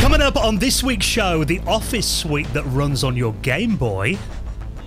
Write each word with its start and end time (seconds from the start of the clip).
Coming 0.00 0.22
up 0.22 0.36
on 0.36 0.56
this 0.56 0.82
week's 0.82 1.04
show, 1.04 1.44
the 1.44 1.60
Office 1.66 2.08
suite 2.08 2.50
that 2.54 2.62
runs 2.66 3.04
on 3.04 3.16
your 3.16 3.32
Game 3.42 3.76
Boy. 3.76 4.16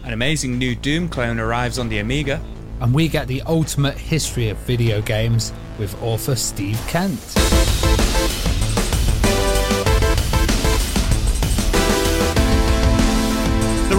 An 0.04 0.14
amazing 0.14 0.58
new 0.58 0.74
Doom 0.74 1.10
clone 1.10 1.40
arrives 1.40 1.78
on 1.78 1.90
the 1.90 2.00
Amiga. 2.00 2.42
And 2.80 2.94
we 2.94 3.08
get 3.08 3.28
the 3.28 3.42
ultimate 3.44 3.98
history 3.98 4.50
of 4.50 4.58
video 4.60 5.02
games 5.02 5.54
with 5.78 6.02
author 6.02 6.36
Steve 6.36 6.82
Kent. 6.88 7.20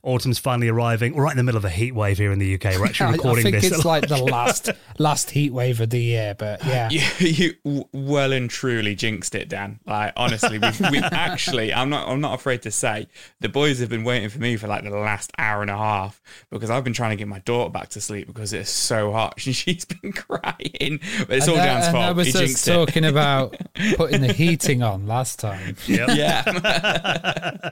Autumn's 0.03 0.37
finally 0.37 0.67
arriving. 0.67 1.15
We're 1.15 1.23
right 1.23 1.31
in 1.31 1.37
the 1.37 1.43
middle 1.43 1.57
of 1.57 1.63
a 1.65 1.69
heat 1.69 1.95
wave 1.95 2.17
here 2.17 2.31
in 2.33 2.39
the 2.39 2.55
UK. 2.55 2.77
We're 2.77 2.85
actually 2.87 3.11
recording 3.17 3.47
I 3.47 3.51
think 3.51 3.63
this. 3.63 3.71
it's 3.71 3.85
like 3.93 4.07
the 4.09 4.21
last 4.21 4.69
last 4.99 5.31
heat 5.31 5.53
wave 5.53 5.79
of 5.79 5.89
the 5.91 6.01
year, 6.01 6.35
but 6.37 6.63
yeah. 6.65 6.89
You, 7.19 7.55
you 7.65 7.85
well 7.93 8.33
and 8.33 8.49
truly 8.49 8.95
jinxed 8.95 9.33
it, 9.35 9.47
Dan. 9.49 9.79
Like 9.85 10.11
honestly, 10.17 10.59
we've, 10.59 10.79
we've 10.91 11.03
actually. 11.03 11.73
I'm 11.73 11.89
not. 11.89 12.07
I'm 12.09 12.19
not 12.21 12.33
afraid 12.33 12.63
to 12.63 12.71
say 12.71 13.07
the 13.39 13.47
boys 13.49 13.79
have 13.79 13.89
been 13.89 14.03
waiting 14.03 14.27
for 14.29 14.39
me 14.39 14.57
for 14.57 14.67
like 14.67 14.83
the 14.83 14.89
last 14.89 15.31
hour 15.37 15.61
and 15.61 15.71
a 15.71 15.77
half 15.77 16.21
because 16.51 16.69
I've 16.69 16.83
been 16.83 16.93
trying 16.93 17.11
to 17.11 17.15
get 17.15 17.27
my 17.29 17.39
daughter 17.39 17.69
back 17.71 17.89
to 17.89 18.01
sleep 18.01 18.27
because 18.27 18.51
it's 18.53 18.69
so 18.69 19.11
hot. 19.13 19.39
She's 19.39 19.85
been 19.85 20.11
crying, 20.11 20.99
but 21.27 21.37
it's 21.37 21.47
all 21.47 21.55
And 21.55 21.63
Dan's 21.63 21.85
that- 21.85 21.85
and 21.85 21.91
fault. 21.93 22.03
I 22.05 22.11
was 22.11 22.27
he 22.27 22.33
just 22.33 22.43
jinxed 22.45 22.67
it. 22.67 22.73
talking 22.73 23.05
about 23.05 23.55
putting 23.95 24.21
the 24.21 24.33
heating 24.33 24.83
on 24.83 25.07
last 25.07 25.39
time. 25.39 25.77
Yep. 25.87 26.09
Yeah. 26.13 27.69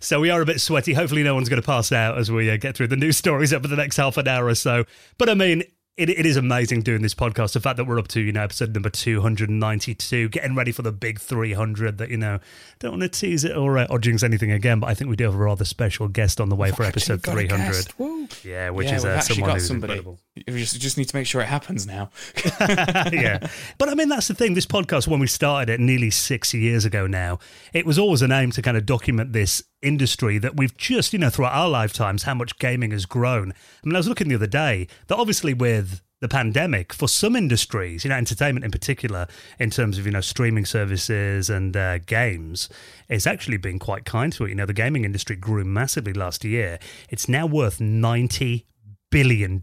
So 0.00 0.20
we 0.20 0.30
are 0.30 0.40
a 0.40 0.46
bit 0.46 0.60
sweaty. 0.60 0.94
Hopefully, 0.94 1.22
no 1.22 1.34
one's 1.34 1.48
going 1.48 1.57
to 1.60 1.66
pass 1.66 1.92
out 1.92 2.18
as 2.18 2.30
we 2.30 2.50
uh, 2.50 2.56
get 2.56 2.76
through 2.76 2.88
the 2.88 2.96
news 2.96 3.16
stories 3.16 3.52
over 3.52 3.68
the 3.68 3.76
next 3.76 3.96
half 3.96 4.16
an 4.16 4.28
hour 4.28 4.46
or 4.46 4.54
so. 4.54 4.84
But 5.18 5.28
I 5.28 5.34
mean, 5.34 5.64
it, 5.98 6.10
it 6.10 6.24
is 6.24 6.36
amazing 6.36 6.82
doing 6.82 7.02
this 7.02 7.14
podcast. 7.14 7.54
The 7.54 7.60
fact 7.60 7.76
that 7.76 7.84
we're 7.84 7.98
up 7.98 8.06
to, 8.08 8.20
you 8.20 8.30
know, 8.30 8.42
episode 8.42 8.72
number 8.72 8.88
292, 8.88 10.28
getting 10.28 10.54
ready 10.54 10.70
for 10.70 10.82
the 10.82 10.92
big 10.92 11.18
300 11.18 11.98
that, 11.98 12.08
you 12.08 12.16
know, 12.16 12.38
don't 12.78 12.92
want 12.92 13.02
to 13.02 13.08
tease 13.08 13.42
it 13.42 13.56
or, 13.56 13.78
uh, 13.78 13.86
or 13.90 13.98
jinx 13.98 14.22
anything 14.22 14.52
again, 14.52 14.78
but 14.78 14.86
I 14.86 14.94
think 14.94 15.10
we 15.10 15.16
do 15.16 15.24
have 15.24 15.34
a 15.34 15.38
rather 15.38 15.64
special 15.64 16.06
guest 16.06 16.40
on 16.40 16.50
the 16.50 16.54
way 16.54 16.70
for 16.70 16.84
episode 16.84 17.14
Actually 17.26 17.48
got 17.48 17.58
a 17.58 17.72
300. 17.72 18.44
Yeah, 18.44 18.70
which 18.70 18.86
yeah, 18.86 18.94
is 18.94 19.04
uh, 19.04 19.08
actually 19.08 19.34
someone 19.34 19.48
got 19.50 19.54
who's 19.54 19.66
somebody. 19.66 19.92
incredible. 19.94 20.20
We 20.36 20.60
just, 20.60 20.80
just 20.80 20.98
need 20.98 21.08
to 21.08 21.16
make 21.16 21.26
sure 21.26 21.40
it 21.40 21.48
happens 21.48 21.84
now. 21.84 22.10
yeah. 22.60 23.48
But 23.78 23.88
I 23.88 23.94
mean, 23.94 24.08
that's 24.08 24.28
the 24.28 24.34
thing. 24.34 24.54
This 24.54 24.66
podcast, 24.66 25.08
when 25.08 25.18
we 25.18 25.26
started 25.26 25.68
it 25.68 25.80
nearly 25.80 26.10
six 26.10 26.54
years 26.54 26.84
ago 26.84 27.08
now, 27.08 27.40
it 27.72 27.84
was 27.84 27.98
always 27.98 28.22
an 28.22 28.30
aim 28.30 28.52
to 28.52 28.62
kind 28.62 28.76
of 28.76 28.86
document 28.86 29.32
this 29.32 29.64
industry 29.82 30.38
that 30.38 30.56
we've 30.56 30.76
just, 30.76 31.12
you 31.12 31.18
know, 31.18 31.30
throughout 31.30 31.54
our 31.54 31.68
lifetimes, 31.68 32.24
how 32.24 32.34
much 32.34 32.58
gaming 32.58 32.90
has 32.90 33.06
grown. 33.06 33.52
I 33.52 33.86
mean, 33.86 33.94
I 33.94 33.98
was 33.98 34.08
looking 34.08 34.28
the 34.28 34.34
other 34.34 34.46
day 34.46 34.88
that 35.06 35.16
obviously 35.16 35.54
with 35.54 36.02
the 36.20 36.28
pandemic, 36.28 36.92
for 36.92 37.08
some 37.08 37.36
industries, 37.36 38.04
you 38.04 38.10
know, 38.10 38.16
entertainment 38.16 38.64
in 38.64 38.70
particular, 38.70 39.28
in 39.58 39.70
terms 39.70 39.98
of, 39.98 40.06
you 40.06 40.12
know, 40.12 40.20
streaming 40.20 40.64
services 40.64 41.48
and 41.48 41.76
uh, 41.76 41.98
games, 41.98 42.68
it's 43.08 43.26
actually 43.26 43.56
been 43.56 43.78
quite 43.78 44.04
kind 44.04 44.32
to 44.32 44.44
it. 44.44 44.48
You 44.48 44.56
know, 44.56 44.66
the 44.66 44.72
gaming 44.72 45.04
industry 45.04 45.36
grew 45.36 45.64
massively 45.64 46.12
last 46.12 46.44
year. 46.44 46.78
It's 47.08 47.28
now 47.28 47.46
worth 47.46 47.78
$90 47.78 48.64
billion. 49.10 49.60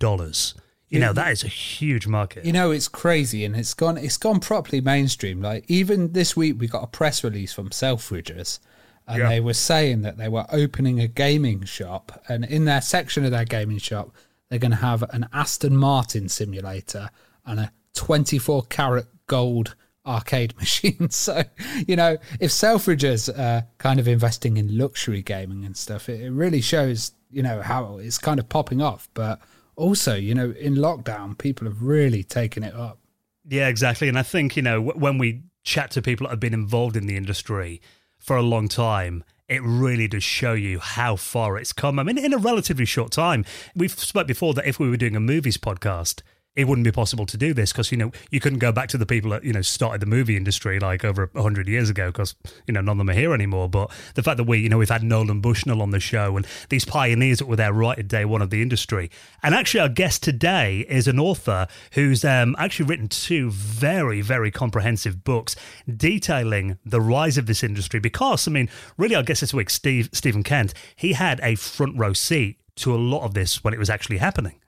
You 0.87 0.99
know, 0.99 1.13
that 1.13 1.31
is 1.31 1.43
a 1.43 1.49
huge 1.49 2.07
market. 2.07 2.45
You 2.45 2.53
know, 2.53 2.71
it's 2.71 2.87
crazy 2.87 3.43
and 3.43 3.55
it's 3.55 3.73
gone 3.73 3.97
it's 3.97 4.17
gone 4.17 4.39
properly 4.39 4.79
mainstream. 4.79 5.41
Like 5.41 5.65
even 5.67 6.13
this 6.13 6.37
week 6.37 6.55
we 6.57 6.67
got 6.67 6.83
a 6.83 6.87
press 6.87 7.21
release 7.21 7.51
from 7.51 7.69
Selfridges 7.71 8.59
and 9.07 9.19
Yeah. 9.19 9.29
they 9.29 9.39
were 9.39 9.53
saying 9.53 10.01
that 10.01 10.17
they 10.17 10.27
were 10.29 10.45
opening 10.51 10.99
a 10.99 11.07
gaming 11.07 11.63
shop 11.66 12.23
and 12.27 12.43
in 12.45 12.66
their 12.66 12.81
section 12.81 13.23
of 13.25 13.31
their 13.31 13.45
gaming 13.45 13.77
shop 13.77 14.16
they're 14.49 14.59
going 14.59 14.71
to 14.71 14.77
have 14.77 15.03
an 15.11 15.27
Aston 15.33 15.75
Martin 15.75 16.29
simulator 16.29 17.09
and 17.45 17.59
a 17.59 17.71
24 17.95 18.63
karat 18.69 19.07
gold 19.27 19.75
arcade 20.05 20.55
machine. 20.59 21.09
So, 21.09 21.43
you 21.88 21.95
know, 21.95 22.17
if 22.39 22.51
Selfridges 22.51 23.27
are 23.38 23.66
kind 23.79 23.99
of 23.99 24.07
investing 24.07 24.57
in 24.57 24.77
luxury 24.77 25.23
gaming 25.23 25.66
and 25.66 25.75
stuff, 25.75 26.09
it, 26.09 26.22
it 26.22 26.29
really 26.31 26.61
shows, 26.61 27.11
you 27.31 27.41
know, 27.41 27.61
how 27.63 27.97
it's 27.97 28.19
kind 28.19 28.39
of 28.39 28.47
popping 28.47 28.81
off. 28.83 29.09
But 29.16 29.39
also, 29.75 30.16
you 30.16 30.35
know, 30.35 30.51
in 30.51 30.75
lockdown, 30.75 31.35
people 31.37 31.66
have 31.67 31.81
really 31.81 32.23
taken 32.23 32.63
it 32.63 32.75
up. 32.75 32.99
Yeah, 33.47 33.67
exactly. 33.67 34.07
And 34.07 34.17
I 34.19 34.23
think, 34.23 34.55
you 34.55 34.61
know, 34.61 34.79
when 34.81 35.17
we 35.17 35.41
chat 35.63 35.89
to 35.91 36.01
people 36.03 36.25
that 36.27 36.31
have 36.31 36.39
been 36.39 36.53
involved 36.53 36.95
in 36.95 37.07
the 37.07 37.17
industry 37.17 37.81
for 38.25 38.35
a 38.35 38.41
long 38.41 38.67
time, 38.67 39.23
it 39.47 39.61
really 39.61 40.07
does 40.07 40.23
show 40.23 40.53
you 40.53 40.79
how 40.79 41.15
far 41.15 41.57
it's 41.57 41.71
come. 41.71 41.99
I 41.99 42.03
mean, 42.03 42.17
in 42.17 42.33
a 42.33 42.39
relatively 42.39 42.85
short 42.85 43.11
time, 43.11 43.45
we've 43.75 43.91
spoke 43.91 44.25
before 44.25 44.55
that 44.55 44.65
if 44.65 44.79
we 44.79 44.89
were 44.89 44.97
doing 44.97 45.15
a 45.15 45.19
movies 45.19 45.57
podcast, 45.57 46.23
it 46.55 46.67
wouldn't 46.67 46.85
be 46.85 46.91
possible 46.91 47.25
to 47.25 47.38
do 47.38 47.53
this 47.53 47.71
because 47.71 47.91
you 47.91 47.97
know 47.97 48.11
you 48.31 48.39
couldn't 48.39 48.59
go 48.59 48.71
back 48.71 48.88
to 48.89 48.97
the 48.97 49.05
people 49.05 49.31
that 49.31 49.43
you 49.43 49.51
know 49.51 49.61
started 49.61 50.01
the 50.01 50.05
movie 50.05 50.38
industry 50.38 50.79
like 50.79 51.03
over 51.03 51.29
hundred 51.35 51.67
years 51.67 51.89
ago 51.89 52.07
because 52.07 52.35
you 52.66 52.73
know 52.73 52.81
none 52.81 52.93
of 52.93 52.97
them 52.99 53.09
are 53.09 53.19
here 53.19 53.33
anymore. 53.33 53.69
But 53.69 53.91
the 54.16 54.23
fact 54.23 54.38
that 54.38 54.45
we 54.45 54.59
you 54.59 54.69
know 54.69 54.77
we've 54.77 54.89
had 54.89 55.03
Nolan 55.03 55.41
Bushnell 55.41 55.81
on 55.81 55.91
the 55.91 55.99
show 55.99 56.38
and 56.38 56.47
these 56.69 56.85
pioneers 56.85 57.39
that 57.39 57.47
were 57.47 57.55
there 57.55 57.73
right 57.73 57.99
at 57.99 58.07
day 58.07 58.25
one 58.25 58.41
of 58.41 58.49
the 58.49 58.61
industry, 58.61 59.11
and 59.43 59.53
actually 59.53 59.81
our 59.81 59.89
guest 59.89 60.23
today 60.23 60.85
is 60.88 61.07
an 61.07 61.19
author 61.19 61.67
who's 61.91 62.23
um, 62.23 62.55
actually 62.57 62.85
written 62.85 63.07
two 63.07 63.51
very 63.51 64.22
very 64.22 64.51
comprehensive 64.51 65.23
books 65.23 65.55
detailing 65.93 66.77
the 66.85 67.01
rise 67.01 67.37
of 67.37 67.47
this 67.47 67.63
industry. 67.63 67.99
Because 67.99 68.47
I 68.47 68.51
mean, 68.51 68.69
really, 68.97 69.16
our 69.16 69.23
guest 69.23 69.41
this 69.41 69.53
week, 69.53 69.69
Steve 69.69 70.09
Steven 70.13 70.43
Kent, 70.43 70.73
he 70.95 71.13
had 71.13 71.39
a 71.43 71.55
front 71.55 71.97
row 71.97 72.13
seat 72.13 72.59
to 72.77 72.93
a 72.93 72.97
lot 72.97 73.23
of 73.23 73.33
this 73.33 73.63
when 73.63 73.73
it 73.73 73.79
was 73.79 73.89
actually 73.89 74.17
happening. 74.17 74.59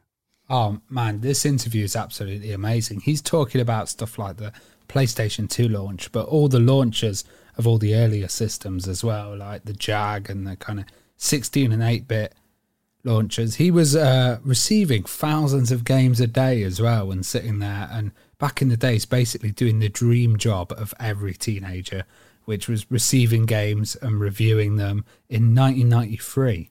Oh 0.49 0.79
man, 0.89 1.21
this 1.21 1.45
interview 1.45 1.83
is 1.83 1.95
absolutely 1.95 2.51
amazing. 2.51 3.01
He's 3.01 3.21
talking 3.21 3.59
about 3.59 3.89
stuff 3.89 4.17
like 4.17 4.37
the 4.37 4.53
PlayStation 4.87 5.49
2 5.49 5.67
launch, 5.67 6.11
but 6.11 6.27
all 6.27 6.47
the 6.47 6.59
launches 6.59 7.25
of 7.57 7.67
all 7.67 7.77
the 7.77 7.95
earlier 7.95 8.27
systems 8.27 8.87
as 8.87 9.03
well, 9.03 9.35
like 9.35 9.65
the 9.65 9.73
Jag 9.73 10.29
and 10.29 10.47
the 10.47 10.55
kind 10.55 10.79
of 10.79 10.85
16 11.17 11.71
and 11.71 11.83
8 11.83 12.07
bit 12.07 12.33
launchers. 13.03 13.55
He 13.55 13.71
was 13.71 13.95
uh, 13.95 14.39
receiving 14.43 15.03
thousands 15.03 15.71
of 15.71 15.83
games 15.83 16.19
a 16.19 16.27
day 16.27 16.63
as 16.63 16.79
well 16.79 17.11
and 17.11 17.25
sitting 17.25 17.59
there. 17.59 17.89
And 17.91 18.11
back 18.37 18.61
in 18.61 18.69
the 18.69 18.77
days, 18.77 19.05
basically 19.05 19.51
doing 19.51 19.79
the 19.79 19.89
dream 19.89 20.37
job 20.37 20.71
of 20.71 20.93
every 20.99 21.33
teenager, 21.33 22.05
which 22.45 22.67
was 22.67 22.89
receiving 22.91 23.45
games 23.45 23.95
and 24.01 24.19
reviewing 24.19 24.75
them 24.75 25.03
in 25.27 25.55
1993, 25.55 26.69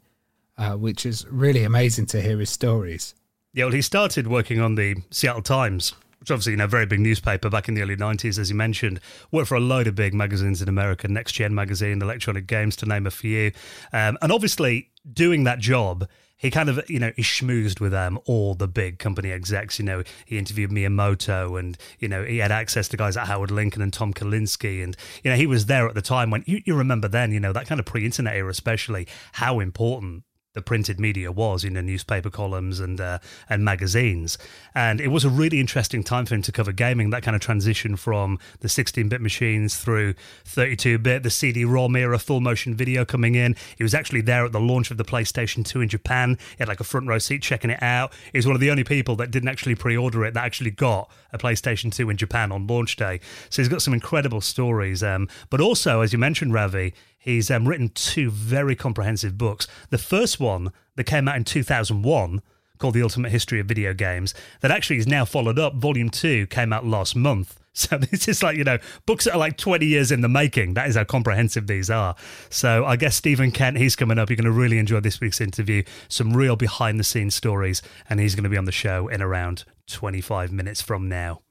uh, 0.56 0.72
which 0.74 1.04
is 1.04 1.26
really 1.28 1.64
amazing 1.64 2.06
to 2.06 2.22
hear 2.22 2.38
his 2.38 2.50
stories. 2.50 3.14
Yeah, 3.56 3.64
well, 3.64 3.72
he 3.72 3.80
started 3.80 4.26
working 4.26 4.60
on 4.60 4.74
the 4.74 4.96
Seattle 5.10 5.40
Times, 5.40 5.94
which 6.20 6.30
obviously, 6.30 6.52
you 6.52 6.58
know, 6.58 6.66
very 6.66 6.84
big 6.84 7.00
newspaper 7.00 7.48
back 7.48 7.68
in 7.68 7.74
the 7.74 7.80
early 7.80 7.96
90s, 7.96 8.38
as 8.38 8.50
you 8.50 8.54
mentioned. 8.54 9.00
Worked 9.32 9.48
for 9.48 9.54
a 9.54 9.60
load 9.60 9.86
of 9.86 9.94
big 9.94 10.12
magazines 10.12 10.60
in 10.60 10.68
America, 10.68 11.08
Next 11.08 11.32
Gen 11.32 11.54
magazine, 11.54 12.02
Electronic 12.02 12.46
Games, 12.46 12.76
to 12.76 12.86
name 12.86 13.06
a 13.06 13.10
few. 13.10 13.52
Um, 13.94 14.18
and 14.20 14.30
obviously, 14.30 14.90
doing 15.10 15.44
that 15.44 15.58
job 15.58 16.06
he 16.38 16.50
kind 16.50 16.68
of, 16.68 16.88
you 16.90 16.98
know, 16.98 17.12
he 17.16 17.22
schmoozed 17.22 17.80
with 17.80 17.94
um, 17.94 18.20
all 18.26 18.54
the 18.54 18.68
big 18.68 18.98
company 18.98 19.32
execs. 19.32 19.78
You 19.78 19.86
know, 19.86 20.02
he 20.26 20.36
interviewed 20.36 20.70
Miyamoto 20.70 21.58
and, 21.58 21.78
you 21.98 22.08
know, 22.08 22.24
he 22.24 22.38
had 22.38 22.52
access 22.52 22.88
to 22.88 22.96
guys 22.98 23.16
like 23.16 23.26
Howard 23.26 23.50
Lincoln 23.50 23.80
and 23.80 23.90
Tom 23.90 24.12
Kalinske. 24.12 24.84
And, 24.84 24.94
you 25.24 25.30
know, 25.30 25.36
he 25.38 25.46
was 25.46 25.64
there 25.64 25.88
at 25.88 25.94
the 25.94 26.02
time 26.02 26.30
when 26.30 26.44
you, 26.46 26.60
you 26.66 26.74
remember 26.74 27.08
then, 27.08 27.32
you 27.32 27.40
know, 27.40 27.54
that 27.54 27.66
kind 27.66 27.80
of 27.80 27.86
pre 27.86 28.04
internet 28.04 28.36
era, 28.36 28.50
especially 28.50 29.08
how 29.32 29.60
important 29.60 30.24
the 30.56 30.62
printed 30.62 30.98
media 30.98 31.30
was 31.30 31.64
in 31.64 31.74
the 31.74 31.82
newspaper 31.82 32.30
columns 32.30 32.80
and 32.80 32.98
uh, 32.98 33.18
and 33.48 33.62
magazines. 33.62 34.38
And 34.74 35.00
it 35.00 35.08
was 35.08 35.24
a 35.24 35.28
really 35.28 35.60
interesting 35.60 36.02
time 36.02 36.24
for 36.24 36.34
him 36.34 36.42
to 36.42 36.50
cover 36.50 36.72
gaming. 36.72 37.10
That 37.10 37.22
kind 37.22 37.36
of 37.36 37.42
transition 37.42 37.94
from 37.94 38.38
the 38.60 38.68
16-bit 38.68 39.20
machines 39.20 39.76
through 39.76 40.14
32-bit, 40.46 41.22
the 41.22 41.30
CD-ROM 41.30 41.94
era, 41.94 42.18
full 42.18 42.40
motion 42.40 42.74
video 42.74 43.04
coming 43.04 43.34
in. 43.34 43.54
He 43.76 43.84
was 43.84 43.94
actually 43.94 44.22
there 44.22 44.46
at 44.46 44.52
the 44.52 44.60
launch 44.60 44.90
of 44.90 44.96
the 44.96 45.04
PlayStation 45.04 45.64
2 45.64 45.82
in 45.82 45.88
Japan. 45.90 46.38
He 46.50 46.56
had 46.58 46.68
like 46.68 46.80
a 46.80 46.84
front 46.84 47.06
row 47.06 47.18
seat 47.18 47.42
checking 47.42 47.70
it 47.70 47.82
out. 47.82 48.14
He 48.32 48.38
was 48.38 48.46
one 48.46 48.56
of 48.56 48.60
the 48.60 48.70
only 48.70 48.84
people 48.84 49.14
that 49.16 49.30
didn't 49.30 49.50
actually 49.50 49.74
pre-order 49.74 50.24
it 50.24 50.32
that 50.34 50.44
actually 50.44 50.70
got 50.70 51.10
a 51.32 51.38
PlayStation 51.38 51.92
2 51.94 52.08
in 52.08 52.16
Japan 52.16 52.50
on 52.50 52.66
launch 52.66 52.96
day. 52.96 53.20
So 53.50 53.60
he's 53.60 53.68
got 53.68 53.82
some 53.82 53.92
incredible 53.92 54.40
stories. 54.40 55.02
Um, 55.02 55.28
but 55.50 55.60
also, 55.60 56.00
as 56.00 56.14
you 56.14 56.18
mentioned, 56.18 56.54
Ravi, 56.54 56.94
He's 57.26 57.50
um, 57.50 57.66
written 57.66 57.88
two 57.88 58.30
very 58.30 58.76
comprehensive 58.76 59.36
books. 59.36 59.66
The 59.90 59.98
first 59.98 60.38
one 60.38 60.72
that 60.94 61.04
came 61.04 61.26
out 61.26 61.36
in 61.36 61.42
2001 61.42 62.40
called 62.78 62.94
The 62.94 63.02
Ultimate 63.02 63.32
History 63.32 63.58
of 63.58 63.66
Video 63.66 63.92
Games, 63.92 64.32
that 64.60 64.70
actually 64.70 64.98
is 64.98 65.08
now 65.08 65.24
followed 65.24 65.58
up. 65.58 65.74
Volume 65.74 66.08
2 66.08 66.46
came 66.46 66.72
out 66.72 66.86
last 66.86 67.16
month. 67.16 67.60
So 67.76 67.98
this 67.98 68.26
is 68.26 68.42
like, 68.42 68.56
you 68.56 68.64
know, 68.64 68.78
books 69.04 69.26
that 69.26 69.34
are 69.34 69.38
like 69.38 69.58
20 69.58 69.84
years 69.84 70.10
in 70.10 70.22
the 70.22 70.30
making. 70.30 70.72
That 70.72 70.88
is 70.88 70.96
how 70.96 71.04
comprehensive 71.04 71.66
these 71.66 71.90
are. 71.90 72.16
So 72.48 72.86
I 72.86 72.96
guess 72.96 73.16
Steven 73.16 73.50
Kent, 73.50 73.76
he's 73.76 73.94
coming 73.94 74.18
up. 74.18 74.30
You're 74.30 74.38
going 74.38 74.46
to 74.46 74.50
really 74.50 74.78
enjoy 74.78 75.00
this 75.00 75.20
week's 75.20 75.42
interview. 75.42 75.82
Some 76.08 76.34
real 76.34 76.56
behind 76.56 76.98
the 76.98 77.04
scenes 77.04 77.34
stories. 77.34 77.82
And 78.08 78.18
he's 78.18 78.34
going 78.34 78.44
to 78.44 78.48
be 78.48 78.56
on 78.56 78.64
the 78.64 78.72
show 78.72 79.08
in 79.08 79.20
around 79.20 79.64
25 79.88 80.52
minutes 80.52 80.80
from 80.80 81.10
now. 81.10 81.42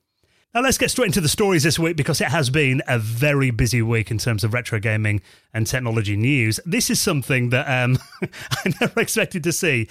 Now, 0.55 0.61
let's 0.61 0.77
get 0.77 0.89
straight 0.89 1.07
into 1.07 1.19
the 1.19 1.27
stories 1.27 1.63
this 1.63 1.77
week 1.77 1.97
because 1.97 2.21
it 2.21 2.29
has 2.29 2.49
been 2.49 2.81
a 2.87 2.97
very 2.97 3.51
busy 3.51 3.81
week 3.81 4.09
in 4.09 4.17
terms 4.17 4.41
of 4.41 4.53
retro 4.53 4.79
gaming 4.79 5.21
and 5.53 5.67
technology 5.67 6.15
news. 6.15 6.61
This 6.65 6.89
is 6.89 7.01
something 7.01 7.49
that 7.49 7.67
um, 7.67 7.99
I 8.21 8.73
never 8.79 9.01
expected 9.01 9.43
to 9.43 9.51
see, 9.51 9.89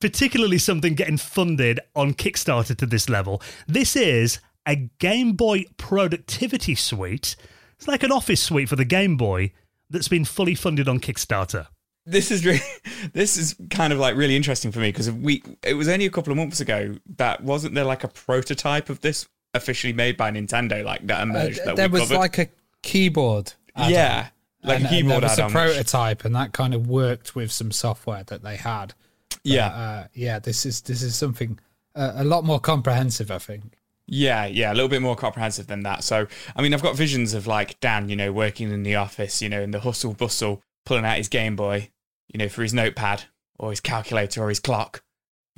particularly 0.00 0.58
something 0.58 0.96
getting 0.96 1.16
funded 1.16 1.78
on 1.94 2.14
Kickstarter 2.14 2.76
to 2.76 2.86
this 2.86 3.08
level. 3.08 3.40
This 3.68 3.94
is 3.94 4.40
a 4.66 4.90
Game 4.98 5.34
Boy 5.34 5.66
productivity 5.76 6.74
suite. 6.74 7.36
It's 7.78 7.86
like 7.86 8.02
an 8.02 8.10
office 8.10 8.42
suite 8.42 8.68
for 8.68 8.74
the 8.74 8.84
Game 8.84 9.16
Boy 9.16 9.52
that's 9.90 10.08
been 10.08 10.24
fully 10.24 10.56
funded 10.56 10.88
on 10.88 10.98
Kickstarter 10.98 11.68
this 12.06 12.30
is 12.30 12.46
really 12.46 12.60
this 13.12 13.36
is 13.36 13.54
kind 13.68 13.92
of 13.92 13.98
like 13.98 14.16
really 14.16 14.34
interesting 14.34 14.72
for 14.72 14.78
me 14.78 14.88
because 14.88 15.10
we 15.10 15.42
it 15.62 15.74
was 15.74 15.86
only 15.86 16.06
a 16.06 16.10
couple 16.10 16.32
of 16.32 16.36
months 16.36 16.58
ago 16.58 16.96
that 17.16 17.42
wasn't 17.42 17.72
there 17.74 17.84
like 17.84 18.02
a 18.02 18.08
prototype 18.08 18.88
of 18.88 19.02
this 19.02 19.28
officially 19.54 19.92
made 19.92 20.16
by 20.16 20.30
Nintendo, 20.30 20.84
like 20.84 21.06
that 21.06 21.22
emerged. 21.22 21.60
Uh, 21.60 21.64
that 21.66 21.76
there 21.76 21.88
was 21.88 22.02
covered. 22.02 22.18
like 22.18 22.38
a 22.38 22.48
keyboard. 22.82 23.52
Yeah, 23.76 24.28
like 24.62 24.78
and, 24.78 24.86
a 24.86 24.88
keyboard. 24.88 25.24
And 25.24 25.30
there 25.30 25.44
was 25.44 25.52
a 25.52 25.56
prototype, 25.56 26.24
and 26.24 26.34
that 26.34 26.52
kind 26.52 26.74
of 26.74 26.86
worked 26.88 27.34
with 27.34 27.50
some 27.50 27.70
software 27.70 28.24
that 28.24 28.42
they 28.42 28.56
had. 28.56 28.94
But, 29.30 29.38
yeah, 29.44 29.66
uh, 29.68 30.06
yeah. 30.12 30.38
This 30.38 30.66
is 30.66 30.82
this 30.82 31.02
is 31.02 31.14
something 31.14 31.58
uh, 31.94 32.12
a 32.16 32.24
lot 32.24 32.44
more 32.44 32.60
comprehensive, 32.60 33.30
I 33.30 33.38
think. 33.38 33.76
Yeah, 34.12 34.46
yeah, 34.46 34.72
a 34.72 34.74
little 34.74 34.88
bit 34.88 35.02
more 35.02 35.14
comprehensive 35.14 35.68
than 35.68 35.84
that. 35.84 36.02
So, 36.02 36.26
I 36.56 36.62
mean, 36.62 36.74
I've 36.74 36.82
got 36.82 36.96
visions 36.96 37.32
of 37.32 37.46
like 37.46 37.78
Dan, 37.78 38.08
you 38.08 38.16
know, 38.16 38.32
working 38.32 38.72
in 38.72 38.82
the 38.82 38.96
office, 38.96 39.40
you 39.40 39.48
know, 39.48 39.62
in 39.62 39.70
the 39.70 39.80
hustle 39.80 40.14
bustle, 40.14 40.62
pulling 40.84 41.04
out 41.04 41.16
his 41.16 41.28
Game 41.28 41.54
Boy, 41.54 41.90
you 42.26 42.38
know, 42.38 42.48
for 42.48 42.62
his 42.62 42.74
notepad 42.74 43.24
or 43.56 43.70
his 43.70 43.78
calculator 43.78 44.42
or 44.42 44.48
his 44.48 44.58
clock, 44.58 45.04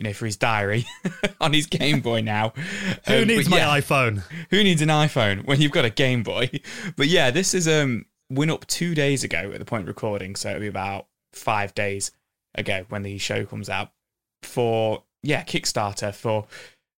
you 0.02 0.08
know, 0.08 0.12
for 0.12 0.26
his 0.26 0.36
diary 0.36 0.84
on 1.40 1.52
his 1.52 1.66
Game 1.66 2.00
Boy 2.00 2.22
now. 2.22 2.48
Who 3.06 3.22
um, 3.22 3.28
needs 3.28 3.48
my 3.48 3.58
yeah, 3.58 3.78
iPhone? 3.78 4.24
Who 4.50 4.64
needs 4.64 4.82
an 4.82 4.88
iPhone 4.88 5.44
when 5.44 5.60
you've 5.60 5.70
got 5.70 5.84
a 5.84 5.90
Game 5.90 6.24
Boy? 6.24 6.50
But 6.96 7.06
yeah, 7.06 7.30
this 7.30 7.54
is 7.54 7.68
um 7.68 8.06
went 8.28 8.50
up 8.50 8.66
two 8.66 8.94
days 8.94 9.22
ago 9.22 9.52
at 9.52 9.58
the 9.58 9.64
point 9.64 9.82
of 9.82 9.88
recording, 9.88 10.34
so 10.34 10.50
it'll 10.50 10.60
be 10.60 10.66
about 10.66 11.06
five 11.32 11.74
days 11.74 12.10
ago 12.54 12.84
when 12.88 13.02
the 13.02 13.18
show 13.18 13.44
comes 13.44 13.68
out 13.68 13.90
for 14.42 15.04
yeah 15.22 15.44
Kickstarter 15.44 16.12
for 16.12 16.46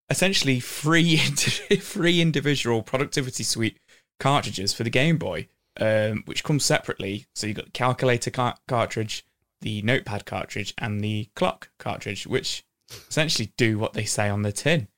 essentially 0.08 0.60
free 0.60 1.16
free 1.16 2.20
individual 2.22 2.82
productivity 2.82 3.44
suite 3.44 3.78
cartridges 4.18 4.72
for 4.72 4.84
the 4.84 4.90
Game 4.90 5.18
Boy, 5.18 5.48
um, 5.78 6.22
which 6.24 6.42
comes 6.42 6.64
separately. 6.64 7.26
So 7.34 7.46
you've 7.46 7.56
got 7.56 7.66
the 7.66 7.72
calculator 7.72 8.30
car- 8.30 8.56
cartridge, 8.66 9.26
the 9.60 9.82
notepad 9.82 10.24
cartridge, 10.24 10.72
and 10.78 11.02
the 11.02 11.28
clock 11.36 11.70
cartridge, 11.78 12.26
which 12.26 12.64
essentially 13.08 13.52
do 13.56 13.78
what 13.78 13.92
they 13.92 14.04
say 14.04 14.28
on 14.28 14.42
the 14.42 14.52
tin, 14.52 14.88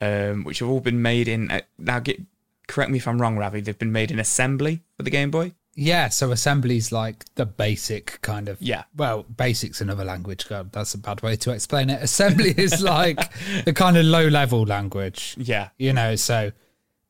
um, 0.00 0.44
which 0.44 0.60
have 0.60 0.68
all 0.68 0.80
been 0.80 1.02
made 1.02 1.28
in. 1.28 1.50
Uh, 1.50 1.60
now, 1.78 1.98
get 1.98 2.20
correct 2.66 2.90
me 2.90 2.98
if 2.98 3.08
I'm 3.08 3.20
wrong, 3.20 3.36
Ravi. 3.36 3.60
They've 3.60 3.78
been 3.78 3.92
made 3.92 4.10
in 4.10 4.18
assembly 4.18 4.82
for 4.96 5.02
the 5.02 5.10
Game 5.10 5.30
Boy. 5.30 5.52
Yeah, 5.78 6.08
so 6.08 6.32
assembly's 6.32 6.90
like 6.90 7.26
the 7.34 7.44
basic 7.44 8.18
kind 8.22 8.48
of. 8.48 8.60
Yeah. 8.62 8.84
Well, 8.96 9.24
basic's 9.24 9.82
another 9.82 10.04
language. 10.04 10.48
God, 10.48 10.72
that's 10.72 10.94
a 10.94 10.98
bad 10.98 11.22
way 11.22 11.36
to 11.36 11.50
explain 11.50 11.90
it. 11.90 12.02
Assembly 12.02 12.54
is 12.56 12.80
like 12.82 13.30
the 13.64 13.74
kind 13.74 13.98
of 13.98 14.06
low 14.06 14.26
level 14.26 14.64
language. 14.64 15.34
Yeah. 15.38 15.68
You 15.76 15.92
know, 15.92 16.16
so 16.16 16.52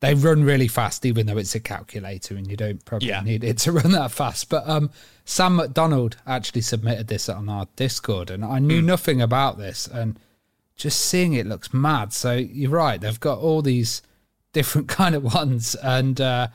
they 0.01 0.13
run 0.13 0.43
really 0.43 0.67
fast, 0.67 1.05
even 1.05 1.27
though 1.27 1.37
it's 1.37 1.55
a 1.55 1.61
calculator 1.61 2.35
and 2.35 2.45
you 2.45 2.57
don't 2.57 2.83
probably 2.83 3.07
yeah. 3.07 3.21
need 3.21 3.45
it 3.45 3.57
to 3.59 3.71
run 3.71 3.93
that 3.93 4.11
fast. 4.11 4.49
But 4.49 4.67
um, 4.67 4.91
Sam 5.23 5.55
McDonald 5.55 6.17
actually 6.27 6.61
submitted 6.61 7.07
this 7.07 7.29
on 7.29 7.47
our 7.47 7.67
Discord, 7.77 8.29
and 8.29 8.43
I 8.43 8.59
knew 8.59 8.81
mm. 8.81 8.85
nothing 8.85 9.21
about 9.21 9.57
this. 9.57 9.87
And 9.87 10.19
just 10.77 11.01
seeing 11.01 11.33
it 11.33 11.45
looks 11.45 11.73
mad. 11.73 12.13
So 12.13 12.35
you're 12.35 12.69
right; 12.69 13.01
they've 13.01 13.19
got 13.19 13.39
all 13.39 13.61
these 13.61 14.01
different 14.53 14.87
kind 15.01 15.15
of 15.15 15.23
ones, 15.23 15.75
and 15.75 16.19
uh, 16.21 16.47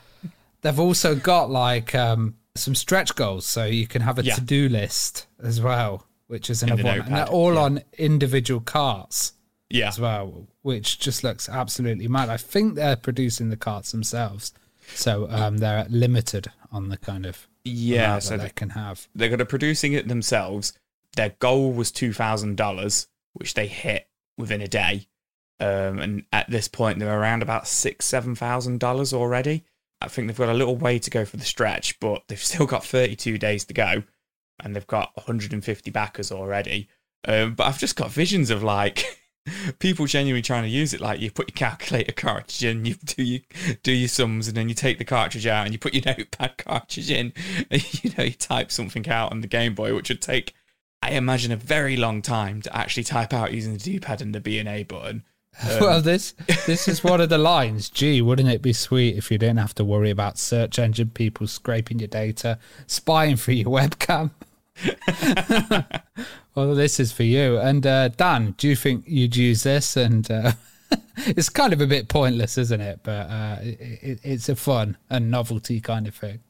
they've 0.62 0.80
also 0.80 1.14
got 1.14 1.50
like 1.50 1.94
um, 1.94 2.36
some 2.54 2.74
stretch 2.74 3.14
goals, 3.14 3.46
so 3.46 3.64
you 3.64 3.86
can 3.86 4.02
have 4.02 4.18
a 4.18 4.24
yeah. 4.24 4.34
to-do 4.34 4.68
list 4.68 5.26
as 5.42 5.60
well, 5.60 6.06
which 6.28 6.48
is 6.48 6.62
another 6.62 6.84
one, 6.84 7.00
and 7.00 7.14
they're 7.14 7.26
all 7.26 7.54
yeah. 7.54 7.60
on 7.60 7.82
individual 7.98 8.60
carts. 8.60 9.34
Yeah. 9.68 9.88
as 9.88 9.98
well, 9.98 10.48
which 10.60 10.98
just 10.98 11.24
looks 11.24 11.48
absolutely 11.48 12.06
mad. 12.06 12.28
I 12.28 12.36
think 12.36 12.74
they're 12.74 12.94
producing 12.94 13.48
the 13.48 13.56
carts 13.56 13.90
themselves, 13.90 14.52
so 14.94 15.26
um, 15.30 15.56
they're 15.56 15.86
limited 15.88 16.52
on 16.70 16.90
the 16.90 16.98
kind 16.98 17.24
of 17.24 17.48
yeah, 17.64 18.18
so 18.18 18.36
they 18.36 18.50
can 18.50 18.70
have. 18.70 19.08
They're 19.14 19.30
going 19.30 19.38
to 19.38 19.46
producing 19.46 19.94
it 19.94 20.08
themselves. 20.08 20.74
Their 21.16 21.30
goal 21.38 21.72
was 21.72 21.90
two 21.90 22.12
thousand 22.12 22.58
dollars, 22.58 23.06
which 23.32 23.54
they 23.54 23.66
hit 23.66 24.08
within 24.38 24.60
a 24.60 24.68
day. 24.68 25.06
Um, 25.60 26.00
and 26.00 26.24
at 26.32 26.50
this 26.50 26.66
point, 26.68 26.98
they're 26.98 27.20
around 27.20 27.42
about 27.42 27.68
six, 27.68 28.06
seven 28.06 28.34
thousand 28.34 28.80
dollars 28.80 29.12
already. 29.12 29.64
I 30.00 30.08
think 30.08 30.26
they've 30.26 30.36
got 30.36 30.48
a 30.48 30.54
little 30.54 30.76
way 30.76 30.98
to 30.98 31.10
go 31.10 31.24
for 31.24 31.36
the 31.36 31.44
stretch, 31.44 31.98
but 32.00 32.22
they've 32.28 32.38
still 32.42 32.66
got 32.66 32.84
32 32.84 33.38
days 33.38 33.64
to 33.66 33.74
go, 33.74 34.02
and 34.62 34.74
they've 34.74 34.86
got 34.86 35.16
150 35.16 35.90
backers 35.90 36.32
already. 36.32 36.88
Um, 37.26 37.54
but 37.54 37.68
I've 37.68 37.78
just 37.78 37.94
got 37.94 38.10
visions 38.10 38.50
of 38.50 38.64
like 38.64 39.04
people 39.78 40.06
genuinely 40.06 40.42
trying 40.42 40.64
to 40.64 40.68
use 40.68 40.92
it. 40.92 41.00
Like 41.00 41.20
you 41.20 41.30
put 41.30 41.50
your 41.50 41.56
calculator 41.56 42.12
cartridge 42.16 42.64
in, 42.64 42.84
you 42.84 42.94
do 43.04 43.22
you 43.22 43.40
do 43.82 43.92
your 43.92 44.08
sums, 44.08 44.48
and 44.48 44.56
then 44.56 44.68
you 44.68 44.74
take 44.74 44.98
the 44.98 45.04
cartridge 45.04 45.46
out 45.46 45.64
and 45.64 45.72
you 45.72 45.78
put 45.78 45.94
your 45.94 46.02
notepad 46.04 46.58
cartridge 46.58 47.10
in, 47.10 47.32
and 47.70 48.04
you 48.04 48.10
know 48.18 48.24
you 48.24 48.32
type 48.32 48.72
something 48.72 49.08
out 49.08 49.30
on 49.30 49.40
the 49.40 49.46
Game 49.46 49.74
Boy, 49.74 49.94
which 49.94 50.08
would 50.08 50.22
take 50.22 50.54
I 51.02 51.10
imagine 51.10 51.50
a 51.50 51.56
very 51.56 51.96
long 51.96 52.22
time 52.22 52.62
to 52.62 52.76
actually 52.76 53.02
type 53.02 53.34
out 53.34 53.52
using 53.52 53.72
the 53.72 53.78
D-pad 53.78 54.22
and 54.22 54.34
the 54.34 54.40
B 54.40 54.58
and 54.58 54.68
A 54.68 54.84
button. 54.84 55.24
Um, 55.62 55.80
well, 55.80 56.00
this 56.00 56.32
this 56.66 56.88
is 56.88 57.04
one 57.04 57.20
of 57.20 57.28
the 57.28 57.36
lines. 57.36 57.90
Gee, 57.90 58.22
wouldn't 58.22 58.48
it 58.48 58.62
be 58.62 58.72
sweet 58.72 59.18
if 59.18 59.30
you 59.30 59.36
didn't 59.36 59.58
have 59.58 59.74
to 59.74 59.84
worry 59.84 60.08
about 60.08 60.38
search 60.38 60.78
engine 60.78 61.10
people 61.10 61.46
scraping 61.46 61.98
your 61.98 62.08
data, 62.08 62.58
spying 62.86 63.36
for 63.36 63.52
your 63.52 63.66
webcam? 63.78 64.30
well, 66.54 66.74
this 66.74 66.98
is 66.98 67.12
for 67.12 67.24
you. 67.24 67.58
And 67.58 67.86
uh, 67.86 68.08
Dan, 68.08 68.54
do 68.56 68.66
you 68.66 68.74
think 68.74 69.04
you'd 69.06 69.36
use 69.36 69.62
this? 69.62 69.94
And 69.94 70.30
uh, 70.30 70.52
it's 71.18 71.50
kind 71.50 71.74
of 71.74 71.82
a 71.82 71.86
bit 71.86 72.08
pointless, 72.08 72.56
isn't 72.56 72.80
it? 72.80 73.00
But 73.02 73.28
uh, 73.28 73.58
it, 73.60 74.20
it's 74.22 74.48
a 74.48 74.56
fun 74.56 74.96
and 75.10 75.30
novelty 75.30 75.82
kind 75.82 76.08
of 76.08 76.14
thing. 76.14 76.40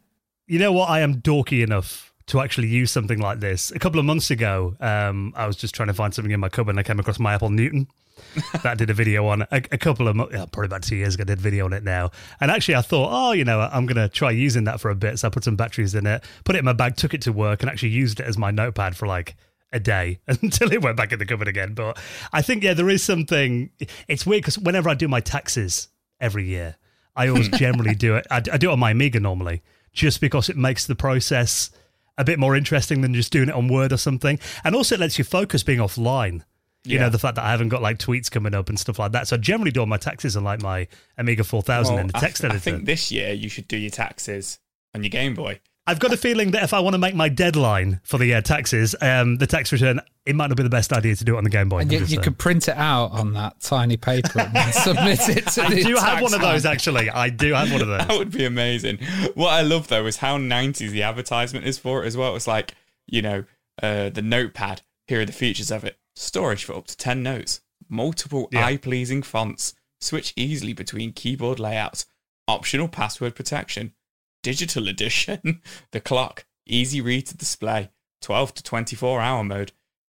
You 0.47 0.61
know 0.61 0.73
what? 0.73 0.91
I 0.91 1.01
am 1.01 1.21
dorky 1.21 1.65
enough 1.65 2.12
to 2.27 2.41
actually 2.41 2.69
use 2.69 2.91
something 2.91 3.19
like 3.19 3.41
this. 3.41 3.71
A 3.73 3.79
couple 3.79 3.99
of 3.99 4.07
months 4.07 4.31
ago, 4.31 4.77
um, 4.81 5.33
I 5.37 5.47
was 5.47 5.57
just 5.57 5.75
trying 5.75 5.89
to 5.89 5.95
find 5.95 6.15
something 6.15 6.33
in 6.33 6.41
my 6.41 6.49
cupboard 6.49 6.71
and 6.71 6.81
I 6.81 6.83
came 6.83 7.01
across 7.01 7.19
my 7.19 7.35
Apple 7.35 7.51
Newton. 7.51 7.89
that 8.63 8.79
did 8.79 8.91
a 8.91 8.95
video 8.95 9.27
on 9.27 9.43
a, 9.43 9.47
a 9.51 9.79
couple 9.79 10.09
of 10.09 10.17
yeah, 10.17 10.47
probably 10.47 10.67
about 10.67 10.83
two 10.83 10.97
years 10.97 11.15
ago. 11.15 11.23
I 11.23 11.25
did 11.25 11.39
a 11.39 11.43
video 11.43 11.65
on 11.65 11.73
it 11.73 11.83
now, 11.83 12.11
and 12.41 12.51
actually 12.51 12.77
I 12.77 12.83
thought, 12.83 13.09
oh, 13.11 13.33
you 13.33 13.45
know, 13.45 13.61
I'm 13.61 13.87
gonna 13.87 14.09
try 14.09 14.31
using 14.31 14.65
that 14.65 14.81
for 14.81 14.91
a 14.91 14.95
bit. 14.95 15.19
So 15.19 15.29
I 15.29 15.31
put 15.31 15.45
some 15.45 15.57
batteries 15.57 15.95
in 15.95 16.07
it, 16.07 16.23
put 16.45 16.55
it 16.55 16.61
in 16.61 16.65
my 16.65 16.73
bag, 16.73 16.97
took 16.97 17.15
it 17.15 17.23
to 17.23 17.33
work, 17.33 17.63
and 17.63 17.71
actually 17.71 17.91
used 17.91 18.21
it 18.21 18.27
as 18.27 18.39
my 18.39 18.51
notepad 18.51 18.97
for 18.97 19.07
like 19.07 19.35
a 19.73 19.81
day 19.81 20.21
until 20.27 20.73
it 20.73 20.83
went 20.83 20.97
back 20.97 21.13
in 21.13 21.19
the 21.19 21.27
cupboard 21.27 21.49
again. 21.49 21.75
But 21.75 21.99
I 22.33 22.43
think 22.43 22.63
yeah, 22.63 22.75
there 22.75 22.91
is 22.91 23.03
something. 23.03 23.71
It's 24.09 24.27
weird 24.27 24.43
because 24.43 24.59
whenever 24.59 24.89
I 24.89 24.95
do 24.95 25.09
my 25.09 25.21
taxes 25.21 25.89
every 26.21 26.47
year, 26.47 26.77
I 27.17 27.29
always 27.29 27.49
generally 27.59 27.95
do 27.95 28.17
it. 28.17 28.27
I, 28.31 28.37
I 28.37 28.59
do 28.59 28.71
it 28.71 28.73
on 28.73 28.79
my 28.79 28.93
Amiga 28.93 29.21
normally, 29.21 29.63
just 29.93 30.21
because 30.21 30.49
it 30.49 30.57
makes 30.57 30.87
the 30.87 30.95
process 30.95 31.71
a 32.19 32.25
bit 32.25 32.39
more 32.39 32.55
interesting 32.57 33.01
than 33.01 33.15
just 33.15 33.33
doing 33.33 33.49
it 33.49 33.55
on 33.55 33.69
Word 33.69 33.93
or 33.93 33.97
something. 33.97 34.39
And 34.65 34.75
also, 34.75 34.95
it 34.97 35.01
lets 35.01 35.19
you 35.19 35.25
focus 35.25 35.63
being 35.63 35.79
offline. 35.81 36.43
You 36.85 36.97
Yeah. 36.97 37.03
know, 37.03 37.11
the 37.11 37.19
fact 37.19 37.37
that 37.37 37.45
I 37.45 37.53
haven't 37.53 37.69
got 37.69 37.81
like 37.81 37.99
tweets 37.99 38.29
coming 38.31 38.55
up 38.55 38.69
and 38.69 38.79
stuff 38.79 38.99
like 38.99 39.13
that. 39.13 39.29
So 39.29 39.37
I 39.37 39.39
generally 39.39 39.71
do 39.71 39.81
all 39.81 39.87
my 39.87 39.99
taxes 39.99 40.37
on 40.37 40.43
like 40.45 40.61
my 40.63 40.89
Amiga 41.17 41.45
4000 41.45 41.99
and 41.99 42.09
the 42.11 42.19
text 42.19 42.43
I, 42.43 42.49
editor. 42.49 42.57
I 42.57 42.61
think 42.61 42.87
this 42.87 43.13
year 43.13 43.33
you 43.33 43.49
should 43.49 43.69
do 43.69 43.77
your 43.77 43.91
taxes 43.91 44.59
on 44.95 45.03
your 45.05 45.11
Game 45.11 45.35
Boy. 45.35 45.61
I've 45.87 45.99
got 45.99 46.13
a 46.13 46.17
feeling 46.17 46.53
that 46.53 46.63
if 46.63 46.73
I 46.73 46.79
want 46.81 46.95
to 46.95 46.99
make 46.99 47.15
my 47.17 47.29
deadline 47.29 48.01
for 48.05 48.17
the 48.17 48.35
uh, 48.35 48.41
taxes, 48.41 48.95
um, 49.01 49.39
the 49.39 49.49
tax 49.49 49.73
return, 49.73 50.01
it 50.25 50.37
might 50.37 50.47
not 50.47 50.57
be 50.57 50.63
the 50.63 50.69
best 50.71 50.93
idea 50.93 51.17
to 51.17 51.25
do 51.25 51.35
it 51.35 51.39
on 51.39 51.45
the 51.45 51.51
Game 51.51 51.69
Boy. 51.69 51.81
And 51.81 51.91
you, 51.93 52.05
you 52.05 52.21
could 52.21 52.39
print 52.39 52.69
it 52.69 52.77
out 52.77 53.11
on 53.11 53.33
that 53.33 53.61
tiny 53.61 53.97
paper 53.97 54.39
and 54.55 54.75
submit 54.75 55.29
it 55.29 55.47
to 55.49 55.63
I 55.65 55.71
the 55.75 55.83
do 55.83 55.97
have 55.97 56.23
one 56.23 56.35
of 56.35 56.41
those 56.41 56.65
actually. 56.65 57.11
I 57.11 57.31
do 57.31 57.53
have 57.55 57.73
one 57.73 57.81
of 57.83 57.89
those. 57.89 58.07
That 58.07 58.17
would 58.17 58.31
be 58.31 58.45
amazing. 58.45 58.99
What 59.35 59.49
I 59.53 59.63
love 59.63 59.89
though 59.89 60.07
is 60.07 60.19
how 60.19 60.39
90s 60.39 60.91
the 60.91 61.03
advertisement 61.03 61.67
is 61.67 61.79
for 61.79 62.05
it 62.05 62.07
as 62.07 62.17
well. 62.17 62.37
It's 62.37 62.47
like, 62.47 62.75
you 63.09 63.21
know, 63.23 63.45
uh, 63.83 64.11
the 64.11 64.23
notepad, 64.23 64.83
here 65.09 65.21
are 65.23 65.25
the 65.25 65.33
features 65.33 65.73
of 65.73 65.83
it. 65.85 65.99
Storage 66.15 66.65
for 66.65 66.75
up 66.77 66.87
to 66.87 66.97
10 66.97 67.25
notes, 67.25 67.61
multiple 67.89 68.49
Yeah. 68.53 68.67
eye 68.67 68.77
pleasing 68.77 69.23
fonts, 69.25 69.75
switch 70.01 70.33
easily 70.37 70.75
between 70.75 71.13
keyboard 71.13 71.59
layouts, 71.59 72.07
optional 72.47 72.87
password 72.87 73.35
protection, 73.35 73.95
digital 74.43 74.89
edition, 74.89 75.61
the 75.93 76.01
clock, 76.01 76.45
easy 76.67 77.01
read 77.01 77.27
to 77.27 77.37
display, 77.37 77.91
12 78.21 78.55
to 78.55 78.63
24 78.63 79.21
hour 79.21 79.43
mode. 79.45 79.73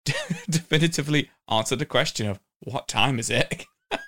Definitively 0.50 1.30
answer 1.48 1.76
the 1.76 1.86
question 1.86 2.28
of 2.28 2.40
what 2.60 2.88
time 2.88 3.18
is 3.18 3.30
it? 3.30 3.66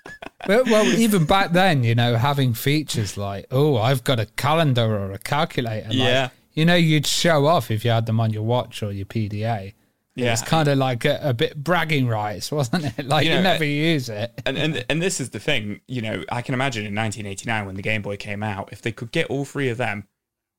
Well, 0.47 0.63
well, 0.65 0.85
even 0.85 1.25
back 1.25 1.51
then, 1.51 1.83
you 1.83 1.95
know, 1.95 2.15
having 2.15 2.53
features 2.53 3.17
like, 3.17 3.47
oh, 3.51 3.75
I've 3.77 4.03
got 4.03 4.19
a 4.19 4.27
calendar 4.27 4.83
or 4.85 5.11
a 5.11 5.17
calculator. 5.17 5.87
like, 5.89 5.97
Yeah. 5.97 6.29
you 6.53 6.63
know, 6.63 6.75
you'd 6.75 7.07
show 7.07 7.47
off 7.47 7.69
if 7.71 7.83
you 7.83 7.91
had 7.91 8.05
them 8.05 8.19
on 8.19 8.31
your 8.31 8.43
watch 8.43 8.81
or 8.83 8.91
your 8.91 9.07
PDA. 9.07 9.73
Yeah. 10.17 10.33
It's 10.33 10.41
kind 10.41 10.67
of 10.67 10.77
like 10.79 11.05
a, 11.05 11.19
a 11.21 11.33
bit 11.33 11.63
bragging 11.63 12.07
rights, 12.07 12.51
wasn't 12.51 12.85
it? 12.97 13.05
Like 13.05 13.25
You 13.25 13.31
you, 13.31 13.37
know, 13.37 13.43
never 13.43 13.63
use 13.63 14.09
it. 14.09 14.41
and, 14.45 14.57
and 14.57 14.83
and 14.89 15.01
this 15.01 15.19
is 15.21 15.29
the 15.29 15.39
thing, 15.39 15.81
you 15.87 16.01
know, 16.01 16.23
I 16.31 16.41
can 16.41 16.53
imagine 16.53 16.85
in 16.85 16.95
1989 16.95 17.65
when 17.67 17.75
the 17.75 17.81
Game 17.83 18.01
Boy 18.01 18.17
came 18.17 18.41
out, 18.43 18.69
if 18.71 18.81
they 18.81 18.91
could 18.91 19.11
get 19.11 19.27
all 19.27 19.45
three 19.45 19.69
of 19.69 19.77
them 19.77 20.07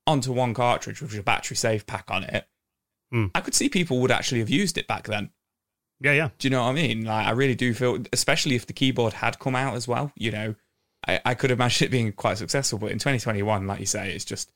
onto 0.06 0.32
one 0.32 0.54
cartridge 0.54 1.02
with 1.02 1.12
a 1.18 1.22
battery 1.22 1.56
save 1.56 1.86
pack 1.86 2.10
on 2.10 2.24
it, 2.24 2.46
Hmm. 3.10 3.26
I 3.34 3.40
could 3.40 3.54
see 3.54 3.68
people 3.70 4.00
would 4.00 4.10
actually 4.10 4.40
have 4.40 4.50
used 4.50 4.76
it 4.76 4.86
back 4.86 5.06
then. 5.06 5.30
Yeah, 6.00 6.12
yeah. 6.12 6.28
Do 6.38 6.46
you 6.46 6.50
know 6.50 6.62
what 6.62 6.68
I 6.68 6.72
mean? 6.74 7.04
Like, 7.06 7.26
I 7.26 7.30
really 7.30 7.54
do 7.54 7.72
feel, 7.72 7.98
especially 8.12 8.54
if 8.54 8.66
the 8.66 8.74
keyboard 8.74 9.14
had 9.14 9.38
come 9.38 9.56
out 9.56 9.74
as 9.76 9.88
well. 9.88 10.12
You 10.14 10.30
know, 10.30 10.54
I, 11.06 11.18
I 11.24 11.34
could 11.34 11.50
imagine 11.50 11.84
it 11.86 11.90
being 11.90 12.12
quite 12.12 12.36
successful. 12.38 12.78
But 12.78 12.90
in 12.92 12.98
2021, 12.98 13.66
like 13.66 13.80
you 13.80 13.86
say, 13.86 14.12
it's 14.12 14.26
just 14.26 14.52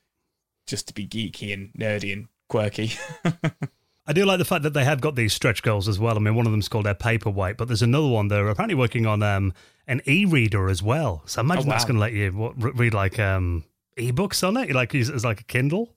just 0.67 0.87
to 0.89 0.95
be 0.95 1.09
geeky 1.09 1.53
and 1.55 1.73
nerdy 1.73 2.13
and 2.13 2.29
quirky. 2.49 2.93
I 4.07 4.13
do 4.13 4.25
like 4.25 4.39
the 4.39 4.45
fact 4.45 4.65
that 4.65 4.75
they 4.75 4.85
have 4.85 5.01
got 5.01 5.15
these 5.15 5.33
stretch 5.33 5.63
goals 5.63 5.87
as 5.89 5.99
well. 5.99 6.17
I 6.17 6.19
mean, 6.19 6.35
one 6.35 6.45
of 6.47 6.53
them's 6.53 6.69
called 6.69 6.87
their 6.87 6.95
paperweight, 6.95 7.57
but 7.57 7.69
there's 7.69 7.83
another 7.83 8.09
one. 8.09 8.29
They're 8.29 8.49
apparently 8.49 8.75
working 8.75 9.07
on 9.07 9.23
um, 9.23 9.53
an 9.87 10.01
e-reader 10.07 10.69
as 10.69 10.83
well. 10.83 11.23
So 11.27 11.41
I 11.41 11.45
imagine 11.45 11.69
Oh, 11.69 11.71
that's 11.71 11.85
going 11.85 11.95
to 11.97 12.01
let 12.01 12.13
you 12.13 12.33
what, 12.33 12.55
read 12.57 12.95
like 12.95 13.19
um, 13.21 13.65
e-books 13.97 14.43
on 14.43 14.57
it. 14.57 14.69
You 14.69 14.75
like 14.75 14.93
use 14.93 15.09
it 15.09 15.15
as 15.15 15.25
like 15.25 15.41
a 15.41 15.45
Kindle, 15.45 15.95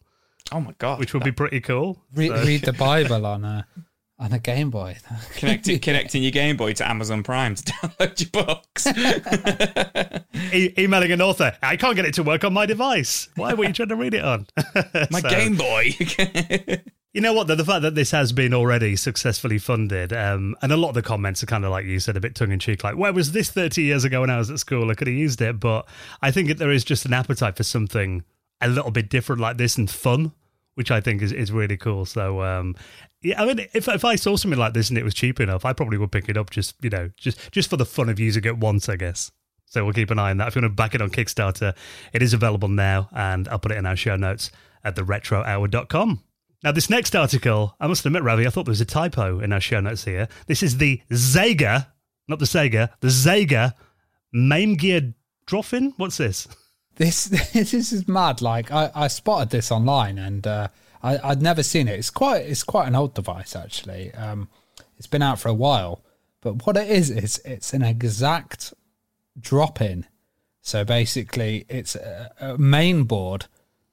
oh 0.52 0.60
my 0.62 0.74
god! 0.78 1.00
which 1.00 1.14
would 1.16 1.24
be 1.24 1.32
pretty 1.32 1.62
cool. 1.62 2.00
Read, 2.14 2.28
So- 2.30 2.44
read 2.46 2.62
the 2.62 2.74
Bible 2.88 3.26
on 3.26 3.44
a 3.44 3.66
on 4.20 4.32
a 4.34 4.40
Game 4.40 4.70
Boy. 4.70 4.96
connecting 5.36 5.80
connecting 5.80 6.22
your 6.22 6.32
Game 6.32 6.58
Boy 6.58 6.74
to 6.74 6.88
Amazon 6.88 7.24
Prime 7.24 7.56
to 7.56 7.64
download 7.74 8.22
your 8.22 8.46
books. 8.46 8.86
e- 10.54 10.74
emailing 10.78 11.12
an 11.12 11.22
author. 11.22 11.58
I 11.64 11.76
can't 11.76 11.96
get 11.96 12.06
it 12.06 12.14
to 12.16 12.24
work 12.24 12.44
on 12.44 12.54
my 12.54 12.66
device. 12.68 13.30
Why 13.36 13.56
were 13.56 13.66
you 13.66 13.74
trying 13.74 13.90
to 13.90 13.96
read 13.96 14.14
it 14.14 14.24
on? 14.24 14.46
My 15.10 15.22
So- 15.22 15.30
Game 15.30 15.56
Boy. 15.56 15.96
You 17.16 17.22
know 17.22 17.32
what? 17.32 17.48
The, 17.48 17.56
the 17.56 17.64
fact 17.64 17.82
that 17.84 17.96
this 17.96 18.12
has 18.12 18.34
been 18.34 18.54
already 18.54 18.98
successfully 18.98 19.58
funded, 19.58 20.12
um, 20.12 20.54
and 20.62 20.74
a 20.74 20.76
lot 20.76 20.90
of 20.90 20.96
the 20.96 21.02
comments 21.02 21.42
are 21.42 21.46
kind 21.46 21.64
of 21.64 21.72
like 21.72 21.86
you 21.86 21.98
said, 21.98 22.18
a 22.18 22.20
bit 22.20 22.36
tongue 22.36 22.52
in 22.52 22.60
cheek, 22.60 22.84
like, 22.84 22.98
where 22.98 23.14
was 23.14 23.32
this 23.32 23.50
30 23.50 23.84
years 23.84 24.04
ago 24.04 24.20
when 24.20 24.30
I 24.30 24.38
was 24.38 24.52
at 24.52 24.60
school? 24.60 24.92
I 24.92 24.96
could 24.96 25.08
have 25.08 25.16
used 25.16 25.42
it. 25.42 25.58
But 25.58 25.88
I 26.22 26.32
think 26.32 26.50
that 26.50 26.58
there 26.58 26.74
is 26.74 26.84
just 26.84 27.06
an 27.06 27.14
appetite 27.14 27.56
for 27.56 27.64
something 27.64 28.26
a 28.60 28.68
little 28.68 28.92
bit 28.92 29.08
different 29.08 29.42
like 29.42 29.56
this 29.56 29.78
and 29.78 29.90
fun, 29.90 30.34
which 30.74 30.92
I 30.92 31.00
think 31.00 31.22
is, 31.22 31.32
is 31.32 31.54
really 31.54 31.78
cool. 31.78 32.04
So, 32.04 32.42
um, 32.44 32.76
yeah, 33.22 33.42
I 33.42 33.46
mean, 33.46 33.66
if, 33.72 33.88
if 33.88 34.04
I 34.04 34.16
saw 34.18 34.36
something 34.36 34.60
like 34.60 34.74
this 34.74 34.90
and 34.90 34.98
it 34.98 35.06
was 35.06 35.14
cheap 35.14 35.40
enough, 35.40 35.64
I 35.64 35.72
probably 35.72 35.98
would 35.98 36.12
pick 36.12 36.28
it 36.28 36.36
up 36.36 36.50
just, 36.50 36.76
you 36.84 36.90
know, 36.90 37.12
just, 37.16 37.50
just 37.54 37.70
for 37.70 37.78
the 37.78 37.86
fun 37.86 38.10
of 38.10 38.20
using 38.20 38.44
it 38.44 38.58
once, 38.58 38.90
I 38.90 38.98
guess. 38.98 39.32
So 39.68 39.86
we'll 39.86 39.94
keep 39.94 40.12
an 40.12 40.20
eye 40.20 40.32
on 40.32 40.38
that. 40.40 40.50
If 40.50 40.58
you 40.58 40.64
want 40.64 40.74
to 40.74 40.76
back 40.76 40.94
it 40.94 41.02
on 41.02 41.12
Kickstarter, 41.12 41.78
it 42.12 42.22
is 42.22 42.34
available 42.34 42.68
now, 42.68 43.08
and 43.16 43.48
I'll 43.48 43.60
put 43.60 43.72
it 43.72 43.78
in 43.78 43.86
our 43.86 43.96
show 43.96 44.18
notes 44.18 44.52
at 44.84 44.98
theretrohour.com. 44.98 46.22
Now, 46.66 46.72
this 46.72 46.90
next 46.90 47.16
article, 47.16 47.76
I 47.80 47.86
must 47.86 48.04
admit, 48.08 48.24
Ravi, 48.24 48.48
I 48.48 48.50
thought 48.50 48.66
there 48.66 48.72
was 48.72 48.82
a 48.82 48.86
typo 48.86 49.40
in 49.40 49.54
our 49.54 49.62
show 49.62 49.80
notes 49.80 50.04
here. 50.04 50.28
This 50.48 50.64
is 50.64 50.80
the 50.80 51.00
Zega, 51.12 51.86
not 52.28 52.40
the 52.40 52.46
Sega, 52.46 52.90
the 53.02 53.10
Zega 53.10 53.76
Mame 54.34 54.74
Gear 54.74 55.14
Dropin. 55.46 55.94
What's 55.98 56.18
this? 56.18 56.48
This 56.96 57.26
this 57.54 57.74
is 57.74 58.08
mad. 58.08 58.42
Like 58.42 58.72
I, 58.72 58.90
I 58.96 59.10
spotted 59.10 59.52
this 59.52 59.72
online 59.72 60.18
and 60.18 60.48
uh, 60.48 60.70
I, 61.04 61.20
I'd 61.24 61.42
never 61.44 61.62
seen 61.62 61.88
it. 61.88 62.00
It's 62.00 62.10
quite 62.10 62.48
it's 62.48 62.64
quite 62.64 62.88
an 62.88 62.96
old 62.96 63.14
device 63.14 63.56
actually. 63.56 64.12
Um, 64.16 64.50
it's 64.98 65.06
been 65.06 65.22
out 65.22 65.38
for 65.38 65.50
a 65.50 65.54
while, 65.54 66.04
but 66.42 66.66
what 66.66 66.78
it 66.78 66.90
is 66.90 67.12
is 67.12 67.40
it's 67.46 67.76
an 67.76 67.84
exact 67.84 68.74
drop 69.40 69.82
in. 69.82 70.08
So 70.62 70.84
basically, 70.84 71.68
it's 71.70 71.96
a, 71.96 72.32
a 72.40 72.58
main 72.58 73.04
board 73.04 73.46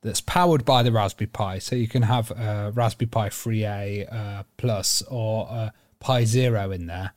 that's 0.02 0.20
powered 0.20 0.64
by 0.64 0.82
the 0.82 0.92
Raspberry 0.92 1.28
Pi. 1.28 1.58
So 1.58 1.76
you 1.76 1.88
can 1.88 2.02
have 2.02 2.30
a 2.32 2.72
Raspberry 2.74 3.08
Pi 3.08 3.28
3A 3.28 4.12
uh, 4.12 4.42
Plus 4.56 5.02
or 5.02 5.46
a 5.48 5.72
Pi 6.00 6.24
Zero 6.24 6.70
in 6.70 6.86
there, 6.86 7.12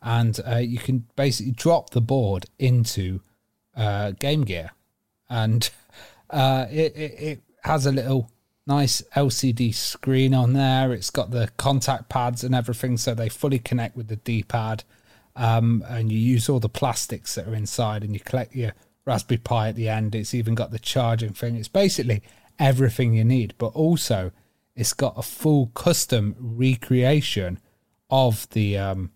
and 0.00 0.38
uh, 0.46 0.56
you 0.56 0.78
can 0.78 1.06
basically 1.16 1.52
drop 1.52 1.90
the 1.90 2.00
board 2.00 2.46
into 2.58 3.20
uh, 3.74 4.12
Game 4.12 4.44
Gear, 4.44 4.70
and 5.28 5.70
uh, 6.30 6.66
it, 6.70 6.94
it 6.94 7.12
it 7.18 7.42
has 7.64 7.86
a 7.86 7.92
little 7.92 8.30
nice 8.66 9.02
LCD 9.16 9.74
screen 9.74 10.34
on 10.34 10.52
there. 10.52 10.92
It's 10.92 11.10
got 11.10 11.30
the 11.30 11.50
contact 11.56 12.08
pads 12.08 12.44
and 12.44 12.54
everything, 12.54 12.96
so 12.96 13.14
they 13.14 13.28
fully 13.28 13.58
connect 13.58 13.96
with 13.96 14.08
the 14.08 14.16
D-pad. 14.16 14.84
Um, 15.34 15.82
and 15.88 16.12
you 16.12 16.18
use 16.18 16.48
all 16.48 16.60
the 16.60 16.68
plastics 16.68 17.34
that 17.34 17.48
are 17.48 17.54
inside, 17.54 18.04
and 18.04 18.12
you 18.12 18.20
collect 18.20 18.54
your 18.54 18.74
Raspberry 19.04 19.38
Pi 19.38 19.68
at 19.68 19.76
the 19.76 19.88
end. 19.88 20.14
It's 20.14 20.34
even 20.34 20.54
got 20.54 20.70
the 20.70 20.78
charging 20.78 21.32
thing. 21.32 21.56
It's 21.56 21.68
basically 21.68 22.22
everything 22.58 23.14
you 23.14 23.24
need, 23.24 23.54
but 23.58 23.68
also 23.68 24.32
it's 24.74 24.92
got 24.92 25.14
a 25.16 25.22
full 25.22 25.66
custom 25.74 26.36
recreation 26.38 27.58
of 28.10 28.48
the 28.50 28.78
um, 28.78 29.10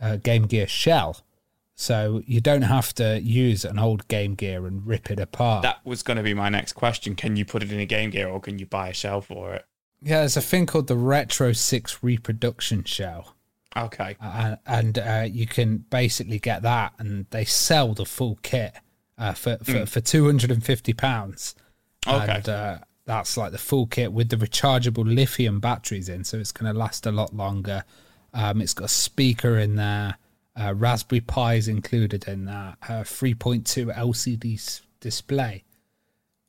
uh, 0.00 0.16
Game 0.16 0.46
Gear 0.46 0.66
shell. 0.66 1.22
So 1.74 2.22
you 2.26 2.40
don't 2.40 2.62
have 2.62 2.92
to 2.94 3.20
use 3.20 3.64
an 3.64 3.78
old 3.78 4.08
Game 4.08 4.34
Gear 4.34 4.66
and 4.66 4.84
rip 4.84 5.10
it 5.10 5.20
apart. 5.20 5.62
that 5.62 5.84
was 5.84 6.02
going 6.02 6.16
to 6.16 6.24
be 6.24 6.34
my 6.34 6.48
next 6.48 6.72
question. 6.72 7.14
Can 7.14 7.36
you 7.36 7.44
put 7.44 7.62
it 7.62 7.70
in 7.70 7.78
a 7.78 7.86
Game 7.86 8.10
Gear 8.10 8.28
or 8.28 8.40
can 8.40 8.58
you 8.58 8.66
buy 8.66 8.88
a 8.88 8.94
shell 8.94 9.20
for 9.20 9.54
it? 9.54 9.64
yeah, 10.00 10.20
there's 10.20 10.36
a 10.36 10.40
thing 10.40 10.66
called 10.66 10.86
the 10.86 10.96
Retro 10.96 11.52
6 11.52 11.98
reproduction 12.02 12.84
shell. 12.84 13.34
Okay. 13.76 14.16
Uh, 14.20 14.56
and 14.66 14.98
uh, 14.98 15.26
you 15.28 15.46
can 15.46 15.78
basically 15.90 16.38
get 16.38 16.62
that, 16.62 16.94
and 16.98 17.26
they 17.30 17.44
sell 17.44 17.94
the 17.94 18.06
full 18.06 18.38
kit 18.42 18.74
uh, 19.18 19.32
for, 19.32 19.58
for, 19.58 19.86
for 19.86 20.00
£250. 20.00 21.54
Okay. 22.06 22.32
And 22.32 22.48
uh, 22.48 22.78
that's 23.04 23.36
like 23.36 23.52
the 23.52 23.58
full 23.58 23.86
kit 23.86 24.12
with 24.12 24.28
the 24.28 24.36
rechargeable 24.36 25.04
lithium 25.04 25.60
batteries 25.60 26.08
in, 26.08 26.24
so 26.24 26.38
it's 26.38 26.52
going 26.52 26.72
to 26.72 26.78
last 26.78 27.06
a 27.06 27.12
lot 27.12 27.34
longer. 27.34 27.84
Um, 28.32 28.60
it's 28.60 28.74
got 28.74 28.86
a 28.86 28.88
speaker 28.88 29.58
in 29.58 29.76
there, 29.76 30.16
uh, 30.58 30.74
Raspberry 30.74 31.20
Pi 31.20 31.54
is 31.54 31.68
included 31.68 32.26
in 32.26 32.46
that, 32.46 32.78
uh, 32.82 33.04
3.2 33.04 33.94
LCD 33.96 34.54
s- 34.54 34.82
display. 35.00 35.64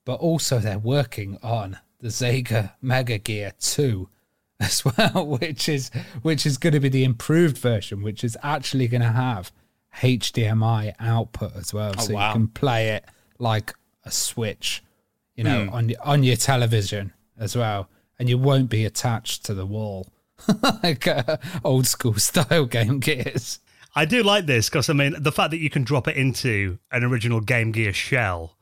But 0.05 0.19
also, 0.19 0.59
they're 0.59 0.79
working 0.79 1.37
on 1.43 1.77
the 1.99 2.07
Sega 2.07 2.71
Mega 2.81 3.19
Gear 3.19 3.53
2 3.59 4.09
as 4.59 4.83
well, 4.83 5.25
which 5.25 5.69
is 5.69 5.91
which 6.21 6.45
is 6.45 6.57
going 6.57 6.73
to 6.73 6.79
be 6.79 6.89
the 6.89 7.03
improved 7.03 7.57
version, 7.57 8.01
which 8.01 8.23
is 8.23 8.37
actually 8.41 8.87
going 8.87 9.01
to 9.01 9.11
have 9.11 9.51
HDMI 9.99 10.93
output 10.99 11.55
as 11.55 11.73
well, 11.73 11.93
Oh, 11.97 12.01
so 12.01 12.13
wow. 12.13 12.27
you 12.27 12.33
can 12.33 12.47
play 12.47 12.89
it 12.89 13.05
like 13.37 13.73
a 14.05 14.11
Switch, 14.11 14.83
you 15.35 15.43
know, 15.43 15.69
on 15.71 15.89
your 15.89 16.01
on 16.03 16.23
your 16.23 16.35
television 16.35 17.13
as 17.37 17.55
well, 17.55 17.89
and 18.17 18.27
you 18.29 18.37
won't 18.37 18.69
be 18.69 18.85
attached 18.85 19.45
to 19.45 19.53
the 19.53 19.65
wall 19.65 20.07
like 20.83 21.05
uh, 21.07 21.37
old 21.63 21.85
school 21.87 22.13
style 22.15 22.65
Game 22.65 22.99
Gears. 22.99 23.59
I 23.95 24.05
do 24.05 24.23
like 24.23 24.45
this 24.45 24.69
because 24.69 24.89
I 24.89 24.93
mean 24.93 25.15
the 25.19 25.31
fact 25.31 25.51
that 25.51 25.57
you 25.57 25.69
can 25.69 25.83
drop 25.83 26.07
it 26.07 26.15
into 26.15 26.79
an 26.91 27.03
original 27.03 27.41
Game 27.41 27.71
Gear 27.71 27.93
shell. 27.93 28.55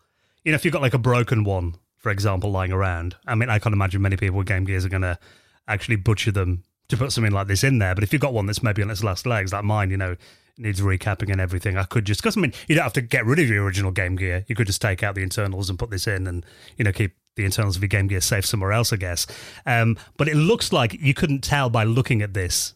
You 0.44 0.52
know, 0.52 0.56
if 0.56 0.64
you've 0.66 0.72
got 0.74 0.82
like 0.82 0.94
a 0.94 0.98
broken 1.00 1.44
one, 1.44 1.76
for 1.98 2.10
example, 2.12 2.50
lying 2.52 2.72
around. 2.72 3.16
I 3.28 3.36
mean, 3.36 3.50
I 3.50 3.60
can't 3.60 3.74
imagine 3.74 4.02
many 4.02 4.16
people 4.18 4.38
with 4.38 4.48
Game 4.48 4.64
Gears 4.64 4.86
are 4.86 4.90
going 4.90 5.02
to 5.02 5.20
actually 5.68 5.98
butcher 5.98 6.32
them 6.32 6.64
to 6.88 6.96
put 6.96 7.12
something 7.12 7.34
like 7.34 7.48
this 7.48 7.66
in 7.66 7.80
there. 7.80 7.94
But 7.94 8.06
if 8.06 8.14
you've 8.14 8.22
got 8.22 8.34
one 8.34 8.46
that's 8.46 8.64
maybe 8.64 8.82
on 8.82 8.90
its 8.90 9.04
last 9.04 9.26
legs, 9.26 9.52
like 9.52 9.66
mine, 9.66 9.92
you 9.92 9.98
know, 9.98 10.16
needs 10.58 10.82
recapping 10.82 11.32
and 11.32 11.40
everything, 11.42 11.78
I 11.78 11.84
could 11.84 12.06
just 12.06 12.22
because 12.22 12.38
I 12.38 12.42
mean, 12.42 12.54
you 12.68 12.76
don't 12.76 12.84
have 12.84 12.94
to 12.94 13.02
get 13.02 13.26
rid 13.26 13.40
of 13.40 13.48
your 13.48 13.64
original 13.64 13.92
Game 13.92 14.16
Gear. 14.16 14.46
You 14.48 14.56
could 14.56 14.68
just 14.68 14.82
take 14.82 15.04
out 15.04 15.16
the 15.16 15.24
internals 15.24 15.70
and 15.70 15.80
put 15.80 15.90
this 15.90 16.08
in, 16.08 16.28
and 16.28 16.46
you 16.78 16.84
know, 16.84 16.92
keep 16.92 17.16
the 17.36 17.46
internals 17.46 17.76
of 17.78 17.82
your 17.82 17.90
Game 17.90 18.08
Gear 18.08 18.22
safe 18.22 18.46
somewhere 18.46 18.72
else, 18.72 18.92
I 18.92 18.98
guess. 18.98 19.28
Um, 19.66 19.98
but 20.18 20.28
it 20.28 20.36
looks 20.36 20.74
like 20.74 20.94
you 20.94 21.14
couldn't 21.14 21.44
tell 21.44 21.70
by 21.70 21.84
looking 21.84 22.22
at 22.22 22.34
this, 22.34 22.74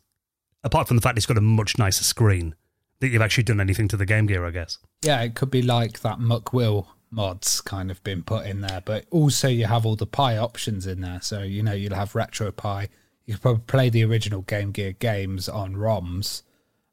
apart 0.63 0.87
from 0.87 0.97
the 0.97 1.01
fact 1.01 1.17
it's 1.17 1.25
got 1.25 1.37
a 1.37 1.41
much 1.41 1.77
nicer 1.77 2.03
screen, 2.03 2.55
that 2.99 3.09
you've 3.09 3.21
actually 3.21 3.43
done 3.43 3.59
anything 3.59 3.87
to 3.89 3.97
the 3.97 4.05
Game 4.05 4.27
Gear, 4.27 4.45
I 4.45 4.51
guess. 4.51 4.77
Yeah, 5.03 5.21
it 5.21 5.35
could 5.35 5.51
be 5.51 5.61
like 5.61 6.01
that 6.01 6.19
McWill 6.19 6.87
mods 7.09 7.59
kind 7.59 7.91
of 7.91 8.01
been 8.03 8.23
put 8.23 8.45
in 8.45 8.61
there, 8.61 8.81
but 8.85 9.05
also 9.11 9.47
you 9.47 9.65
have 9.65 9.85
all 9.85 9.95
the 9.95 10.07
Pi 10.07 10.37
options 10.37 10.87
in 10.87 11.01
there. 11.01 11.19
So, 11.21 11.41
you 11.41 11.61
know, 11.61 11.73
you'll 11.73 11.95
have 11.95 12.15
Retro 12.15 12.51
RetroPie. 12.51 12.87
You 13.25 13.33
could 13.33 13.41
probably 13.41 13.63
play 13.67 13.89
the 13.89 14.05
original 14.05 14.41
Game 14.41 14.71
Gear 14.71 14.93
games 14.93 15.49
on 15.49 15.75
ROMs, 15.75 16.43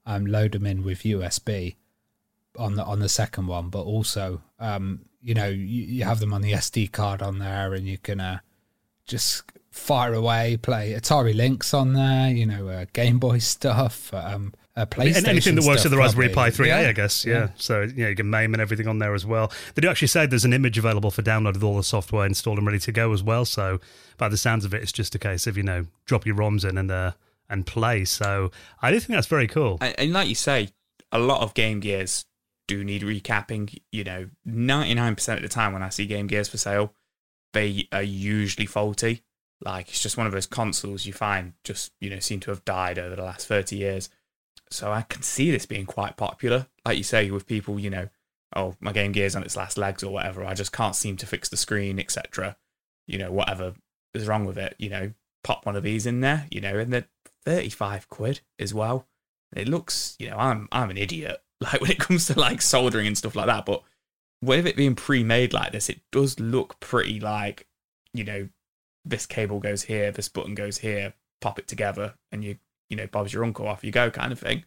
um, 0.08 0.26
load 0.26 0.52
them 0.52 0.66
in 0.66 0.82
with 0.82 1.02
USB 1.02 1.76
on 2.58 2.74
the 2.74 2.84
on 2.84 2.98
the 2.98 3.08
second 3.08 3.46
one, 3.46 3.68
but 3.68 3.82
also 3.82 4.42
um, 4.58 5.02
you 5.22 5.34
know 5.34 5.46
you, 5.48 5.84
you 5.84 6.04
have 6.04 6.18
them 6.18 6.32
on 6.34 6.42
the 6.42 6.52
SD 6.52 6.90
card 6.90 7.22
on 7.22 7.38
there, 7.38 7.74
and 7.74 7.86
you 7.86 7.98
can 7.98 8.20
uh, 8.20 8.38
just 9.06 9.44
fire 9.70 10.14
away, 10.14 10.56
play 10.56 10.92
Atari 10.92 11.34
Lynx 11.34 11.72
on 11.72 11.92
there, 11.92 12.30
you 12.30 12.44
know, 12.46 12.68
uh, 12.68 12.84
Game 12.92 13.18
Boy 13.18 13.38
stuff, 13.38 14.12
um, 14.12 14.52
uh, 14.76 14.86
PlayStation. 14.86 15.16
And 15.18 15.28
anything 15.28 15.54
that 15.54 15.64
works 15.64 15.84
with 15.84 15.92
the 15.92 15.98
Raspberry 15.98 16.28
Pi 16.30 16.50
3A, 16.50 16.66
Yeah. 16.66 16.88
I 16.88 16.92
guess. 16.92 17.24
Yeah. 17.24 17.50
So, 17.56 17.82
yeah, 17.82 18.08
you 18.08 18.16
can 18.16 18.28
MAME 18.28 18.54
and 18.54 18.60
everything 18.60 18.88
on 18.88 18.98
there 18.98 19.14
as 19.14 19.24
well. 19.24 19.52
They 19.74 19.80
do 19.80 19.88
actually 19.88 20.08
say 20.08 20.26
there's 20.26 20.44
an 20.44 20.52
image 20.52 20.78
available 20.78 21.10
for 21.10 21.22
download 21.22 21.54
with 21.54 21.62
all 21.62 21.76
the 21.76 21.84
software 21.84 22.26
installed 22.26 22.58
and 22.58 22.66
ready 22.66 22.80
to 22.80 22.92
go 22.92 23.12
as 23.12 23.22
well. 23.22 23.44
So, 23.44 23.80
by 24.16 24.28
the 24.28 24.36
sounds 24.36 24.64
of 24.64 24.74
it, 24.74 24.82
it's 24.82 24.92
just 24.92 25.14
a 25.14 25.18
case 25.18 25.46
of, 25.46 25.56
you 25.56 25.62
know, 25.62 25.86
drop 26.06 26.26
your 26.26 26.34
ROMs 26.34 26.68
in 26.68 26.76
and, 26.76 26.90
uh, 26.90 27.12
and 27.48 27.66
play. 27.66 28.04
So, 28.04 28.50
I 28.82 28.90
do 28.90 29.00
think 29.00 29.16
that's 29.16 29.26
very 29.26 29.46
cool. 29.46 29.78
And, 29.80 29.94
and 29.98 30.12
like 30.12 30.28
you 30.28 30.34
say, 30.34 30.70
a 31.12 31.18
lot 31.18 31.42
of 31.42 31.54
Game 31.54 31.80
Gears 31.80 32.26
do 32.66 32.84
need 32.84 33.02
recapping. 33.02 33.76
You 33.92 34.04
know, 34.04 34.28
99% 34.46 35.36
of 35.36 35.42
the 35.42 35.48
time 35.48 35.72
when 35.72 35.82
I 35.82 35.88
see 35.88 36.06
Game 36.06 36.26
Gears 36.26 36.48
for 36.48 36.58
sale, 36.58 36.94
they 37.52 37.88
are 37.92 38.02
usually 38.02 38.66
faulty. 38.66 39.22
Like, 39.60 39.88
it's 39.88 40.02
just 40.02 40.16
one 40.16 40.26
of 40.26 40.32
those 40.32 40.46
consoles 40.46 41.04
you 41.04 41.12
find 41.12 41.54
just, 41.64 41.92
you 42.00 42.10
know, 42.10 42.20
seem 42.20 42.40
to 42.40 42.50
have 42.50 42.64
died 42.64 42.98
over 42.98 43.16
the 43.16 43.24
last 43.24 43.46
30 43.48 43.76
years. 43.76 44.08
So 44.70 44.92
I 44.92 45.02
can 45.02 45.22
see 45.22 45.50
this 45.50 45.66
being 45.66 45.86
quite 45.86 46.16
popular. 46.16 46.66
Like 46.84 46.98
you 46.98 47.04
say, 47.04 47.30
with 47.30 47.46
people, 47.46 47.80
you 47.80 47.90
know, 47.90 48.08
oh, 48.54 48.76
my 48.80 48.92
Game 48.92 49.12
Gear's 49.12 49.34
on 49.34 49.42
its 49.42 49.56
last 49.56 49.78
legs 49.78 50.02
or 50.02 50.12
whatever. 50.12 50.44
I 50.44 50.54
just 50.54 50.72
can't 50.72 50.94
seem 50.94 51.16
to 51.16 51.26
fix 51.26 51.48
the 51.48 51.56
screen, 51.56 51.98
etc. 51.98 52.56
You 53.06 53.18
know, 53.18 53.32
whatever 53.32 53.74
is 54.14 54.28
wrong 54.28 54.44
with 54.44 54.58
it, 54.58 54.74
you 54.78 54.90
know, 54.90 55.12
pop 55.42 55.66
one 55.66 55.76
of 55.76 55.82
these 55.82 56.06
in 56.06 56.20
there, 56.20 56.46
you 56.50 56.60
know, 56.60 56.78
and 56.78 56.92
they're 56.92 57.08
35 57.48 58.08
quid 58.10 58.40
as 58.58 58.74
well. 58.74 59.06
It 59.56 59.68
looks, 59.68 60.16
you 60.18 60.28
know, 60.28 60.36
I'm 60.36 60.68
I'm 60.70 60.90
an 60.90 60.98
idiot. 60.98 61.40
Like 61.60 61.80
when 61.80 61.90
it 61.90 61.98
comes 61.98 62.26
to 62.26 62.38
like 62.38 62.62
soldering 62.62 63.08
and 63.08 63.18
stuff 63.18 63.34
like 63.34 63.46
that, 63.46 63.66
but 63.66 63.82
with 64.40 64.64
it 64.64 64.76
being 64.76 64.94
pre-made 64.94 65.52
like 65.52 65.72
this, 65.72 65.88
it 65.88 66.00
does 66.12 66.38
look 66.38 66.78
pretty 66.78 67.18
like, 67.18 67.66
you 68.14 68.22
know, 68.22 68.48
this 69.04 69.26
cable 69.26 69.58
goes 69.58 69.82
here, 69.82 70.12
this 70.12 70.28
button 70.28 70.54
goes 70.54 70.78
here, 70.78 71.14
pop 71.40 71.58
it 71.58 71.66
together, 71.66 72.14
and 72.30 72.44
you, 72.44 72.58
you 72.90 72.96
know, 72.96 73.08
Bob's 73.08 73.32
your 73.32 73.42
uncle, 73.42 73.66
off 73.66 73.82
you 73.82 73.90
go, 73.90 74.08
kind 74.08 74.30
of 74.30 74.38
thing. 74.38 74.62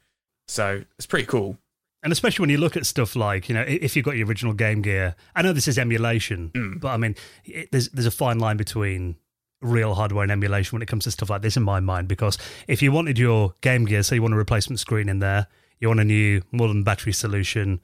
So 0.50 0.84
it's 0.98 1.06
pretty 1.06 1.28
cool. 1.28 1.58
And 2.04 2.12
especially 2.12 2.44
when 2.44 2.50
you 2.50 2.58
look 2.58 2.76
at 2.76 2.86
stuff 2.86 3.16
like, 3.16 3.48
you 3.48 3.56
know, 3.56 3.64
if 3.66 3.96
you've 3.96 4.04
got 4.04 4.18
your 4.18 4.28
original 4.28 4.52
Game 4.54 4.82
Gear, 4.82 5.16
I 5.34 5.44
know 5.44 5.54
this 5.54 5.70
is 5.70 5.78
emulation, 5.80 6.50
Mm. 6.54 6.82
but 6.82 6.90
I 6.90 6.98
mean, 6.98 7.16
it, 7.46 7.70
there's 7.72 7.88
there's 7.88 8.06
a 8.06 8.12
fine 8.12 8.40
line 8.40 8.58
between 8.58 9.16
real 9.62 9.94
hardware 9.94 10.24
and 10.24 10.32
emulation 10.32 10.76
when 10.76 10.82
it 10.82 10.88
comes 10.88 11.04
to 11.06 11.12
stuff 11.12 11.30
like 11.30 11.42
this, 11.42 11.58
in 11.58 11.64
my 11.64 11.80
mind. 11.80 12.08
Because 12.08 12.38
if 12.68 12.82
you 12.82 12.92
wanted 12.92 13.18
your 13.18 13.54
Game 13.62 13.86
Gear, 13.86 14.04
so 14.04 14.16
you 14.16 14.22
want 14.22 14.34
a 14.34 14.38
replacement 14.38 14.80
screen 14.80 15.10
in 15.10 15.20
there, 15.20 15.48
you 15.80 15.88
want 15.88 16.00
a 16.00 16.06
new 16.06 16.42
modern 16.52 16.84
battery 16.84 17.14
solution, 17.14 17.82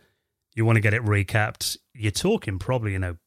you 0.55 0.65
want 0.65 0.75
to 0.75 0.81
get 0.81 0.93
it 0.93 1.03
recapped, 1.03 1.77
you're 1.93 2.11
talking 2.11 2.59
probably, 2.59 2.93
you 2.93 2.99
know, 2.99 3.17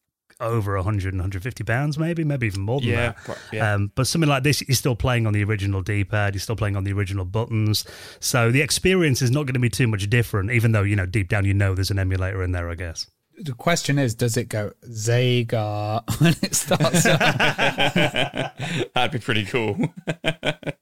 over 0.41 0.75
100 0.77 1.13
and 1.13 1.21
150 1.21 1.65
pounds, 1.65 1.99
maybe, 1.99 2.25
maybe 2.25 2.47
even 2.47 2.63
more 2.63 2.81
than 2.81 2.91
that. 2.97 3.17
pro- 3.17 3.35
yeah. 3.53 3.75
Um, 3.75 3.93
but 3.95 4.07
something 4.07 4.29
like 4.29 4.43
this, 4.43 4.63
you're 4.67 4.75
still 4.75 4.97
playing 4.97 5.27
on 5.27 5.35
the 5.35 5.45
original 5.45 5.83
D-pad, 5.83 6.35
you're 6.35 6.41
still 6.41 6.57
playing 6.57 6.77
on 6.77 6.85
the 6.85 6.93
original 6.93 7.25
buttons, 7.25 7.85
so 8.21 8.51
the 8.51 8.63
experience 8.63 9.21
is 9.23 9.31
not 9.31 9.45
going 9.45 9.55
to 9.55 9.61
be 9.61 9.69
too 9.69 9.87
much 9.87 10.09
different. 10.09 10.51
Even 10.51 10.73
though 10.73 10.83
you 10.83 10.97
know 10.97 11.07
deep 11.07 11.29
down 11.29 11.45
you 11.45 11.53
know 11.53 11.75
there's 11.75 11.91
an 11.91 11.99
emulator 11.99 12.43
in 12.43 12.53
there, 12.53 12.71
I 12.71 12.75
guess. 12.75 13.07
The 13.43 13.55
question 13.55 13.99
is, 13.99 14.15
does 14.15 14.37
it 14.37 14.51
go 14.51 14.73
Zega 14.85 16.03
when 16.21 16.35
it 16.43 16.55
starts? 16.55 17.05
That'd 18.95 19.13
be 19.13 19.19
pretty 19.19 19.45
cool. 19.47 19.77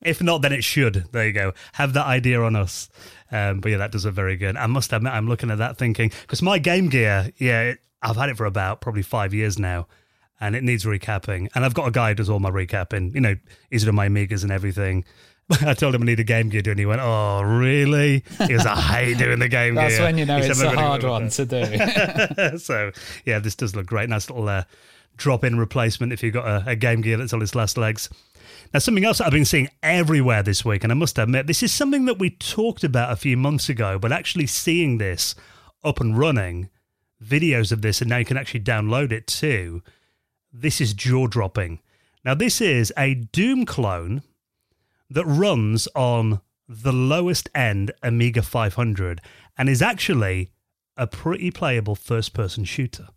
If 0.01 0.23
not, 0.23 0.41
then 0.41 0.53
it 0.55 0.65
should. 0.65 1.05
There 1.13 1.27
you 1.27 1.33
go. 1.35 1.53
Have 1.75 1.93
that 1.93 2.07
idea 2.07 2.41
on 2.41 2.57
us. 2.57 2.89
Um, 3.31 3.61
but 3.61 3.73
yeah, 3.73 3.77
that 3.79 3.93
does 3.93 4.07
it 4.07 4.13
very 4.13 4.37
good. 4.37 4.57
I 4.57 4.67
must 4.67 4.91
admit, 4.93 5.13
I'm 5.13 5.29
looking 5.29 5.51
at 5.51 5.59
that 5.59 5.77
thinking 5.77 6.11
because 6.23 6.41
my 6.41 6.59
Game 6.59 6.89
Gear, 6.89 7.31
yeah, 7.37 7.63
it, 7.63 7.79
I've 8.01 8.17
had 8.17 8.31
it 8.31 8.39
for 8.39 8.47
about 8.47 8.81
probably 8.81 9.03
five 9.03 9.35
years 9.35 9.59
now, 9.59 9.87
and 10.41 10.57
it 10.57 10.65
needs 10.65 10.87
recapping. 10.87 11.49
And 11.55 11.63
I've 11.63 11.75
got 11.75 11.89
a 11.89 11.91
guy 11.91 12.11
who 12.11 12.15
does 12.15 12.31
all 12.31 12.41
my 12.41 12.51
recapping. 12.51 13.15
You 13.15 13.21
know, 13.21 13.37
he's 13.71 13.85
done 13.85 13.97
my 13.97 14.09
Amigas 14.09 14.45
and 14.45 14.53
everything. 14.53 15.05
I 15.65 15.73
told 15.75 15.95
him 15.95 16.03
I 16.03 16.07
need 16.07 16.21
a 16.21 16.25
Game 16.25 16.51
Gear, 16.51 16.63
and 16.67 16.79
he 16.79 16.85
went, 16.85 17.01
"Oh, 17.01 17.43
really?" 17.43 18.23
He 18.47 18.53
was, 18.53 18.67
"I 18.67 18.79
hate 18.81 19.19
doing 19.19 19.39
the 19.39 19.49
Game 19.49 19.75
That's 19.77 19.97
Gear." 19.97 20.05
That's 20.05 20.09
when 20.09 20.19
you 20.19 20.27
know 20.27 20.39
it's 20.39 20.61
a 20.61 20.71
hard 20.71 21.03
one 21.05 21.29
that." 21.29 21.33
to 21.33 22.53
do. 22.53 22.59
so 22.59 22.93
yeah, 23.25 23.39
this 23.39 23.55
does 23.55 23.75
look 23.75 23.87
great. 23.87 24.11
Nice 24.11 24.29
little 24.29 24.49
uh, 24.49 24.65
drop-in 25.17 25.59
replacement 25.59 26.13
if 26.13 26.23
you've 26.23 26.35
got 26.35 26.47
a, 26.47 26.71
a 26.71 26.77
Game 26.77 27.01
Gear 27.01 27.17
that's 27.17 27.33
on 27.33 27.41
its 27.41 27.55
last 27.55 27.79
legs. 27.79 28.11
Now, 28.75 28.81
something 28.81 29.05
else 29.05 29.19
that 29.19 29.27
I've 29.27 29.33
been 29.33 29.47
seeing 29.47 29.71
everywhere 29.83 30.43
this 30.43 30.65
week, 30.65 30.83
and 30.85 30.93
I 30.93 30.95
must 30.95 31.19
admit, 31.19 31.47
this 31.47 31.63
is 31.63 31.73
something 31.73 32.05
that 32.05 32.19
we 32.19 32.29
talked 32.31 32.85
about 32.85 33.11
a 33.11 33.17
few 33.17 33.37
months 33.37 33.71
ago, 33.71 33.99
but 33.99 34.13
actually 34.13 34.47
seeing 34.47 34.99
this 34.99 35.35
up 35.83 36.01
and 36.01 36.19
running, 36.19 36.69
videos 37.25 37.73
of 37.73 37.81
this, 37.81 38.03
and 38.03 38.11
now 38.11 38.19
you 38.19 38.27
can 38.27 38.37
actually 38.37 38.61
download 38.61 39.13
it 39.13 39.27
too. 39.27 39.83
This 40.53 40.81
is 40.83 40.93
jaw-dropping. 40.93 41.81
Now, 42.25 42.35
this 42.35 42.61
is 42.61 42.93
a 42.99 43.15
Doom 43.15 43.65
clone 43.65 44.23
that 45.11 45.27
runs 45.27 45.89
on 45.95 46.41
the 46.69 46.93
lowest 46.93 47.49
end 47.55 47.93
Amiga 48.03 48.43
500 48.43 49.21
and 49.57 49.69
is 49.69 49.81
actually 49.81 50.51
a 50.97 51.07
pretty 51.07 51.51
playable 51.51 51.95
first 51.95 52.35
person 52.35 52.65
shooter. 52.65 53.09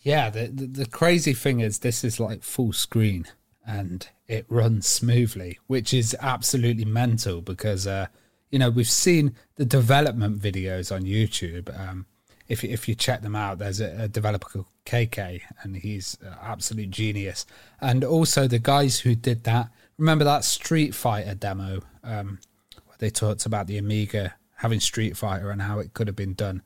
Yeah, 0.00 0.28
the, 0.28 0.48
the 0.48 0.66
the 0.66 0.86
crazy 0.86 1.32
thing 1.32 1.60
is 1.60 1.78
this 1.78 2.04
is 2.04 2.20
like 2.20 2.42
full 2.42 2.74
screen 2.74 3.26
and 3.66 4.06
it 4.28 4.44
runs 4.50 4.86
smoothly, 4.86 5.58
which 5.66 5.94
is 5.94 6.14
absolutely 6.20 6.84
mental 6.84 7.40
because 7.40 7.86
uh, 7.86 8.08
you 8.50 8.58
know 8.58 8.68
we've 8.68 8.90
seen 8.90 9.34
the 9.56 9.64
development 9.64 10.40
videos 10.40 10.94
on 10.94 11.04
YouTube. 11.04 11.68
Um, 11.78 12.04
if 12.48 12.62
if 12.62 12.86
you 12.86 12.94
check 12.94 13.22
them 13.22 13.34
out, 13.34 13.58
there's 13.58 13.80
a, 13.80 14.02
a 14.02 14.08
developer 14.08 14.48
called 14.48 14.66
KK, 14.84 15.40
and 15.62 15.76
he's 15.76 16.18
uh, 16.22 16.34
absolute 16.42 16.90
genius. 16.90 17.46
And 17.80 18.04
also 18.04 18.46
the 18.46 18.58
guys 18.58 19.00
who 19.00 19.14
did 19.14 19.44
that. 19.44 19.70
Remember 19.98 20.24
that 20.24 20.44
Street 20.44 20.94
Fighter 20.94 21.34
demo? 21.34 21.80
Um, 22.02 22.38
where 22.86 22.96
they 22.98 23.10
talked 23.10 23.46
about 23.46 23.66
the 23.66 23.78
Amiga 23.78 24.34
having 24.56 24.80
Street 24.80 25.16
Fighter 25.16 25.50
and 25.50 25.62
how 25.62 25.78
it 25.78 25.94
could 25.94 26.06
have 26.06 26.16
been 26.16 26.34
done 26.34 26.62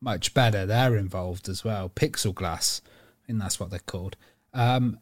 much 0.00 0.34
better. 0.34 0.66
They're 0.66 0.96
involved 0.96 1.48
as 1.48 1.64
well. 1.64 1.88
Pixel 1.88 2.34
Glass, 2.34 2.82
I 3.22 3.26
think 3.26 3.38
that's 3.38 3.60
what 3.60 3.70
they're 3.70 3.78
called. 3.80 4.16
Um, 4.52 4.98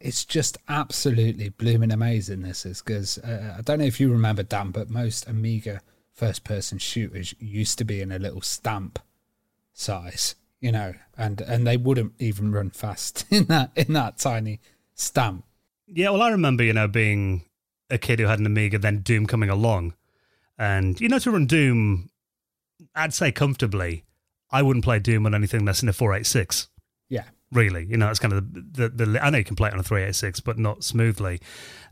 it's 0.00 0.24
just 0.24 0.58
absolutely 0.68 1.50
blooming 1.50 1.92
amazing. 1.92 2.42
This 2.42 2.64
is 2.64 2.82
because 2.82 3.18
uh, 3.18 3.56
I 3.58 3.62
don't 3.62 3.78
know 3.78 3.84
if 3.84 4.00
you 4.00 4.10
remember 4.10 4.42
Dan, 4.42 4.70
but 4.70 4.90
most 4.90 5.28
Amiga 5.28 5.80
first-person 6.12 6.78
shooters 6.78 7.34
used 7.38 7.78
to 7.78 7.84
be 7.84 8.00
in 8.00 8.10
a 8.10 8.18
little 8.18 8.40
stamp 8.40 8.98
size, 9.72 10.34
you 10.60 10.72
know, 10.72 10.94
and 11.16 11.40
and 11.40 11.66
they 11.66 11.76
wouldn't 11.76 12.14
even 12.18 12.52
run 12.52 12.70
fast 12.70 13.24
in 13.30 13.44
that 13.44 13.70
in 13.76 13.92
that 13.92 14.18
tiny 14.18 14.60
stamp. 14.94 15.44
Yeah, 15.92 16.10
well, 16.10 16.22
I 16.22 16.30
remember, 16.30 16.62
you 16.62 16.72
know, 16.72 16.88
being 16.88 17.44
a 17.90 17.98
kid 17.98 18.18
who 18.18 18.26
had 18.26 18.38
an 18.38 18.46
Amiga, 18.46 18.78
then 18.78 18.98
Doom 18.98 19.26
coming 19.26 19.50
along. 19.50 19.94
And, 20.58 21.00
you 21.00 21.08
know, 21.08 21.18
to 21.20 21.30
run 21.30 21.46
Doom, 21.46 22.10
I'd 22.94 23.14
say 23.14 23.32
comfortably, 23.32 24.04
I 24.50 24.62
wouldn't 24.62 24.84
play 24.84 24.98
Doom 24.98 25.26
on 25.26 25.34
anything 25.34 25.64
less 25.64 25.80
than 25.80 25.88
a 25.88 25.92
486. 25.92 26.68
Yeah, 27.08 27.24
really. 27.52 27.86
You 27.86 27.96
know, 27.96 28.10
it's 28.10 28.18
kind 28.18 28.32
of 28.32 28.52
the, 28.52 28.88
the, 28.88 29.06
the 29.06 29.24
I 29.24 29.30
know 29.30 29.38
you 29.38 29.44
can 29.44 29.56
play 29.56 29.68
it 29.68 29.74
on 29.74 29.80
a 29.80 29.84
386, 29.84 30.40
but 30.40 30.58
not 30.58 30.84
smoothly. 30.84 31.40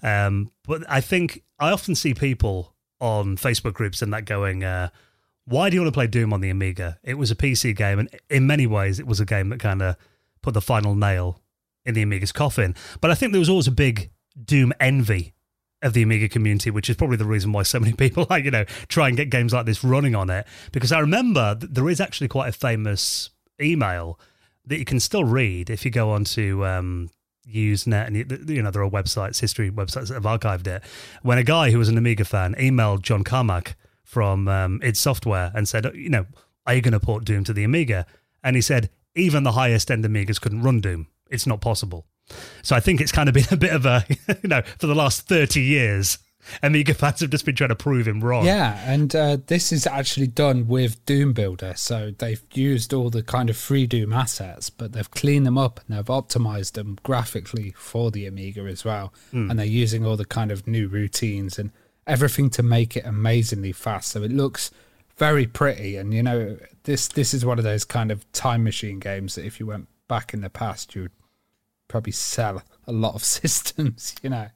Um, 0.02 0.50
but 0.66 0.82
I 0.88 1.00
think 1.00 1.42
I 1.58 1.70
often 1.70 1.94
see 1.94 2.14
people 2.14 2.74
on 3.00 3.36
Facebook 3.36 3.74
groups 3.74 4.02
and 4.02 4.12
that 4.12 4.24
going, 4.24 4.64
uh, 4.64 4.88
why 5.44 5.70
do 5.70 5.76
you 5.76 5.82
want 5.82 5.92
to 5.92 5.96
play 5.96 6.06
Doom 6.06 6.32
on 6.32 6.40
the 6.40 6.50
Amiga? 6.50 6.98
It 7.04 7.14
was 7.14 7.30
a 7.30 7.36
PC 7.36 7.76
game, 7.76 8.00
and 8.00 8.10
in 8.28 8.46
many 8.46 8.66
ways, 8.66 8.98
it 8.98 9.06
was 9.06 9.20
a 9.20 9.24
game 9.24 9.50
that 9.50 9.60
kind 9.60 9.80
of 9.80 9.96
put 10.42 10.54
the 10.54 10.60
final 10.60 10.94
nail 10.94 11.40
in 11.86 11.94
the 11.94 12.02
Amiga's 12.02 12.32
coffin. 12.32 12.74
But 13.00 13.10
I 13.10 13.14
think 13.14 13.32
there 13.32 13.38
was 13.38 13.48
always 13.48 13.66
a 13.66 13.72
big 13.72 14.10
Doom 14.42 14.72
envy 14.78 15.32
of 15.82 15.92
the 15.92 16.02
Amiga 16.02 16.28
community, 16.28 16.70
which 16.70 16.90
is 16.90 16.96
probably 16.96 17.16
the 17.16 17.24
reason 17.24 17.52
why 17.52 17.62
so 17.62 17.80
many 17.80 17.92
people, 17.96 18.26
like, 18.28 18.44
you 18.44 18.50
know, 18.50 18.64
try 18.88 19.08
and 19.08 19.16
get 19.16 19.30
games 19.30 19.52
like 19.52 19.66
this 19.66 19.84
running 19.84 20.14
on 20.14 20.28
it. 20.28 20.46
Because 20.72 20.92
I 20.92 20.98
remember 20.98 21.54
there 21.54 21.88
is 21.88 22.00
actually 22.00 22.28
quite 22.28 22.48
a 22.48 22.52
famous 22.52 23.30
email 23.60 24.18
that 24.66 24.78
you 24.78 24.84
can 24.84 25.00
still 25.00 25.24
read 25.24 25.70
if 25.70 25.84
you 25.84 25.90
go 25.90 26.10
onto 26.10 26.66
um, 26.66 27.10
Usenet 27.48 28.06
and 28.06 28.16
you, 28.16 28.54
you 28.54 28.62
know 28.62 28.70
there 28.70 28.82
are 28.82 28.90
websites, 28.90 29.40
history 29.40 29.70
websites 29.70 30.08
that 30.08 30.14
have 30.14 30.24
archived 30.24 30.66
it. 30.66 30.82
When 31.22 31.38
a 31.38 31.44
guy 31.44 31.70
who 31.70 31.78
was 31.78 31.88
an 31.88 31.96
Amiga 31.96 32.24
fan 32.24 32.54
emailed 32.56 33.02
John 33.02 33.22
Carmack 33.22 33.76
from 34.02 34.48
um, 34.48 34.80
id 34.82 34.96
Software 34.96 35.52
and 35.54 35.68
said, 35.68 35.84
you 35.94 36.10
know, 36.10 36.26
are 36.66 36.74
you 36.74 36.80
going 36.80 36.92
to 36.92 37.00
port 37.00 37.24
Doom 37.24 37.44
to 37.44 37.52
the 37.52 37.64
Amiga? 37.64 38.06
And 38.42 38.56
he 38.56 38.62
said 38.62 38.90
even 39.14 39.44
the 39.44 39.52
highest 39.52 39.90
end 39.90 40.04
Amigas 40.04 40.40
couldn't 40.40 40.62
run 40.62 40.80
Doom. 40.80 41.06
It's 41.30 41.46
not 41.46 41.60
possible. 41.60 42.06
So 42.62 42.74
I 42.74 42.80
think 42.80 43.00
it's 43.00 43.12
kind 43.12 43.28
of 43.28 43.34
been 43.34 43.46
a 43.50 43.56
bit 43.56 43.72
of 43.72 43.86
a, 43.86 44.04
you 44.42 44.48
know, 44.48 44.62
for 44.78 44.86
the 44.86 44.94
last 44.94 45.28
30 45.28 45.60
years, 45.60 46.18
Amiga 46.62 46.94
fans 46.94 47.20
have 47.20 47.30
just 47.30 47.44
been 47.44 47.56
trying 47.56 47.70
to 47.70 47.76
prove 47.76 48.06
him 48.06 48.22
wrong. 48.22 48.44
Yeah, 48.44 48.80
and 48.90 49.14
uh, 49.14 49.38
this 49.46 49.72
is 49.72 49.86
actually 49.86 50.28
done 50.28 50.68
with 50.68 51.04
Doom 51.04 51.32
Builder. 51.32 51.74
So 51.76 52.12
they've 52.16 52.42
used 52.52 52.94
all 52.94 53.10
the 53.10 53.22
kind 53.22 53.50
of 53.50 53.56
free 53.56 53.86
Doom 53.86 54.12
assets, 54.12 54.70
but 54.70 54.92
they've 54.92 55.10
cleaned 55.10 55.46
them 55.46 55.58
up 55.58 55.80
and 55.86 55.96
they've 55.96 56.04
optimized 56.04 56.72
them 56.72 56.98
graphically 57.02 57.74
for 57.76 58.10
the 58.10 58.26
Amiga 58.26 58.62
as 58.62 58.84
well. 58.84 59.12
Hmm. 59.32 59.50
And 59.50 59.58
they're 59.58 59.66
using 59.66 60.06
all 60.06 60.16
the 60.16 60.24
kind 60.24 60.52
of 60.52 60.66
new 60.66 60.88
routines 60.88 61.58
and 61.58 61.72
everything 62.06 62.50
to 62.50 62.62
make 62.62 62.96
it 62.96 63.04
amazingly 63.04 63.72
fast. 63.72 64.12
So 64.12 64.22
it 64.22 64.30
looks 64.30 64.70
very 65.16 65.46
pretty. 65.46 65.96
And 65.96 66.14
you 66.14 66.22
know, 66.22 66.58
this 66.84 67.08
this 67.08 67.34
is 67.34 67.44
one 67.44 67.58
of 67.58 67.64
those 67.64 67.84
kind 67.84 68.10
of 68.10 68.30
time 68.32 68.62
machine 68.64 68.98
games 68.98 69.34
that 69.34 69.44
if 69.44 69.58
you 69.58 69.66
went 69.66 69.88
back 70.08 70.32
in 70.32 70.40
the 70.40 70.50
past, 70.50 70.94
you 70.94 71.02
would 71.02 71.15
probably 71.96 72.12
sell 72.12 72.62
a 72.86 72.92
lot 72.92 73.14
of 73.14 73.24
systems. 73.36 74.14
You 74.22 74.30
know. 74.30 74.48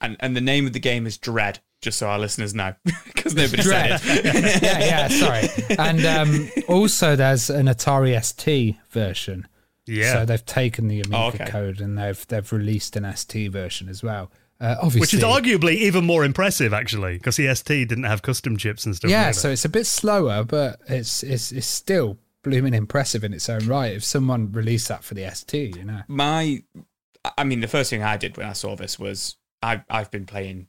And 0.00 0.16
and 0.20 0.36
the 0.36 0.40
name 0.42 0.66
of 0.66 0.72
the 0.74 0.78
game 0.80 1.06
is 1.06 1.16
Dread, 1.16 1.60
just 1.80 1.98
so 1.98 2.08
our 2.08 2.18
listeners 2.18 2.54
know, 2.54 2.74
because 3.06 3.34
nobody 3.34 3.62
said 3.62 4.00
it. 4.04 4.62
yeah, 4.62 4.78
yeah, 4.78 5.08
sorry. 5.08 5.48
And 5.78 6.04
um, 6.04 6.50
also, 6.68 7.16
there's 7.16 7.48
an 7.48 7.66
Atari 7.66 8.22
ST 8.22 8.76
version. 8.90 9.48
Yeah. 9.86 10.12
So 10.12 10.24
they've 10.26 10.44
taken 10.44 10.88
the 10.88 11.00
Amiga 11.00 11.16
Oh, 11.16 11.28
okay. 11.28 11.46
code 11.46 11.80
and 11.80 11.96
they've 11.96 12.26
they've 12.28 12.52
released 12.52 12.96
an 12.96 13.10
ST 13.16 13.50
version 13.52 13.88
as 13.88 14.02
well. 14.02 14.30
Uh, 14.60 14.74
obviously, 14.82 15.00
Which 15.00 15.14
is 15.14 15.22
arguably 15.22 15.74
even 15.76 16.04
more 16.04 16.24
impressive, 16.24 16.72
actually, 16.74 17.14
because 17.18 17.36
the 17.36 17.54
ST 17.54 17.88
didn't 17.88 18.04
have 18.04 18.20
custom 18.22 18.56
chips 18.56 18.84
and 18.86 18.96
stuff. 18.96 19.10
yeah. 19.10 19.26
like 19.26 19.34
So 19.34 19.48
that. 19.48 19.52
it's 19.52 19.64
a 19.64 19.68
bit 19.70 19.86
slower, 19.86 20.44
but 20.44 20.80
it's 20.88 21.22
it's 21.22 21.52
it's 21.52 21.66
still 21.66 22.18
blooming 22.46 22.74
impressive 22.74 23.24
in 23.24 23.34
its 23.34 23.48
own 23.48 23.66
right. 23.66 23.92
If 23.92 24.04
someone 24.04 24.52
released 24.52 24.86
that 24.88 25.02
for 25.02 25.14
the 25.14 25.28
ST, 25.34 25.76
you 25.76 25.84
know. 25.84 26.02
My, 26.06 26.62
I 27.36 27.42
mean, 27.42 27.60
the 27.60 27.68
first 27.68 27.90
thing 27.90 28.04
I 28.04 28.16
did 28.16 28.36
when 28.36 28.46
I 28.46 28.52
saw 28.52 28.76
this 28.76 28.98
was 28.98 29.36
I 29.62 29.82
I've 29.90 30.12
been 30.12 30.26
playing 30.26 30.68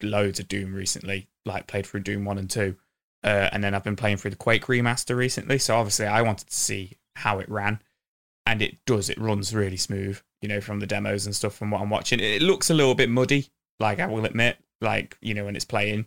loads 0.00 0.38
of 0.38 0.46
Doom 0.46 0.72
recently, 0.72 1.28
like 1.44 1.66
played 1.66 1.86
through 1.86 2.00
Doom 2.00 2.24
one 2.24 2.38
and 2.38 2.48
two, 2.48 2.76
uh, 3.24 3.48
and 3.52 3.64
then 3.64 3.74
I've 3.74 3.82
been 3.82 3.96
playing 3.96 4.18
through 4.18 4.30
the 4.30 4.36
Quake 4.36 4.66
remaster 4.66 5.16
recently. 5.16 5.58
So 5.58 5.76
obviously, 5.76 6.06
I 6.06 6.22
wanted 6.22 6.48
to 6.48 6.56
see 6.56 6.98
how 7.16 7.40
it 7.40 7.48
ran, 7.50 7.82
and 8.46 8.62
it 8.62 8.78
does. 8.86 9.10
It 9.10 9.18
runs 9.18 9.52
really 9.52 9.76
smooth, 9.76 10.20
you 10.40 10.48
know, 10.48 10.60
from 10.60 10.78
the 10.78 10.86
demos 10.86 11.26
and 11.26 11.34
stuff. 11.34 11.54
From 11.54 11.72
what 11.72 11.82
I'm 11.82 11.90
watching, 11.90 12.20
it 12.20 12.42
looks 12.42 12.70
a 12.70 12.74
little 12.74 12.94
bit 12.94 13.10
muddy, 13.10 13.48
like 13.80 13.98
I 13.98 14.06
will 14.06 14.24
admit, 14.24 14.58
like 14.80 15.18
you 15.20 15.34
know 15.34 15.46
when 15.46 15.56
it's 15.56 15.64
playing, 15.64 16.06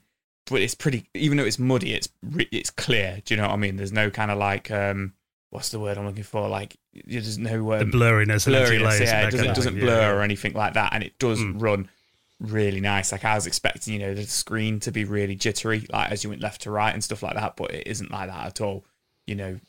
but 0.50 0.62
it's 0.62 0.76
pretty. 0.76 1.08
Even 1.14 1.38
though 1.38 1.46
it's 1.46 1.60
muddy, 1.60 1.94
it's 1.94 2.10
it's 2.52 2.70
clear. 2.70 3.22
Do 3.24 3.34
you 3.34 3.42
know 3.42 3.48
what 3.48 3.54
I 3.54 3.58
mean? 3.58 3.78
There's 3.78 3.92
no 3.94 4.10
kind 4.10 4.32
of 4.32 4.38
like 4.38 4.70
um, 4.72 5.14
what's 5.50 5.70
the 5.70 5.80
word 5.80 5.98
I'm 5.98 6.06
looking 6.06 6.24
for? 6.24 6.48
Like 6.48 6.78
there's 7.06 7.38
no 7.38 7.64
word 7.64 7.80
the 7.80 7.86
um, 7.86 7.92
blurriness, 7.92 8.48
blurriness. 8.48 9.00
Yeah, 9.00 9.28
it 9.28 9.32
doesn't, 9.32 9.54
doesn't 9.56 9.80
blur 9.80 10.02
Yeah, 10.02 10.12
or 10.12 10.22
anything 10.22 10.54
like 10.54 10.74
that, 10.74 10.94
and 10.94 11.04
it 11.04 11.18
does 11.20 11.40
Mm. 11.40 11.62
run 11.62 11.90
really 12.40 12.82
nice. 12.82 13.12
Like 13.12 13.24
I 13.24 13.36
was 13.36 13.46
expecting, 13.48 13.94
you 13.94 14.00
know, 14.00 14.14
the 14.16 14.24
screen 14.24 14.80
to 14.82 14.92
be 14.92 15.06
really 15.06 15.36
jittery, 15.36 15.86
like 15.92 16.12
as 16.12 16.24
you 16.24 16.30
went 16.32 16.42
left 16.42 16.62
to 16.62 16.72
right 16.72 16.94
and 16.94 17.04
stuff 17.04 17.22
like 17.24 17.36
that, 17.36 17.56
but 17.56 17.72
it 17.72 17.86
isn't 17.88 18.10
like 18.12 18.30
that 18.30 18.46
at 18.48 18.62
all. 18.62 18.84
You 19.28 19.36
know, 19.36 19.60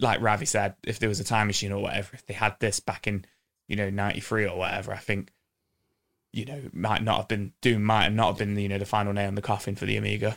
like 0.00 0.20
Ravi 0.22 0.46
said, 0.46 0.74
if 0.82 0.98
there 0.98 1.08
was 1.10 1.20
a 1.20 1.24
time 1.24 1.46
machine 1.46 1.72
or 1.72 1.82
whatever, 1.82 2.10
if 2.14 2.24
they 2.26 2.34
had 2.34 2.56
this 2.58 2.80
back 2.80 3.06
in, 3.06 3.24
you 3.68 3.76
know, 3.76 3.90
'93 3.90 4.46
or 4.46 4.56
whatever, 4.56 4.92
I 4.92 4.96
think, 4.98 5.30
you 6.36 6.44
know, 6.44 6.60
might 6.72 7.02
not 7.02 7.16
have 7.16 7.28
been 7.28 7.52
Doom 7.60 7.82
might 7.82 8.04
have 8.04 8.12
not 8.12 8.28
have 8.28 8.38
been, 8.38 8.56
you 8.58 8.68
know, 8.68 8.78
the 8.78 8.84
final 8.84 9.12
nail 9.12 9.28
in 9.28 9.34
the 9.34 9.42
coffin 9.42 9.74
for 9.74 9.86
the 9.86 9.96
Amiga. 9.96 10.36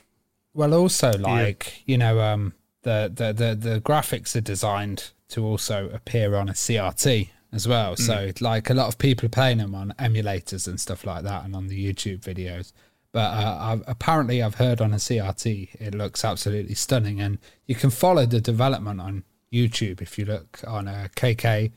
Well, 0.54 0.74
also 0.74 1.12
like 1.12 1.84
you 1.86 1.98
know, 1.98 2.20
um, 2.22 2.54
the, 2.84 3.12
the 3.14 3.34
the 3.34 3.56
the 3.56 3.82
graphics 3.82 4.36
are 4.36 4.42
designed 4.42 5.12
to 5.30 5.46
also 5.46 5.90
appear 5.90 6.36
on 6.36 6.50
a 6.50 6.54
CRT 6.54 7.30
as 7.52 7.68
well. 7.68 7.96
So 7.96 8.32
like 8.40 8.70
a 8.70 8.74
lot 8.74 8.88
of 8.88 8.98
people 8.98 9.26
are 9.26 9.30
playing 9.30 9.58
them 9.58 9.76
on 9.76 9.94
emulators 10.00 10.68
and 10.68 10.80
stuff 10.80 11.06
like 11.06 11.24
that, 11.24 11.46
and 11.46 11.56
on 11.56 11.68
the 11.68 11.94
YouTube 11.94 12.20
videos. 12.20 12.72
But 13.12 13.34
uh, 13.34 13.58
I've, 13.60 13.84
apparently, 13.88 14.44
I've 14.44 14.56
heard 14.56 14.82
on 14.82 14.94
a 14.94 14.98
CRT, 14.98 15.82
it 15.82 15.96
looks 15.96 16.24
absolutely 16.24 16.76
stunning, 16.76 17.20
and 17.20 17.40
you 17.66 17.74
can 17.74 17.90
follow 17.90 18.26
the 18.28 18.40
development 18.40 19.02
on 19.02 19.24
YouTube 19.52 20.00
if 20.00 20.20
you 20.20 20.26
look 20.26 20.60
on 20.68 20.88
uh, 20.88 21.08
KK 21.16 21.72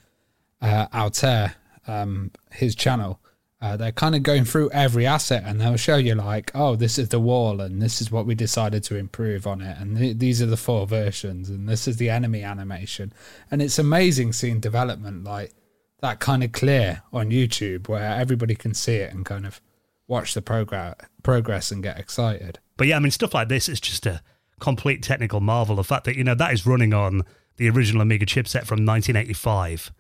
uh, 0.60 0.86
Altair, 0.92 1.54
um, 1.86 2.30
his 2.50 2.74
channel. 2.74 3.18
Uh, 3.62 3.76
they're 3.76 3.92
kind 3.92 4.16
of 4.16 4.24
going 4.24 4.44
through 4.44 4.68
every 4.72 5.06
asset 5.06 5.44
and 5.46 5.60
they'll 5.60 5.76
show 5.76 5.96
you 5.96 6.16
like, 6.16 6.50
oh, 6.52 6.74
this 6.74 6.98
is 6.98 7.10
the 7.10 7.20
wall 7.20 7.60
and 7.60 7.80
this 7.80 8.00
is 8.00 8.10
what 8.10 8.26
we 8.26 8.34
decided 8.34 8.82
to 8.82 8.96
improve 8.96 9.46
on 9.46 9.60
it, 9.62 9.78
and 9.78 9.96
th- 9.96 10.18
these 10.18 10.42
are 10.42 10.46
the 10.46 10.56
four 10.56 10.86
versions, 10.86 11.48
and 11.48 11.68
this 11.68 11.86
is 11.86 11.96
the 11.96 12.10
enemy 12.10 12.42
animation, 12.42 13.12
and 13.50 13.62
it's 13.62 13.78
amazing 13.78 14.32
seeing 14.32 14.58
development 14.60 15.24
like 15.24 15.54
that 16.00 16.18
kind 16.18 16.42
of 16.42 16.52
clear 16.52 17.02
on 17.12 17.30
YouTube 17.30 17.88
where 17.88 18.16
everybody 18.16 18.56
can 18.56 18.74
see 18.74 18.96
it 18.96 19.14
and 19.14 19.24
kind 19.24 19.46
of 19.46 19.60
watch 20.08 20.34
the 20.34 20.42
progress 20.42 20.96
progress 21.22 21.70
and 21.70 21.82
get 21.82 21.98
excited. 21.98 22.58
But 22.76 22.88
yeah, 22.88 22.96
I 22.96 22.98
mean, 22.98 23.12
stuff 23.12 23.34
like 23.34 23.48
this 23.48 23.68
is 23.68 23.80
just 23.80 24.06
a 24.06 24.20
complete 24.60 25.02
technical 25.02 25.40
marvel. 25.40 25.76
The 25.76 25.84
fact 25.84 26.04
that, 26.04 26.16
you 26.16 26.24
know, 26.24 26.34
that 26.34 26.52
is 26.52 26.66
running 26.66 26.92
on 26.92 27.22
the 27.56 27.70
original 27.70 28.02
Amiga 28.02 28.26
chipset 28.26 28.66
from 28.66 28.84
1985, 28.84 29.92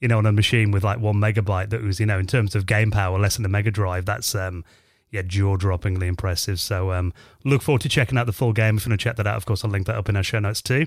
you 0.00 0.08
know, 0.08 0.18
on 0.18 0.26
a 0.26 0.32
machine 0.32 0.70
with 0.70 0.84
like 0.84 0.98
one 0.98 1.16
megabyte 1.16 1.70
that 1.70 1.82
was, 1.82 1.98
you 2.00 2.06
know, 2.06 2.18
in 2.18 2.26
terms 2.26 2.54
of 2.54 2.66
game 2.66 2.90
power, 2.90 3.18
less 3.18 3.36
than 3.36 3.44
a 3.44 3.48
Mega 3.48 3.70
Drive. 3.70 4.04
That's, 4.04 4.34
um, 4.34 4.64
yeah, 5.10 5.22
jaw 5.22 5.56
droppingly 5.56 6.06
impressive. 6.06 6.60
So 6.60 6.92
um, 6.92 7.12
look 7.44 7.62
forward 7.62 7.82
to 7.82 7.88
checking 7.88 8.18
out 8.18 8.26
the 8.26 8.32
full 8.32 8.52
game. 8.52 8.76
If 8.76 8.86
you 8.86 8.90
want 8.90 9.00
to 9.00 9.04
check 9.04 9.16
that 9.16 9.26
out, 9.26 9.36
of 9.36 9.46
course, 9.46 9.64
I'll 9.64 9.70
link 9.70 9.86
that 9.86 9.96
up 9.96 10.08
in 10.08 10.16
our 10.16 10.22
show 10.22 10.38
notes 10.38 10.62
too. 10.62 10.86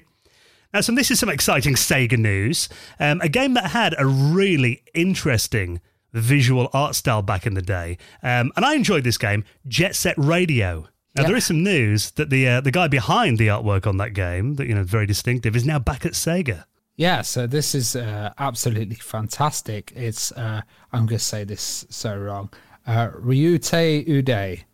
Now, 0.74 0.82
some 0.82 0.95
this 0.95 1.12
is 1.12 1.19
some 1.19 1.30
exciting 1.30 1.76
Sega 1.76 2.17
news. 2.17 2.69
Um, 3.00 3.19
a 3.21 3.30
game 3.30 3.54
that 3.56 3.71
had 3.71 3.93
a 3.97 4.06
really 4.06 4.84
interesting 4.93 5.82
visual 6.13 6.69
art 6.74 6.95
style 6.95 7.21
back 7.21 7.45
in 7.45 7.56
the 7.56 7.62
day, 7.62 7.97
um, 8.24 8.52
and 8.56 8.65
I 8.65 8.76
enjoyed 8.76 9.04
this 9.04 9.17
game, 9.17 9.43
Jet 9.67 9.95
Set 9.95 10.15
Radio. 10.17 10.88
Now 11.13 11.24
there 11.24 11.36
is 11.36 11.45
some 11.45 11.62
news 11.62 12.12
that 12.12 12.30
the 12.30 12.47
uh, 12.47 12.62
the 12.62 12.71
guy 12.71 12.88
behind 12.88 13.38
the 13.38 13.47
artwork 13.47 13.86
on 13.86 13.97
that 13.97 14.13
game, 14.13 14.56
that 14.56 14.67
you 14.67 14.74
know, 14.74 14.84
very 14.84 15.06
distinctive, 15.06 15.58
is 15.58 15.65
now 15.65 15.78
back 15.78 16.06
at 16.06 16.13
Sega. 16.13 16.63
Yeah, 17.02 17.24
so 17.24 17.48
this 17.48 17.74
is 17.74 17.96
uh, 17.96 18.32
absolutely 18.38 18.94
fantastic. 18.94 19.92
It's 19.96 20.32
uh, 20.34 20.62
I'm 20.94 21.08
going 21.08 21.18
to 21.18 21.26
say 21.26 21.44
this 21.44 21.84
so 21.90 22.16
wrong. 22.16 22.52
Uh, 22.86 23.10
Ryute 23.10 24.08
Uday, 24.08 24.66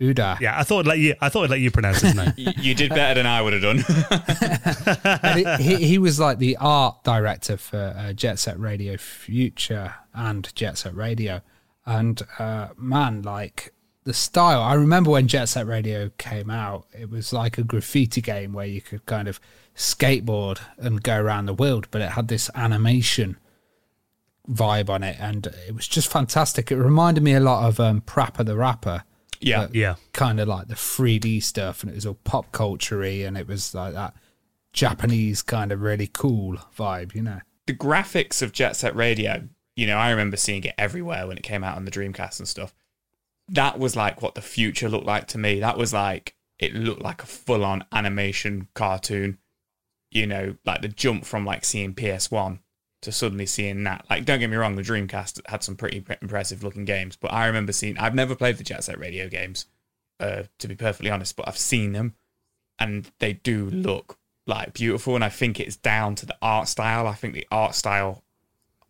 Uda. 0.00 0.40
Yeah, 0.40 0.58
I 0.58 0.64
thought 0.64 0.80
I'd 0.80 0.86
let 0.88 0.98
you. 0.98 1.14
I 1.20 1.28
thought 1.28 1.44
I'd 1.44 1.50
let 1.50 1.60
you 1.60 1.70
pronounce 1.70 2.00
his 2.00 2.16
name. 2.16 2.32
You, 2.36 2.52
you 2.56 2.74
did 2.74 2.90
better 2.90 3.14
than 3.14 3.26
I 3.26 3.40
would 3.40 3.52
have 3.52 3.62
done. 3.62 3.84
And 5.22 5.60
he, 5.60 5.76
he, 5.76 5.86
he 5.86 5.98
was 5.98 6.18
like 6.18 6.38
the 6.38 6.56
art 6.56 7.04
director 7.04 7.56
for 7.56 7.94
uh, 7.96 8.12
Jet 8.12 8.40
Set 8.40 8.58
Radio 8.58 8.96
Future 8.96 9.94
and 10.12 10.52
Jet 10.56 10.78
Set 10.78 10.96
Radio. 10.96 11.42
And 11.86 12.20
uh, 12.40 12.70
man, 12.76 13.22
like 13.22 13.72
the 14.02 14.14
style, 14.14 14.62
I 14.62 14.74
remember 14.74 15.10
when 15.10 15.28
Jet 15.28 15.44
Set 15.44 15.68
Radio 15.68 16.10
came 16.18 16.50
out, 16.50 16.86
it 16.92 17.08
was 17.08 17.32
like 17.32 17.56
a 17.56 17.62
graffiti 17.62 18.20
game 18.20 18.52
where 18.52 18.66
you 18.66 18.80
could 18.80 19.06
kind 19.06 19.28
of 19.28 19.38
skateboard 19.78 20.60
and 20.76 21.02
go 21.02 21.18
around 21.18 21.46
the 21.46 21.54
world, 21.54 21.88
but 21.90 22.02
it 22.02 22.10
had 22.10 22.28
this 22.28 22.50
animation 22.54 23.38
vibe 24.50 24.90
on 24.90 25.02
it. 25.02 25.16
And 25.18 25.46
it 25.46 25.74
was 25.74 25.88
just 25.88 26.10
fantastic. 26.12 26.70
It 26.70 26.76
reminded 26.76 27.24
me 27.24 27.32
a 27.32 27.40
lot 27.40 27.66
of 27.66 27.80
um, 27.80 28.02
PaRappa 28.02 28.44
the 28.44 28.56
Rapper 28.56 29.04
yeah, 29.40 29.68
yeah, 29.72 29.96
kind 30.12 30.40
of 30.40 30.48
like 30.48 30.68
the 30.68 30.74
3D 30.74 31.42
stuff, 31.42 31.82
and 31.82 31.90
it 31.90 31.94
was 31.94 32.06
all 32.06 32.18
pop 32.24 32.52
culture 32.52 33.02
and 33.02 33.38
it 33.38 33.46
was 33.46 33.74
like 33.74 33.92
that 33.94 34.14
Japanese 34.72 35.42
kind 35.42 35.72
of 35.72 35.80
really 35.80 36.08
cool 36.08 36.56
vibe, 36.76 37.14
you 37.14 37.22
know. 37.22 37.40
the 37.66 37.74
graphics 37.74 38.42
of 38.42 38.52
Jet 38.52 38.76
Set 38.76 38.96
Radio, 38.96 39.48
you 39.76 39.86
know, 39.86 39.96
I 39.96 40.10
remember 40.10 40.36
seeing 40.36 40.64
it 40.64 40.74
everywhere 40.78 41.26
when 41.26 41.36
it 41.36 41.42
came 41.42 41.62
out 41.62 41.76
on 41.76 41.84
the 41.84 41.90
Dreamcast 41.90 42.38
and 42.38 42.48
stuff. 42.48 42.74
That 43.48 43.78
was 43.78 43.96
like 43.96 44.20
what 44.20 44.34
the 44.34 44.42
future 44.42 44.88
looked 44.88 45.06
like 45.06 45.28
to 45.28 45.38
me. 45.38 45.60
That 45.60 45.78
was 45.78 45.92
like 45.92 46.34
it 46.58 46.74
looked 46.74 47.02
like 47.02 47.22
a 47.22 47.26
full 47.26 47.64
on 47.64 47.84
animation 47.92 48.68
cartoon. 48.74 49.38
You 50.10 50.26
know, 50.26 50.56
like 50.64 50.82
the 50.82 50.88
jump 50.88 51.24
from 51.24 51.44
like 51.44 51.64
seeing 51.64 51.94
PS1 51.94 52.60
to 53.02 53.12
suddenly 53.12 53.46
seeing 53.46 53.84
that. 53.84 54.04
Like, 54.10 54.24
don't 54.24 54.40
get 54.40 54.50
me 54.50 54.56
wrong, 54.56 54.76
the 54.76 54.82
Dreamcast 54.82 55.40
had 55.46 55.62
some 55.62 55.76
pretty 55.76 56.04
impressive 56.20 56.64
looking 56.64 56.84
games, 56.84 57.16
but 57.16 57.32
I 57.32 57.46
remember 57.46 57.72
seeing. 57.72 57.96
I've 57.98 58.14
never 58.14 58.34
played 58.34 58.56
the 58.56 58.64
Jet 58.64 58.84
Set 58.84 58.98
Radio 58.98 59.28
games, 59.28 59.66
uh, 60.20 60.44
to 60.58 60.68
be 60.68 60.74
perfectly 60.74 61.10
honest, 61.10 61.36
but 61.36 61.46
I've 61.46 61.58
seen 61.58 61.92
them, 61.92 62.14
and 62.78 63.10
they 63.18 63.34
do 63.34 63.66
look 63.70 64.18
like 64.46 64.72
beautiful. 64.72 65.14
And 65.14 65.24
I 65.24 65.28
think 65.28 65.60
it's 65.60 65.76
down 65.76 66.14
to 66.16 66.26
the 66.26 66.36
art 66.42 66.68
style. 66.68 67.06
I 67.06 67.14
think 67.14 67.34
the 67.34 67.46
art 67.50 67.74
style 67.74 68.24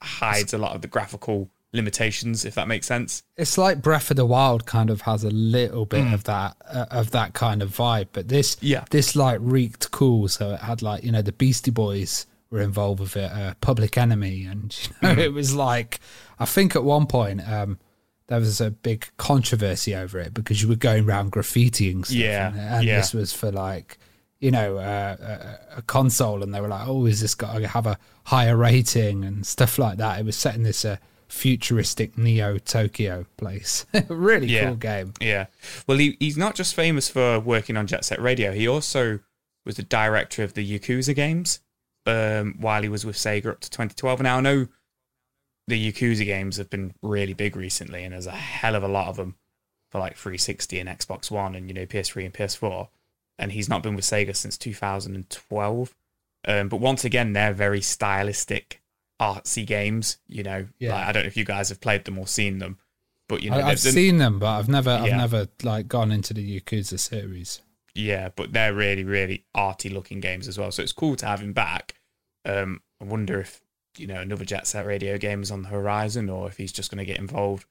hides 0.00 0.54
a 0.54 0.58
lot 0.58 0.74
of 0.74 0.82
the 0.82 0.88
graphical 0.88 1.50
limitations, 1.72 2.44
if 2.44 2.54
that 2.54 2.68
makes 2.68 2.86
sense. 2.86 3.22
It's 3.36 3.58
like 3.58 3.82
Breath 3.82 4.10
of 4.10 4.16
the 4.16 4.26
Wild 4.26 4.66
kind 4.66 4.90
of 4.90 5.02
has 5.02 5.24
a 5.24 5.30
little 5.30 5.84
bit 5.86 6.12
of 6.12 6.24
that 6.24 6.56
uh, 6.66 6.86
of 6.90 7.10
that 7.12 7.34
kind 7.34 7.62
of 7.62 7.70
vibe, 7.76 8.08
but 8.12 8.28
this 8.28 8.56
Yeah. 8.60 8.84
this 8.90 9.14
like 9.14 9.38
reeked 9.42 9.90
cool. 9.90 10.28
So 10.28 10.52
it 10.54 10.60
had 10.60 10.82
like 10.82 11.04
you 11.04 11.12
know 11.12 11.22
the 11.22 11.32
Beastie 11.32 11.70
Boys 11.70 12.26
were 12.50 12.62
involved 12.62 13.00
with 13.00 13.16
it, 13.16 13.30
uh, 13.30 13.54
Public 13.60 13.98
Enemy, 13.98 14.44
and 14.46 14.76
you 15.02 15.08
know 15.14 15.22
it 15.22 15.32
was 15.32 15.54
like 15.54 16.00
I 16.38 16.44
think 16.46 16.74
at 16.74 16.84
one 16.84 17.06
point 17.06 17.46
um, 17.46 17.78
there 18.28 18.38
was 18.40 18.60
a 18.60 18.70
big 18.70 19.08
controversy 19.16 19.94
over 19.94 20.18
it 20.18 20.32
because 20.34 20.62
you 20.62 20.68
were 20.68 20.76
going 20.76 21.04
around 21.06 21.32
graffitiing 21.32 22.04
stuff, 22.04 22.16
Yeah, 22.16 22.48
and, 22.48 22.58
and 22.60 22.84
yeah. 22.84 22.96
this 22.98 23.12
was 23.12 23.32
for 23.32 23.52
like 23.52 23.98
you 24.40 24.50
know 24.50 24.78
uh, 24.78 25.16
a, 25.74 25.78
a 25.78 25.82
console, 25.82 26.42
and 26.42 26.54
they 26.54 26.60
were 26.60 26.68
like, 26.68 26.86
oh, 26.88 27.04
is 27.06 27.20
this 27.20 27.34
got 27.34 27.58
to 27.58 27.68
have 27.68 27.86
a 27.86 27.98
higher 28.24 28.56
rating 28.56 29.24
and 29.24 29.44
stuff 29.46 29.78
like 29.78 29.98
that? 29.98 30.18
It 30.20 30.24
was 30.24 30.36
setting 30.36 30.62
this 30.62 30.84
uh, 30.84 30.96
futuristic 31.28 32.16
Neo 32.18 32.58
Tokyo 32.58 33.26
place. 33.36 33.86
really 34.08 34.46
Yeah. 34.48 34.66
cool 34.66 34.76
game. 34.76 35.12
Yeah. 35.20 35.46
Well, 35.86 35.98
he, 35.98 36.16
he's 36.20 36.36
not 36.38 36.54
just 36.54 36.74
famous 36.74 37.08
for 37.08 37.38
working 37.40 37.76
on 37.76 37.86
Jet 37.86 38.04
Set 38.04 38.20
Radio. 38.20 38.52
He 38.52 38.66
also 38.66 39.20
was 39.64 39.76
the 39.76 39.82
director 39.82 40.42
of 40.42 40.54
the 40.54 40.78
Yakuza 40.78 41.14
games 41.14 41.60
um, 42.06 42.54
while 42.58 42.82
he 42.82 42.88
was 42.88 43.04
with 43.04 43.16
Sega 43.16 43.46
up 43.50 43.60
to 43.60 43.70
2012. 43.70 44.22
Now, 44.22 44.38
I 44.38 44.40
know 44.40 44.68
the 45.66 45.92
Yakuza 45.92 46.24
games 46.24 46.56
have 46.56 46.70
been 46.70 46.94
really 47.02 47.34
big 47.34 47.54
recently, 47.54 48.02
and 48.04 48.14
there's 48.14 48.26
a 48.26 48.30
hell 48.32 48.74
of 48.74 48.82
a 48.82 48.88
lot 48.88 49.08
of 49.08 49.16
them 49.16 49.36
for 49.90 49.98
like 49.98 50.16
360 50.16 50.78
and 50.80 50.88
Xbox 50.88 51.30
One 51.30 51.54
and, 51.54 51.68
you 51.68 51.74
know, 51.74 51.84
PS3 51.86 52.24
and 52.24 52.34
PS4. 52.34 52.88
And 53.38 53.52
he's 53.52 53.68
not 53.68 53.82
been 53.82 53.94
with 53.94 54.04
Sega 54.06 54.34
since 54.34 54.56
2012. 54.58 55.94
Um, 56.46 56.68
but 56.68 56.80
once 56.80 57.04
again, 57.04 57.32
they're 57.34 57.52
very 57.52 57.80
stylistic, 57.80 58.80
artsy 59.20 59.66
games. 59.66 60.18
You 60.28 60.42
know, 60.42 60.66
Yeah. 60.78 60.94
like, 60.94 61.06
I 61.08 61.12
don't 61.12 61.22
know 61.24 61.28
if 61.28 61.36
you 61.36 61.44
guys 61.44 61.68
have 61.70 61.80
played 61.80 62.04
them 62.04 62.18
or 62.18 62.26
seen 62.26 62.58
them, 62.58 62.78
but 63.28 63.42
you 63.42 63.50
know, 63.50 63.56
I, 63.58 63.70
I've 63.70 63.82
they're- 63.82 63.92
seen 63.92 64.18
them, 64.18 64.38
but 64.38 64.46
I've 64.58 64.68
never, 64.68 64.90
I've 64.90 65.10
never 65.12 65.48
like 65.62 65.88
gone 65.88 66.12
into 66.12 66.34
the 66.34 66.60
Yakuza 66.60 66.98
series. 66.98 67.60
Yeah, 67.94 68.28
but 68.36 68.52
they're 68.52 68.74
really, 68.74 69.02
really 69.04 69.44
arty 69.54 69.88
looking 69.88 70.20
games 70.20 70.46
as 70.46 70.56
well. 70.58 70.70
So 70.70 70.82
it's 70.82 70.92
cool 70.92 71.16
to 71.16 71.26
have 71.26 71.40
him 71.40 71.52
back. 71.52 71.94
Um, 72.44 72.80
I 73.00 73.04
wonder 73.04 73.40
if 73.40 73.60
you 73.96 74.06
know 74.06 74.20
another 74.20 74.44
Jet 74.44 74.66
Set 74.68 74.86
Radio 74.86 75.18
game 75.18 75.42
is 75.42 75.50
on 75.50 75.62
the 75.62 75.68
horizon, 75.68 76.30
or 76.30 76.46
if 76.46 76.56
he's 76.58 76.70
just 76.72 76.90
going 76.90 76.98
to 76.98 77.04
get 77.04 77.18
involved 77.18 77.66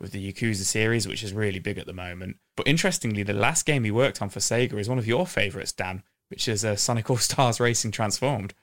with 0.00 0.10
the 0.12 0.32
Yakuza 0.32 0.64
series, 0.64 1.06
which 1.06 1.22
is 1.22 1.32
really 1.32 1.60
big 1.60 1.78
at 1.78 1.86
the 1.86 1.92
moment. 1.92 2.36
But 2.56 2.66
interestingly, 2.66 3.22
the 3.22 3.32
last 3.32 3.66
game 3.66 3.84
he 3.84 3.90
worked 3.92 4.20
on 4.20 4.28
for 4.30 4.40
Sega 4.40 4.74
is 4.80 4.88
one 4.88 4.98
of 4.98 5.06
your 5.06 5.26
favorites, 5.26 5.70
Dan, 5.72 6.02
which 6.28 6.48
is 6.48 6.64
uh, 6.64 6.74
Sonic 6.74 7.08
All 7.10 7.16
Stars 7.18 7.60
Racing 7.60 7.92
Transformed. 7.92 8.54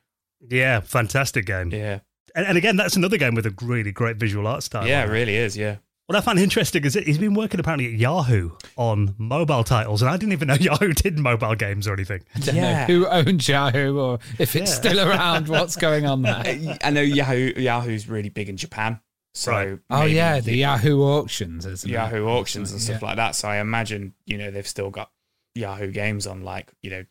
Yeah, 0.50 0.82
fantastic 0.82 1.45
game. 1.45 1.71
Yeah, 1.71 2.00
And, 2.36 2.45
and 2.45 2.58
again, 2.58 2.76
that's 2.76 2.95
another 2.95 3.17
game 3.17 3.34
with 3.34 3.45
a 3.45 3.54
really 3.62 3.91
great 3.91 4.17
visual 4.17 4.45
art 4.45 4.62
style. 4.63 4.88
yeah, 4.88 5.04
it 5.04 5.10
it. 5.10 5.12
really 5.12 5.36
is. 5.38 5.56
Yeah, 5.58 5.78
What 6.08 6.15
I 6.17 6.21
find 6.21 6.38
interesting 6.38 6.84
is 6.86 6.93
that 6.93 7.08
he's 7.08 7.17
been 7.17 7.34
working 7.34 7.60
apparently 7.60 7.88
at 7.93 8.00
Yahoo 8.00 8.52
on 8.76 9.15
mobile 9.17 9.63
titles, 9.63 10.02
and 10.02 10.12
I 10.12 10.17
didn't 10.17 10.34
even 10.34 10.50
know 10.50 10.54
Yahoo 10.60 10.93
did 10.93 11.17
mobile 11.17 11.56
games 11.56 11.88
or 11.88 11.93
anything. 11.93 12.24
I 12.36 12.39
don't 12.39 12.56
Yeah. 12.56 12.86
know 12.88 12.93
who 12.93 13.08
owns 13.10 13.48
Yahoo 13.48 13.98
or 13.98 14.19
if 14.38 14.56
it's 14.56 14.71
Yeah. 14.71 14.76
still 14.91 15.00
around. 15.10 15.48
What's 15.48 15.76
going 15.78 16.06
on 16.06 16.21
there? 16.24 16.36
I 16.36 16.78
I 16.84 16.89
know 16.91 17.02
Yahoo 17.02 17.54
Yahoo's 17.56 18.08
really 18.10 18.30
big 18.30 18.50
in 18.50 18.58
Japan. 18.58 19.00
So 19.34 19.52
Right. 19.52 19.80
Oh 19.89 20.04
yeah, 20.06 20.39
the 20.41 20.56
Yahoo 20.56 21.02
auctions, 21.02 21.65
isn't 21.65 21.89
it? 21.89 21.93
Yahoo 21.93 22.26
auctions 22.28 22.71
and 22.71 22.82
stuff 22.82 23.02
Yeah. 23.02 23.08
like 23.08 23.15
that. 23.17 23.36
So 23.36 23.48
I 23.48 23.58
imagine, 23.58 24.13
you 24.26 24.38
know, 24.38 24.52
they've 24.52 24.67
still 24.67 24.89
got 24.89 25.10
Yahoo 25.56 25.91
games 25.91 26.28
on 26.28 26.43
like, 26.43 26.71
you 26.82 26.89
know, 26.89 27.06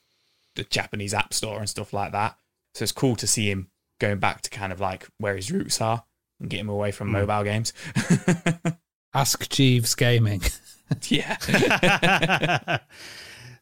the 0.56 0.64
Japanese 0.64 1.12
app 1.14 1.34
store 1.34 1.58
and 1.58 1.68
stuff 1.68 1.92
like 1.92 2.12
that. 2.12 2.36
So 2.74 2.82
it's 2.82 2.92
cool 2.92 3.16
to 3.16 3.26
see 3.26 3.50
him 3.50 3.68
going 4.00 4.18
back 4.18 4.42
to 4.42 4.50
kind 4.50 4.72
of 4.72 4.80
like 4.80 5.06
where 5.18 5.36
his 5.36 5.50
roots 5.50 5.80
are 5.80 6.04
and 6.40 6.50
get 6.50 6.60
him 6.60 6.68
away 6.68 6.90
from 6.92 7.08
Hmm. 7.08 7.12
mobile 7.14 7.44
games. 7.44 7.72
Ask 9.14 9.48
Jeeves 9.48 9.94
Gaming. 9.94 10.42
yeah. 11.08 11.36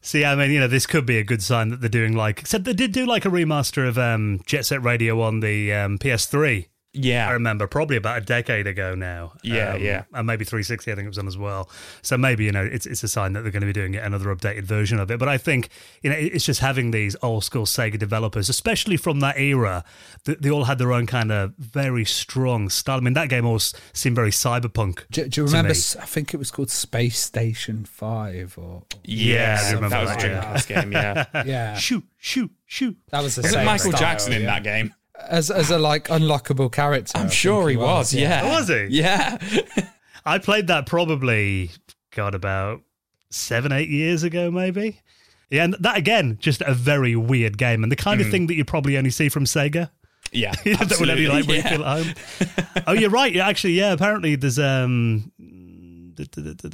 See, 0.01 0.25
I 0.25 0.35
mean, 0.35 0.51
you 0.51 0.59
know, 0.59 0.67
this 0.67 0.85
could 0.85 1.05
be 1.05 1.17
a 1.17 1.23
good 1.23 1.41
sign 1.41 1.69
that 1.69 1.79
they're 1.79 1.89
doing 1.89 2.13
like, 2.13 2.39
except 2.41 2.65
they 2.65 2.73
did 2.73 2.91
do 2.91 3.05
like 3.05 3.23
a 3.25 3.29
remaster 3.29 3.87
of 3.87 3.97
um, 3.97 4.41
Jet 4.45 4.65
Set 4.65 4.83
Radio 4.83 5.21
on 5.21 5.39
the 5.39 5.71
um, 5.71 5.97
PS3. 5.97 6.67
I 6.95 7.31
remember 7.31 7.65
probably 7.65 7.97
about 7.97 8.19
a 8.19 8.21
decade 8.21 8.67
ago 8.67 8.93
now. 8.93 9.33
Yeah, 9.41 9.73
Um, 9.73 9.81
yeah. 9.81 10.03
and 10.13 10.27
maybe 10.27 10.45
360. 10.45 10.91
I 10.91 10.95
think 10.95 11.05
it 11.05 11.09
was 11.09 11.17
on 11.17 11.27
as 11.27 11.37
well. 11.37 11.69
So 12.03 12.17
maybe 12.17 12.43
you 12.45 12.51
know 12.51 12.63
it's 12.63 12.85
it's 12.85 13.03
a 13.03 13.07
sign 13.07 13.33
that 13.33 13.41
they're 13.41 13.51
going 13.51 13.61
to 13.61 13.67
be 13.67 13.73
doing 13.73 13.95
yet 13.95 14.03
another 14.05 14.33
updated 14.35 14.63
version 14.63 14.99
of 14.99 15.09
it. 15.09 15.17
But 15.17 15.27
I 15.27 15.37
think 15.39 15.69
you 16.03 16.09
know 16.11 16.15
it's 16.15 16.45
just 16.45 16.59
having 16.59 16.91
these 16.91 17.15
old 17.23 17.43
school 17.43 17.65
Sega 17.65 17.97
developers, 17.97 18.47
especially 18.47 18.95
from 18.97 19.21
that 19.21 19.39
era, 19.39 19.83
that 20.25 20.41
they 20.43 20.51
all 20.51 20.65
had 20.65 20.77
their 20.77 20.91
own 20.93 21.07
kind 21.07 21.31
of 21.31 21.53
very 21.57 22.05
strong 22.05 22.69
style. 22.69 22.97
I 22.97 23.01
mean, 23.01 23.13
that 23.15 23.29
game 23.29 23.45
always 23.45 23.73
seemed 23.93 24.15
very 24.15 24.29
cyberpunk. 24.31 25.03
Do, 25.09 25.21
do 25.21 25.23
you 25.23 25.29
to 25.29 25.43
remember? 25.45 25.69
me. 25.69 25.71
s- 25.71 25.95
I 25.95 26.05
think 26.05 26.33
it 26.33 26.37
was 26.37 26.51
called 26.51 26.69
Space 26.69 27.17
Station 27.19 27.85
Five, 27.85 28.55
or 28.57 28.83
Yeah, 29.03 29.57
I 29.61 29.71
remember 29.71 29.89
that 29.89 30.01
was 30.01 30.09
that, 30.09 30.25
a. 30.25 30.27
Dreamcast 30.27 30.67
game, 30.67 30.91
yeah. 30.91 31.25
yeah, 31.45 31.75
Shoot, 31.75 32.03
shoot, 32.17 32.51
shoot. 32.67 32.95
that 33.09 33.23
was 33.23 33.35
the 33.35 33.41
Wasn't 33.41 33.55
same. 33.59 33.65
Michael 33.65 33.91
style, 33.91 33.99
Jackson 33.99 34.33
in 34.33 34.41
yeah. 34.43 34.47
that 34.47 34.63
game? 34.63 34.93
As 35.27 35.51
as 35.51 35.69
a 35.69 35.77
like 35.77 36.07
unlockable 36.07 36.71
character. 36.71 37.11
I 37.15 37.21
I'm 37.21 37.27
think 37.27 37.37
sure 37.37 37.69
he 37.69 37.77
was, 37.77 38.13
yeah. 38.13 38.57
Was 38.57 38.67
he? 38.67 38.87
Yeah. 38.89 39.37
I 40.25 40.37
played 40.37 40.67
that 40.67 40.85
probably, 40.85 41.71
God, 42.11 42.33
about 42.33 42.81
seven, 43.29 43.71
eight 43.71 43.89
years 43.89 44.23
ago, 44.23 44.49
maybe. 44.51 45.01
Yeah, 45.49 45.65
and 45.65 45.75
that 45.81 45.97
again, 45.97 46.37
just 46.39 46.61
a 46.61 46.73
very 46.73 47.15
weird 47.15 47.57
game, 47.57 47.83
and 47.83 47.91
the 47.91 47.95
kind 47.95 48.21
of 48.21 48.29
thing 48.31 48.47
that 48.47 48.55
you 48.55 48.65
probably 48.65 48.97
only 48.97 49.11
see 49.11 49.29
from 49.29 49.45
Sega. 49.45 49.91
Yeah. 50.31 50.51
that 50.65 50.97
would 50.99 51.09
only 51.09 51.27
absolutely, 51.27 51.27
like 51.27 51.47
when 51.47 51.57
you 51.57 51.63
yeah. 51.63 51.69
feel 51.69 51.85
at 51.85 52.05
home. 52.05 52.83
oh, 52.87 52.93
you're 52.93 53.09
right. 53.09 53.31
Yeah, 53.31 53.47
actually, 53.47 53.73
yeah. 53.73 53.91
Apparently, 53.91 54.35
there's 54.35 54.57
um, 54.57 55.31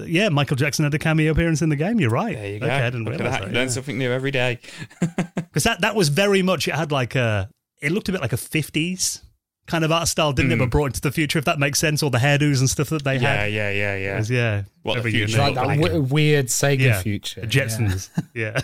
yeah, 0.05 0.29
Michael 0.29 0.55
Jackson 0.55 0.83
had 0.83 0.93
a 0.93 0.99
cameo 0.99 1.31
appearance 1.31 1.62
in 1.62 1.69
the 1.69 1.75
game. 1.75 1.99
You're 1.99 2.09
right. 2.09 2.35
There 2.35 2.47
you 2.47 2.59
go. 2.59 2.65
Okay, 2.65 2.75
I 2.75 2.89
didn't 2.89 3.05
Look 3.05 3.15
realize 3.15 3.31
that. 3.31 3.41
that. 3.41 3.47
You 3.49 3.53
learn 3.53 3.69
something 3.69 3.97
new 3.97 4.12
every 4.12 4.31
day. 4.31 4.59
Because 5.49 5.63
that 5.63 5.81
that 5.81 5.95
was 5.95 6.09
very 6.09 6.43
much. 6.43 6.67
It 6.67 6.75
had 6.75 6.91
like 6.91 7.15
a. 7.15 7.49
It 7.82 7.92
looked 7.92 8.10
a 8.10 8.12
bit 8.12 8.22
like 8.22 8.34
a 8.34 8.38
50s 8.38 9.22
kind 9.68 9.86
of 9.86 9.92
art 9.92 10.08
style, 10.08 10.34
didn't 10.34 10.52
it? 10.52 10.58
But 10.58 10.72
brought 10.72 10.88
into 10.88 11.02
the 11.02 11.12
future, 11.12 11.38
if 11.38 11.46
that 11.46 11.60
makes 11.60 11.78
sense. 11.78 12.02
All 12.02 12.10
the 12.10 12.18
hairdos 12.18 12.60
and 12.60 12.68
stuff 12.68 12.89
that 12.89 13.04
they 13.04 13.18
Hmm. 13.18 13.24
Yeah, 13.24 13.36
had. 13.44 13.54
yeah, 13.54 13.70
yeah, 13.72 13.94
It 13.96 14.02
yeah. 14.04 14.18
was, 14.18 14.30
yeah. 14.32 14.63
What 14.82 14.96
the 14.96 15.02
very 15.02 15.12
future 15.12 15.38
like 15.38 15.54
that 15.56 15.68
Like- 15.68 15.80
w- 15.82 16.02
weird 16.02 16.48
Sega 16.48 16.80
yeah, 16.80 17.02
future. 17.04 17.42
the 17.42 17.48
Jetsons. 17.48 18.10
Yeah. 18.34 18.60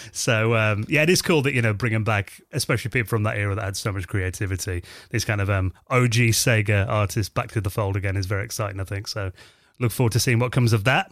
so 0.12 0.54
um, 0.56 0.84
yeah, 0.88 1.02
it 1.02 1.10
is 1.10 1.22
cool 1.22 1.42
that 1.42 1.54
you 1.54 1.62
know 1.62 1.72
bringing 1.72 2.02
back, 2.04 2.40
especially 2.52 2.90
people 2.90 3.08
from 3.08 3.22
that 3.22 3.36
era 3.36 3.54
that 3.54 3.64
had 3.64 3.76
so 3.76 3.92
much 3.92 4.08
creativity. 4.08 4.82
These 5.10 5.24
kind 5.24 5.40
of 5.40 5.48
um, 5.48 5.72
OG 5.90 6.14
Sega 6.34 6.88
artists 6.88 7.28
back 7.32 7.52
to 7.52 7.60
the 7.60 7.70
fold 7.70 7.96
again 7.96 8.16
is 8.16 8.26
very 8.26 8.44
exciting. 8.44 8.80
I 8.80 8.84
think 8.84 9.06
so. 9.08 9.30
Look 9.78 9.92
forward 9.92 10.12
to 10.12 10.20
seeing 10.20 10.38
what 10.40 10.52
comes 10.52 10.72
of 10.72 10.84
that. 10.84 11.10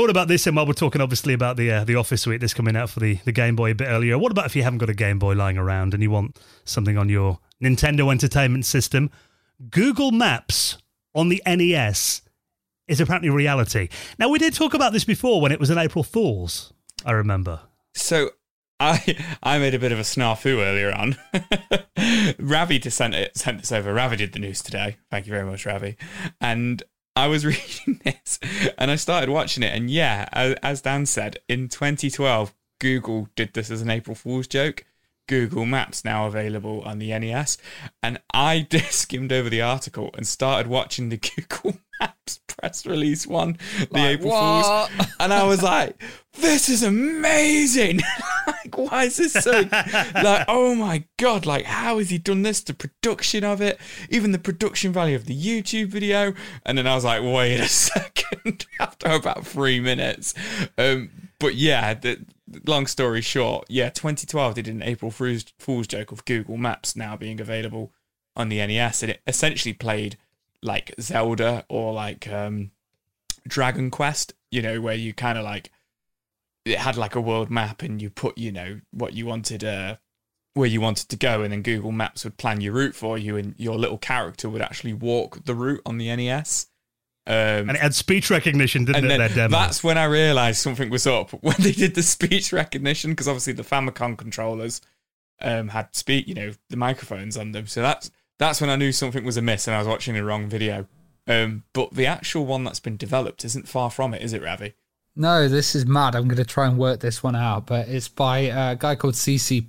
What 0.00 0.10
about 0.10 0.28
this? 0.28 0.46
And 0.46 0.56
while 0.56 0.66
we're 0.66 0.72
talking, 0.72 1.00
obviously, 1.00 1.34
about 1.34 1.56
the 1.56 1.70
uh, 1.70 1.84
the 1.84 1.96
Office 1.96 2.22
Suite, 2.22 2.40
this 2.40 2.54
coming 2.54 2.76
out 2.76 2.90
for 2.90 3.00
the, 3.00 3.16
the 3.24 3.32
Game 3.32 3.56
Boy 3.56 3.72
a 3.72 3.74
bit 3.74 3.86
earlier. 3.86 4.18
What 4.18 4.32
about 4.32 4.46
if 4.46 4.56
you 4.56 4.62
haven't 4.62 4.78
got 4.78 4.90
a 4.90 4.94
Game 4.94 5.18
Boy 5.18 5.34
lying 5.34 5.58
around 5.58 5.94
and 5.94 6.02
you 6.02 6.10
want 6.10 6.38
something 6.64 6.96
on 6.96 7.08
your 7.08 7.40
Nintendo 7.62 8.10
Entertainment 8.10 8.64
System? 8.64 9.10
Google 9.70 10.12
Maps 10.12 10.78
on 11.14 11.28
the 11.28 11.42
NES 11.46 12.22
is 12.86 13.00
apparently 13.00 13.28
reality. 13.28 13.88
Now, 14.18 14.28
we 14.28 14.38
did 14.38 14.54
talk 14.54 14.74
about 14.74 14.92
this 14.92 15.04
before 15.04 15.40
when 15.40 15.52
it 15.52 15.60
was 15.60 15.70
an 15.70 15.78
April 15.78 16.04
Fool's. 16.04 16.72
I 17.04 17.12
remember. 17.12 17.60
So 17.94 18.30
I 18.80 19.16
I 19.42 19.58
made 19.58 19.74
a 19.74 19.78
bit 19.78 19.92
of 19.92 19.98
a 19.98 20.02
snafu 20.02 20.58
earlier 20.58 20.92
on. 20.92 21.16
Ravi 22.38 22.80
sent 22.90 23.14
it 23.14 23.36
sent 23.36 23.58
this 23.58 23.72
over. 23.72 23.92
Ravi 23.92 24.16
did 24.16 24.32
the 24.32 24.38
news 24.38 24.62
today. 24.62 24.96
Thank 25.10 25.26
you 25.26 25.32
very 25.32 25.44
much, 25.44 25.66
Ravi. 25.66 25.96
And 26.40 26.82
I 27.18 27.26
was 27.26 27.44
reading 27.46 28.00
this 28.04 28.38
and 28.78 28.90
I 28.90 28.96
started 28.96 29.28
watching 29.28 29.64
it. 29.64 29.74
And 29.74 29.90
yeah, 29.90 30.28
as, 30.62 30.82
Dan 30.82 31.04
said, 31.04 31.38
in 31.48 31.68
2012, 31.68 32.54
Google 32.78 33.28
did 33.34 33.54
this 33.54 33.70
as 33.70 33.82
an 33.82 33.90
April 33.90 34.14
Fool's 34.14 34.46
joke. 34.46 34.84
Google 35.28 35.66
Maps 35.66 36.04
now 36.04 36.26
available 36.26 36.82
on 36.84 36.98
the 36.98 37.16
NES. 37.16 37.58
And 38.02 38.20
I 38.34 38.66
just 38.70 38.92
skimmed 38.92 39.32
over 39.32 39.48
the 39.48 39.62
article 39.62 40.10
and 40.14 40.26
started 40.26 40.68
watching 40.68 41.10
the 41.10 41.16
Google 41.48 41.78
Maps 42.00 42.40
press 42.48 42.86
release 42.86 43.26
one, 43.26 43.58
the 43.78 43.86
Like, 43.92 44.18
April 44.18 44.30
what? 44.30 44.90
Fool's. 44.90 45.08
And 45.20 45.32
I 45.32 45.44
was 45.44 45.62
like, 45.62 46.00
this 46.34 46.68
is 46.68 46.82
amazing. 46.82 48.00
like, 48.46 48.76
why 48.76 49.04
is 49.04 49.16
this 49.16 49.32
so 49.32 49.64
like, 49.70 50.44
oh 50.48 50.74
my 50.74 51.04
god, 51.18 51.46
like 51.46 51.64
how 51.64 51.98
has 51.98 52.10
he 52.10 52.18
done 52.18 52.42
this? 52.42 52.60
The 52.60 52.74
production 52.74 53.44
of 53.44 53.60
it, 53.60 53.78
even 54.10 54.32
the 54.32 54.38
production 54.38 54.92
value 54.92 55.16
of 55.16 55.26
the 55.26 55.36
YouTube 55.36 55.88
video. 55.88 56.34
And 56.64 56.78
then 56.78 56.86
I 56.86 56.94
was 56.94 57.04
like, 57.04 57.22
wait 57.22 57.58
a 57.60 57.68
second, 57.68 58.66
after 58.80 59.10
about 59.10 59.46
three 59.46 59.80
minutes. 59.80 60.34
Um, 60.76 61.10
but 61.40 61.54
yeah, 61.54 61.94
the, 61.94 62.24
long 62.66 62.86
story 62.86 63.20
short, 63.20 63.66
yeah, 63.68 63.88
2012 63.90 64.54
they 64.54 64.62
did 64.62 64.74
an 64.74 64.82
April 64.82 65.10
Fool's, 65.10 65.86
joke 65.86 66.12
of 66.12 66.24
Google 66.24 66.56
Maps 66.56 66.96
now 66.96 67.16
being 67.16 67.40
available 67.40 67.92
on 68.36 68.48
the 68.48 68.64
NES, 68.64 69.02
and 69.02 69.10
it 69.10 69.20
essentially 69.26 69.72
played 69.72 70.16
like 70.62 70.94
Zelda 71.00 71.64
or 71.68 71.92
like 71.92 72.28
um, 72.28 72.70
Dragon 73.46 73.90
Quest, 73.90 74.32
you 74.50 74.62
know, 74.62 74.80
where 74.80 74.94
you 74.94 75.12
kind 75.12 75.38
of 75.38 75.44
like 75.44 75.70
it 76.64 76.78
had 76.78 76.96
like 76.96 77.14
a 77.14 77.20
world 77.20 77.50
map 77.50 77.82
and 77.82 78.00
you 78.00 78.10
put, 78.10 78.36
you 78.38 78.52
know, 78.52 78.80
what 78.90 79.14
you 79.14 79.26
wanted, 79.26 79.64
uh, 79.64 79.96
where 80.54 80.68
you 80.68 80.80
wanted 80.80 81.08
to 81.08 81.16
go, 81.16 81.42
and 81.42 81.52
then 81.52 81.62
Google 81.62 81.92
Maps 81.92 82.24
would 82.24 82.36
plan 82.36 82.60
your 82.60 82.74
route 82.74 82.94
for 82.94 83.16
you, 83.16 83.36
and 83.36 83.54
your 83.58 83.76
little 83.76 83.98
character 83.98 84.48
would 84.48 84.62
actually 84.62 84.92
walk 84.92 85.44
the 85.44 85.54
route 85.54 85.82
on 85.86 85.98
the 85.98 86.14
NES. 86.14 86.66
Um, 87.28 87.68
And 87.68 87.70
it 87.72 87.80
had 87.80 87.94
speech 87.94 88.30
recognition, 88.30 88.84
didn't 88.86 89.04
and 89.04 89.06
it? 89.06 89.08
then 89.10 89.18
Their 89.18 89.28
demo. 89.48 89.58
that's 89.58 89.84
when 89.84 89.98
I 89.98 90.04
realised 90.04 90.60
something 90.60 90.88
was 90.90 91.06
up 91.06 91.30
when 91.42 91.56
they 91.60 91.72
did 91.72 91.94
the 91.94 92.02
speech 92.02 92.52
recognition 92.52 93.10
because 93.12 93.28
obviously 93.28 93.52
the 93.52 93.62
Famicom 93.62 94.16
controllers 94.16 94.80
um, 95.40 95.68
had 95.68 95.94
speak, 95.94 96.26
you 96.26 96.34
know, 96.34 96.52
the 96.70 96.76
microphones 96.76 97.36
on 97.36 97.52
them. 97.52 97.66
So 97.66 97.82
that's 97.82 98.10
that's 98.38 98.60
when 98.60 98.70
I 98.70 98.76
knew 98.76 98.92
something 98.92 99.24
was 99.24 99.36
amiss 99.36 99.66
and 99.68 99.74
I 99.74 99.78
was 99.78 99.86
watching 99.88 100.14
the 100.14 100.24
wrong 100.24 100.48
video. 100.48 100.86
Um, 101.26 101.64
but 101.74 101.92
the 101.92 102.06
actual 102.06 102.46
one 102.46 102.64
that's 102.64 102.80
been 102.80 102.96
developed 102.96 103.44
isn't 103.44 103.68
far 103.68 103.90
from 103.90 104.14
it, 104.14 104.22
is 104.22 104.32
it, 104.32 104.42
Ravi? 104.42 104.74
No, 105.14 105.48
this 105.48 105.74
is 105.74 105.84
mad. 105.84 106.14
I'm 106.14 106.28
going 106.28 106.36
to 106.36 106.44
try 106.44 106.66
and 106.66 106.78
work 106.78 107.00
this 107.00 107.22
one 107.22 107.34
out, 107.36 107.66
but 107.66 107.88
it's 107.88 108.08
by 108.08 108.38
a 108.38 108.76
guy 108.76 108.94
called 108.94 109.14
CC 109.14 109.60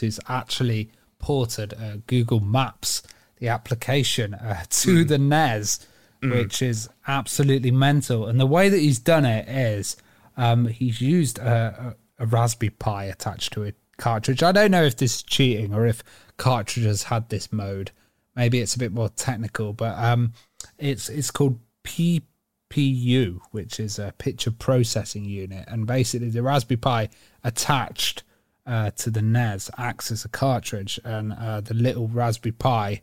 who's 0.00 0.20
actually 0.28 0.90
ported 1.18 1.72
uh, 1.74 1.96
Google 2.06 2.40
Maps 2.40 3.02
the 3.38 3.48
application 3.48 4.34
uh, 4.34 4.64
to 4.70 5.04
the 5.04 5.18
NES, 5.18 5.86
which 6.30 6.62
is 6.62 6.88
absolutely 7.06 7.70
mental. 7.70 8.26
And 8.26 8.40
the 8.40 8.46
way 8.46 8.68
that 8.68 8.78
he's 8.78 8.98
done 8.98 9.24
it 9.24 9.48
is 9.48 9.96
um, 10.36 10.66
he's 10.66 11.00
used 11.00 11.38
a, 11.38 11.96
a, 12.18 12.24
a 12.24 12.26
Raspberry 12.26 12.70
Pi 12.70 13.04
attached 13.04 13.52
to 13.54 13.64
a 13.64 13.72
cartridge. 13.96 14.42
I 14.42 14.52
don't 14.52 14.70
know 14.70 14.84
if 14.84 14.96
this 14.96 15.16
is 15.16 15.22
cheating 15.22 15.74
or 15.74 15.86
if 15.86 16.02
cartridges 16.36 17.04
had 17.04 17.28
this 17.28 17.52
mode. 17.52 17.90
Maybe 18.34 18.60
it's 18.60 18.74
a 18.74 18.78
bit 18.78 18.92
more 18.92 19.08
technical, 19.10 19.72
but 19.72 19.96
um, 19.98 20.32
it's 20.78 21.08
it's 21.08 21.30
called 21.30 21.60
PPU, 21.84 23.40
which 23.52 23.78
is 23.78 23.98
a 23.98 24.12
picture 24.18 24.50
processing 24.50 25.24
unit, 25.24 25.64
and 25.68 25.86
basically 25.86 26.30
the 26.30 26.42
Raspberry 26.42 26.78
Pi 26.78 27.08
attached 27.44 28.24
uh, 28.66 28.90
to 28.92 29.10
the 29.10 29.22
NES 29.22 29.70
acts 29.78 30.10
as 30.10 30.24
a 30.24 30.28
cartridge, 30.28 30.98
and 31.04 31.32
uh, 31.32 31.60
the 31.60 31.74
little 31.74 32.08
Raspberry 32.08 32.52
Pi 32.52 33.02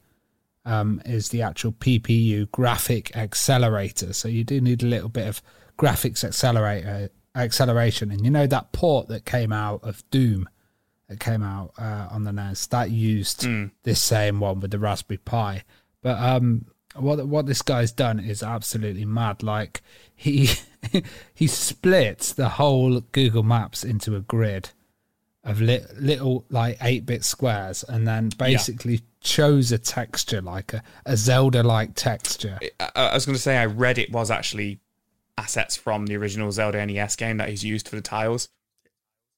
um, 0.65 1.02
is 1.06 1.30
the 1.30 1.41
actual 1.41 1.71
PPU 1.71 2.50
graphic 2.52 3.15
accelerator. 3.15 4.13
So 4.13 4.28
you 4.28 4.43
do 4.43 4.62
need 4.62 4.84
a 4.84 4.88
little 4.88 5.10
bit 5.10 5.28
of 5.28 5.41
graphics 5.78 6.24
accelerator 6.24 7.10
acceleration, 7.36 8.12
and 8.12 8.24
you 8.24 8.32
know 8.32 8.47
that 8.47 8.71
port 8.71 9.08
that 9.08 9.26
came 9.26 9.52
out 9.52 9.84
of 9.84 10.04
Doom 10.12 10.47
that 11.08 11.19
came 11.19 11.43
out 11.43 11.74
uh, 11.78 12.08
on 12.10 12.24
the 12.24 12.32
NES 12.32 12.67
that 12.67 12.89
used 12.89 13.45
this 13.84 14.02
same 14.02 14.39
one 14.39 14.60
with 14.60 14.71
the 14.71 14.80
Raspberry 14.80 15.17
Pi. 15.17 15.63
But 16.02 16.17
um, 16.19 16.65
what 16.95 17.26
what 17.28 17.45
this 17.45 17.62
guy's 17.62 17.91
done 17.91 18.19
is 18.19 18.43
absolutely 18.43 19.06
mad. 19.06 19.43
Like 19.43 19.82
he 20.15 20.50
he 21.34 21.47
splits 21.47 22.34
the 22.34 22.50
whole 22.50 23.02
Google 23.12 23.43
Maps 23.43 23.84
into 23.84 24.15
a 24.15 24.21
grid 24.21 24.69
of 25.43 25.60
li- 25.62 25.82
little 25.99 26.45
like 26.49 26.77
eight 26.82 27.06
bit 27.06 27.23
squares, 27.23 27.84
and 27.88 28.08
then 28.08 28.30
basically 28.38 29.01
chose 29.21 29.71
a 29.71 29.77
texture 29.77 30.41
like 30.41 30.73
a, 30.73 30.84
a 31.06 31.15
Zelda 31.17 31.63
like 31.63 31.95
texture. 31.95 32.60
I, 32.80 32.89
I 32.95 33.13
was 33.13 33.25
going 33.25 33.36
to 33.36 33.41
say 33.41 33.58
I 33.58 33.65
read 33.65 33.97
it 33.97 34.12
was 34.12 34.30
actually 34.32 34.80
assets 35.38 35.75
from 35.75 36.06
the 36.08 36.15
original 36.17 36.51
Zelda 36.51 36.86
NES 36.86 37.15
game 37.15 37.38
that 37.38 37.49
he's 37.49 37.63
used 37.63 37.88
for 37.88 37.95
the 37.95 38.01
tiles. 38.01 38.49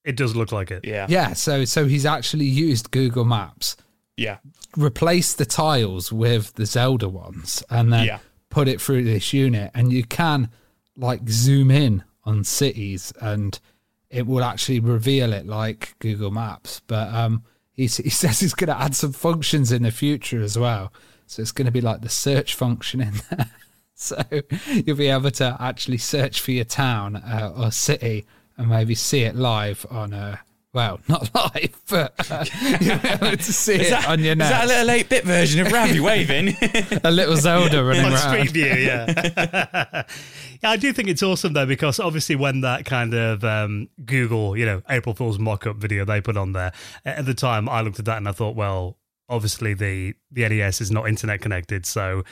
It 0.03 0.17
does 0.17 0.35
look 0.35 0.51
like 0.51 0.71
it. 0.71 0.83
Yeah, 0.83 1.05
Yeah, 1.09 1.33
so 1.33 1.63
so 1.63 1.85
he's 1.85 2.05
actually 2.05 2.45
used 2.45 2.91
Google 2.91 3.23
Maps, 3.23 3.77
yeah, 4.17 4.39
replaced 4.75 5.37
the 5.37 5.45
tiles 5.45 6.11
with 6.11 6.53
the 6.55 6.65
Zelda 6.65 7.07
ones, 7.07 7.63
and 7.69 7.93
then 7.93 8.05
Yeah. 8.07 8.19
put 8.49 8.67
it 8.67 8.81
through 8.81 9.05
this 9.05 9.31
unit, 9.31 9.71
and 9.73 9.93
you 9.93 10.03
can 10.03 10.49
like 10.97 11.29
zoom 11.29 11.71
in 11.71 12.03
on 12.25 12.43
cities, 12.43 13.13
and 13.21 13.57
it 14.13 14.27
will 14.27 14.43
actually 14.43 14.79
reveal 14.79 15.33
it 15.33 15.47
like 15.47 15.95
Google 15.99 16.31
Maps. 16.31 16.81
But 16.87 17.13
um, 17.13 17.43
he 17.71 17.83
he 17.83 17.87
says 18.09 18.39
he's 18.39 18.53
going 18.53 18.69
to 18.69 18.79
add 18.79 18.95
some 18.95 19.13
functions 19.13 19.71
in 19.71 19.83
the 19.83 19.91
future 19.91 20.41
as 20.41 20.57
well. 20.57 20.93
So 21.25 21.41
it's 21.41 21.51
going 21.51 21.65
to 21.65 21.71
be 21.71 21.81
like 21.81 22.01
the 22.01 22.09
search 22.09 22.55
function 22.55 23.01
in 23.01 23.13
there. 23.29 23.49
So 23.95 24.21
you'll 24.67 24.97
be 24.97 25.07
able 25.07 25.31
to 25.31 25.55
actually 25.61 25.99
search 25.99 26.41
for 26.41 26.51
your 26.51 26.65
town 26.65 27.15
uh, 27.15 27.53
or 27.55 27.71
city 27.71 28.25
and 28.57 28.67
maybe 28.67 28.95
see 28.95 29.21
it 29.21 29.35
live 29.35 29.85
on 29.89 30.11
a 30.13 30.41
well, 30.73 30.99
not 31.07 31.33
live, 31.35 31.81
but 31.87 32.31
uh, 32.31 32.43
you'll 32.81 32.97
be 32.97 33.07
able 33.07 33.37
to 33.37 33.53
see 33.53 33.75
it 33.75 34.07
on 34.07 34.19
your 34.19 34.33
Is 34.33 34.37
that 34.39 34.65
a 34.65 34.67
little 34.67 34.91
eight 34.91 35.09
bit 35.09 35.23
version 35.23 35.65
of 35.65 35.71
Ravi 35.71 35.99
waving? 36.01 36.55
A 37.03 37.11
little 37.11 37.37
Zelda 37.37 37.83
running 37.83 38.05
on 38.05 38.13
around. 38.13 38.47
Street 38.47 38.51
View, 38.51 38.65
yeah. 38.65 40.03
yeah, 40.63 40.69
I 40.69 40.77
do 40.77 40.91
think 40.91 41.09
it's 41.09 41.23
awesome 41.23 41.53
though 41.53 41.67
because 41.67 41.99
obviously 41.99 42.35
when 42.35 42.61
that 42.61 42.85
kind 42.85 43.13
of 43.13 43.43
um, 43.43 43.89
Google, 44.03 44.57
you 44.57 44.65
know, 44.65 44.81
April 44.89 45.13
Fool's 45.13 45.37
mock-up 45.37 45.77
video 45.77 46.05
they 46.05 46.21
put 46.21 46.37
on 46.37 46.53
there 46.53 46.73
at 47.05 47.25
the 47.25 47.33
time, 47.35 47.69
I 47.69 47.81
looked 47.81 47.99
at 47.99 48.05
that 48.05 48.17
and 48.17 48.27
I 48.27 48.31
thought, 48.31 48.55
well, 48.55 48.97
obviously 49.29 49.73
the 49.73 50.13
the 50.31 50.47
NES 50.47 50.81
is 50.81 50.91
not 50.91 51.07
internet 51.07 51.41
connected, 51.41 51.85
so 51.85 52.23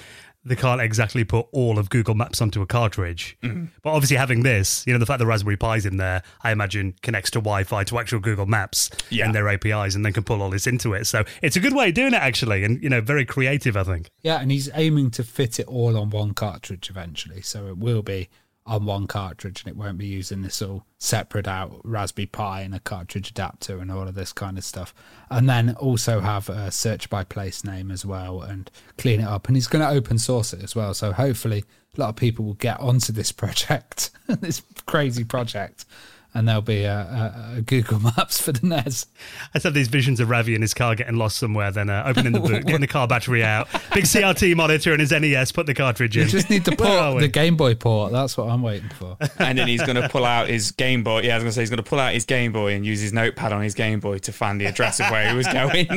they 0.43 0.55
can't 0.55 0.81
exactly 0.81 1.23
put 1.23 1.45
all 1.51 1.77
of 1.77 1.89
Google 1.89 2.15
Maps 2.15 2.41
onto 2.41 2.61
a 2.61 2.65
cartridge. 2.65 3.37
Mm-hmm. 3.43 3.65
But 3.83 3.91
obviously 3.91 4.17
having 4.17 4.41
this, 4.43 4.85
you 4.87 4.93
know, 4.93 4.97
the 4.97 5.05
fact 5.05 5.19
the 5.19 5.25
Raspberry 5.27 5.55
Pi's 5.57 5.85
in 5.85 5.97
there, 5.97 6.23
I 6.41 6.51
imagine 6.51 6.95
connects 7.03 7.29
to 7.31 7.39
Wi-Fi 7.39 7.83
to 7.85 7.99
actual 7.99 8.19
Google 8.19 8.47
Maps 8.47 8.89
Yeah. 9.09 9.25
and 9.25 9.35
their 9.35 9.47
APIs, 9.47 9.93
and 9.95 10.03
then 10.03 10.13
can 10.13 10.23
pull 10.23 10.41
all 10.41 10.49
this 10.49 10.65
into 10.65 10.93
it. 10.93 11.05
So 11.05 11.23
it's 11.43 11.55
a 11.55 11.59
good 11.59 11.73
way 11.75 11.89
of 11.89 11.93
doing 11.93 12.13
it 12.13 12.21
actually, 12.21 12.63
and 12.63 12.81
you 12.81 12.89
know, 12.89 13.01
very 13.01 13.25
creative, 13.25 13.77
I 13.77 13.83
think. 13.83 14.09
Yeah, 14.23 14.41
and 14.41 14.51
he's 14.51 14.69
aiming 14.73 15.11
to 15.11 15.23
fit 15.23 15.59
it 15.59 15.67
all 15.67 15.95
on 15.97 16.09
one 16.09 16.33
cartridge 16.33 16.89
eventually. 16.89 17.41
So 17.41 17.67
it 17.67 17.77
will 17.77 18.01
be 18.01 18.29
on 18.65 18.85
one 18.85 19.07
cartridge 19.07 19.63
and 19.63 19.71
it 19.71 19.77
won't 19.77 19.97
be 19.97 20.05
using 20.05 20.41
this 20.41 20.61
all 20.61 20.85
separate 20.99 21.47
out 21.47 21.81
Raspberry 21.83 22.27
Pi 22.27 22.61
and 22.61 22.75
a 22.75 22.79
cartridge 22.79 23.31
adapter 23.31 23.79
and 23.79 23.91
all 23.91 24.07
of 24.07 24.13
this 24.13 24.31
kind 24.31 24.57
of 24.57 24.63
stuff. 24.63 24.93
And 25.29 25.49
then 25.49 25.75
also 25.75 26.19
have 26.19 26.47
a 26.47 26.71
search 26.71 27.09
by 27.09 27.23
place 27.23 27.63
name 27.63 27.89
as 27.89 28.05
well 28.05 28.41
and 28.41 28.69
clean 28.97 29.21
it 29.21 29.27
up. 29.27 29.47
And 29.47 29.57
he's 29.57 29.67
going 29.67 29.83
to 29.83 29.89
open 29.89 30.19
source 30.19 30.53
it 30.53 30.63
as 30.63 30.75
well. 30.75 30.93
So 30.93 31.11
hopefully 31.11 31.63
a 31.97 31.99
lot 31.99 32.09
of 32.09 32.15
people 32.15 32.45
will 32.45 32.53
get 32.53 32.79
onto 32.79 33.11
this 33.11 33.31
project, 33.31 34.11
this 34.27 34.61
crazy 34.85 35.23
project. 35.23 35.85
And 36.33 36.47
there'll 36.47 36.61
be 36.61 36.83
a, 36.83 36.93
a, 36.93 37.57
a 37.57 37.61
Google 37.61 37.99
Maps 38.17 38.39
for 38.41 38.53
the 38.53 38.65
NES. 38.65 39.05
I 39.49 39.57
just 39.57 39.63
have 39.65 39.73
these 39.73 39.89
visions 39.89 40.19
of 40.21 40.29
Ravi 40.29 40.55
in 40.55 40.61
his 40.61 40.73
car 40.73 40.95
getting 40.95 41.17
lost 41.17 41.37
somewhere, 41.37 41.71
then 41.71 41.89
uh, 41.89 42.03
opening 42.05 42.31
the 42.31 42.39
boot, 42.47 42.65
getting 42.65 42.79
the 42.81 42.87
car 42.87 43.05
battery 43.07 43.43
out, 43.43 43.67
big 43.93 44.05
CRT 44.05 44.55
monitor 44.55 44.91
and 44.93 45.01
his 45.01 45.11
NES, 45.11 45.51
put 45.51 45.65
the 45.65 45.73
cartridge 45.73 46.15
in. 46.15 46.23
You 46.23 46.29
just 46.29 46.49
need 46.49 46.63
to 46.65 46.75
Where 46.75 46.89
are 46.99 47.11
port 47.11 47.21
the 47.21 47.27
Game 47.27 47.57
Boy 47.57 47.75
port. 47.75 48.11
That's 48.13 48.37
what 48.37 48.47
I'm 48.49 48.61
waiting 48.61 48.89
for. 48.89 49.17
and 49.39 49.57
then 49.57 49.67
he's 49.67 49.81
going 49.83 50.01
to 50.01 50.07
pull 50.07 50.23
out 50.25 50.47
his 50.47 50.71
Game 50.71 51.03
Boy. 51.03 51.21
Yeah, 51.23 51.33
I 51.33 51.35
was 51.37 51.43
going 51.43 51.49
to 51.51 51.55
say 51.55 51.61
he's 51.63 51.69
going 51.69 51.83
to 51.83 51.89
pull 51.89 51.99
out 51.99 52.13
his 52.13 52.23
Game 52.25 52.53
Boy 52.53 52.73
and 52.73 52.85
use 52.85 53.01
his 53.01 53.11
notepad 53.11 53.51
on 53.51 53.61
his 53.61 53.73
Game 53.73 53.99
Boy 53.99 54.19
to 54.19 54.31
find 54.31 54.59
the 54.61 54.65
address 54.67 54.99
of 55.01 55.09
where 55.11 55.29
he 55.29 55.35
was 55.35 55.47
going. 55.47 55.87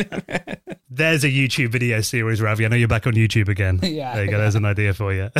There's 0.91 1.25
a 1.25 1.29
YouTube 1.29 1.71
video 1.71 2.01
series, 2.01 2.41
Ravi. 2.41 2.65
I 2.65 2.69
know 2.69 2.77
you're 2.77 2.87
back 2.89 3.07
on 3.07 3.15
YouTube 3.15 3.49
again. 3.49 3.81
Yeah, 3.83 4.15
There 4.15 4.25
you 4.25 4.31
go. 4.31 4.39
There's 4.39 4.55
an 4.55 4.65
idea 4.65 4.95
for 4.95 5.13
you. 5.13 5.31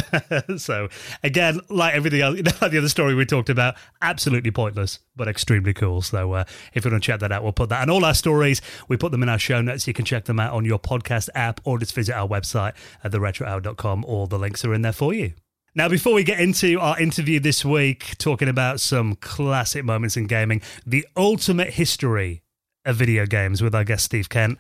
so, 0.59 0.89
again, 1.23 1.61
like 1.69 1.95
everything 1.95 2.21
else, 2.23 2.37
like 2.61 2.71
the 2.73 2.79
other 2.79 2.89
story 2.89 3.15
we 3.15 3.25
talked 3.25 3.51
about, 3.51 3.77
absolutely 4.03 4.51
pointless, 4.51 4.84
but 5.17 5.29
extremely 5.29 5.75
cool. 5.75 6.03
So, 6.03 6.33
uh, 6.33 6.45
if 6.73 6.85
you 6.85 6.91
want 6.91 7.03
to 7.03 7.07
check 7.07 7.21
that 7.21 7.33
out, 7.33 7.43
we'll 7.43 7.53
put 7.53 7.69
that. 7.71 7.83
And 7.83 7.91
all 7.91 8.05
our 8.05 8.15
stories, 8.15 8.61
we 8.89 8.97
put 8.97 9.13
them 9.13 9.23
in 9.23 9.29
our 9.29 9.39
show 9.39 9.61
notes. 9.61 9.87
You 9.87 9.95
can 9.95 10.05
check 10.05 10.25
them 10.25 10.41
out 10.41 10.53
on 10.53 10.65
your 10.65 10.79
podcast 10.79 11.29
app 11.35 11.61
or 11.65 11.79
just 11.79 11.95
visit 11.95 12.15
our 12.15 12.29
website 12.29 12.75
at 13.03 13.13
theretrohour.com. 13.13 14.05
All 14.05 14.27
the 14.27 14.39
links 14.39 14.65
are 14.65 14.75
in 14.75 14.83
there 14.83 14.93
for 14.93 15.13
you. 15.13 15.33
Now, 15.77 15.89
before 15.89 16.15
we 16.15 16.23
get 16.23 16.39
into 16.39 16.79
our 16.79 16.99
interview 17.01 17.41
this 17.41 17.65
week, 17.65 18.17
talking 18.19 18.49
about 18.49 18.81
some 18.81 19.17
classic 19.17 19.85
moments 19.85 20.17
in 20.17 20.29
gaming, 20.29 20.63
the 20.87 21.05
ultimate 21.17 21.71
history 21.71 22.43
of 22.85 22.97
video 22.97 23.27
games 23.27 23.61
with 23.63 23.75
our 23.75 23.83
guest 23.83 24.05
Steve 24.05 24.29
Kent. 24.29 24.59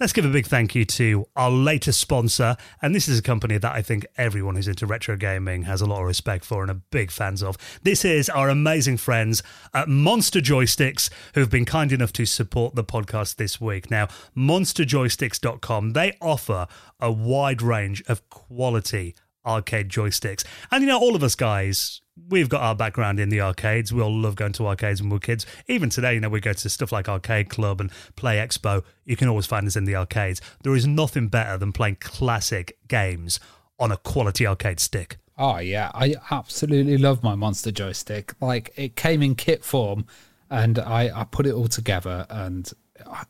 Let's 0.00 0.12
give 0.12 0.24
a 0.24 0.28
big 0.28 0.46
thank 0.46 0.76
you 0.76 0.84
to 0.84 1.26
our 1.34 1.50
latest 1.50 2.00
sponsor. 2.00 2.56
And 2.80 2.94
this 2.94 3.08
is 3.08 3.18
a 3.18 3.22
company 3.22 3.58
that 3.58 3.74
I 3.74 3.82
think 3.82 4.06
everyone 4.16 4.54
who's 4.54 4.68
into 4.68 4.86
retro 4.86 5.16
gaming 5.16 5.64
has 5.64 5.80
a 5.80 5.86
lot 5.86 6.02
of 6.02 6.06
respect 6.06 6.44
for 6.44 6.62
and 6.62 6.70
are 6.70 6.80
big 6.92 7.10
fans 7.10 7.42
of. 7.42 7.56
This 7.82 8.04
is 8.04 8.30
our 8.30 8.48
amazing 8.48 8.98
friends 8.98 9.42
at 9.74 9.88
Monster 9.88 10.38
Joysticks 10.38 11.10
who've 11.34 11.50
been 11.50 11.64
kind 11.64 11.90
enough 11.90 12.12
to 12.12 12.26
support 12.26 12.76
the 12.76 12.84
podcast 12.84 13.36
this 13.36 13.60
week. 13.60 13.90
Now, 13.90 14.06
monsterjoysticks.com, 14.36 15.94
they 15.94 16.16
offer 16.20 16.68
a 17.00 17.10
wide 17.10 17.60
range 17.60 18.04
of 18.06 18.28
quality 18.30 19.16
arcade 19.46 19.88
joysticks. 19.88 20.44
And 20.70 20.82
you 20.82 20.88
know, 20.88 20.98
all 20.98 21.16
of 21.16 21.22
us 21.22 21.34
guys, 21.34 22.00
we've 22.28 22.48
got 22.48 22.62
our 22.62 22.74
background 22.74 23.20
in 23.20 23.28
the 23.28 23.40
arcades. 23.40 23.92
We 23.92 24.02
all 24.02 24.14
love 24.14 24.36
going 24.36 24.52
to 24.54 24.66
arcades 24.66 25.00
when 25.00 25.10
we 25.10 25.14
we're 25.14 25.20
kids. 25.20 25.46
Even 25.66 25.90
today, 25.90 26.14
you 26.14 26.20
know, 26.20 26.28
we 26.28 26.40
go 26.40 26.52
to 26.52 26.68
stuff 26.68 26.92
like 26.92 27.08
Arcade 27.08 27.48
Club 27.48 27.80
and 27.80 27.90
Play 28.16 28.36
Expo. 28.36 28.84
You 29.04 29.16
can 29.16 29.28
always 29.28 29.46
find 29.46 29.66
us 29.66 29.76
in 29.76 29.84
the 29.84 29.96
arcades. 29.96 30.40
There 30.62 30.74
is 30.74 30.86
nothing 30.86 31.28
better 31.28 31.56
than 31.56 31.72
playing 31.72 31.96
classic 32.00 32.76
games 32.88 33.40
on 33.78 33.92
a 33.92 33.96
quality 33.96 34.46
arcade 34.46 34.80
stick. 34.80 35.18
Oh 35.36 35.58
yeah, 35.58 35.90
I 35.94 36.16
absolutely 36.30 36.98
love 36.98 37.22
my 37.22 37.36
monster 37.36 37.70
joystick. 37.70 38.34
Like 38.40 38.72
it 38.76 38.96
came 38.96 39.22
in 39.22 39.36
kit 39.36 39.64
form, 39.64 40.06
and 40.50 40.80
I 40.80 41.20
I 41.20 41.24
put 41.24 41.46
it 41.46 41.52
all 41.52 41.68
together, 41.68 42.26
and 42.28 42.68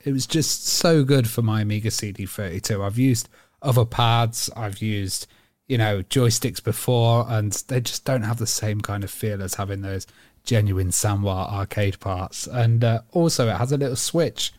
it 0.04 0.12
was 0.12 0.26
just 0.26 0.66
so 0.66 1.04
good 1.04 1.28
for 1.28 1.42
my 1.42 1.60
Amiga 1.60 1.90
CD32. 1.90 2.84
I've 2.84 2.98
used 2.98 3.28
other 3.60 3.84
pads, 3.84 4.48
I've 4.56 4.80
used 4.80 5.26
you 5.68 5.78
know 5.78 6.02
joysticks 6.02 6.62
before, 6.62 7.26
and 7.28 7.52
they 7.68 7.80
just 7.80 8.04
don't 8.04 8.22
have 8.22 8.38
the 8.38 8.46
same 8.46 8.80
kind 8.80 9.04
of 9.04 9.10
feel 9.10 9.42
as 9.42 9.54
having 9.54 9.82
those 9.82 10.06
genuine 10.44 10.88
Sanwa 10.88 11.52
arcade 11.52 12.00
parts. 12.00 12.46
And 12.46 12.82
uh, 12.82 13.02
also, 13.12 13.48
it 13.48 13.56
has 13.56 13.70
a 13.70 13.76
little 13.76 13.96
switch 13.96 14.52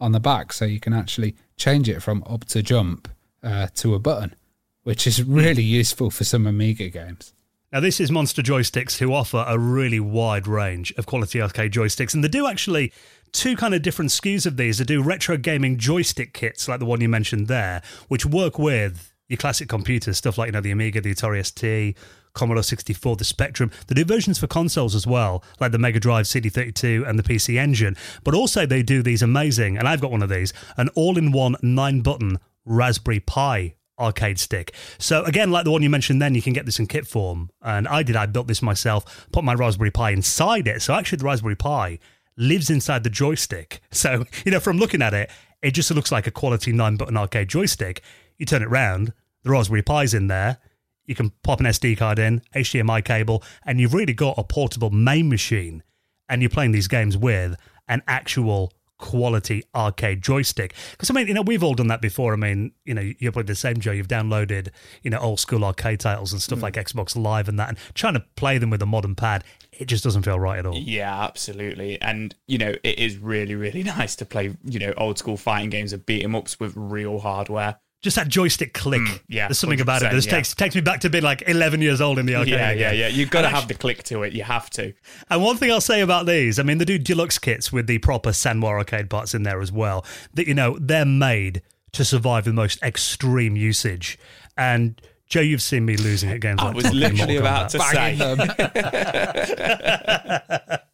on 0.00 0.12
the 0.12 0.20
back, 0.20 0.52
so 0.52 0.64
you 0.64 0.80
can 0.80 0.92
actually 0.92 1.34
change 1.56 1.88
it 1.88 2.00
from 2.02 2.22
up 2.26 2.44
to 2.46 2.62
jump 2.62 3.08
uh, 3.42 3.66
to 3.74 3.94
a 3.94 3.98
button 3.98 4.34
which 4.82 5.06
is 5.06 5.22
really 5.22 5.62
useful 5.62 6.10
for 6.10 6.24
some 6.24 6.46
Amiga 6.46 6.88
games. 6.88 7.32
Now, 7.72 7.80
this 7.80 8.00
is 8.00 8.10
Monster 8.10 8.42
Joysticks, 8.42 8.98
who 8.98 9.14
offer 9.14 9.44
a 9.46 9.58
really 9.58 10.00
wide 10.00 10.48
range 10.48 10.92
of 10.96 11.06
quality 11.06 11.40
arcade 11.40 11.72
joysticks. 11.72 12.14
And 12.14 12.24
they 12.24 12.28
do 12.28 12.46
actually 12.46 12.92
two 13.30 13.54
kind 13.54 13.74
of 13.74 13.82
different 13.82 14.10
SKUs 14.10 14.46
of 14.46 14.56
these. 14.56 14.78
They 14.78 14.84
do 14.84 15.02
retro 15.02 15.36
gaming 15.36 15.76
joystick 15.78 16.32
kits, 16.32 16.66
like 16.66 16.80
the 16.80 16.86
one 16.86 17.00
you 17.00 17.08
mentioned 17.08 17.46
there, 17.46 17.82
which 18.08 18.26
work 18.26 18.58
with 18.58 19.09
your 19.30 19.38
classic 19.38 19.68
computers, 19.68 20.18
stuff 20.18 20.36
like, 20.36 20.48
you 20.48 20.52
know, 20.52 20.60
the 20.60 20.72
Amiga, 20.72 21.00
the 21.00 21.14
Atari 21.14 21.44
ST, 21.46 21.96
Commodore 22.34 22.62
64, 22.62 23.16
the 23.16 23.24
Spectrum. 23.24 23.70
They 23.86 23.94
do 23.94 24.04
versions 24.04 24.38
for 24.38 24.46
consoles 24.46 24.94
as 24.94 25.06
well, 25.06 25.42
like 25.60 25.72
the 25.72 25.78
Mega 25.78 26.00
Drive 26.00 26.26
CD32 26.26 27.08
and 27.08 27.18
the 27.18 27.22
PC 27.22 27.56
Engine. 27.56 27.96
But 28.24 28.34
also, 28.34 28.66
they 28.66 28.82
do 28.82 29.02
these 29.02 29.22
amazing, 29.22 29.78
and 29.78 29.88
I've 29.88 30.00
got 30.00 30.10
one 30.10 30.22
of 30.22 30.28
these, 30.28 30.52
an 30.76 30.88
all 30.96 31.16
in 31.16 31.32
one 31.32 31.56
nine 31.62 32.00
button 32.00 32.38
Raspberry 32.64 33.20
Pi 33.20 33.74
arcade 34.00 34.38
stick. 34.38 34.74
So 34.98 35.22
again, 35.24 35.50
like 35.50 35.64
the 35.64 35.70
one 35.70 35.82
you 35.82 35.90
mentioned 35.90 36.20
then, 36.20 36.34
you 36.34 36.42
can 36.42 36.52
get 36.52 36.66
this 36.66 36.78
in 36.78 36.86
kit 36.86 37.06
form. 37.06 37.50
And 37.62 37.86
I 37.86 38.02
did, 38.02 38.16
I 38.16 38.26
built 38.26 38.48
this 38.48 38.62
myself, 38.62 39.28
put 39.30 39.44
my 39.44 39.54
Raspberry 39.54 39.90
Pi 39.90 40.10
inside 40.10 40.66
it. 40.66 40.82
So 40.82 40.94
actually 40.94 41.18
the 41.18 41.26
Raspberry 41.26 41.56
Pi 41.56 41.98
lives 42.36 42.70
inside 42.70 43.04
the 43.04 43.10
joystick. 43.10 43.80
So, 43.92 44.24
you 44.44 44.50
know, 44.50 44.60
from 44.60 44.78
looking 44.78 45.02
at 45.02 45.14
it, 45.14 45.30
it 45.62 45.72
just 45.72 45.90
looks 45.90 46.10
like 46.10 46.26
a 46.26 46.30
quality 46.30 46.72
nine 46.72 46.96
button 46.96 47.16
arcade 47.16 47.48
joystick. 47.48 48.02
You 48.38 48.46
turn 48.46 48.62
it 48.62 48.70
round, 48.70 49.12
the 49.42 49.50
Raspberry 49.50 49.82
Pi's 49.82 50.14
in 50.14 50.26
there. 50.26 50.58
You 51.06 51.14
can 51.14 51.30
pop 51.42 51.60
an 51.60 51.66
SD 51.66 51.98
card 51.98 52.18
in, 52.18 52.40
HDMI 52.54 53.04
cable, 53.04 53.42
and 53.66 53.80
you've 53.80 53.94
really 53.94 54.12
got 54.12 54.38
a 54.38 54.44
portable 54.44 54.90
MAME 54.90 55.28
machine. 55.28 55.82
And 56.28 56.40
you're 56.40 56.50
playing 56.50 56.70
these 56.70 56.86
games 56.86 57.16
with 57.16 57.56
an 57.88 58.02
actual 58.06 58.72
quality 59.00 59.64
arcade 59.74 60.22
joystick. 60.22 60.74
Because 60.92 61.10
I 61.10 61.14
mean, 61.14 61.26
you 61.26 61.34
know, 61.34 61.42
we've 61.42 61.64
all 61.64 61.74
done 61.74 61.88
that 61.88 62.00
before. 62.00 62.32
I 62.32 62.36
mean, 62.36 62.72
you 62.84 62.94
know, 62.94 63.12
you're 63.18 63.32
probably 63.32 63.48
the 63.48 63.56
same, 63.56 63.78
Joe. 63.78 63.92
You've 63.92 64.08
downloaded, 64.08 64.68
you 65.02 65.10
know, 65.10 65.18
old 65.18 65.40
school 65.40 65.64
arcade 65.64 66.00
titles 66.00 66.32
and 66.32 66.40
stuff 66.40 66.60
mm. 66.60 66.62
like 66.62 66.74
Xbox 66.74 67.16
Live 67.16 67.48
and 67.48 67.58
that, 67.58 67.70
and 67.70 67.78
trying 67.94 68.14
to 68.14 68.24
play 68.36 68.58
them 68.58 68.70
with 68.70 68.82
a 68.82 68.86
modern 68.86 69.14
pad, 69.14 69.42
it 69.72 69.86
just 69.86 70.04
doesn't 70.04 70.22
feel 70.22 70.38
right 70.38 70.58
at 70.58 70.66
all. 70.66 70.76
Yeah, 70.76 71.24
absolutely. 71.24 72.00
And 72.00 72.34
you 72.46 72.58
know, 72.58 72.74
it 72.84 72.98
is 72.98 73.18
really, 73.18 73.54
really 73.54 73.82
nice 73.98 74.14
to 74.16 74.24
play, 74.24 74.56
you 74.64 74.78
know, 74.78 74.92
old 74.96 75.18
school 75.18 75.36
fighting 75.36 75.70
games 75.70 75.92
and 75.92 76.04
beat 76.06 76.22
'em 76.22 76.36
ups 76.36 76.60
with 76.60 76.74
real 76.76 77.18
hardware 77.18 77.80
just 78.02 78.16
that 78.16 78.28
joystick 78.28 78.72
click. 78.72 79.02
Mm, 79.02 79.20
yeah, 79.28 79.48
there's 79.48 79.58
something 79.58 79.80
about 79.80 80.02
it 80.02 80.10
This 80.12 80.26
yeah. 80.26 80.32
takes 80.32 80.54
takes 80.54 80.74
me 80.74 80.80
back 80.80 81.00
to 81.00 81.10
being 81.10 81.24
like 81.24 81.42
11 81.46 81.82
years 81.82 82.00
old 82.00 82.18
in 82.18 82.26
the 82.26 82.34
arcade. 82.36 82.54
Yeah, 82.54 82.72
yeah, 82.72 82.92
yeah. 82.92 83.08
You've 83.08 83.30
got 83.30 83.42
to 83.42 83.48
have 83.48 83.68
the 83.68 83.74
click 83.74 84.02
to 84.04 84.22
it. 84.22 84.32
You 84.32 84.42
have 84.44 84.70
to. 84.70 84.94
And 85.28 85.42
one 85.42 85.56
thing 85.56 85.70
I'll 85.70 85.80
say 85.80 86.00
about 86.00 86.26
these, 86.26 86.58
I 86.58 86.62
mean, 86.62 86.78
they 86.78 86.84
do 86.84 86.98
deluxe 86.98 87.38
kits 87.38 87.72
with 87.72 87.86
the 87.86 87.98
proper 87.98 88.30
Sanwa 88.30 88.68
arcade 88.68 89.10
parts 89.10 89.34
in 89.34 89.42
there 89.42 89.60
as 89.60 89.70
well. 89.70 90.04
That 90.34 90.46
you 90.46 90.54
know 90.54 90.78
they're 90.80 91.04
made 91.04 91.62
to 91.92 92.04
survive 92.04 92.44
the 92.44 92.52
most 92.52 92.82
extreme 92.82 93.56
usage. 93.56 94.18
And 94.56 95.00
Joe, 95.26 95.40
you've 95.40 95.62
seen 95.62 95.84
me 95.84 95.96
losing 95.96 96.30
at 96.30 96.40
games. 96.40 96.60
I 96.60 96.66
like 96.66 96.76
was 96.76 96.92
literally 96.92 97.36
about 97.36 97.70
to 97.70 97.80
say. 97.80 98.16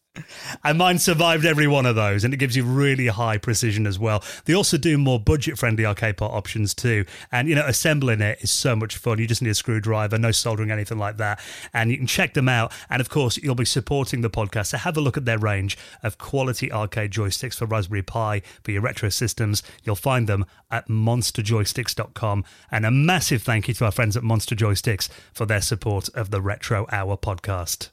and 0.65 0.79
mine 0.79 0.99
survived 0.99 1.45
every 1.45 1.67
one 1.67 1.87
of 1.87 1.97
those, 1.97 2.25
and 2.25 2.35
it 2.35 2.39
gives 2.39 2.57
you 2.57 2.65
really 2.65 3.09
high 3.09 3.39
precision 3.39 3.87
as 3.87 3.99
well. 3.99 4.23
They 4.45 4.55
also 4.55 4.79
do 4.79 4.99
more 4.99 5.21
budget-friendly 5.21 5.85
arcade 5.85 6.17
part 6.17 6.33
options 6.33 6.75
too, 6.75 7.05
and 7.33 7.49
you 7.49 7.55
know 7.55 7.67
assembling 7.67 8.21
it 8.21 8.39
is 8.43 8.51
so 8.51 8.77
much 8.77 8.97
fun. 8.97 9.19
You 9.19 9.27
just 9.27 9.43
need 9.43 9.51
a 9.51 9.55
screwdriver, 9.55 10.19
no 10.19 10.31
soldering, 10.31 10.71
anything 10.71 10.99
like 10.99 11.17
that, 11.17 11.41
and 11.73 11.91
you 11.91 11.97
can 11.97 12.07
check 12.07 12.35
them 12.35 12.49
out. 12.49 12.73
And 12.91 13.01
of 13.01 13.09
course, 13.09 13.37
you'll 13.37 13.55
be 13.55 13.65
supporting 13.65 14.21
the 14.21 14.31
podcast, 14.31 14.69
so 14.69 14.79
have 14.79 14.97
a 14.97 15.01
look 15.01 15.17
at 15.17 15.25
their 15.25 15.39
range 15.39 15.77
of 16.03 16.19
quality 16.19 16.73
arcade 16.73 17.11
joysticks 17.11 17.57
for 17.57 17.67
Raspberry 17.67 18.03
Pi 18.03 18.43
for 18.63 18.71
your 18.71 18.83
retro 18.83 19.09
systems. 19.09 19.63
You'll 19.85 19.97
find 19.97 20.29
them 20.29 20.45
at 20.71 20.89
monsterjoysticks.com, 20.89 22.45
and 22.71 22.87
a 22.87 22.91
massive 22.91 23.43
thank 23.43 23.69
you 23.69 23.75
to 23.75 23.85
our 23.85 23.93
friends 23.93 24.17
at 24.17 24.23
Monster 24.23 24.55
Joysticks 24.55 25.09
for 25.33 25.47
their 25.47 25.61
support 25.61 26.09
of 26.15 26.31
the 26.31 26.41
Retro 26.41 26.87
Hour 26.91 27.17
podcast. 27.17 27.91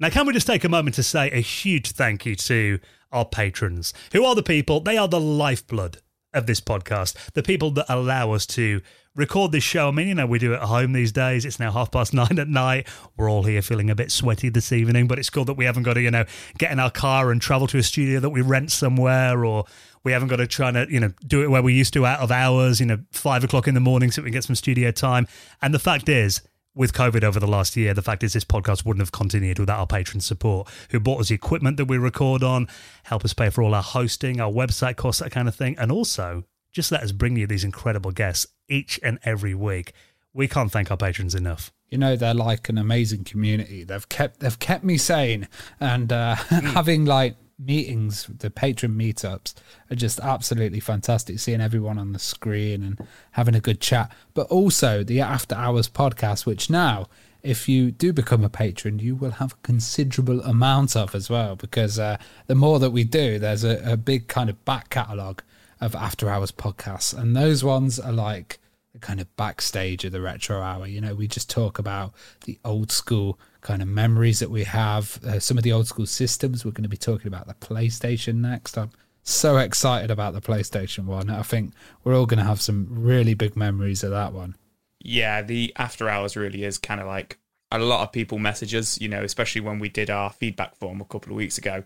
Now, 0.00 0.10
can 0.10 0.26
we 0.26 0.32
just 0.32 0.46
take 0.46 0.62
a 0.62 0.68
moment 0.68 0.94
to 0.94 1.02
say 1.02 1.28
a 1.30 1.40
huge 1.40 1.90
thank 1.90 2.24
you 2.24 2.36
to 2.36 2.78
our 3.10 3.24
patrons? 3.24 3.92
Who 4.12 4.24
are 4.24 4.36
the 4.36 4.44
people? 4.44 4.78
They 4.78 4.96
are 4.96 5.08
the 5.08 5.18
lifeblood 5.18 5.98
of 6.32 6.46
this 6.46 6.60
podcast, 6.60 7.32
the 7.32 7.42
people 7.42 7.72
that 7.72 7.86
allow 7.88 8.30
us 8.30 8.46
to 8.46 8.80
record 9.16 9.50
this 9.50 9.64
show. 9.64 9.88
I 9.88 9.90
mean, 9.90 10.06
you 10.06 10.14
know, 10.14 10.26
we 10.26 10.38
do 10.38 10.52
it 10.52 10.58
at 10.58 10.68
home 10.68 10.92
these 10.92 11.10
days. 11.10 11.44
It's 11.44 11.58
now 11.58 11.72
half 11.72 11.90
past 11.90 12.14
nine 12.14 12.38
at 12.38 12.46
night. 12.46 12.86
We're 13.16 13.28
all 13.28 13.42
here 13.42 13.60
feeling 13.60 13.90
a 13.90 13.96
bit 13.96 14.12
sweaty 14.12 14.50
this 14.50 14.70
evening, 14.70 15.08
but 15.08 15.18
it's 15.18 15.30
good 15.30 15.48
that 15.48 15.54
we 15.54 15.64
haven't 15.64 15.82
got 15.82 15.94
to, 15.94 16.00
you 16.00 16.12
know, 16.12 16.26
get 16.58 16.70
in 16.70 16.78
our 16.78 16.92
car 16.92 17.32
and 17.32 17.42
travel 17.42 17.66
to 17.66 17.78
a 17.78 17.82
studio 17.82 18.20
that 18.20 18.30
we 18.30 18.40
rent 18.40 18.70
somewhere 18.70 19.44
or 19.44 19.64
we 20.04 20.12
haven't 20.12 20.28
got 20.28 20.36
to 20.36 20.46
try 20.46 20.70
to, 20.70 20.86
you 20.88 21.00
know, 21.00 21.12
do 21.26 21.42
it 21.42 21.50
where 21.50 21.62
we 21.62 21.74
used 21.74 21.92
to 21.94 22.06
out 22.06 22.20
of 22.20 22.30
hours, 22.30 22.78
you 22.78 22.86
know, 22.86 23.00
five 23.10 23.42
o'clock 23.42 23.66
in 23.66 23.74
the 23.74 23.80
morning 23.80 24.12
so 24.12 24.22
we 24.22 24.26
can 24.26 24.34
get 24.34 24.44
some 24.44 24.54
studio 24.54 24.92
time. 24.92 25.26
And 25.60 25.74
the 25.74 25.80
fact 25.80 26.08
is, 26.08 26.40
with 26.74 26.92
COVID 26.92 27.24
over 27.24 27.40
the 27.40 27.46
last 27.46 27.76
year, 27.76 27.94
the 27.94 28.02
fact 28.02 28.22
is 28.22 28.32
this 28.32 28.44
podcast 28.44 28.84
wouldn't 28.84 29.02
have 29.02 29.12
continued 29.12 29.58
without 29.58 29.80
our 29.80 29.86
patron 29.86 30.20
support, 30.20 30.68
who 30.90 31.00
bought 31.00 31.20
us 31.20 31.28
the 31.28 31.34
equipment 31.34 31.76
that 31.76 31.86
we 31.86 31.98
record 31.98 32.42
on, 32.42 32.68
help 33.04 33.24
us 33.24 33.34
pay 33.34 33.50
for 33.50 33.62
all 33.62 33.74
our 33.74 33.82
hosting, 33.82 34.40
our 34.40 34.50
website 34.50 34.96
costs, 34.96 35.20
that 35.20 35.30
kind 35.30 35.48
of 35.48 35.54
thing, 35.54 35.76
and 35.78 35.90
also 35.90 36.44
just 36.72 36.92
let 36.92 37.02
us 37.02 37.12
bring 37.12 37.36
you 37.36 37.46
these 37.46 37.64
incredible 37.64 38.12
guests 38.12 38.46
each 38.68 39.00
and 39.02 39.18
every 39.24 39.54
week. 39.54 39.92
We 40.32 40.46
can't 40.46 40.70
thank 40.70 40.90
our 40.90 40.96
patrons 40.96 41.34
enough. 41.34 41.72
You 41.88 41.98
know, 41.98 42.16
they're 42.16 42.34
like 42.34 42.68
an 42.68 42.78
amazing 42.78 43.24
community. 43.24 43.82
They've 43.82 44.08
kept 44.08 44.40
they've 44.40 44.58
kept 44.58 44.84
me 44.84 44.98
sane, 44.98 45.48
and 45.80 46.12
uh, 46.12 46.34
having 46.50 47.06
like 47.06 47.36
meetings, 47.58 48.26
the 48.38 48.50
patron 48.50 48.92
meetups 48.92 49.54
are 49.90 49.96
just 49.96 50.20
absolutely 50.20 50.80
fantastic. 50.80 51.38
Seeing 51.38 51.60
everyone 51.60 51.98
on 51.98 52.12
the 52.12 52.18
screen 52.18 52.82
and 52.82 53.06
having 53.32 53.54
a 53.54 53.60
good 53.60 53.80
chat, 53.80 54.12
but 54.34 54.46
also 54.48 55.02
the 55.02 55.20
After 55.20 55.54
Hours 55.54 55.88
podcast, 55.88 56.46
which 56.46 56.70
now, 56.70 57.08
if 57.42 57.68
you 57.68 57.90
do 57.90 58.12
become 58.12 58.44
a 58.44 58.48
patron, 58.48 58.98
you 58.98 59.14
will 59.14 59.32
have 59.32 59.52
a 59.52 59.62
considerable 59.62 60.40
amount 60.42 60.96
of 60.96 61.14
as 61.14 61.28
well. 61.28 61.56
Because 61.56 61.98
uh, 61.98 62.18
the 62.46 62.54
more 62.54 62.78
that 62.78 62.90
we 62.90 63.04
do, 63.04 63.38
there's 63.38 63.64
a, 63.64 63.92
a 63.92 63.96
big 63.96 64.28
kind 64.28 64.50
of 64.50 64.64
back 64.64 64.90
catalogue 64.90 65.42
of 65.80 65.94
After 65.94 66.28
Hours 66.28 66.52
podcasts, 66.52 67.16
and 67.16 67.36
those 67.36 67.62
ones 67.62 67.98
are 67.98 68.12
like 68.12 68.58
kind 69.00 69.20
of 69.20 69.34
backstage 69.36 70.04
of 70.04 70.12
the 70.12 70.20
retro 70.20 70.60
hour. 70.60 70.86
You 70.86 71.00
know, 71.00 71.14
we 71.14 71.26
just 71.28 71.50
talk 71.50 71.78
about 71.78 72.14
the 72.44 72.58
old 72.64 72.90
school 72.90 73.38
kind 73.60 73.82
of 73.82 73.88
memories 73.88 74.38
that 74.40 74.50
we 74.50 74.64
have, 74.64 75.18
uh, 75.24 75.38
some 75.38 75.58
of 75.58 75.64
the 75.64 75.72
old 75.72 75.86
school 75.86 76.06
systems. 76.06 76.64
We're 76.64 76.72
going 76.72 76.82
to 76.84 76.88
be 76.88 76.96
talking 76.96 77.28
about 77.28 77.46
the 77.46 77.54
PlayStation 77.54 78.36
next. 78.36 78.76
I'm 78.76 78.90
so 79.22 79.58
excited 79.58 80.10
about 80.10 80.34
the 80.34 80.40
PlayStation 80.40 81.04
one. 81.04 81.30
I 81.30 81.42
think 81.42 81.72
we're 82.04 82.16
all 82.16 82.26
going 82.26 82.38
to 82.38 82.44
have 82.44 82.60
some 82.60 82.86
really 82.90 83.34
big 83.34 83.56
memories 83.56 84.02
of 84.02 84.10
that 84.10 84.32
one. 84.32 84.56
Yeah, 85.00 85.42
the 85.42 85.72
after 85.76 86.08
hours 86.08 86.36
really 86.36 86.64
is 86.64 86.78
kind 86.78 87.00
of 87.00 87.06
like 87.06 87.38
a 87.70 87.78
lot 87.78 88.02
of 88.02 88.12
people 88.12 88.38
message 88.38 88.74
us, 88.74 89.00
you 89.00 89.08
know, 89.08 89.22
especially 89.22 89.60
when 89.60 89.78
we 89.78 89.88
did 89.88 90.10
our 90.10 90.30
feedback 90.30 90.74
form 90.76 91.00
a 91.00 91.04
couple 91.04 91.32
of 91.32 91.36
weeks 91.36 91.58
ago. 91.58 91.84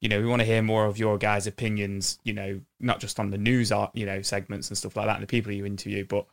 You 0.00 0.08
know, 0.08 0.20
we 0.20 0.26
want 0.26 0.40
to 0.40 0.46
hear 0.46 0.62
more 0.62 0.84
of 0.84 0.98
your 0.98 1.18
guys' 1.18 1.46
opinions, 1.46 2.18
you 2.24 2.32
know, 2.32 2.60
not 2.78 3.00
just 3.00 3.18
on 3.18 3.30
the 3.30 3.38
news, 3.38 3.72
art, 3.72 3.90
you 3.94 4.06
know, 4.06 4.22
segments 4.22 4.68
and 4.68 4.76
stuff 4.76 4.96
like 4.96 5.06
that, 5.06 5.16
and 5.16 5.22
the 5.22 5.26
people 5.26 5.50
you 5.52 5.64
interview, 5.64 6.04
but 6.04 6.26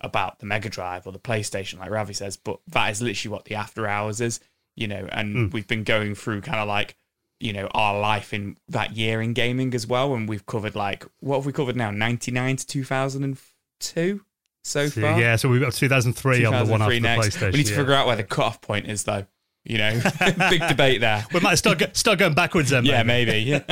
about 0.00 0.38
the 0.38 0.46
Mega 0.46 0.68
Drive 0.68 1.06
or 1.06 1.12
the 1.12 1.18
PlayStation, 1.18 1.78
like 1.78 1.90
Ravi 1.90 2.14
says, 2.14 2.36
but 2.36 2.60
that 2.68 2.90
is 2.90 3.02
literally 3.02 3.32
what 3.32 3.44
the 3.46 3.54
after 3.54 3.86
hours 3.86 4.20
is, 4.20 4.40
you 4.76 4.86
know, 4.86 5.08
and 5.10 5.36
mm. 5.36 5.52
we've 5.52 5.66
been 5.66 5.84
going 5.84 6.14
through 6.14 6.40
kind 6.42 6.60
of 6.60 6.68
like, 6.68 6.96
you 7.40 7.52
know, 7.52 7.68
our 7.72 7.98
life 7.98 8.32
in 8.32 8.56
that 8.68 8.96
year 8.96 9.20
in 9.20 9.32
gaming 9.32 9.74
as 9.74 9.86
well. 9.86 10.14
And 10.14 10.28
we've 10.28 10.46
covered 10.46 10.74
like, 10.74 11.04
what 11.20 11.36
have 11.36 11.46
we 11.46 11.52
covered 11.52 11.76
now? 11.76 11.90
99 11.90 12.56
to 12.56 12.66
2002 12.66 14.24
so 14.64 14.90
far? 14.90 15.20
Yeah, 15.20 15.36
so 15.36 15.48
we've 15.48 15.60
got 15.60 15.72
2003, 15.72 16.38
2003 16.38 16.44
on 16.44 16.66
the 16.66 16.70
one 16.70 16.82
after 16.82 17.00
next. 17.00 17.38
the 17.38 17.46
PlayStation. 17.46 17.52
We 17.52 17.58
need 17.58 17.66
to 17.66 17.72
yeah. 17.72 17.78
figure 17.78 17.92
out 17.94 18.06
where 18.06 18.16
the 18.16 18.24
cutoff 18.24 18.60
point 18.60 18.86
is 18.86 19.04
though. 19.04 19.26
You 19.64 19.76
know, 19.76 20.00
big 20.50 20.66
debate 20.66 21.02
there. 21.02 21.26
We 21.32 21.40
might 21.40 21.56
start 21.56 21.94
start 21.94 22.18
going 22.18 22.32
backwards 22.32 22.70
then. 22.70 22.86
Yeah, 22.86 23.02
maybe. 23.02 23.52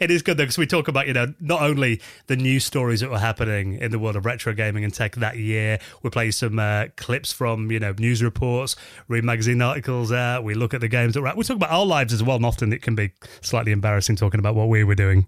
it 0.00 0.10
is 0.10 0.22
good 0.22 0.38
though 0.38 0.44
because 0.44 0.56
we 0.56 0.66
talk 0.66 0.88
about 0.88 1.06
you 1.06 1.12
know 1.12 1.34
not 1.38 1.60
only 1.60 2.00
the 2.28 2.36
news 2.36 2.64
stories 2.64 3.00
that 3.00 3.10
were 3.10 3.18
happening 3.18 3.74
in 3.74 3.90
the 3.90 3.98
world 3.98 4.16
of 4.16 4.24
retro 4.24 4.54
gaming 4.54 4.84
and 4.84 4.94
tech 4.94 5.16
that 5.16 5.36
year. 5.36 5.78
We 6.02 6.08
play 6.08 6.30
some 6.30 6.58
uh, 6.58 6.86
clips 6.96 7.30
from 7.30 7.70
you 7.70 7.78
know 7.78 7.92
news 7.98 8.22
reports, 8.22 8.74
read 9.06 9.22
magazine 9.22 9.60
articles 9.60 10.12
out. 10.12 10.44
We 10.44 10.54
look 10.54 10.72
at 10.72 10.80
the 10.80 10.88
games 10.88 11.12
that 11.14 11.20
were. 11.20 11.32
We 11.36 11.44
talk 11.44 11.56
about 11.56 11.70
our 11.70 11.84
lives 11.84 12.14
as 12.14 12.22
well, 12.22 12.36
and 12.36 12.46
often 12.46 12.72
it 12.72 12.80
can 12.80 12.94
be 12.94 13.12
slightly 13.42 13.72
embarrassing 13.72 14.16
talking 14.16 14.40
about 14.40 14.54
what 14.54 14.68
we 14.68 14.82
were 14.82 14.94
doing 14.94 15.26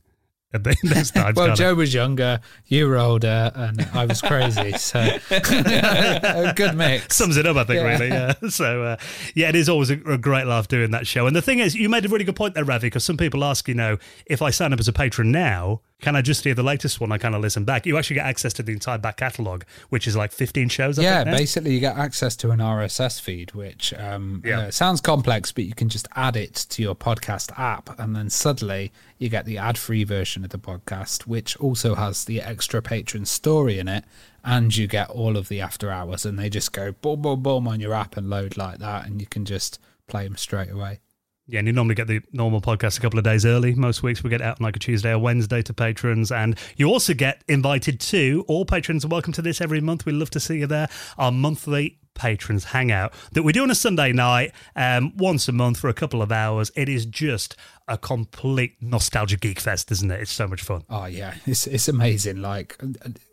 well, 1.34 1.54
Joe 1.56 1.74
was 1.74 1.92
younger, 1.92 2.40
you 2.66 2.88
were 2.88 2.98
older, 2.98 3.50
and 3.54 3.88
I 3.92 4.06
was 4.06 4.20
crazy. 4.20 4.72
So 4.72 5.00
a 5.30 6.52
good 6.54 6.76
mix. 6.76 7.16
Sums 7.16 7.36
it 7.36 7.46
up, 7.46 7.56
I 7.56 7.64
think, 7.64 7.80
yeah. 7.80 7.92
really. 7.92 8.08
Yeah. 8.08 8.34
So, 8.54 8.82
uh, 8.84 8.96
yeah, 9.34 9.48
it 9.48 9.56
is 9.56 9.68
always 9.68 9.90
a, 9.90 9.94
a, 10.04 10.16
great 10.16 10.46
laugh 10.46 10.68
doing 10.68 10.92
that 10.92 11.06
show. 11.06 11.26
And 11.26 11.34
the 11.34 11.42
thing 11.42 11.58
is, 11.58 11.74
you 11.74 11.88
made 11.88 12.04
a 12.04 12.08
really 12.08 12.24
good 12.24 12.36
point 12.36 12.54
there, 12.54 12.64
Ravi, 12.64 12.86
because 12.86 13.04
some 13.04 13.16
people 13.16 13.42
ask, 13.42 13.66
you 13.66 13.74
know, 13.74 13.98
if 14.26 14.42
I 14.42 14.50
sign 14.50 14.72
up 14.72 14.78
as 14.78 14.86
a 14.86 14.92
patron 14.92 15.32
now, 15.32 15.80
can 16.00 16.16
I 16.16 16.22
just 16.22 16.44
hear 16.44 16.54
the 16.54 16.62
latest 16.62 17.00
one? 17.00 17.12
I 17.12 17.18
kind 17.18 17.34
of 17.34 17.40
listen 17.40 17.64
back. 17.64 17.86
You 17.86 17.96
actually 17.96 18.14
get 18.14 18.26
access 18.26 18.52
to 18.54 18.62
the 18.62 18.72
entire 18.72 18.98
back 18.98 19.16
catalogue, 19.16 19.64
which 19.88 20.06
is 20.06 20.16
like 20.16 20.32
15 20.32 20.68
shows. 20.68 20.98
I 20.98 21.02
yeah, 21.02 21.24
basically, 21.24 21.72
you 21.72 21.80
get 21.80 21.96
access 21.96 22.36
to 22.36 22.50
an 22.50 22.58
RSS 22.58 23.20
feed, 23.20 23.54
which 23.54 23.94
um, 23.94 24.42
yeah. 24.44 24.60
Uh, 24.60 24.70
sounds 24.70 25.00
complex, 25.00 25.52
but 25.52 25.64
you 25.64 25.74
can 25.74 25.88
just 25.88 26.06
add 26.14 26.36
it 26.36 26.54
to 26.70 26.82
your 26.82 26.94
podcast 26.94 27.58
app, 27.58 27.98
and 27.98 28.14
then 28.14 28.28
suddenly 28.28 28.92
you 29.18 29.28
get 29.28 29.46
the 29.46 29.56
ad 29.56 29.78
free 29.78 30.04
version 30.04 30.44
of 30.44 30.50
the 30.50 30.58
podcast, 30.58 31.22
which 31.22 31.56
also 31.56 31.94
has 31.94 32.24
the 32.24 32.42
extra 32.42 32.82
patron 32.82 33.24
story 33.24 33.78
in 33.78 33.88
it, 33.88 34.04
and 34.44 34.76
you 34.76 34.86
get 34.86 35.08
all 35.10 35.36
of 35.36 35.48
the 35.48 35.60
after 35.60 35.90
hours, 35.90 36.26
and 36.26 36.38
they 36.38 36.50
just 36.50 36.72
go 36.72 36.92
boom, 36.92 37.22
boom, 37.22 37.42
boom 37.42 37.66
on 37.66 37.80
your 37.80 37.94
app 37.94 38.16
and 38.16 38.28
load 38.28 38.56
like 38.56 38.78
that, 38.78 39.06
and 39.06 39.20
you 39.20 39.26
can 39.26 39.44
just 39.44 39.78
play 40.06 40.24
them 40.24 40.36
straight 40.36 40.70
away. 40.70 41.00
Yeah, 41.46 41.58
and 41.58 41.68
you 41.68 41.74
normally 41.74 41.94
get 41.94 42.06
the 42.06 42.22
normal 42.32 42.62
podcast 42.62 42.96
a 42.96 43.02
couple 43.02 43.18
of 43.18 43.24
days 43.24 43.44
early. 43.44 43.74
Most 43.74 44.02
weeks 44.02 44.24
we 44.24 44.30
get 44.30 44.40
out 44.40 44.60
on 44.60 44.64
like 44.64 44.76
a 44.76 44.78
Tuesday 44.78 45.10
or 45.10 45.18
Wednesday 45.18 45.60
to 45.62 45.74
patrons. 45.74 46.32
And 46.32 46.58
you 46.76 46.88
also 46.88 47.12
get 47.12 47.44
invited 47.48 48.00
to, 48.00 48.46
all 48.48 48.64
patrons 48.64 49.04
are 49.04 49.08
welcome 49.08 49.34
to 49.34 49.42
this 49.42 49.60
every 49.60 49.82
month. 49.82 50.06
We 50.06 50.12
love 50.12 50.30
to 50.30 50.40
see 50.40 50.60
you 50.60 50.66
there. 50.66 50.88
Our 51.18 51.30
monthly 51.30 51.98
Patrons 52.14 52.64
Hangout 52.64 53.12
that 53.32 53.42
we 53.42 53.52
do 53.52 53.62
on 53.62 53.70
a 53.70 53.74
Sunday 53.74 54.12
night, 54.12 54.52
um, 54.76 55.12
once 55.16 55.48
a 55.48 55.52
month 55.52 55.78
for 55.78 55.88
a 55.88 55.94
couple 55.94 56.22
of 56.22 56.32
hours. 56.32 56.70
It 56.76 56.88
is 56.88 57.04
just 57.04 57.56
a 57.88 57.98
complete 57.98 58.76
nostalgia 58.80 59.36
geek 59.36 59.60
fest, 59.60 59.90
isn't 59.90 60.10
it? 60.10 60.20
It's 60.20 60.30
so 60.30 60.46
much 60.46 60.62
fun. 60.62 60.84
Oh 60.88 61.06
yeah, 61.06 61.34
it's 61.44 61.66
it's 61.66 61.88
amazing. 61.88 62.40
Like 62.40 62.78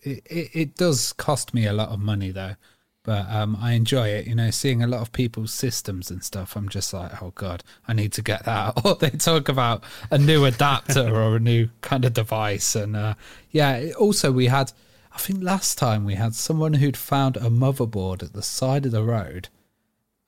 it, 0.03 0.23
it, 0.25 0.49
it 0.53 0.75
does 0.75 1.13
cost 1.13 1.53
me 1.53 1.67
a 1.67 1.73
lot 1.73 1.89
of 1.89 1.99
money 1.99 2.31
though, 2.31 2.55
but 3.03 3.29
um, 3.29 3.57
I 3.59 3.73
enjoy 3.73 4.09
it. 4.09 4.27
You 4.27 4.35
know, 4.35 4.51
seeing 4.51 4.83
a 4.83 4.87
lot 4.87 5.01
of 5.01 5.11
people's 5.11 5.53
systems 5.53 6.11
and 6.11 6.23
stuff. 6.23 6.55
I'm 6.55 6.69
just 6.69 6.93
like, 6.93 7.21
oh 7.21 7.31
god, 7.35 7.63
I 7.87 7.93
need 7.93 8.13
to 8.13 8.21
get 8.21 8.45
that. 8.45 8.73
Or 8.85 8.95
they 8.95 9.11
talk 9.11 9.49
about 9.49 9.83
a 10.09 10.17
new 10.17 10.45
adapter 10.45 11.07
or 11.09 11.35
a 11.35 11.39
new 11.39 11.69
kind 11.81 12.05
of 12.05 12.13
device, 12.13 12.75
and 12.75 12.95
uh, 12.95 13.13
yeah. 13.51 13.91
Also, 13.97 14.31
we 14.31 14.47
had. 14.47 14.71
I 15.13 15.17
think 15.17 15.43
last 15.43 15.77
time 15.77 16.05
we 16.05 16.15
had 16.15 16.35
someone 16.35 16.75
who'd 16.75 16.95
found 16.95 17.35
a 17.35 17.49
motherboard 17.49 18.23
at 18.23 18.31
the 18.31 18.41
side 18.41 18.85
of 18.85 18.93
the 18.93 19.03
road 19.03 19.49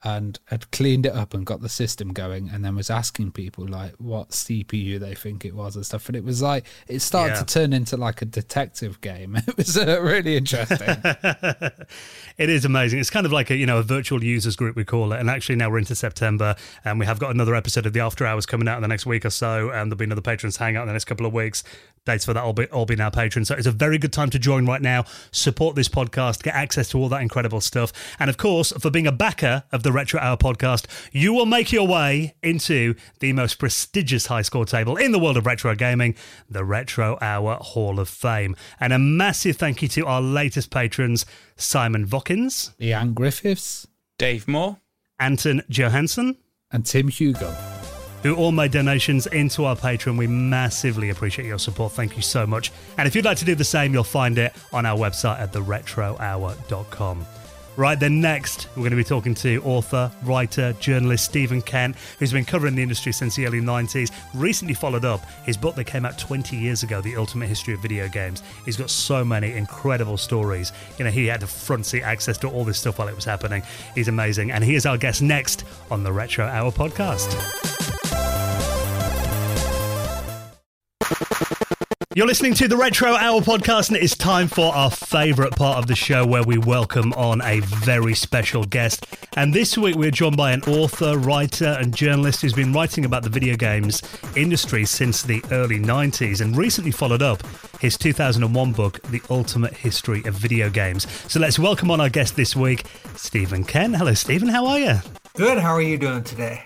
and 0.04 0.40
had 0.46 0.70
cleaned 0.72 1.06
it 1.06 1.14
up 1.14 1.34
and 1.34 1.46
got 1.46 1.62
the 1.62 1.70
system 1.70 2.12
going 2.14 2.50
and 2.50 2.64
then 2.66 2.76
was 2.76 2.90
asking 2.90 3.32
people 3.32 3.66
like 3.68 3.94
what 3.98 4.30
CPU 4.30 5.00
they 5.00 5.16
think 5.16 5.46
it 5.46 5.56
was 5.56 5.76
and 5.76 5.86
stuff 5.86 6.08
and 6.08 6.16
it 6.16 6.24
was 6.24 6.42
like 6.42 6.66
it 6.88 7.00
started 7.00 7.36
Yeah. 7.36 7.40
to 7.44 7.46
turn 7.46 7.74
into 7.74 7.96
like 7.96 8.22
a 8.22 8.26
detective 8.26 9.00
game 9.02 9.36
it 9.48 9.56
was 9.58 9.78
uh, 9.78 10.02
really 10.02 10.36
interesting 10.38 10.88
It 12.38 12.50
is 12.50 12.66
amazing. 12.66 13.00
It's 13.00 13.12
kind 13.12 13.26
of 13.28 13.32
like 13.32 13.52
a 13.52 13.56
you 13.56 13.66
know 13.68 13.78
a 13.78 13.84
virtual 13.84 14.24
users 14.24 14.56
group 14.56 14.76
we 14.76 14.84
call 14.84 15.14
it. 15.14 15.20
And 15.20 15.30
actually 15.30 15.56
now 15.56 15.70
we're 15.70 15.78
into 15.78 15.96
September, 15.96 16.56
and 16.84 17.00
we 17.00 17.06
have 17.06 17.20
got 17.20 17.30
another 17.32 17.54
episode 17.56 17.86
of 17.86 17.94
the 17.94 18.00
After 18.00 18.26
Hours 18.26 18.46
coming 18.48 18.68
out 18.68 18.78
in 18.78 18.82
the 18.82 18.88
next 18.88 19.06
week 19.06 19.24
or 19.24 19.30
so, 19.30 19.70
and 19.70 19.92
there'll 19.92 19.98
be 20.00 20.06
another 20.06 20.22
patrons 20.22 20.58
hangout 20.58 20.82
in 20.82 20.88
the 20.88 20.94
next 20.94 21.06
couple 21.06 21.26
of 21.28 21.34
weeks. 21.34 21.64
Dates 22.06 22.26
for 22.26 22.34
that 22.34 22.44
all 22.44 22.52
be 22.54 22.66
all 22.68 22.86
be 22.86 22.96
now 22.96 23.10
patrons. 23.12 23.48
So 23.48 23.56
it's 23.56 23.68
a 23.68 23.72
very 23.72 23.98
good 24.00 24.12
time 24.12 24.30
to 24.32 24.40
join 24.40 24.66
right 24.66 24.82
now. 24.82 25.06
Support 25.32 25.76
this 25.76 25.88
podcast, 25.88 26.42
get 26.44 26.56
access 26.56 26.90
to 26.90 26.98
all 26.98 27.08
that 27.10 27.22
incredible 27.22 27.62
stuff, 27.62 27.94
and 28.20 28.30
of 28.32 28.38
course, 28.38 28.72
for 28.74 28.90
being 28.90 29.08
a 29.08 29.12
backer 29.12 29.64
of 29.72 29.84
the 29.84 29.92
Retro 29.94 30.20
Hour 30.20 30.38
podcast, 30.38 30.86
you 31.12 31.34
will 31.34 31.46
make 31.46 31.72
your 31.72 31.88
way 31.88 32.36
into 32.42 32.96
the 33.20 33.34
most 33.34 33.60
prestigious 33.60 34.26
high 34.28 34.42
score 34.42 34.66
table 34.66 34.98
in 34.98 35.12
the 35.12 35.20
world 35.20 35.38
of 35.38 35.46
retro 35.46 35.76
gaming, 35.76 36.16
the 36.50 36.66
Retro 36.66 37.18
Hour 37.22 37.56
Hall 37.56 38.00
of 38.00 38.10
Fame. 38.10 38.56
And 38.80 38.92
a 38.92 39.00
massive 39.00 39.58
thank 39.58 39.82
you 39.82 39.88
to 39.90 40.06
our 40.06 40.22
latest 40.22 40.70
patrons. 40.72 41.26
Simon 41.56 42.06
Vockins, 42.06 42.76
Leanne 42.78 43.14
Griffiths 43.14 43.88
Dave 44.18 44.48
Moore. 44.48 44.78
Anton 45.20 45.62
Johansson, 45.70 46.38
and 46.72 46.86
Tim 46.86 47.08
Hugall 47.08 47.56
who 48.24 48.36
all 48.36 48.54
made 48.54 48.72
donations 48.72 49.28
into 49.28 49.66
our 49.66 49.76
Patreon. 49.76 50.18
We 50.18 50.28
massively 50.28 51.10
appreciate 51.10 51.46
your 51.46 51.60
support. 51.60 51.92
Thank 51.92 52.16
you 52.16 52.22
so 52.22 52.48
much. 52.48 52.72
And 52.98 53.06
if 53.06 53.16
you'd 53.16 53.26
like 53.26 53.38
to 53.40 53.46
do 53.46 53.54
the 53.54 53.66
same, 53.66 53.94
you'll 53.94 54.06
find 54.06 54.38
it 54.38 54.54
on 54.72 54.86
our 54.86 54.98
website 54.98 55.40
at 55.40 55.52
theretrohour.com. 55.52 57.26
Right 57.76 58.00
then, 58.00 58.22
next, 58.22 58.68
we're 58.76 58.82
going 58.84 58.92
to 58.92 58.98
be 58.98 59.04
talking 59.04 59.34
to 59.36 59.62
author, 59.64 60.12
writer, 60.24 60.74
journalist 60.74 61.26
Steven 61.26 61.60
Kent, 61.62 61.96
who's 62.20 62.32
been 62.32 62.46
covering 62.46 62.76
the 62.76 62.84
industry 62.84 63.12
since 63.12 63.36
the 63.36 63.48
early 63.48 63.62
90s. 63.62 64.12
Recently 64.36 64.76
followed 64.76 65.06
up 65.06 65.26
his 65.44 65.58
book 65.58 65.74
that 65.76 65.86
came 65.86 66.06
out 66.06 66.20
20 66.20 66.56
years 66.56 66.84
ago, 66.84 67.02
The 67.02 67.16
Ultimate 67.16 67.48
History 67.48 67.74
of 67.74 67.80
Video 67.80 68.08
Games. 68.08 68.44
He's 68.64 68.78
got 68.78 68.92
so 68.92 69.26
many 69.26 69.54
incredible 69.54 70.18
stories. 70.18 70.72
You 71.00 71.06
know, 71.06 71.12
he 71.12 71.26
had 71.26 71.40
the 71.40 71.48
front 71.48 71.88
seat 71.88 72.04
access 72.04 72.38
to 72.40 72.48
all 72.48 72.64
this 72.64 72.78
stuff 72.78 73.00
while 73.00 73.08
it 73.08 73.16
was 73.16 73.26
happening. 73.26 73.64
He's 73.96 74.08
amazing. 74.08 74.52
And 74.52 74.64
he 74.64 74.76
is 74.76 74.86
our 74.86 74.98
guest 74.98 75.24
next 75.24 75.66
on 75.90 76.04
the 76.04 76.12
Retro 76.12 76.46
Hour 76.46 76.72
podcast. 76.72 77.34
You're 82.16 82.28
listening 82.28 82.54
to 82.56 82.68
the 82.68 82.78
Retro 82.78 83.16
Hour 83.16 83.42
podcast, 83.42 83.88
and 83.88 83.98
it 83.98 84.04
is 84.04 84.16
time 84.16 84.48
for 84.48 84.72
our 84.76 84.92
favourite 84.92 85.56
part 85.56 85.80
of 85.80 85.88
the 85.88 85.96
show 85.96 86.24
where 86.28 86.44
we 86.44 86.60
welcome 86.60 87.12
on 87.14 87.42
a 87.42 87.62
very 87.62 88.14
special 88.14 88.66
guest. 88.66 89.08
And 89.36 89.52
this 89.52 89.80
week 89.80 89.96
we're 89.96 90.12
joined 90.12 90.38
by 90.38 90.52
an 90.52 90.62
author, 90.64 91.18
writer, 91.18 91.76
and 91.80 91.92
journalist 91.96 92.44
who's 92.44 92.54
been 92.54 92.72
writing 92.72 93.04
about 93.04 93.24
the 93.24 93.32
video 93.32 93.56
games 93.56 94.04
industry 94.36 94.86
since 94.86 95.24
the 95.24 95.44
early 95.50 95.80
90s 95.80 96.40
and 96.40 96.56
recently 96.56 96.92
followed 96.92 97.24
up 97.24 97.42
his 97.80 97.98
2001 97.98 98.74
book, 98.74 99.02
The 99.10 99.22
Ultimate 99.32 99.74
History 99.74 100.22
of 100.26 100.36
Video 100.36 100.70
Games. 100.70 101.08
So 101.32 101.40
let's 101.40 101.58
welcome 101.58 101.90
on 101.90 102.00
our 102.00 102.10
guest 102.10 102.36
this 102.36 102.56
week, 102.56 102.86
Steven 103.16 103.64
Ken. 103.64 103.92
Hello, 103.92 104.14
Steven. 104.14 104.50
How 104.50 104.68
are 104.68 104.80
you? 104.80 105.00
Good. 105.34 105.58
How 105.58 105.74
are 105.74 105.82
you 105.82 105.98
doing 105.98 106.24
today? 106.24 106.64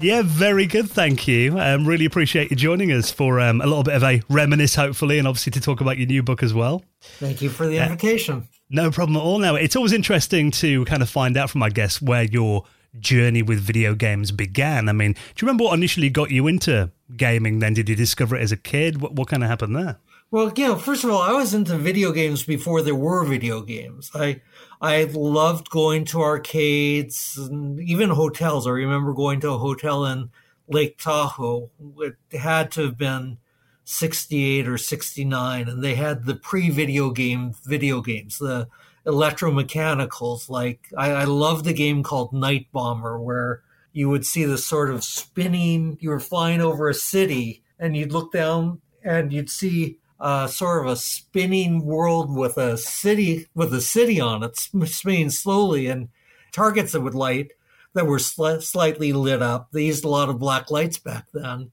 Yeah, 0.00 0.22
very 0.24 0.66
good. 0.66 0.88
Thank 0.88 1.26
you. 1.26 1.58
Um, 1.58 1.84
really 1.84 2.04
appreciate 2.04 2.50
you 2.50 2.56
joining 2.56 2.92
us 2.92 3.10
for 3.10 3.40
um, 3.40 3.60
a 3.60 3.66
little 3.66 3.82
bit 3.82 3.94
of 3.94 4.04
a 4.04 4.22
reminisce, 4.28 4.76
hopefully, 4.76 5.18
and 5.18 5.26
obviously 5.26 5.50
to 5.52 5.60
talk 5.60 5.80
about 5.80 5.98
your 5.98 6.06
new 6.06 6.22
book 6.22 6.42
as 6.42 6.54
well. 6.54 6.84
Thank 7.00 7.42
you 7.42 7.48
for 7.48 7.66
the 7.66 7.78
invitation. 7.78 8.46
No 8.70 8.92
problem 8.92 9.16
at 9.16 9.22
all. 9.22 9.40
Now, 9.40 9.56
it's 9.56 9.74
always 9.74 9.92
interesting 9.92 10.52
to 10.52 10.84
kind 10.84 11.02
of 11.02 11.10
find 11.10 11.36
out 11.36 11.50
from 11.50 11.64
our 11.64 11.70
guests 11.70 12.00
where 12.00 12.22
your 12.22 12.64
journey 13.00 13.42
with 13.42 13.58
video 13.58 13.94
games 13.94 14.30
began. 14.30 14.88
I 14.88 14.92
mean, 14.92 15.12
do 15.12 15.18
you 15.38 15.46
remember 15.46 15.64
what 15.64 15.74
initially 15.74 16.10
got 16.10 16.30
you 16.30 16.46
into 16.46 16.92
gaming 17.16 17.58
then? 17.58 17.74
Did 17.74 17.88
you 17.88 17.96
discover 17.96 18.36
it 18.36 18.42
as 18.42 18.52
a 18.52 18.56
kid? 18.56 19.00
What, 19.00 19.14
what 19.14 19.26
kind 19.26 19.42
of 19.42 19.48
happened 19.48 19.74
there? 19.74 19.98
Well, 20.30 20.52
you 20.54 20.68
know, 20.68 20.76
first 20.76 21.04
of 21.04 21.10
all, 21.10 21.22
I 21.22 21.32
was 21.32 21.54
into 21.54 21.76
video 21.76 22.12
games 22.12 22.44
before 22.44 22.82
there 22.82 22.94
were 22.94 23.24
video 23.24 23.62
games. 23.62 24.10
I 24.14 24.42
I 24.80 25.04
loved 25.04 25.70
going 25.70 26.04
to 26.06 26.22
arcades 26.22 27.36
and 27.36 27.80
even 27.80 28.10
hotels. 28.10 28.66
I 28.66 28.70
remember 28.70 29.12
going 29.12 29.40
to 29.40 29.50
a 29.50 29.58
hotel 29.58 30.04
in 30.04 30.30
Lake 30.68 30.98
Tahoe. 30.98 31.70
It 31.98 32.16
had 32.38 32.70
to 32.72 32.82
have 32.82 32.98
been 32.98 33.38
68 33.84 34.68
or 34.68 34.78
69 34.78 35.68
and 35.68 35.82
they 35.82 35.94
had 35.94 36.26
the 36.26 36.36
pre-video 36.36 37.10
game 37.10 37.54
video 37.64 38.00
games, 38.00 38.38
the 38.38 38.68
electromechanicals. 39.04 40.48
Like 40.48 40.88
I, 40.96 41.10
I 41.10 41.24
loved 41.24 41.66
a 41.66 41.72
game 41.72 42.02
called 42.02 42.32
Night 42.32 42.66
Bomber 42.70 43.18
where 43.20 43.62
you 43.92 44.08
would 44.08 44.26
see 44.26 44.44
the 44.44 44.58
sort 44.58 44.90
of 44.90 45.02
spinning, 45.02 45.98
you 46.00 46.10
were 46.10 46.20
flying 46.20 46.60
over 46.60 46.88
a 46.88 46.94
city 46.94 47.64
and 47.78 47.96
you'd 47.96 48.12
look 48.12 48.30
down 48.32 48.80
and 49.02 49.32
you'd 49.32 49.50
see 49.50 49.98
uh, 50.20 50.46
sort 50.46 50.84
of 50.84 50.92
a 50.92 50.96
spinning 50.96 51.84
world 51.84 52.34
with 52.34 52.56
a 52.56 52.76
city 52.76 53.46
with 53.54 53.72
a 53.72 53.80
city 53.80 54.20
on 54.20 54.42
it 54.42 54.56
spinning 54.56 55.30
slowly 55.30 55.86
and 55.86 56.08
targets 56.52 56.92
that 56.92 57.00
would 57.00 57.14
light 57.14 57.52
that 57.94 58.06
were 58.06 58.18
sli- 58.18 58.62
slightly 58.62 59.12
lit 59.12 59.42
up. 59.42 59.68
They 59.72 59.84
used 59.84 60.04
a 60.04 60.08
lot 60.08 60.28
of 60.28 60.38
black 60.38 60.70
lights 60.70 60.98
back 60.98 61.26
then. 61.32 61.70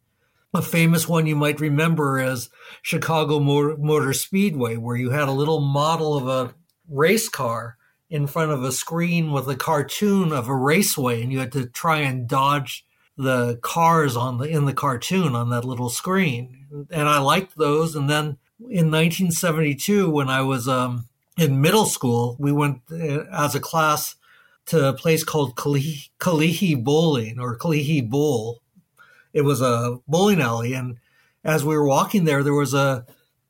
A 0.54 0.62
famous 0.62 1.08
one 1.08 1.28
you 1.28 1.36
might 1.36 1.60
remember 1.60 2.20
is 2.20 2.50
Chicago 2.82 3.40
Motor, 3.40 3.76
Motor 3.78 4.14
Speedway, 4.14 4.78
where 4.78 4.96
you 4.96 5.10
had 5.10 5.28
a 5.28 5.34
little 5.34 5.60
model 5.60 6.16
of 6.16 6.28
a 6.28 6.56
race 6.88 7.28
car 7.28 7.78
in 8.10 8.26
front 8.26 8.52
of 8.52 8.64
a 8.64 8.72
screen 8.72 9.32
with 9.32 9.50
a 9.50 9.56
cartoon 9.56 10.32
of 10.32 10.48
a 10.48 10.56
raceway, 10.56 11.22
and 11.22 11.34
you 11.34 11.40
had 11.40 11.52
to 11.52 11.66
try 11.66 12.00
and 12.00 12.28
dodge 12.28 12.86
the 13.18 13.58
cars 13.62 14.16
on 14.16 14.38
the 14.38 14.46
in 14.46 14.66
the 14.66 14.74
cartoon 14.74 15.36
on 15.36 15.50
that 15.50 15.66
little 15.66 15.90
screen. 15.90 16.88
And 16.92 17.08
I 17.08 17.20
liked 17.20 17.58
those. 17.58 17.96
And 17.96 18.10
then 18.10 18.38
in 18.60 18.92
1972, 18.92 20.10
when 20.10 20.30
I 20.30 20.42
was 20.42 20.68
um, 20.68 21.08
in 21.38 21.62
middle 21.62 21.86
school, 21.86 22.36
we 22.40 22.52
went 22.52 22.82
uh, 22.92 23.24
as 23.32 23.56
a 23.56 23.60
class 23.60 24.16
to 24.68 24.90
a 24.90 24.94
place 24.94 25.24
called 25.24 25.56
Kalihi, 25.56 26.10
Kalihi 26.20 26.84
Bowling 26.84 27.40
or 27.40 27.58
Kalihi 27.58 28.10
Bowl. 28.10 28.62
It 29.34 29.42
was 29.42 29.62
a 29.62 30.00
bowling 30.08 30.42
alley, 30.42 30.74
and 30.74 30.98
as 31.44 31.64
we 31.64 31.76
were 31.76 31.88
walking 31.88 32.24
there, 32.24 32.42
there 32.42 32.54
was 32.54 32.74
a, 32.74 33.06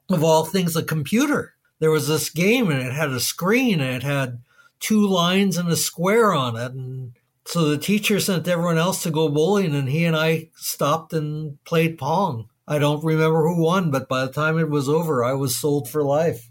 of 0.09 0.23
all 0.23 0.43
things, 0.43 0.75
a 0.75 0.83
computer. 0.83 1.53
There 1.79 1.91
was 1.91 2.07
this 2.07 2.29
game, 2.29 2.71
and 2.71 2.81
it 2.81 2.91
had 2.91 3.11
a 3.11 3.19
screen, 3.19 3.79
and 3.79 3.95
it 3.95 4.03
had 4.03 4.41
two 4.79 5.05
lines 5.07 5.57
and 5.57 5.69
a 5.69 5.75
square 5.75 6.33
on 6.33 6.55
it, 6.55 6.71
and 6.71 7.13
so 7.45 7.65
the 7.69 7.77
teacher 7.77 8.19
sent 8.19 8.47
everyone 8.47 8.77
else 8.77 9.03
to 9.03 9.11
go 9.11 9.29
bowling, 9.29 9.75
and 9.75 9.87
he 9.89 10.05
and 10.05 10.15
I 10.15 10.49
stopped 10.55 11.13
and 11.13 11.63
played 11.65 11.97
pong. 11.97 12.49
I 12.67 12.79
don't 12.79 13.03
remember 13.03 13.47
who 13.47 13.61
won, 13.61 13.91
but 13.91 14.07
by 14.09 14.25
the 14.25 14.31
time 14.31 14.57
it 14.57 14.69
was 14.69 14.89
over, 14.89 15.23
I 15.23 15.33
was 15.33 15.55
sold 15.57 15.87
for 15.89 16.03
life. 16.03 16.49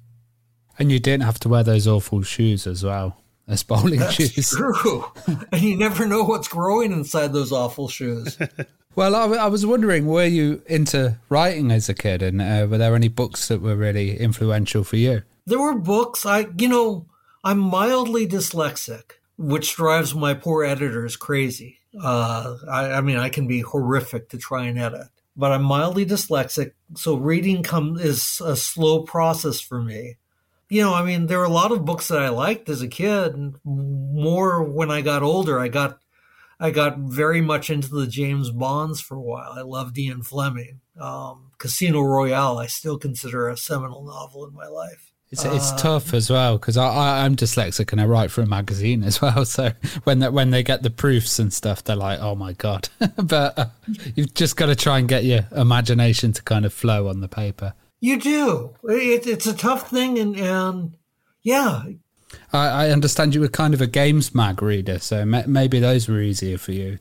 and 0.79 0.91
you 0.93 0.99
didn't 1.01 1.25
have 1.25 1.39
to 1.41 1.49
wear 1.49 1.63
those 1.65 1.87
awful 1.89 2.23
shoes 2.23 2.67
as 2.67 2.83
well 2.85 3.17
as 3.47 3.63
bowling 3.63 3.99
That's 4.01 4.15
shoes 4.15 4.51
true. 4.57 5.05
and 5.53 5.61
you 5.61 5.77
never 5.77 6.07
know 6.07 6.25
what's 6.25 6.49
growing 6.49 6.93
inside 6.93 7.33
those 7.33 7.53
awful 7.53 7.89
shoes. 7.89 8.39
Well, 8.97 9.17
I 9.17 9.49
was 9.49 9.67
wondering, 9.67 10.07
were 10.07 10.25
you 10.25 10.63
into 10.67 11.19
writing 11.29 11.73
as 11.73 11.89
a 11.89 11.95
kid, 11.95 12.23
and 12.23 12.41
uh, 12.41 12.69
were 12.71 12.79
there 12.79 12.95
any 12.95 13.09
books 13.09 13.49
that 13.49 13.61
were 13.61 13.75
really 13.75 14.17
influential 14.17 14.85
for 14.85 14.95
you? 14.95 15.23
there 15.47 15.59
were 15.59 15.75
books. 15.75 16.25
I, 16.25 16.47
you 16.57 16.69
know, 16.69 17.07
I'm 17.43 17.59
mildly 17.59 18.25
dyslexic, 18.29 19.15
which 19.37 19.75
drives 19.75 20.15
my 20.15 20.35
poor 20.35 20.65
editors 20.65 21.17
crazy. 21.17 21.81
Uh, 22.01 22.57
I, 22.71 22.93
I 22.93 23.01
mean, 23.01 23.17
I 23.17 23.29
can 23.29 23.47
be 23.47 23.61
horrific 23.61 24.29
to 24.31 24.39
try 24.39 24.65
and 24.65 24.79
edit, 24.79 25.09
but 25.37 25.53
I'm 25.53 25.63
mildly 25.63 26.05
dyslexic, 26.05 26.73
so 26.97 27.15
reading 27.17 27.63
come 27.63 27.97
is 27.99 28.41
a 28.45 28.57
slow 28.57 29.03
process 29.03 29.61
for 29.61 29.83
me. 29.83 30.17
You 30.69 30.83
know, 30.83 30.95
I 30.95 31.05
mean, 31.05 31.27
there 31.27 31.39
were 31.39 31.45
a 31.45 31.51
lot 31.51 31.73
of 31.73 31.85
books 31.85 32.09
that 32.09 32.23
I 32.23 32.31
liked 32.31 32.69
as 32.69 32.83
a 32.83 32.89
kid. 32.89 33.55
More 33.65 34.65
when 34.65 34.91
I 34.91 35.03
got 35.03 35.23
older, 35.23 35.61
I 35.61 35.69
got 35.69 35.99
I 36.59 36.71
got 36.71 36.99
very 36.99 37.41
much 37.41 37.69
into 37.69 37.89
the 37.89 38.07
James 38.07 38.51
Bonds 38.51 39.01
for 39.01 39.17
a 39.17 39.21
while. 39.21 39.53
I 39.53 39.63
loved 39.63 39.99
Ian 39.99 40.23
Fleming. 40.23 40.81
Um, 40.99 41.51
Casino 41.59 42.01
Royale, 42.01 42.59
I 42.59 42.67
still 42.67 42.99
consider 42.99 43.49
a 43.49 43.57
seminal 43.57 44.05
novel 44.05 44.47
in 44.47 44.55
my 44.55 44.67
life. 44.67 45.04
It's, 45.35 45.45
it's 45.45 45.83
tough 45.83 46.15
as 46.15 46.31
well 46.31 46.59
because 46.59 46.77
I, 46.77 46.87
I, 46.87 47.25
I'm 47.25 47.35
dyslexic 47.35 47.91
and 47.91 48.01
I 48.01 48.05
write 48.07 48.31
for 48.31 48.43
a 48.43 48.47
magazine 48.47 49.03
as 49.03 49.21
well. 49.21 49.45
So 49.55 49.73
when 50.05 50.21
they, 50.21 50.29
when 50.29 50.51
they 50.51 50.63
get 50.63 50.83
the 50.83 50.91
proofs 50.91 51.39
and 51.39 51.53
stuff, 51.53 51.83
they're 51.85 51.97
like, 51.97 52.21
"Oh 52.21 52.35
my 52.35 52.53
god!" 52.53 52.89
but 53.17 53.59
uh, 53.59 53.67
you've 54.15 54.35
just 54.35 54.57
got 54.57 54.67
to 54.67 54.77
try 54.77 54.99
and 54.99 55.09
get 55.09 55.25
your 55.25 55.47
imagination 55.53 56.33
to 56.33 56.43
kind 56.43 56.65
of 56.65 56.73
flow 56.73 57.09
on 57.09 57.21
the 57.21 57.29
paper. 57.29 57.75
You 58.01 58.19
do. 58.19 58.77
It, 58.85 59.27
it's 59.27 59.47
a 59.47 59.55
tough 59.55 59.91
thing, 59.91 60.19
and 60.19 60.37
and 60.37 60.97
yeah, 61.43 61.83
I, 62.53 62.87
I 62.87 62.91
understand 62.91 63.35
you 63.35 63.41
were 63.41 63.49
kind 63.49 63.75
of 63.75 63.81
a 63.81 63.87
games 63.87 64.35
mag 64.35 64.63
reader, 64.63 64.99
so 64.99 65.25
maybe 65.25 65.81
those 65.81 66.09
were 66.09 66.21
easier 66.21 66.59
for 66.59 66.73
you. 66.73 66.99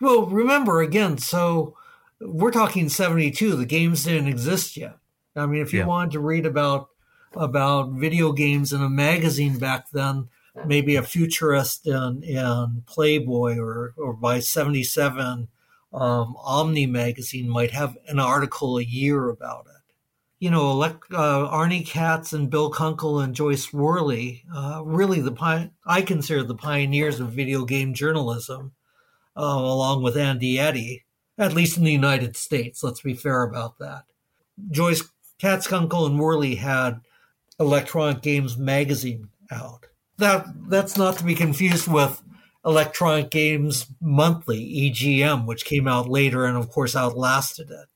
Well, 0.00 0.26
remember 0.26 0.80
again, 0.80 1.18
so 1.18 1.76
we're 2.20 2.52
talking 2.52 2.88
72. 2.88 3.56
The 3.56 3.66
games 3.66 4.04
didn't 4.04 4.28
exist 4.28 4.76
yet. 4.76 4.96
I 5.36 5.46
mean, 5.46 5.62
if 5.62 5.72
you 5.72 5.80
yeah. 5.80 5.86
wanted 5.86 6.12
to 6.12 6.20
read 6.20 6.46
about 6.46 6.89
about 7.34 7.92
video 7.92 8.32
games 8.32 8.72
in 8.72 8.82
a 8.82 8.90
magazine 8.90 9.58
back 9.58 9.90
then, 9.90 10.28
maybe 10.66 10.96
a 10.96 11.02
futurist 11.02 11.86
in, 11.86 12.22
in 12.22 12.82
Playboy 12.86 13.58
or, 13.58 13.94
or 13.96 14.12
by 14.12 14.40
77, 14.40 15.48
um, 15.92 16.36
Omni 16.38 16.86
magazine 16.86 17.48
might 17.48 17.72
have 17.72 17.96
an 18.06 18.18
article 18.18 18.78
a 18.78 18.82
year 18.82 19.28
about 19.28 19.66
it. 19.66 19.94
You 20.38 20.50
know, 20.50 20.80
uh, 20.80 20.96
Arnie 21.10 21.86
Katz 21.86 22.32
and 22.32 22.48
Bill 22.48 22.70
Kunkel 22.70 23.20
and 23.20 23.34
Joyce 23.34 23.72
Worley, 23.72 24.44
uh, 24.54 24.82
really 24.84 25.20
the 25.20 25.70
I 25.84 26.00
consider 26.00 26.42
the 26.42 26.54
pioneers 26.54 27.20
of 27.20 27.32
video 27.32 27.64
game 27.66 27.92
journalism, 27.92 28.72
uh, 29.36 29.42
along 29.42 30.02
with 30.02 30.16
Andy 30.16 30.58
Eddy, 30.58 31.04
at 31.36 31.52
least 31.52 31.76
in 31.76 31.84
the 31.84 31.92
United 31.92 32.36
States. 32.36 32.82
Let's 32.82 33.02
be 33.02 33.12
fair 33.12 33.42
about 33.42 33.78
that. 33.80 34.04
Joyce 34.70 35.02
Katz, 35.38 35.66
Kunkel, 35.66 36.06
and 36.06 36.18
Worley 36.18 36.54
had 36.54 37.00
Electronic 37.60 38.22
Games 38.22 38.56
Magazine 38.56 39.28
out. 39.52 39.86
That 40.16 40.46
that's 40.68 40.96
not 40.96 41.18
to 41.18 41.24
be 41.24 41.34
confused 41.34 41.86
with 41.86 42.22
Electronic 42.64 43.30
Games 43.30 43.86
Monthly 44.00 44.90
(EGM), 44.90 45.46
which 45.46 45.64
came 45.64 45.86
out 45.86 46.08
later 46.08 46.46
and 46.46 46.56
of 46.56 46.70
course 46.70 46.96
outlasted 46.96 47.70
it. 47.70 47.86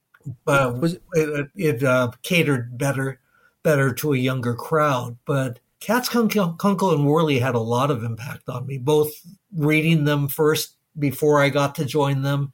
But 0.45 0.85
it, 0.85 1.03
it, 1.15 1.49
it 1.57 1.83
uh, 1.83 2.13
catered 2.23 2.79
better 2.79 3.21
better 3.63 3.93
to 3.95 4.13
a 4.13 4.19
younger 4.19 4.55
crowd. 4.55 5.19
But 5.27 5.59
Katz, 5.81 6.09
Kunkel, 6.09 6.55
Kunkel, 6.55 6.93
and 6.93 7.07
Worley 7.07 7.41
had 7.41 7.55
a 7.55 7.61
lot 7.61 7.91
of 7.91 8.05
impact 8.05 8.49
on 8.49 8.67
me, 8.67 8.79
both 8.79 9.11
reading 9.55 10.05
them 10.05 10.29
first 10.29 10.77
before 10.99 11.43
I 11.43 11.49
got 11.49 11.75
to 11.77 11.85
join 11.85 12.23
them. 12.23 12.53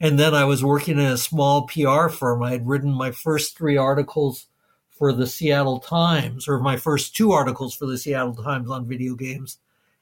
And 0.00 0.18
then 0.18 0.34
I 0.34 0.44
was 0.44 0.64
working 0.64 0.98
in 0.98 1.06
a 1.06 1.16
small 1.16 1.68
PR 1.68 2.08
firm. 2.08 2.42
I 2.42 2.52
had 2.52 2.66
written 2.66 2.92
my 2.92 3.12
first 3.12 3.56
three 3.56 3.76
articles 3.76 4.46
for 5.02 5.12
the 5.12 5.26
Seattle 5.26 5.80
Times, 5.80 6.46
or 6.46 6.60
my 6.60 6.76
first 6.76 7.16
two 7.16 7.32
articles 7.32 7.74
for 7.74 7.86
the 7.86 7.98
Seattle 7.98 8.36
Times 8.36 8.70
on 8.70 8.86
video 8.86 9.16
games. 9.16 9.58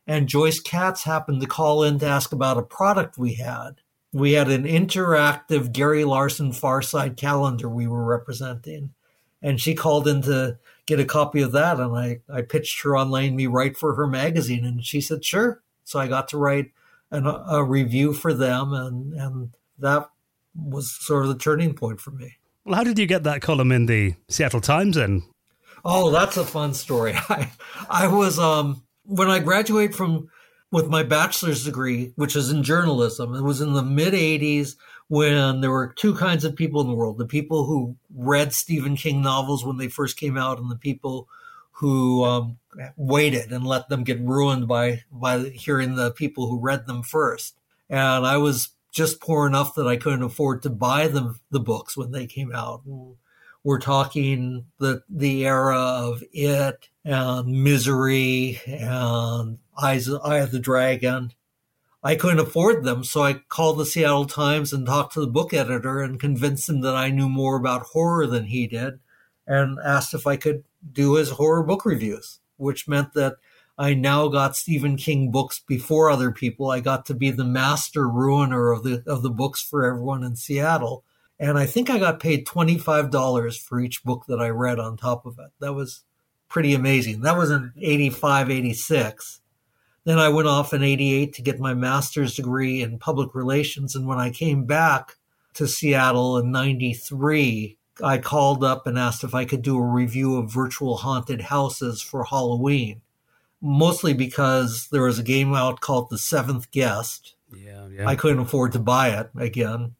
And 0.06 0.28
Joyce 0.28 0.60
Katz 0.60 1.04
happened 1.04 1.40
to 1.40 1.46
call 1.46 1.82
in 1.82 1.98
to 2.00 2.06
ask 2.06 2.32
about 2.32 2.58
a 2.58 2.62
product 2.62 3.16
we 3.16 3.32
had. 3.32 3.80
We 4.12 4.32
had 4.32 4.50
an 4.50 4.64
interactive 4.64 5.72
Gary 5.72 6.04
Larson 6.04 6.52
Far 6.52 6.82
Side 6.82 7.16
calendar 7.16 7.66
we 7.66 7.86
were 7.86 8.04
representing. 8.04 8.92
And 9.40 9.58
she 9.58 9.74
called 9.74 10.06
in 10.06 10.20
to 10.20 10.58
get 10.84 11.00
a 11.00 11.06
copy 11.06 11.40
of 11.40 11.52
that. 11.52 11.80
And 11.80 11.96
I, 11.96 12.20
I 12.30 12.42
pitched 12.42 12.82
her 12.82 12.94
on 12.94 13.10
letting 13.10 13.36
me 13.36 13.46
write 13.46 13.78
for 13.78 13.94
her 13.94 14.06
magazine. 14.06 14.66
And 14.66 14.84
she 14.84 15.00
said, 15.00 15.24
sure. 15.24 15.62
So 15.82 15.98
I 15.98 16.08
got 16.08 16.28
to 16.28 16.36
write 16.36 16.72
an, 17.10 17.24
a 17.24 17.64
review 17.64 18.12
for 18.12 18.34
them. 18.34 18.74
And, 18.74 19.14
and 19.14 19.56
that 19.78 20.10
was 20.54 20.90
sort 20.90 21.22
of 21.22 21.30
the 21.30 21.38
turning 21.38 21.72
point 21.72 22.02
for 22.02 22.10
me. 22.10 22.36
Well, 22.64 22.76
how 22.76 22.84
did 22.84 22.98
you 22.98 23.06
get 23.06 23.22
that 23.24 23.42
column 23.42 23.72
in 23.72 23.86
the 23.86 24.14
Seattle 24.28 24.60
Times 24.60 24.96
then? 24.96 25.22
Oh, 25.84 26.10
that's 26.10 26.36
a 26.36 26.44
fun 26.44 26.74
story. 26.74 27.14
I, 27.28 27.50
I 27.88 28.08
was 28.08 28.38
um 28.38 28.82
when 29.04 29.30
I 29.30 29.38
graduated 29.38 29.96
from 29.96 30.28
with 30.70 30.88
my 30.88 31.02
bachelor's 31.02 31.64
degree, 31.64 32.12
which 32.16 32.36
is 32.36 32.50
in 32.50 32.62
journalism. 32.62 33.34
It 33.34 33.42
was 33.42 33.60
in 33.60 33.72
the 33.72 33.82
mid 33.82 34.12
'80s 34.14 34.76
when 35.08 35.60
there 35.60 35.70
were 35.70 35.92
two 35.96 36.14
kinds 36.14 36.44
of 36.44 36.54
people 36.54 36.80
in 36.80 36.86
the 36.86 36.94
world: 36.94 37.18
the 37.18 37.26
people 37.26 37.64
who 37.64 37.96
read 38.14 38.52
Stephen 38.52 38.96
King 38.96 39.22
novels 39.22 39.64
when 39.64 39.78
they 39.78 39.88
first 39.88 40.18
came 40.18 40.36
out, 40.36 40.58
and 40.58 40.70
the 40.70 40.76
people 40.76 41.28
who 41.72 42.24
um, 42.24 42.58
waited 42.96 43.50
and 43.52 43.66
let 43.66 43.88
them 43.88 44.04
get 44.04 44.20
ruined 44.20 44.68
by 44.68 45.02
by 45.10 45.38
hearing 45.48 45.94
the 45.94 46.10
people 46.10 46.46
who 46.48 46.60
read 46.60 46.86
them 46.86 47.02
first. 47.02 47.56
And 47.88 48.26
I 48.26 48.36
was 48.36 48.68
just 48.90 49.20
poor 49.20 49.46
enough 49.46 49.74
that 49.74 49.86
I 49.86 49.96
couldn't 49.96 50.22
afford 50.22 50.62
to 50.62 50.70
buy 50.70 51.08
the 51.08 51.34
the 51.50 51.60
books 51.60 51.96
when 51.96 52.10
they 52.10 52.26
came 52.26 52.52
out. 52.54 52.82
We're 53.62 53.78
talking 53.80 54.66
the 54.78 55.02
the 55.08 55.46
era 55.46 55.78
of 55.78 56.22
it 56.32 56.88
and 57.04 57.62
Misery 57.62 58.60
and 58.66 59.58
Eyes 59.80 60.08
Eye 60.08 60.38
of 60.38 60.50
the 60.50 60.58
Dragon. 60.58 61.32
I 62.02 62.14
couldn't 62.14 62.38
afford 62.40 62.84
them, 62.84 63.04
so 63.04 63.22
I 63.22 63.34
called 63.34 63.78
the 63.78 63.84
Seattle 63.84 64.24
Times 64.24 64.72
and 64.72 64.86
talked 64.86 65.12
to 65.14 65.20
the 65.20 65.26
book 65.26 65.52
editor 65.52 66.00
and 66.00 66.18
convinced 66.18 66.68
him 66.68 66.80
that 66.80 66.96
I 66.96 67.10
knew 67.10 67.28
more 67.28 67.56
about 67.56 67.88
horror 67.92 68.26
than 68.26 68.44
he 68.46 68.66
did, 68.66 69.00
and 69.46 69.78
asked 69.84 70.14
if 70.14 70.26
I 70.26 70.36
could 70.36 70.64
do 70.92 71.14
his 71.14 71.30
horror 71.30 71.62
book 71.62 71.84
reviews, 71.84 72.40
which 72.56 72.88
meant 72.88 73.12
that 73.12 73.36
I 73.80 73.94
now 73.94 74.28
got 74.28 74.56
Stephen 74.56 74.98
King 74.98 75.30
books 75.30 75.62
before 75.66 76.10
other 76.10 76.30
people. 76.30 76.70
I 76.70 76.80
got 76.80 77.06
to 77.06 77.14
be 77.14 77.30
the 77.30 77.46
master 77.46 78.06
ruiner 78.06 78.72
of 78.72 78.82
the 78.82 79.02
of 79.06 79.22
the 79.22 79.30
books 79.30 79.62
for 79.62 79.86
everyone 79.86 80.22
in 80.22 80.36
Seattle. 80.36 81.02
And 81.38 81.56
I 81.56 81.64
think 81.64 81.88
I 81.88 81.98
got 81.98 82.20
paid 82.20 82.46
$25 82.46 83.58
for 83.58 83.80
each 83.80 84.04
book 84.04 84.26
that 84.28 84.38
I 84.38 84.50
read 84.50 84.78
on 84.78 84.98
top 84.98 85.24
of 85.24 85.38
it. 85.38 85.50
That 85.60 85.72
was 85.72 86.04
pretty 86.50 86.74
amazing. 86.74 87.22
That 87.22 87.38
was 87.38 87.50
in 87.50 87.72
85, 87.80 88.50
86. 88.50 89.40
Then 90.04 90.18
I 90.18 90.28
went 90.28 90.46
off 90.46 90.74
in 90.74 90.82
88 90.82 91.32
to 91.32 91.42
get 91.42 91.58
my 91.58 91.72
master's 91.72 92.34
degree 92.34 92.82
in 92.82 92.98
public 92.98 93.34
relations. 93.34 93.96
And 93.96 94.06
when 94.06 94.18
I 94.18 94.28
came 94.28 94.66
back 94.66 95.16
to 95.54 95.66
Seattle 95.66 96.36
in 96.36 96.52
93, 96.52 97.78
I 98.04 98.18
called 98.18 98.62
up 98.62 98.86
and 98.86 98.98
asked 98.98 99.24
if 99.24 99.34
I 99.34 99.46
could 99.46 99.62
do 99.62 99.78
a 99.78 99.82
review 99.82 100.36
of 100.36 100.52
virtual 100.52 100.98
haunted 100.98 101.40
houses 101.40 102.02
for 102.02 102.24
Halloween 102.24 103.00
mostly 103.60 104.12
because 104.12 104.88
there 104.90 105.02
was 105.02 105.18
a 105.18 105.24
game 105.24 105.54
out 105.54 105.80
called 105.80 106.10
The 106.10 106.18
Seventh 106.18 106.70
Guest. 106.70 107.34
Yeah, 107.52 107.88
yeah. 107.88 108.08
I 108.08 108.16
couldn't 108.16 108.40
afford 108.40 108.72
to 108.72 108.78
buy 108.78 109.10
it 109.10 109.30
again. 109.36 109.94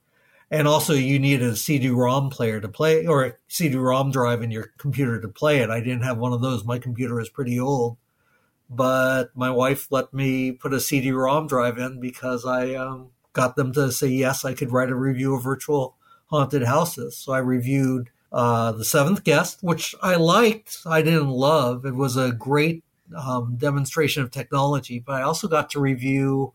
And 0.53 0.67
also, 0.67 0.95
you 0.95 1.19
needed 1.21 1.49
a 1.49 1.57
CD-ROM 1.57 2.31
player 2.31 2.61
to 2.61 2.69
play, 2.69 3.07
or 3.07 3.25
a 3.25 3.35
CD-ROM 3.47 4.11
drive 4.11 4.43
in 4.43 4.51
your 4.51 4.73
computer 4.79 5.21
to 5.21 5.29
play 5.29 5.59
it. 5.59 5.71
I 5.71 5.79
didn't 5.79 6.03
have 6.03 6.19
one 6.19 6.33
of 6.33 6.41
those. 6.41 6.65
My 6.65 6.81
computer 6.81 7.21
is 7.21 7.29
pretty 7.29 7.61
old, 7.61 7.99
but 8.69 9.27
my 9.37 9.51
wife 9.51 9.87
let 9.91 10.13
me 10.13 10.51
put 10.51 10.73
a 10.73 10.81
CD-ROM 10.81 11.47
drive 11.47 11.79
in 11.79 12.01
because 12.01 12.45
I 12.45 12.75
um, 12.75 13.11
got 13.33 13.55
them 13.55 13.73
to 13.75 13.93
say 13.93 14.09
yes. 14.09 14.45
I 14.45 14.55
could 14.55 14.73
write 14.73 14.91
a 14.91 14.97
review 14.97 15.37
of 15.37 15.45
virtual 15.45 15.95
haunted 16.27 16.65
houses. 16.65 17.17
So 17.17 17.33
I 17.33 17.39
reviewed 17.39 18.11
uh, 18.33 18.73
the 18.73 18.85
Seventh 18.85 19.23
Guest, 19.23 19.59
which 19.63 19.95
I 20.03 20.17
liked. 20.17 20.79
I 20.85 21.03
didn't 21.03 21.31
love. 21.31 21.85
It 21.85 21.95
was 21.95 22.17
a 22.17 22.33
great 22.33 22.83
um, 23.17 23.57
demonstration 23.57 24.23
of 24.23 24.31
technology, 24.31 24.99
but 24.99 25.15
I 25.17 25.23
also 25.23 25.49
got 25.49 25.71
to 25.71 25.81
review 25.81 26.53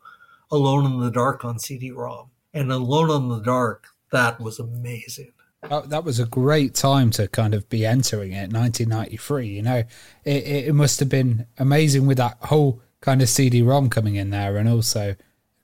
Alone 0.51 0.85
in 0.85 0.99
the 0.99 1.11
Dark 1.11 1.43
on 1.43 1.59
CD-ROM. 1.59 2.29
And 2.53 2.71
Alone 2.71 3.23
in 3.23 3.29
the 3.29 3.41
Dark, 3.41 3.87
that 4.11 4.39
was 4.39 4.59
amazing. 4.59 5.31
Oh, 5.69 5.81
that 5.81 6.03
was 6.03 6.19
a 6.19 6.25
great 6.25 6.75
time 6.75 7.09
to 7.11 7.27
kind 7.27 7.53
of 7.53 7.67
be 7.69 7.85
entering 7.85 8.31
it, 8.31 8.53
1993. 8.53 9.47
You 9.47 9.61
know, 9.61 9.83
it, 10.23 10.47
it 10.67 10.75
must 10.75 10.99
have 10.99 11.09
been 11.09 11.47
amazing 11.57 12.05
with 12.05 12.17
that 12.17 12.37
whole 12.41 12.81
kind 13.01 13.21
of 13.21 13.29
CD-ROM 13.29 13.89
coming 13.89 14.15
in 14.15 14.29
there, 14.29 14.57
and 14.57 14.69
also 14.69 15.15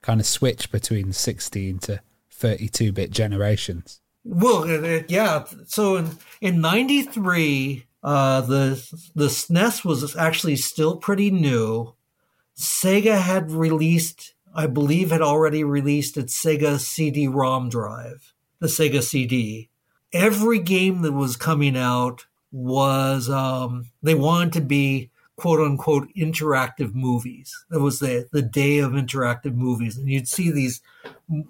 kind 0.02 0.20
of 0.20 0.26
switch 0.26 0.72
between 0.72 1.14
16 1.14 1.80
to 1.80 2.02
32 2.32 2.92
bit 2.92 3.12
generations. 3.12 4.02
Well, 4.24 4.68
yeah. 5.08 5.46
So 5.66 5.96
in 5.96 6.12
in 6.42 6.62
'93, 6.62 7.86
uh, 8.04 8.42
the 8.42 9.12
the 9.16 9.28
SNES 9.28 9.86
was 9.86 10.16
actually 10.16 10.56
still 10.56 10.98
pretty 10.98 11.30
new. 11.30 11.94
Sega 12.58 13.20
had 13.20 13.52
released, 13.52 14.34
I 14.54 14.68
believe, 14.68 15.12
had 15.12 15.22
already 15.22 15.64
released 15.64 16.18
its 16.18 16.40
Sega 16.40 16.80
CD-ROM 16.80 17.70
drive, 17.70 18.34
the 18.60 18.68
Sega 18.68 19.02
CD. 19.02 19.70
Every 20.14 20.60
game 20.60 21.02
that 21.04 21.14
was 21.14 21.38
coming 21.38 21.78
out 21.78 22.26
was 22.52 23.30
um, 23.30 23.92
they 24.04 24.16
wanted 24.16 24.54
to 24.54 24.62
be 24.62 25.10
quote 25.38 25.60
unquote 25.60 26.10
interactive 26.18 26.94
movies. 26.94 27.66
That 27.70 27.80
was 27.82 28.00
the 28.00 28.28
the 28.32 28.42
day 28.42 28.80
of 28.80 28.92
interactive 28.92 29.56
movies, 29.56 29.98
and 29.98 30.10
you'd 30.10 30.28
see 30.28 30.52
these 30.52 30.82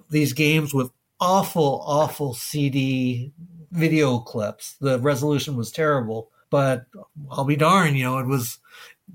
these 0.10 0.34
games 0.34 0.74
with 0.74 0.92
awful, 1.20 1.82
awful 1.86 2.34
CD 2.34 3.32
video 3.72 4.20
clips. 4.20 4.76
The 4.82 5.00
resolution 5.00 5.56
was 5.56 5.72
terrible 5.72 6.30
but 6.52 6.86
I'll 7.32 7.46
be 7.46 7.56
darned, 7.56 7.98
you 7.98 8.04
know, 8.04 8.20
it 8.20 8.28
was 8.28 8.60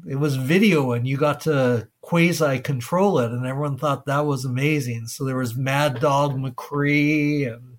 it 0.09 0.16
was 0.16 0.34
video 0.34 0.91
and 0.93 1.07
you 1.07 1.16
got 1.16 1.43
to 1.43 1.87
quasi 2.01 2.59
control 2.59 3.20
it 3.20 3.30
and 3.30 3.47
everyone 3.47 3.78
thought 3.78 4.07
that 4.07 4.26
was 4.26 4.45
amazing. 4.45 5.07
So 5.07 5.24
there 5.24 5.37
was 5.37 5.57
Mad 5.57 6.01
Dog 6.01 6.37
McCree 6.37 7.53
and 7.53 7.78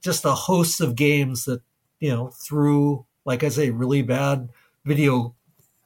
just 0.00 0.24
a 0.24 0.32
host 0.32 0.80
of 0.80 0.94
games 0.94 1.44
that, 1.46 1.60
you 1.98 2.10
know, 2.10 2.28
through 2.28 3.04
like 3.24 3.42
I 3.42 3.48
say, 3.48 3.70
really 3.70 4.02
bad 4.02 4.48
video 4.84 5.34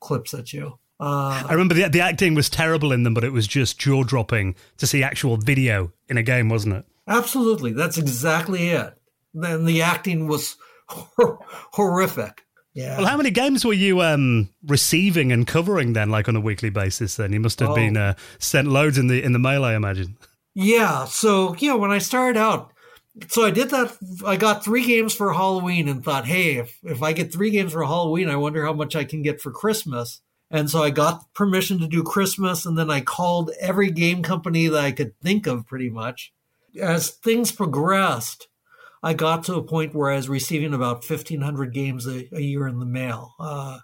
clips 0.00 0.34
at 0.34 0.52
you. 0.52 0.78
Uh, 0.98 1.44
I 1.46 1.52
remember 1.52 1.74
the 1.74 1.88
the 1.88 2.00
acting 2.00 2.34
was 2.34 2.48
terrible 2.48 2.92
in 2.92 3.02
them, 3.02 3.14
but 3.14 3.24
it 3.24 3.32
was 3.32 3.46
just 3.46 3.78
jaw 3.78 4.02
dropping 4.02 4.54
to 4.78 4.86
see 4.86 5.02
actual 5.02 5.36
video 5.36 5.92
in 6.08 6.16
a 6.16 6.22
game, 6.22 6.48
wasn't 6.48 6.74
it? 6.76 6.84
absolutely, 7.08 7.72
that's 7.72 7.98
exactly 7.98 8.68
it. 8.70 8.94
Then 9.34 9.64
the 9.64 9.82
acting 9.82 10.26
was 10.26 10.56
hor- 10.88 11.38
horrific. 11.72 12.45
Yeah. 12.76 12.98
Well, 12.98 13.06
how 13.06 13.16
many 13.16 13.30
games 13.30 13.64
were 13.64 13.72
you 13.72 14.02
um, 14.02 14.50
receiving 14.66 15.32
and 15.32 15.46
covering 15.46 15.94
then, 15.94 16.10
like 16.10 16.28
on 16.28 16.36
a 16.36 16.40
weekly 16.40 16.68
basis? 16.68 17.16
Then 17.16 17.32
you 17.32 17.40
must 17.40 17.58
have 17.60 17.70
Oh. 17.70 17.74
been 17.74 17.96
uh, 17.96 18.14
sent 18.38 18.68
loads 18.68 18.98
in 18.98 19.06
the 19.06 19.22
in 19.22 19.32
the 19.32 19.38
mail, 19.38 19.64
I 19.64 19.74
imagine. 19.74 20.18
Yeah, 20.54 21.06
so 21.06 21.56
yeah, 21.58 21.72
when 21.74 21.90
I 21.90 21.98
started 21.98 22.38
out, 22.38 22.72
so 23.28 23.44
I 23.46 23.50
did 23.50 23.70
that. 23.70 23.96
I 24.26 24.36
got 24.36 24.62
three 24.62 24.84
games 24.84 25.14
for 25.14 25.32
Halloween 25.32 25.88
and 25.88 26.04
thought, 26.04 26.26
hey, 26.26 26.56
if 26.56 26.78
if 26.82 27.02
I 27.02 27.14
get 27.14 27.32
three 27.32 27.50
games 27.50 27.72
for 27.72 27.82
Halloween, 27.84 28.28
I 28.28 28.36
wonder 28.36 28.64
how 28.66 28.74
much 28.74 28.94
I 28.94 29.04
can 29.04 29.22
get 29.22 29.40
for 29.40 29.50
Christmas. 29.50 30.20
And 30.50 30.70
so 30.70 30.82
I 30.82 30.90
got 30.90 31.32
permission 31.34 31.78
to 31.80 31.88
do 31.88 32.02
Christmas, 32.04 32.66
and 32.66 32.76
then 32.78 32.90
I 32.90 33.00
called 33.00 33.50
every 33.58 33.90
game 33.90 34.22
company 34.22 34.68
that 34.68 34.84
I 34.84 34.92
could 34.92 35.18
think 35.20 35.46
of, 35.46 35.66
pretty 35.66 35.88
much. 35.90 36.32
As 36.80 37.08
things 37.10 37.50
progressed, 37.52 38.48
I 39.06 39.14
got 39.14 39.44
to 39.44 39.54
a 39.54 39.62
point 39.62 39.94
where 39.94 40.10
I 40.10 40.16
was 40.16 40.28
receiving 40.28 40.74
about 40.74 41.04
fifteen 41.04 41.40
hundred 41.40 41.72
games 41.72 42.08
a, 42.08 42.28
a 42.34 42.40
year 42.40 42.66
in 42.66 42.80
the 42.80 42.86
mail. 42.86 43.36
Uh, 43.38 43.78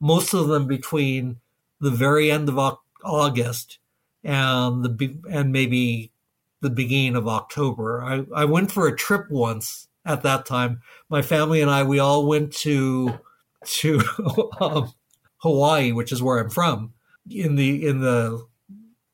most 0.00 0.34
of 0.34 0.48
them 0.48 0.66
between 0.66 1.38
the 1.80 1.90
very 1.90 2.30
end 2.30 2.50
of 2.50 2.78
August 3.02 3.78
and 4.22 4.84
the 4.84 5.18
and 5.30 5.50
maybe 5.50 6.12
the 6.60 6.68
beginning 6.68 7.16
of 7.16 7.26
October. 7.26 8.02
I, 8.04 8.26
I 8.34 8.44
went 8.44 8.70
for 8.70 8.86
a 8.86 8.94
trip 8.94 9.30
once 9.30 9.88
at 10.04 10.22
that 10.24 10.44
time. 10.44 10.82
My 11.08 11.22
family 11.22 11.62
and 11.62 11.70
I 11.70 11.82
we 11.82 11.98
all 11.98 12.26
went 12.26 12.52
to 12.56 13.18
to 13.64 14.02
um, 14.60 14.92
Hawaii, 15.38 15.92
which 15.92 16.12
is 16.12 16.22
where 16.22 16.38
I'm 16.38 16.50
from, 16.50 16.92
in 17.30 17.54
the 17.54 17.86
in 17.86 18.02
the 18.02 18.46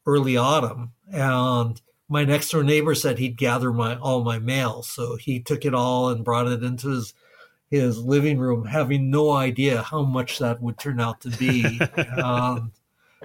early 0.06 0.36
autumn, 0.36 0.90
and 1.12 1.80
my 2.12 2.24
next 2.24 2.50
door 2.50 2.62
neighbor 2.62 2.94
said 2.94 3.18
he'd 3.18 3.38
gather 3.38 3.72
my 3.72 3.96
all 3.96 4.22
my 4.22 4.38
mail, 4.38 4.82
so 4.82 5.16
he 5.16 5.40
took 5.40 5.64
it 5.64 5.74
all 5.74 6.10
and 6.10 6.24
brought 6.24 6.46
it 6.46 6.62
into 6.62 6.90
his 6.90 7.14
his 7.70 7.98
living 7.98 8.38
room, 8.38 8.66
having 8.66 9.10
no 9.10 9.30
idea 9.30 9.80
how 9.80 10.02
much 10.02 10.38
that 10.38 10.60
would 10.60 10.78
turn 10.78 11.00
out 11.00 11.22
to 11.22 11.30
be. 11.30 11.80
um, 12.22 12.70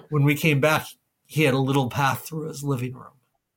when 0.09 0.23
we 0.23 0.35
came 0.35 0.61
back, 0.61 0.87
he 1.25 1.43
had 1.43 1.53
a 1.53 1.59
little 1.59 1.89
path 1.89 2.25
through 2.25 2.47
his 2.47 2.63
living 2.63 2.93
room. 2.93 3.11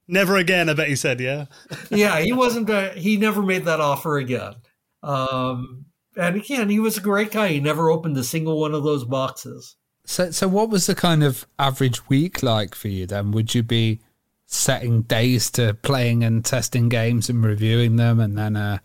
Never 0.09 0.37
again, 0.37 0.69
I 0.69 0.75
bet 0.75 0.91
you 0.91 0.97
said, 0.97 1.21
yeah. 1.21 1.45
Yeah, 1.91 2.19
he 2.21 2.33
wasn't. 2.33 2.69
A, 2.69 2.91
he 2.91 3.17
never 3.17 3.41
made 3.41 3.67
that 3.67 3.81
offer 3.81 4.19
again. 4.19 4.57
Um, 5.05 5.85
and 6.17 6.35
again, 6.35 6.69
he 6.69 6.81
was 6.81 6.99
a 6.99 7.01
great 7.01 7.31
guy. 7.31 7.49
He 7.49 7.61
never 7.61 7.89
opened 7.89 8.17
a 8.17 8.25
single 8.25 8.61
one 8.61 8.75
of 8.75 8.83
those 8.83 9.05
boxes. 9.05 9.77
So, 10.05 10.33
so 10.33 10.49
what 10.49 10.71
was 10.71 10.87
the 10.87 10.97
kind 10.97 11.23
of 11.23 11.47
average 11.57 12.09
week 12.09 12.43
like 12.43 12.75
for 12.75 12.89
you 12.89 13.07
then? 13.07 13.31
Would 13.31 13.55
you 13.55 13.63
be 13.63 14.01
setting 14.51 15.03
days 15.03 15.49
to 15.53 15.73
playing 15.75 16.25
and 16.25 16.45
testing 16.45 16.89
games 16.89 17.31
and 17.31 17.43
reviewing 17.45 17.97
them, 17.97 18.19
and 18.21 18.37
then 18.37 18.57
uh, 18.57 18.79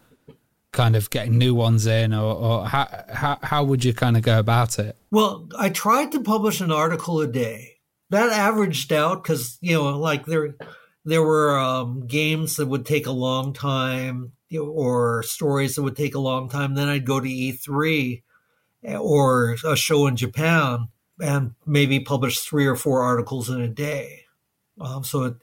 kind 0.72 0.95
of 0.95 1.09
getting 1.09 1.38
new 1.38 1.55
ones 1.55 1.88
in, 1.88 2.13
or, 2.13 2.36
or 2.36 2.66
how, 2.68 2.88
how 3.11 3.39
how 3.41 3.63
would 3.63 3.84
you 3.84 3.93
kind 3.93 4.16
of 4.16 4.24
go 4.24 4.39
about 4.39 4.80
it? 4.80 4.95
Well, 5.11 5.49
I 5.57 5.70
tried 5.70 6.11
to 6.13 6.22
publish 6.22 6.61
an 6.61 6.72
article 6.72 7.20
a 7.20 7.28
day. 7.28 7.78
That 8.11 8.30
averaged 8.30 8.93
out 8.93 9.24
because 9.24 9.57
you 9.59 9.74
know, 9.74 9.97
like 9.97 10.26
there, 10.26 10.55
there 11.03 11.24
were 11.24 11.57
um, 11.57 12.05
games 12.05 12.57
that 12.57 12.68
would 12.68 12.86
take 12.86 13.07
a 13.07 13.11
long 13.11 13.51
time, 13.51 14.34
or 14.55 15.24
stories 15.24 15.76
that 15.76 15.84
would 15.84 15.97
take 15.97 16.13
a 16.13 16.20
long 16.20 16.47
time. 16.47 16.76
Then 16.76 16.88
I'd 16.88 17.05
go 17.05 17.20
to 17.20 17.28
E3 17.28 18.22
or 18.99 19.55
a 19.66 19.76
show 19.76 20.05
in 20.05 20.16
Japan 20.16 20.89
and 21.20 21.55
maybe 21.66 21.99
publish 21.99 22.39
three 22.39 22.68
or 22.68 22.76
four 22.76 23.01
articles 23.01 23.49
in 23.49 23.61
a 23.61 23.68
day. 23.68 24.26
Um, 24.80 25.03
so 25.03 25.24
it, 25.24 25.36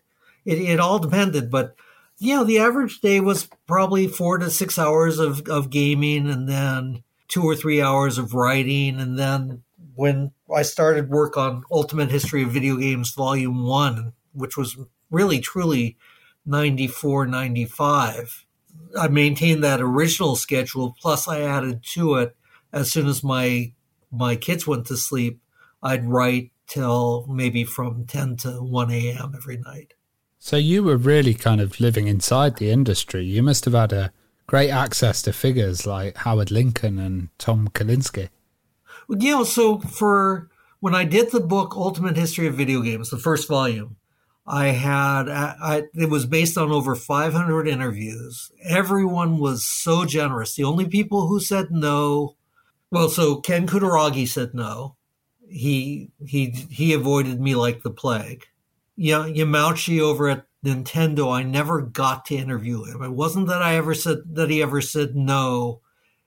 it 0.44 0.58
it 0.58 0.80
all 0.80 0.98
depended, 0.98 1.50
but 1.50 1.74
yeah, 2.18 2.44
the 2.44 2.60
average 2.60 3.00
day 3.00 3.18
was 3.20 3.48
probably 3.66 4.06
four 4.06 4.38
to 4.38 4.48
six 4.48 4.78
hours 4.78 5.18
of, 5.18 5.48
of 5.48 5.70
gaming 5.70 6.30
and 6.30 6.48
then 6.48 7.02
two 7.26 7.42
or 7.42 7.56
three 7.56 7.82
hours 7.82 8.16
of 8.16 8.32
writing. 8.32 9.00
And 9.00 9.18
then 9.18 9.64
when 9.96 10.30
I 10.54 10.62
started 10.62 11.10
work 11.10 11.36
on 11.36 11.64
Ultimate 11.70 12.10
History 12.10 12.44
of 12.44 12.50
Video 12.50 12.76
Games 12.76 13.12
Volume 13.12 13.64
1, 13.64 14.12
which 14.34 14.56
was 14.56 14.76
really 15.10 15.40
truly 15.40 15.96
94, 16.46 17.26
95, 17.26 18.44
I 18.96 19.08
maintained 19.08 19.64
that 19.64 19.80
original 19.80 20.36
schedule. 20.36 20.94
Plus, 21.00 21.26
I 21.26 21.40
added 21.40 21.82
to 21.94 22.14
it 22.14 22.36
as 22.72 22.90
soon 22.92 23.06
as 23.08 23.24
my 23.24 23.72
my 24.10 24.36
kids 24.36 24.66
went 24.66 24.86
to 24.86 24.96
sleep, 24.96 25.40
I'd 25.82 26.04
write 26.04 26.52
till 26.66 27.26
maybe 27.28 27.64
from 27.64 28.04
10 28.06 28.36
to 28.36 28.50
1 28.62 28.90
a.m. 28.90 29.32
every 29.34 29.56
night. 29.56 29.94
So 30.44 30.56
you 30.56 30.82
were 30.82 30.96
really 30.96 31.34
kind 31.34 31.60
of 31.60 31.78
living 31.78 32.08
inside 32.08 32.56
the 32.56 32.72
industry. 32.72 33.24
You 33.24 33.44
must 33.44 33.64
have 33.64 33.74
had 33.74 33.92
a 33.92 34.12
great 34.48 34.70
access 34.70 35.22
to 35.22 35.32
figures 35.32 35.86
like 35.86 36.16
Howard 36.16 36.50
Lincoln 36.50 36.98
and 36.98 37.28
Tom 37.38 37.68
Kalinske. 37.68 38.28
You 39.08 39.30
know, 39.30 39.44
so 39.44 39.78
for 39.78 40.50
when 40.80 40.96
I 40.96 41.04
did 41.04 41.30
the 41.30 41.38
book 41.38 41.76
Ultimate 41.76 42.16
History 42.16 42.48
of 42.48 42.56
Video 42.56 42.80
Games, 42.80 43.10
the 43.10 43.18
first 43.18 43.46
volume, 43.46 43.98
I 44.44 44.70
had 44.70 45.28
I, 45.28 45.84
it 45.94 46.10
was 46.10 46.26
based 46.26 46.58
on 46.58 46.72
over 46.72 46.96
500 46.96 47.68
interviews. 47.68 48.50
Everyone 48.68 49.38
was 49.38 49.64
so 49.64 50.04
generous. 50.04 50.56
The 50.56 50.64
only 50.64 50.88
people 50.88 51.28
who 51.28 51.38
said 51.38 51.70
no, 51.70 52.34
well, 52.90 53.08
so 53.08 53.36
Ken 53.36 53.68
Kutaragi 53.68 54.26
said 54.26 54.54
no. 54.54 54.96
He 55.48 56.10
he 56.26 56.50
he 56.68 56.94
avoided 56.94 57.40
me 57.40 57.54
like 57.54 57.84
the 57.84 57.90
plague. 57.90 58.46
Yeah, 58.96 59.24
Yamauchi 59.26 60.00
over 60.00 60.28
at 60.28 60.46
Nintendo, 60.64 61.32
I 61.32 61.42
never 61.42 61.80
got 61.80 62.24
to 62.26 62.36
interview 62.36 62.84
him. 62.84 63.02
It 63.02 63.12
wasn't 63.12 63.48
that 63.48 63.62
I 63.62 63.76
ever 63.76 63.94
said 63.94 64.18
that 64.34 64.50
he 64.50 64.62
ever 64.62 64.80
said 64.80 65.16
no. 65.16 65.80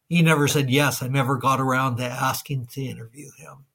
He 0.09 0.21
never 0.21 0.47
said 0.47 0.69
yes. 0.69 1.01
I 1.01 1.07
never 1.07 1.37
got 1.37 1.61
around 1.61 1.97
to 1.97 2.05
asking 2.05 2.67
to 2.67 2.81
interview 2.83 3.29
him. 3.37 3.65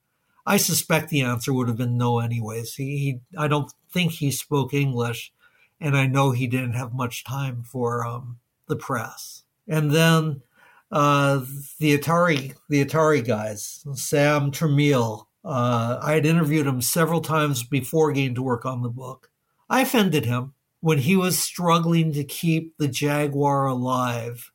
I 0.46 0.56
suspect 0.56 1.08
the 1.08 1.22
answer 1.22 1.52
would 1.52 1.68
have 1.68 1.76
been 1.76 1.96
no 1.96 2.18
anyways. 2.18 2.74
He, 2.74 2.98
he 2.98 3.20
I 3.38 3.48
don't 3.48 3.72
think 3.92 4.12
he 4.12 4.30
spoke 4.30 4.74
English, 4.74 5.32
and 5.80 5.96
I 5.96 6.06
know 6.06 6.32
he 6.32 6.46
didn't 6.46 6.72
have 6.72 6.92
much 6.92 7.24
time 7.24 7.62
for 7.62 8.06
um, 8.06 8.38
the 8.66 8.76
press. 8.76 9.44
And 9.68 9.90
then 9.90 10.42
uh, 10.90 11.44
the 11.78 11.96
Atari 11.96 12.54
the 12.68 12.84
Atari 12.84 13.26
guys, 13.26 13.84
Sam 13.94 14.50
Tramiel. 14.50 15.26
Uh, 15.44 15.98
I 16.02 16.12
had 16.12 16.26
interviewed 16.26 16.66
him 16.66 16.82
several 16.82 17.20
times 17.20 17.62
before 17.62 18.12
getting 18.12 18.34
to 18.34 18.42
work 18.42 18.64
on 18.64 18.82
the 18.82 18.88
book. 18.88 19.30
I 19.68 19.82
offended 19.82 20.26
him 20.26 20.54
when 20.80 20.98
he 20.98 21.16
was 21.16 21.42
struggling 21.42 22.12
to 22.12 22.24
keep 22.24 22.76
the 22.76 22.88
Jaguar 22.88 23.66
alive 23.66 24.52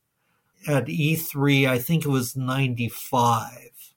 at 0.67 0.86
E3. 0.86 1.67
I 1.67 1.79
think 1.79 2.05
it 2.05 2.09
was 2.09 2.36
'95 2.36 3.93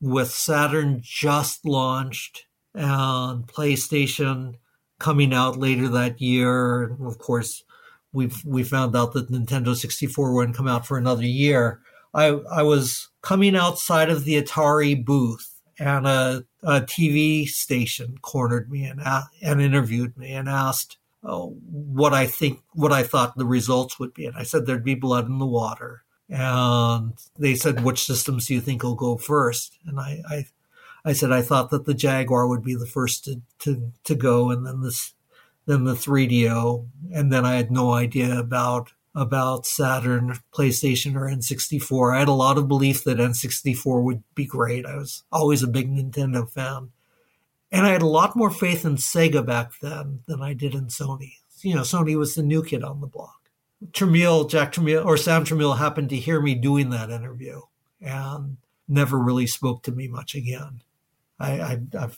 with 0.00 0.30
Saturn 0.30 1.00
just 1.02 1.64
launched 1.64 2.46
and 2.74 3.46
PlayStation 3.46 4.54
coming 4.98 5.34
out 5.34 5.56
later 5.56 5.88
that 5.88 6.20
year. 6.20 6.84
And 6.84 7.06
of 7.06 7.18
course, 7.18 7.64
we 8.12 8.30
we 8.44 8.62
found 8.62 8.94
out 8.96 9.12
that 9.12 9.30
Nintendo 9.30 9.74
64 9.74 10.32
wouldn't 10.32 10.56
come 10.56 10.68
out 10.68 10.86
for 10.86 10.98
another 10.98 11.24
year. 11.24 11.80
I 12.14 12.26
I 12.50 12.62
was 12.62 13.08
coming 13.22 13.56
outside 13.56 14.10
of 14.10 14.24
the 14.24 14.40
Atari 14.42 15.02
booth, 15.02 15.51
and 15.78 16.06
a, 16.06 16.44
a 16.62 16.80
TV 16.80 17.46
station 17.48 18.18
cornered 18.22 18.70
me 18.70 18.84
and 18.84 19.00
a- 19.00 19.28
and 19.42 19.60
interviewed 19.60 20.16
me 20.16 20.32
and 20.32 20.48
asked 20.48 20.98
oh, 21.24 21.56
what 21.70 22.12
I 22.12 22.26
think 22.26 22.60
what 22.72 22.92
I 22.92 23.02
thought 23.02 23.36
the 23.36 23.46
results 23.46 23.98
would 23.98 24.14
be, 24.14 24.26
and 24.26 24.36
I 24.36 24.42
said 24.42 24.66
there'd 24.66 24.84
be 24.84 24.94
blood 24.94 25.26
in 25.26 25.38
the 25.38 25.46
water. 25.46 26.02
And 26.28 27.12
they 27.38 27.54
said, 27.54 27.84
"Which 27.84 28.04
systems 28.04 28.46
do 28.46 28.54
you 28.54 28.60
think 28.60 28.82
will 28.82 28.94
go 28.94 29.16
first? 29.16 29.78
And 29.86 30.00
I, 30.00 30.22
I, 30.28 30.46
I 31.04 31.12
said 31.12 31.30
I 31.32 31.42
thought 31.42 31.70
that 31.70 31.84
the 31.84 31.94
Jaguar 31.94 32.46
would 32.46 32.64
be 32.64 32.74
the 32.74 32.86
first 32.86 33.24
to 33.24 33.42
to, 33.60 33.92
to 34.04 34.14
go, 34.14 34.50
and 34.50 34.66
then 34.66 34.80
this, 34.80 35.12
then 35.66 35.84
the 35.84 35.94
3DO, 35.94 36.86
and 37.12 37.32
then 37.32 37.44
I 37.44 37.56
had 37.56 37.70
no 37.70 37.92
idea 37.92 38.38
about 38.38 38.92
about 39.14 39.66
Saturn, 39.66 40.38
PlayStation, 40.54 41.14
or 41.14 41.28
N64. 41.28 42.16
I 42.16 42.20
had 42.20 42.28
a 42.28 42.32
lot 42.32 42.58
of 42.58 42.68
belief 42.68 43.04
that 43.04 43.18
N64 43.18 44.02
would 44.02 44.22
be 44.34 44.46
great. 44.46 44.86
I 44.86 44.96
was 44.96 45.24
always 45.30 45.62
a 45.62 45.68
big 45.68 45.90
Nintendo 45.90 46.48
fan, 46.48 46.90
and 47.70 47.86
I 47.86 47.90
had 47.90 48.02
a 48.02 48.06
lot 48.06 48.36
more 48.36 48.50
faith 48.50 48.84
in 48.84 48.96
Sega 48.96 49.44
back 49.44 49.72
then 49.80 50.20
than 50.26 50.40
I 50.42 50.54
did 50.54 50.74
in 50.74 50.86
Sony. 50.86 51.34
You 51.60 51.74
know, 51.74 51.82
Sony 51.82 52.16
was 52.16 52.34
the 52.34 52.42
new 52.42 52.62
kid 52.62 52.82
on 52.82 53.00
the 53.00 53.06
block. 53.06 53.50
Tramiel, 53.90 54.48
Jack 54.48 54.72
Tramiel, 54.72 55.04
or 55.04 55.16
Sam 55.16 55.44
Tramiel 55.44 55.78
happened 55.78 56.08
to 56.10 56.16
hear 56.16 56.40
me 56.40 56.54
doing 56.54 56.90
that 56.90 57.10
interview 57.10 57.60
and 58.00 58.56
never 58.88 59.18
really 59.18 59.46
spoke 59.46 59.82
to 59.84 59.92
me 59.92 60.08
much 60.08 60.34
again. 60.34 60.82
I, 61.38 61.60
I, 61.60 61.80
I 61.98 62.08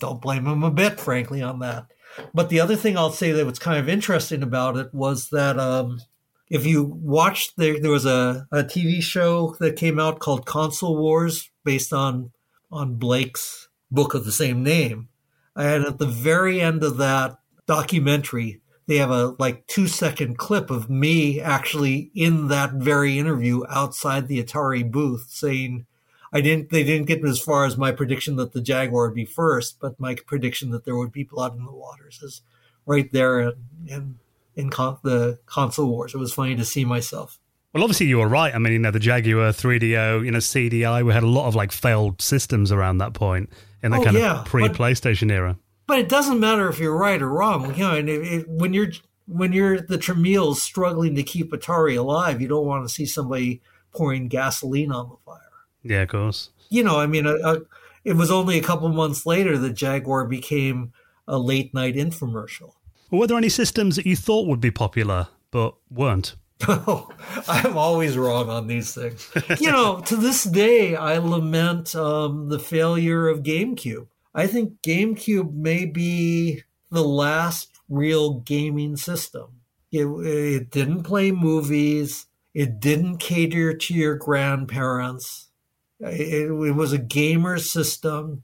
don't 0.00 0.20
blame 0.20 0.46
him 0.46 0.62
a 0.62 0.70
bit, 0.70 0.98
frankly, 0.98 1.42
on 1.42 1.60
that. 1.60 1.86
But 2.32 2.48
the 2.48 2.60
other 2.60 2.76
thing 2.76 2.96
I'll 2.96 3.10
say 3.10 3.32
that 3.32 3.46
was 3.46 3.58
kind 3.58 3.78
of 3.78 3.88
interesting 3.88 4.42
about 4.42 4.76
it 4.76 4.92
was 4.94 5.28
that 5.30 5.58
um, 5.58 6.00
if 6.48 6.64
you 6.64 6.84
watched, 6.84 7.56
there, 7.56 7.80
there 7.80 7.90
was 7.90 8.06
a, 8.06 8.46
a 8.52 8.62
TV 8.62 9.02
show 9.02 9.56
that 9.60 9.76
came 9.76 9.98
out 9.98 10.20
called 10.20 10.46
Console 10.46 10.96
Wars 10.96 11.50
based 11.64 11.92
on 11.92 12.32
on 12.70 12.96
Blake's 12.96 13.68
book 13.90 14.14
of 14.14 14.24
the 14.24 14.32
same 14.32 14.62
name. 14.62 15.08
And 15.54 15.84
at 15.84 15.98
the 15.98 16.06
very 16.06 16.60
end 16.60 16.82
of 16.82 16.96
that 16.98 17.38
documentary, 17.66 18.60
they 18.86 18.96
have 18.96 19.10
a 19.10 19.34
like 19.38 19.66
two 19.66 19.86
second 19.86 20.38
clip 20.38 20.70
of 20.70 20.90
me 20.90 21.40
actually 21.40 22.10
in 22.14 22.48
that 22.48 22.74
very 22.74 23.18
interview 23.18 23.62
outside 23.68 24.28
the 24.28 24.42
Atari 24.42 24.88
booth 24.88 25.26
saying, 25.30 25.86
I 26.32 26.40
didn't, 26.40 26.70
they 26.70 26.84
didn't 26.84 27.06
get 27.06 27.24
as 27.24 27.40
far 27.40 27.64
as 27.64 27.76
my 27.76 27.92
prediction 27.92 28.36
that 28.36 28.52
the 28.52 28.60
Jaguar 28.60 29.06
would 29.06 29.14
be 29.14 29.24
first, 29.24 29.78
but 29.80 29.98
my 29.98 30.16
prediction 30.26 30.70
that 30.70 30.84
there 30.84 30.96
would 30.96 31.12
be 31.12 31.24
blood 31.24 31.56
in 31.56 31.64
the 31.64 31.72
waters 31.72 32.20
is 32.22 32.42
right 32.84 33.10
there 33.12 33.40
and, 33.40 33.56
in, 33.86 34.18
in 34.56 34.70
con- 34.70 34.98
the 35.04 35.38
console 35.46 35.88
wars. 35.88 36.14
It 36.14 36.18
was 36.18 36.32
funny 36.32 36.56
to 36.56 36.64
see 36.64 36.84
myself. 36.84 37.38
Well, 37.72 37.84
obviously 37.84 38.06
you 38.06 38.18
were 38.18 38.28
right. 38.28 38.54
I 38.54 38.58
mean, 38.58 38.72
you 38.72 38.78
know, 38.78 38.90
the 38.90 38.98
Jaguar 38.98 39.50
3DO, 39.50 40.24
you 40.24 40.30
know, 40.30 40.38
CDI, 40.38 41.04
we 41.04 41.12
had 41.12 41.22
a 41.22 41.28
lot 41.28 41.46
of 41.46 41.54
like 41.54 41.72
failed 41.72 42.22
systems 42.22 42.72
around 42.72 42.98
that 42.98 43.12
point 43.12 43.50
in 43.82 43.90
the 43.90 43.98
Oh, 43.98 44.04
kind 44.04 44.16
yeah, 44.16 44.40
of 44.40 44.46
pre-PlayStation 44.46 45.30
era. 45.30 45.58
But 45.86 45.98
it 45.98 46.08
doesn't 46.08 46.40
matter 46.40 46.68
if 46.68 46.78
you're 46.78 46.96
right 46.96 47.20
or 47.20 47.28
wrong. 47.28 47.74
You 47.74 47.82
know, 47.82 47.94
and 47.94 48.08
it, 48.08 48.22
it, 48.22 48.48
when 48.48 48.72
you're 48.72 48.88
when 49.28 49.52
you're 49.52 49.80
the 49.80 49.98
Tramiels 49.98 50.56
struggling 50.56 51.14
to 51.16 51.22
keep 51.22 51.52
Atari 51.52 51.98
alive, 51.98 52.40
you 52.40 52.48
don't 52.48 52.66
want 52.66 52.88
to 52.88 52.92
see 52.92 53.04
somebody 53.04 53.60
pouring 53.92 54.28
gasoline 54.28 54.90
on 54.90 55.10
the 55.10 55.16
fire. 55.24 55.40
Yeah, 55.82 56.02
of 56.02 56.08
course. 56.08 56.50
You 56.70 56.82
know, 56.82 56.98
I 56.98 57.06
mean, 57.06 57.26
a, 57.26 57.34
a, 57.34 57.58
it 58.04 58.14
was 58.14 58.30
only 58.30 58.58
a 58.58 58.62
couple 58.62 58.88
months 58.88 59.26
later 59.26 59.58
that 59.58 59.74
Jaguar 59.74 60.26
became 60.26 60.92
a 61.28 61.38
late 61.38 61.74
night 61.74 61.94
infomercial. 61.94 62.75
Well, 63.10 63.20
were 63.20 63.26
there 63.26 63.36
any 63.36 63.48
systems 63.48 63.96
that 63.96 64.06
you 64.06 64.16
thought 64.16 64.46
would 64.46 64.60
be 64.60 64.70
popular 64.70 65.28
but 65.50 65.74
weren't? 65.90 66.36
Oh, 66.66 67.08
I'm 67.48 67.76
always 67.76 68.16
wrong 68.16 68.48
on 68.48 68.66
these 68.66 68.94
things. 68.94 69.30
you 69.60 69.70
know, 69.70 70.00
to 70.00 70.16
this 70.16 70.44
day, 70.44 70.96
I 70.96 71.18
lament 71.18 71.94
um, 71.94 72.48
the 72.48 72.58
failure 72.58 73.28
of 73.28 73.42
GameCube. 73.42 74.08
I 74.34 74.46
think 74.46 74.80
GameCube 74.82 75.54
may 75.54 75.86
be 75.86 76.62
the 76.90 77.04
last 77.04 77.70
real 77.88 78.40
gaming 78.40 78.96
system. 78.96 79.60
It, 79.92 80.06
it 80.06 80.70
didn't 80.70 81.04
play 81.04 81.30
movies. 81.30 82.26
It 82.54 82.80
didn't 82.80 83.18
cater 83.18 83.74
to 83.74 83.94
your 83.94 84.16
grandparents. 84.16 85.48
It, 86.00 86.50
it 86.50 86.72
was 86.74 86.92
a 86.92 86.98
gamer 86.98 87.58
system. 87.58 88.42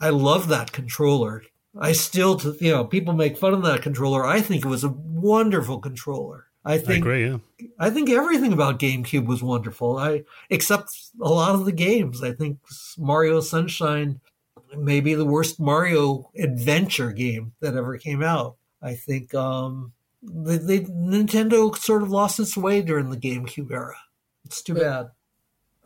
I 0.00 0.10
love 0.10 0.48
that 0.48 0.72
controller. 0.72 1.42
I 1.78 1.92
still, 1.92 2.40
you 2.60 2.72
know, 2.72 2.84
people 2.84 3.14
make 3.14 3.36
fun 3.36 3.54
of 3.54 3.62
that 3.62 3.82
controller. 3.82 4.26
I 4.26 4.40
think 4.40 4.64
it 4.64 4.68
was 4.68 4.84
a 4.84 4.88
wonderful 4.88 5.78
controller. 5.78 6.46
I 6.64 6.74
I 6.74 6.78
think 6.78 7.04
agree, 7.04 7.26
yeah. 7.26 7.38
I 7.78 7.90
think 7.90 8.10
everything 8.10 8.52
about 8.52 8.78
GameCube 8.78 9.26
was 9.26 9.42
wonderful. 9.42 9.96
I 9.96 10.24
except 10.50 10.90
a 11.20 11.28
lot 11.28 11.54
of 11.54 11.64
the 11.64 11.72
games. 11.72 12.22
I 12.22 12.32
think 12.32 12.58
Mario 12.98 13.40
Sunshine 13.40 14.20
may 14.76 15.00
be 15.00 15.14
the 15.14 15.24
worst 15.24 15.58
Mario 15.58 16.30
adventure 16.38 17.12
game 17.12 17.52
that 17.60 17.76
ever 17.76 17.96
came 17.98 18.22
out. 18.22 18.56
I 18.82 18.94
think 18.94 19.34
um, 19.34 19.92
they, 20.22 20.58
they, 20.58 20.80
Nintendo 20.80 21.74
sort 21.76 22.02
of 22.02 22.10
lost 22.10 22.40
its 22.40 22.56
way 22.56 22.82
during 22.82 23.10
the 23.10 23.16
GameCube 23.16 23.70
era. 23.70 23.96
It's 24.44 24.62
too 24.62 24.74
bad. 24.74 25.10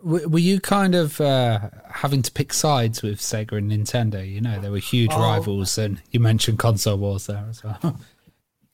Were 0.05 0.39
you 0.39 0.61
kind 0.61 0.95
of 0.95 1.19
uh, 1.21 1.71
having 1.91 2.21
to 2.23 2.31
pick 2.31 2.53
sides 2.53 3.03
with 3.03 3.21
Sega 3.21 3.53
and 3.57 3.71
Nintendo? 3.73 4.29
You 4.29 4.41
know, 4.43 4.61
they 4.61 4.69
were 4.69 4.77
huge 4.79 5.11
Oh. 5.15 5.21
rivals, 5.21 5.79
and 5.79 6.03
you 6.11 6.21
mentioned 6.21 6.59
console 6.59 6.99
wars 6.99 7.27
there 7.27 7.47
as 7.49 7.65
well. 7.65 7.99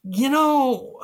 You 0.02 0.30
know, 0.30 0.98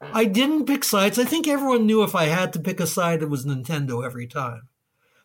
I 0.00 0.24
didn't 0.24 0.66
pick 0.66 0.82
sides. 0.82 1.16
I 1.16 1.22
think 1.24 1.46
everyone 1.46 1.86
knew 1.86 2.02
if 2.02 2.16
I 2.16 2.24
had 2.24 2.52
to 2.54 2.58
pick 2.58 2.80
a 2.80 2.88
side, 2.88 3.22
it 3.22 3.30
was 3.30 3.46
Nintendo 3.46 4.04
every 4.04 4.26
time. 4.26 4.62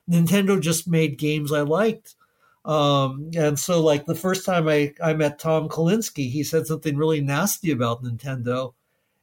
Nintendo 0.07 0.61
just 0.61 0.87
made 0.87 1.17
games 1.17 1.51
I 1.51 1.61
liked. 1.61 2.13
Um, 2.63 3.31
and 3.35 3.57
so, 3.57 3.81
like, 3.83 4.05
the 4.05 4.13
first 4.13 4.45
time 4.45 4.67
I, 4.67 4.93
I 5.01 5.13
met 5.15 5.39
Tom 5.39 5.67
Kalinske, 5.67 6.29
he 6.29 6.43
said 6.43 6.67
something 6.67 6.95
really 6.95 7.21
nasty 7.21 7.71
about 7.71 8.03
Nintendo. 8.03 8.75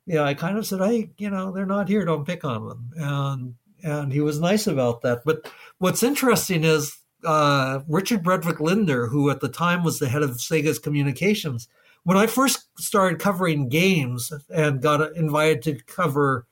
Yeah, 0.07 0.25
I 0.25 0.35
kind 0.35 0.59
of 0.59 0.67
said, 0.67 0.83
I, 0.83 1.11
you 1.17 1.31
know, 1.31 1.53
they're 1.53 1.65
not 1.65 1.89
here. 1.89 2.05
Don't 2.05 2.27
pick 2.27 2.45
on 2.45 2.67
them. 2.69 2.91
And, 2.97 3.55
and 3.85 4.13
he 4.13 4.21
was 4.21 4.41
nice 4.41 4.67
about 4.67 5.03
that. 5.03 5.23
But 5.25 5.51
what's 5.79 6.03
interesting 6.03 6.65
is 6.65 6.97
uh, 7.25 7.81
Richard 7.87 8.25
Brudvik-Lindner, 8.25 9.07
who 9.07 9.31
at 9.31 9.41
the 9.41 9.49
time 9.49 9.85
was 9.85 9.99
the 9.99 10.09
head 10.09 10.23
of 10.23 10.39
Sega's 10.39 10.79
communications, 10.79 11.69
when 12.03 12.17
I 12.17 12.27
first 12.27 12.67
started 12.79 13.21
covering 13.21 13.69
games 13.69 14.33
and 14.51 14.83
got 14.83 15.17
invited 15.17 15.63
to 15.63 15.83
cover 15.85 16.47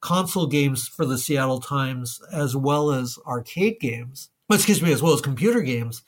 console 0.00 0.46
games 0.46 0.88
for 0.88 1.04
the 1.04 1.18
Seattle 1.18 1.60
Times 1.60 2.20
as 2.32 2.56
well 2.56 2.90
as 2.90 3.18
arcade 3.26 3.80
games, 3.80 4.30
excuse 4.50 4.82
me, 4.82 4.92
as 4.92 5.02
well 5.02 5.12
as 5.12 5.20
computer 5.20 5.60
games, 5.60 6.02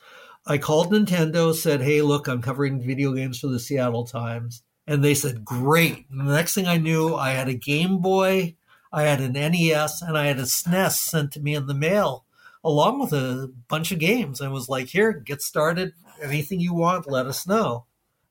I 0.47 0.59
called 0.59 0.93
Nintendo, 0.93 1.55
said, 1.55 1.83
Hey, 1.83 2.03
look, 2.03 2.27
I'm 2.27 2.43
covering 2.43 2.81
video 2.81 3.13
games 3.13 3.39
for 3.39 3.49
the 3.49 3.61
Seattle 3.61 4.07
Times. 4.07 4.63
And 4.87 5.05
they 5.05 5.15
said, 5.15 5.45
Great. 5.45 6.07
And 6.11 6.29
the 6.29 6.35
next 6.35 6.55
thing 6.55 6.67
I 6.67 6.79
knew, 6.79 7.15
I 7.15 7.31
had 7.31 7.49
a 7.49 7.55
Game 7.55 7.99
Boy, 7.99 8.57
I 8.93 9.03
had 9.03 9.21
an 9.21 9.33
NES, 9.33 10.03
and 10.03 10.19
I 10.19 10.27
had 10.27 10.39
a 10.39 10.43
SNES 10.43 10.93
sent 10.93 11.33
to 11.33 11.41
me 11.41 11.55
in 11.55 11.67
the 11.67 11.75
mail 11.75 12.25
along 12.63 13.01
with 13.01 13.13
a 13.13 13.53
bunch 13.69 13.93
of 13.93 13.99
games. 13.99 14.41
I 14.41 14.49
was 14.49 14.69
like, 14.69 14.89
Here, 14.89 15.13
get 15.13 15.41
started. 15.43 15.93
Anything 16.23 16.61
you 16.61 16.75
want, 16.75 17.11
let 17.11 17.27
us 17.27 17.47
know 17.47 17.87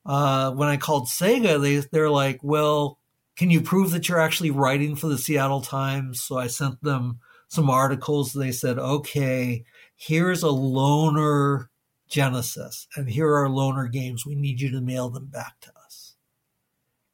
uh, 0.06 0.52
when 0.52 0.68
I 0.68 0.76
called 0.76 1.08
Sega, 1.08 1.60
they 1.60 1.76
they're 1.92 2.10
like, 2.10 2.40
"Well, 2.42 2.98
can 3.36 3.50
you 3.50 3.60
prove 3.60 3.90
that 3.90 4.08
you're 4.08 4.20
actually 4.20 4.50
writing 4.50 4.96
for 4.96 5.08
the 5.08 5.18
Seattle 5.18 5.60
Times?" 5.60 6.22
So 6.22 6.38
I 6.38 6.46
sent 6.46 6.82
them 6.82 7.20
some 7.48 7.68
articles. 7.70 8.32
They 8.32 8.52
said, 8.52 8.78
"Okay, 8.78 9.64
here's 9.96 10.42
a 10.42 10.46
loaner 10.48 11.68
Genesis, 12.08 12.86
and 12.96 13.08
here 13.10 13.34
are 13.34 13.48
loaner 13.48 13.90
games. 13.90 14.24
We 14.26 14.34
need 14.34 14.60
you 14.60 14.70
to 14.70 14.80
mail 14.80 15.10
them 15.10 15.26
back 15.26 15.60
to 15.62 15.72
us." 15.84 16.14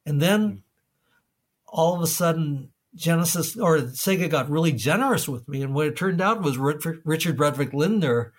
And 0.05 0.21
then 0.21 0.63
all 1.67 1.95
of 1.95 2.01
a 2.01 2.07
sudden, 2.07 2.71
Genesis 2.97 3.57
or 3.57 3.77
Sega 3.79 4.29
got 4.29 4.49
really 4.49 4.71
generous 4.71 5.27
with 5.29 5.47
me, 5.47 5.61
and 5.61 5.73
what 5.73 5.87
it 5.87 5.95
turned 5.95 6.19
out 6.19 6.41
was 6.41 6.57
Richard, 6.57 7.03
Brudvik-Lindner, 7.05 8.33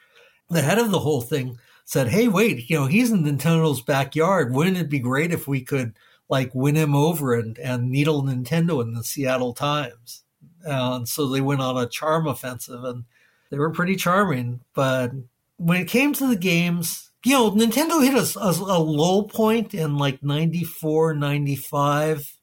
the 0.50 0.62
head 0.62 0.78
of 0.78 0.90
the 0.90 0.98
whole 0.98 1.20
thing 1.20 1.59
said, 1.84 2.09
"Hey, 2.09 2.28
wait, 2.28 2.68
you 2.68 2.76
know, 2.76 2.86
he's 2.86 3.11
in 3.11 3.24
Nintendo's 3.24 3.80
backyard. 3.80 4.52
Wouldn't 4.52 4.76
it 4.76 4.90
be 4.90 4.98
great 4.98 5.32
if 5.32 5.46
we 5.46 5.62
could 5.62 5.94
like 6.28 6.54
win 6.54 6.74
him 6.74 6.94
over 6.94 7.34
and 7.34 7.59
and 7.59 7.90
needle 7.90 8.22
Nintendo 8.22 8.82
in 8.82 8.94
the 8.94 9.04
Seattle 9.04 9.54
Times?" 9.54 10.24
Uh, 10.66 10.96
and 10.96 11.09
so 11.09 11.28
they 11.28 11.40
went 11.40 11.61
on 11.61 11.76
a 11.76 11.88
charm 11.88 12.26
offensive, 12.26 12.82
and 12.84 13.04
they 13.50 13.59
were 13.59 13.70
pretty 13.70 13.96
charming. 13.96 14.61
But 14.74 15.12
when 15.56 15.80
it 15.80 15.88
came 15.88 16.12
to 16.14 16.26
the 16.26 16.36
games, 16.36 17.11
you 17.24 17.32
know, 17.32 17.50
Nintendo 17.50 18.02
hit 18.02 18.14
a, 18.14 18.38
a, 18.38 18.50
a 18.50 18.78
low 18.78 19.22
point 19.22 19.74
in 19.74 19.96
like 19.96 20.22
94, 20.22 21.14
95. 21.14 22.38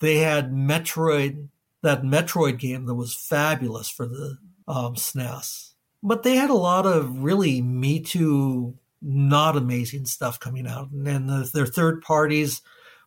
They 0.00 0.18
had 0.18 0.52
Metroid, 0.52 1.48
that 1.82 2.02
Metroid 2.02 2.58
game 2.58 2.86
that 2.86 2.94
was 2.94 3.14
fabulous 3.14 3.88
for 3.88 4.06
the 4.06 4.38
um, 4.66 4.94
SNES 4.94 5.68
but 6.02 6.22
they 6.22 6.36
had 6.36 6.50
a 6.50 6.54
lot 6.54 6.86
of 6.86 7.22
really 7.22 7.60
Me 7.60 8.00
Too, 8.00 8.74
not 9.02 9.56
amazing 9.56 10.06
stuff 10.06 10.38
coming 10.38 10.66
out, 10.66 10.90
and 10.90 11.06
then 11.06 11.26
the, 11.26 11.50
their 11.52 11.66
third 11.66 12.02
parties 12.02 12.62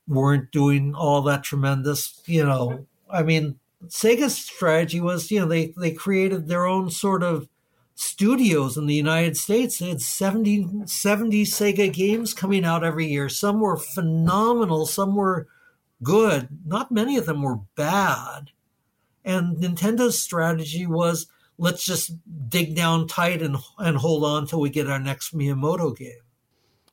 weren't 0.07 0.51
doing 0.51 0.93
all 0.95 1.21
that 1.23 1.43
tremendous. 1.43 2.21
You 2.25 2.45
know, 2.45 2.87
I 3.09 3.23
mean, 3.23 3.59
Sega's 3.87 4.37
strategy 4.37 4.99
was, 4.99 5.31
you 5.31 5.39
know, 5.39 5.47
they 5.47 5.73
they 5.77 5.91
created 5.91 6.47
their 6.47 6.65
own 6.65 6.89
sort 6.89 7.23
of 7.23 7.47
studios 7.95 8.77
in 8.77 8.87
the 8.87 8.95
United 8.95 9.37
States. 9.37 9.77
They 9.77 9.89
had 9.89 10.01
70, 10.01 10.87
70 10.87 11.43
Sega 11.45 11.93
games 11.93 12.33
coming 12.33 12.65
out 12.65 12.83
every 12.83 13.05
year. 13.07 13.29
Some 13.29 13.59
were 13.59 13.77
phenomenal, 13.77 14.85
some 14.85 15.15
were 15.15 15.47
good. 16.03 16.49
Not 16.65 16.91
many 16.91 17.17
of 17.17 17.25
them 17.25 17.41
were 17.41 17.59
bad. 17.75 18.51
And 19.23 19.57
Nintendo's 19.57 20.19
strategy 20.19 20.85
was 20.85 21.27
let's 21.57 21.85
just 21.85 22.11
dig 22.49 22.75
down 22.75 23.07
tight 23.07 23.41
and 23.41 23.57
and 23.77 23.97
hold 23.97 24.23
on 24.23 24.47
till 24.47 24.59
we 24.59 24.69
get 24.69 24.89
our 24.89 24.99
next 24.99 25.35
Miyamoto 25.35 25.95
game. 25.95 26.21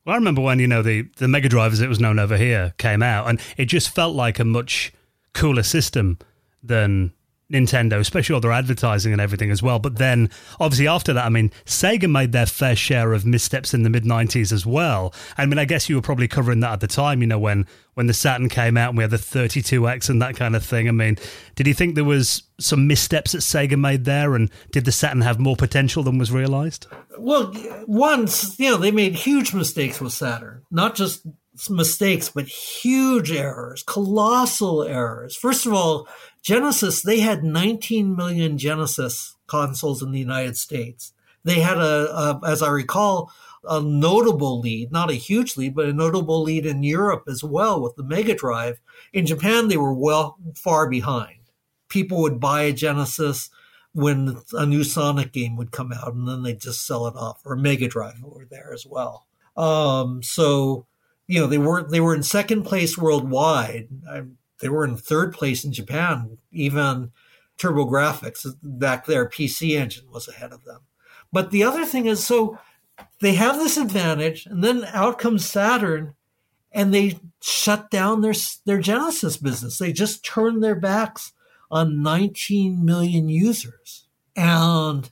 Well, 0.05 0.15
I 0.15 0.19
remember 0.19 0.43
when 0.43 0.59
you 0.59 0.67
know 0.67 0.83
the 0.83 1.09
the 1.17 1.29
Mega 1.29 1.49
Drive, 1.49 1.73
as 1.73 1.81
it 1.81 1.89
was 1.89 2.01
known 2.01 2.19
over 2.19 2.37
here, 2.37 2.75
came 2.79 3.03
out, 3.03 3.29
and 3.29 3.41
it 3.57 3.67
just 3.67 3.95
felt 3.95 4.15
like 4.15 4.39
a 4.39 4.45
much 4.45 4.93
cooler 5.35 5.63
system 5.63 6.19
than 6.63 7.13
Nintendo, 7.53 7.99
especially 7.99 8.35
all 8.35 8.41
their 8.41 8.53
advertising 8.53 9.13
and 9.13 9.21
everything 9.21 9.51
as 9.51 9.63
well. 9.63 9.79
But 9.79 9.97
then, 9.97 10.31
obviously, 10.61 10.87
after 10.87 11.13
that, 11.15 11.25
I 11.25 11.29
mean, 11.31 11.51
Sega 11.65 12.11
made 12.11 12.33
their 12.33 12.47
fair 12.47 12.77
share 12.77 13.15
of 13.15 13.25
missteps 13.25 13.73
in 13.73 13.83
the 13.83 13.91
mid 13.91 14.05
'90s 14.05 14.53
as 14.53 14.67
well. 14.67 15.15
I 15.37 15.47
mean, 15.47 15.59
I 15.59 15.65
guess 15.65 15.89
you 15.89 15.97
were 15.97 16.03
probably 16.03 16.29
covering 16.29 16.61
that 16.61 16.73
at 16.73 16.81
the 16.81 16.87
time, 16.87 17.23
you 17.23 17.27
know, 17.27 17.39
when 17.39 17.67
when 17.95 18.07
the 18.07 18.15
Saturn 18.15 18.49
came 18.49 18.77
out 18.77 18.91
and 18.91 18.99
we 18.99 19.03
had 19.03 19.11
the 19.11 19.17
32X 19.17 20.09
and 20.09 20.23
that 20.23 20.37
kind 20.37 20.55
of 20.55 20.65
thing. 20.65 20.89
I 20.89 20.93
mean, 20.93 21.17
did 21.57 21.67
you 21.67 21.75
think 21.75 21.97
there 21.97 22.05
was 22.05 22.45
some 22.61 22.87
missteps 22.87 23.33
that 23.33 23.39
Sega 23.39 23.79
made 23.79 24.05
there, 24.05 24.35
and 24.35 24.51
did 24.71 24.85
the 24.85 24.93
Saturn 24.93 25.23
have 25.23 25.41
more 25.41 25.57
potential 25.57 26.03
than 26.03 26.19
was 26.19 26.31
realized? 26.31 26.87
Well, 27.19 27.53
once 27.87 28.59
you 28.59 28.71
know 28.71 28.77
they 28.77 28.91
made 28.91 29.15
huge 29.15 29.55
mistakes 29.55 30.01
with 30.01 30.13
Saturn, 30.13 30.63
not 30.71 30.95
just 30.95 31.27
mistakes, 31.71 32.29
but 32.29 32.47
huge 32.47 33.33
errors, 33.33 33.83
colossal 33.83 34.83
errors. 34.83 35.37
First 35.37 35.67
of 35.67 35.73
all, 35.73 36.09
Genesis 36.43 37.03
they 37.03 37.21
had 37.21 37.45
19 37.45 38.15
million 38.15 38.59
Genesis 38.59 39.37
consoles 39.47 40.03
in 40.03 40.13
the 40.13 40.19
United 40.19 40.57
States. 40.57 41.13
they 41.45 41.61
had 41.61 41.79
a, 41.79 42.15
a 42.15 42.41
as 42.47 42.63
I 42.63 42.71
recall, 42.71 43.33
a 43.65 43.81
notable 43.81 44.61
lead, 44.61 44.93
not 44.93 45.11
a 45.11 45.15
huge 45.15 45.57
lead, 45.57 45.75
but 45.75 45.89
a 45.89 45.93
notable 45.93 46.43
lead 46.43 46.67
in 46.67 46.83
Europe 46.83 47.25
as 47.29 47.43
well 47.43 47.81
with 47.81 47.97
the 47.97 48.05
Mega 48.05 48.35
Drive. 48.35 48.81
In 49.13 49.27
Japan, 49.27 49.69
they 49.69 49.77
were 49.77 49.95
well 49.95 50.37
far 50.55 50.89
behind. 50.89 51.39
People 51.89 52.21
would 52.23 52.41
buy 52.41 52.63
a 52.63 52.73
Genesis 52.73 53.51
when 53.93 54.39
a 54.53 54.67
new 54.67 54.85
Sonic 54.85 55.33
game 55.33 55.57
would 55.57 55.73
come 55.73 55.93
out, 55.93 56.15
and 56.15 56.29
then 56.29 56.43
they'd 56.43 56.61
just 56.61 56.87
sell 56.87 57.07
it 57.07 57.17
off, 57.17 57.41
or 57.45 57.57
Mega 57.57 57.89
Drive 57.89 58.23
over 58.25 58.47
there 58.49 58.73
as 58.73 58.87
well. 58.87 59.27
Um, 59.57 60.23
so, 60.23 60.87
you 61.29 61.39
know, 61.39 61.47
they 61.47 61.59
were 61.59 61.89
they 61.89 62.01
were 62.01 62.15
in 62.15 62.23
second 62.23 62.65
place 62.65 62.99
worldwide. 62.99 63.89
I, 64.11 64.23
they 64.61 64.69
were 64.69 64.85
in 64.85 64.97
third 64.97 65.33
place 65.35 65.65
in 65.65 65.73
Japan. 65.73 66.39
Even 66.51 67.13
TurboGrafx 67.59 68.57
back 68.63 69.07
there, 69.07 69.29
PC 69.29 69.79
Engine 69.79 70.11
was 70.11 70.27
ahead 70.27 70.53
of 70.53 70.65
them. 70.65 70.81
But 71.31 71.51
the 71.51 71.63
other 71.63 71.85
thing 71.85 72.07
is, 72.07 72.25
so 72.25 72.59
they 73.21 73.35
have 73.35 73.57
this 73.57 73.77
advantage, 73.77 74.47
and 74.47 74.65
then 74.65 74.87
out 74.87 75.19
comes 75.19 75.45
Saturn, 75.45 76.15
and 76.73 76.93
they 76.93 77.21
shut 77.43 77.91
down 77.91 78.23
their 78.23 78.35
their 78.65 78.81
Genesis 78.81 79.37
business. 79.37 79.79
They 79.79 79.93
just 79.93 80.25
turned 80.25 80.65
their 80.65 80.75
backs 80.75 81.33
on 81.71 82.03
19 82.03 82.83
million 82.83 83.29
users, 83.29 84.07
and 84.35 85.11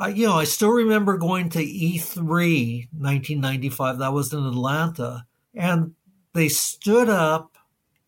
uh, 0.00 0.06
you 0.06 0.26
know 0.26 0.38
I 0.38 0.44
still 0.44 0.70
remember 0.70 1.18
going 1.18 1.50
to 1.50 1.58
E3 1.58 2.88
1995. 2.90 3.98
That 3.98 4.14
was 4.14 4.32
in 4.32 4.46
Atlanta, 4.46 5.26
and 5.54 5.94
they 6.32 6.48
stood 6.48 7.08
up 7.08 7.56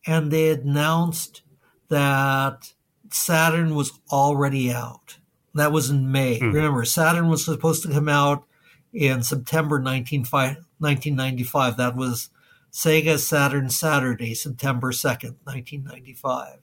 and 0.05 0.31
they 0.31 0.49
announced 0.49 1.41
that 1.89 2.73
Saturn 3.11 3.75
was 3.75 3.99
already 4.11 4.71
out. 4.71 5.17
That 5.53 5.71
was 5.71 5.89
in 5.89 6.11
May. 6.11 6.39
Hmm. 6.39 6.51
Remember, 6.51 6.83
Saturn 6.85 7.29
was 7.29 7.45
supposed 7.45 7.83
to 7.83 7.91
come 7.91 8.09
out 8.09 8.45
in 8.93 9.23
September 9.23 9.77
1995. 9.79 11.77
That 11.77 11.95
was 11.95 12.29
Sega 12.71 13.17
Saturn 13.17 13.69
Saturday, 13.69 14.33
September 14.33 14.91
2nd, 14.91 15.37
1995. 15.43 16.57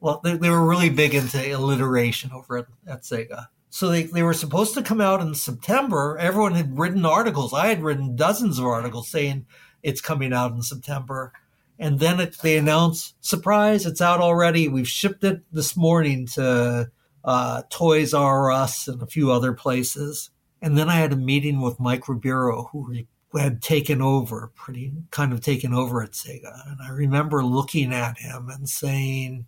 Well, 0.00 0.20
they, 0.22 0.36
they 0.36 0.50
were 0.50 0.66
really 0.66 0.90
big 0.90 1.14
into 1.14 1.56
alliteration 1.56 2.32
over 2.32 2.58
at, 2.58 2.66
at 2.86 3.02
Sega. 3.02 3.46
So 3.70 3.88
they, 3.88 4.02
they 4.04 4.22
were 4.22 4.34
supposed 4.34 4.74
to 4.74 4.82
come 4.82 5.00
out 5.00 5.22
in 5.22 5.34
September. 5.34 6.18
Everyone 6.18 6.52
had 6.52 6.78
written 6.78 7.06
articles. 7.06 7.54
I 7.54 7.68
had 7.68 7.82
written 7.82 8.14
dozens 8.14 8.58
of 8.58 8.66
articles 8.66 9.08
saying 9.08 9.46
it's 9.84 10.00
coming 10.00 10.32
out 10.32 10.52
in 10.52 10.62
September. 10.62 11.32
And 11.78 12.00
then 12.00 12.18
it, 12.18 12.38
they 12.38 12.56
announce, 12.56 13.14
surprise, 13.20 13.86
it's 13.86 14.00
out 14.00 14.20
already. 14.20 14.66
We've 14.66 14.88
shipped 14.88 15.22
it 15.22 15.42
this 15.52 15.76
morning 15.76 16.26
to 16.34 16.90
uh, 17.22 17.62
Toys 17.70 18.14
R 18.14 18.50
Us 18.50 18.88
and 18.88 19.02
a 19.02 19.06
few 19.06 19.30
other 19.30 19.52
places. 19.52 20.30
And 20.62 20.78
then 20.78 20.88
I 20.88 20.94
had 20.94 21.12
a 21.12 21.16
meeting 21.16 21.60
with 21.60 21.78
Mike 21.78 22.08
Ribeiro, 22.08 22.70
who 22.72 23.04
had 23.36 23.60
taken 23.60 24.00
over, 24.00 24.50
pretty 24.54 24.92
kind 25.10 25.32
of 25.32 25.40
taken 25.42 25.74
over 25.74 26.02
at 26.02 26.12
Sega. 26.12 26.66
And 26.66 26.78
I 26.82 26.90
remember 26.90 27.44
looking 27.44 27.92
at 27.92 28.18
him 28.18 28.48
and 28.48 28.68
saying, 28.68 29.46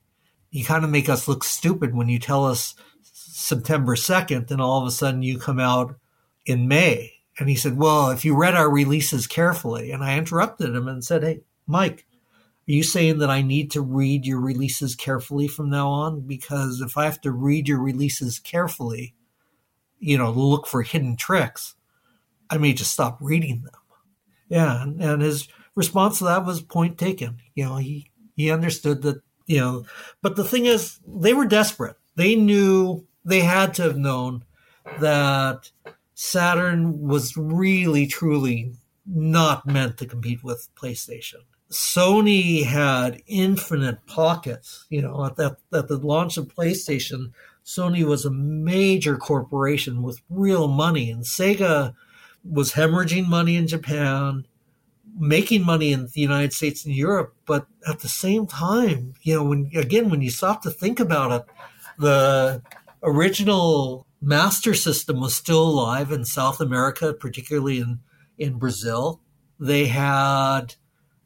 You 0.50 0.64
kind 0.64 0.84
of 0.84 0.90
make 0.90 1.08
us 1.08 1.26
look 1.26 1.44
stupid 1.44 1.94
when 1.94 2.08
you 2.08 2.18
tell 2.18 2.44
us 2.44 2.74
September 3.02 3.94
2nd, 3.94 4.50
and 4.50 4.60
all 4.60 4.82
of 4.82 4.86
a 4.86 4.90
sudden 4.90 5.22
you 5.22 5.38
come 5.38 5.60
out 5.60 5.96
in 6.44 6.68
May. 6.68 7.15
And 7.38 7.48
he 7.48 7.56
said, 7.56 7.76
Well, 7.76 8.10
if 8.10 8.24
you 8.24 8.36
read 8.36 8.54
our 8.54 8.70
releases 8.70 9.26
carefully, 9.26 9.90
and 9.90 10.02
I 10.02 10.16
interrupted 10.16 10.74
him 10.74 10.88
and 10.88 11.04
said, 11.04 11.22
Hey, 11.22 11.40
Mike, 11.66 12.06
are 12.68 12.72
you 12.72 12.82
saying 12.82 13.18
that 13.18 13.30
I 13.30 13.42
need 13.42 13.70
to 13.72 13.80
read 13.80 14.26
your 14.26 14.40
releases 14.40 14.94
carefully 14.94 15.46
from 15.46 15.70
now 15.70 15.88
on? 15.88 16.20
Because 16.20 16.80
if 16.80 16.96
I 16.96 17.04
have 17.04 17.20
to 17.20 17.30
read 17.30 17.68
your 17.68 17.80
releases 17.80 18.38
carefully, 18.38 19.14
you 19.98 20.18
know, 20.18 20.30
look 20.30 20.66
for 20.66 20.82
hidden 20.82 21.16
tricks, 21.16 21.74
I 22.50 22.58
may 22.58 22.72
just 22.72 22.92
stop 22.92 23.18
reading 23.20 23.62
them. 23.62 23.80
Yeah, 24.48 24.82
and, 24.82 25.00
and 25.02 25.22
his 25.22 25.48
response 25.74 26.18
to 26.18 26.24
that 26.24 26.44
was 26.44 26.60
point 26.60 26.98
taken. 26.98 27.38
You 27.54 27.66
know, 27.66 27.76
he 27.76 28.10
he 28.36 28.50
understood 28.50 29.02
that, 29.02 29.22
you 29.46 29.60
know, 29.60 29.84
but 30.22 30.36
the 30.36 30.44
thing 30.44 30.66
is, 30.66 30.98
they 31.06 31.34
were 31.34 31.46
desperate. 31.46 31.96
They 32.16 32.34
knew 32.34 33.06
they 33.24 33.40
had 33.40 33.74
to 33.74 33.82
have 33.82 33.96
known 33.96 34.44
that 35.00 35.70
Saturn 36.18 37.06
was 37.06 37.36
really, 37.36 38.06
truly 38.06 38.72
not 39.04 39.66
meant 39.66 39.98
to 39.98 40.06
compete 40.06 40.42
with 40.42 40.74
PlayStation. 40.74 41.44
Sony 41.70 42.64
had 42.64 43.22
infinite 43.26 43.98
pockets. 44.06 44.86
You 44.88 45.02
know, 45.02 45.26
at, 45.26 45.36
that, 45.36 45.58
at 45.74 45.88
the 45.88 45.98
launch 45.98 46.38
of 46.38 46.48
PlayStation, 46.48 47.32
Sony 47.66 48.02
was 48.02 48.24
a 48.24 48.30
major 48.30 49.18
corporation 49.18 50.02
with 50.02 50.22
real 50.30 50.68
money, 50.68 51.10
and 51.10 51.22
Sega 51.22 51.94
was 52.42 52.72
hemorrhaging 52.72 53.26
money 53.26 53.56
in 53.56 53.66
Japan, 53.66 54.46
making 55.18 55.66
money 55.66 55.92
in 55.92 56.06
the 56.06 56.20
United 56.20 56.54
States 56.54 56.86
and 56.86 56.94
Europe. 56.94 57.34
But 57.44 57.66
at 57.86 58.00
the 58.00 58.08
same 58.08 58.46
time, 58.46 59.12
you 59.20 59.34
know, 59.34 59.44
when 59.44 59.70
again, 59.74 60.08
when 60.08 60.22
you 60.22 60.30
stop 60.30 60.62
to 60.62 60.70
think 60.70 60.98
about 60.98 61.32
it, 61.32 61.46
the 61.98 62.62
original 63.02 64.06
Master 64.26 64.74
System 64.74 65.20
was 65.20 65.36
still 65.36 65.62
alive 65.62 66.10
in 66.10 66.24
South 66.24 66.60
America, 66.60 67.14
particularly 67.14 67.78
in 67.78 68.00
in 68.36 68.58
Brazil. 68.58 69.20
They 69.60 69.86
had 69.86 70.74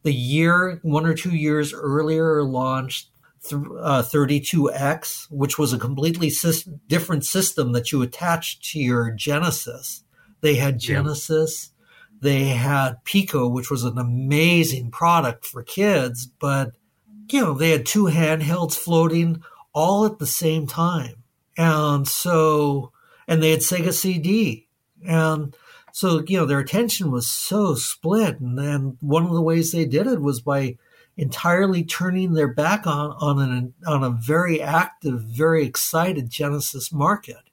the 0.02 0.12
year, 0.12 0.80
one 0.82 1.06
or 1.06 1.14
two 1.14 1.34
years 1.34 1.72
earlier, 1.72 2.42
launched 2.44 3.08
uh, 3.50 4.02
32X, 4.02 5.28
which 5.30 5.58
was 5.58 5.72
a 5.72 5.78
completely 5.78 6.28
system, 6.28 6.80
different 6.88 7.24
system 7.24 7.72
that 7.72 7.90
you 7.90 8.02
attached 8.02 8.64
to 8.72 8.78
your 8.78 9.10
Genesis. 9.10 10.04
They 10.42 10.56
had 10.56 10.78
Genesis, 10.78 11.70
yeah. 11.72 12.18
they 12.20 12.44
had 12.48 13.02
Pico, 13.04 13.48
which 13.48 13.70
was 13.70 13.82
an 13.82 13.96
amazing 13.96 14.90
product 14.90 15.46
for 15.46 15.62
kids, 15.62 16.26
but 16.26 16.72
you 17.30 17.40
know, 17.40 17.54
they 17.54 17.70
had 17.70 17.86
two 17.86 18.04
handhelds 18.04 18.74
floating 18.74 19.42
all 19.72 20.04
at 20.04 20.18
the 20.18 20.26
same 20.26 20.66
time. 20.66 21.19
And 21.60 22.08
so, 22.08 22.90
and 23.28 23.42
they 23.42 23.50
had 23.50 23.60
Sega 23.60 23.92
CD. 23.92 24.66
And 25.06 25.54
so, 25.92 26.24
you 26.26 26.38
know, 26.38 26.46
their 26.46 26.58
attention 26.58 27.10
was 27.10 27.28
so 27.28 27.74
split. 27.74 28.40
And, 28.40 28.58
and 28.58 28.96
one 29.00 29.26
of 29.26 29.32
the 29.32 29.42
ways 29.42 29.70
they 29.70 29.84
did 29.84 30.06
it 30.06 30.22
was 30.22 30.40
by 30.40 30.78
entirely 31.18 31.84
turning 31.84 32.32
their 32.32 32.48
back 32.48 32.86
on, 32.86 33.10
on, 33.20 33.38
an, 33.40 33.74
on 33.86 34.02
a 34.02 34.08
very 34.08 34.62
active, 34.62 35.20
very 35.20 35.66
excited 35.66 36.30
Genesis 36.30 36.90
market. 36.94 37.50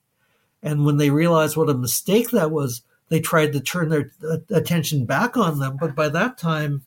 And 0.63 0.85
when 0.85 0.95
they 0.95 1.09
realized 1.09 1.57
what 1.57 1.69
a 1.69 1.73
mistake 1.73 2.29
that 2.31 2.49
was, 2.49 2.83
they 3.09 3.19
tried 3.19 3.51
to 3.51 3.59
turn 3.59 3.89
their 3.89 4.13
uh, 4.23 4.37
attention 4.51 5.05
back 5.05 5.35
on 5.35 5.59
them. 5.59 5.75
But 5.77 5.95
by 5.95 6.07
that 6.07 6.37
time, 6.37 6.85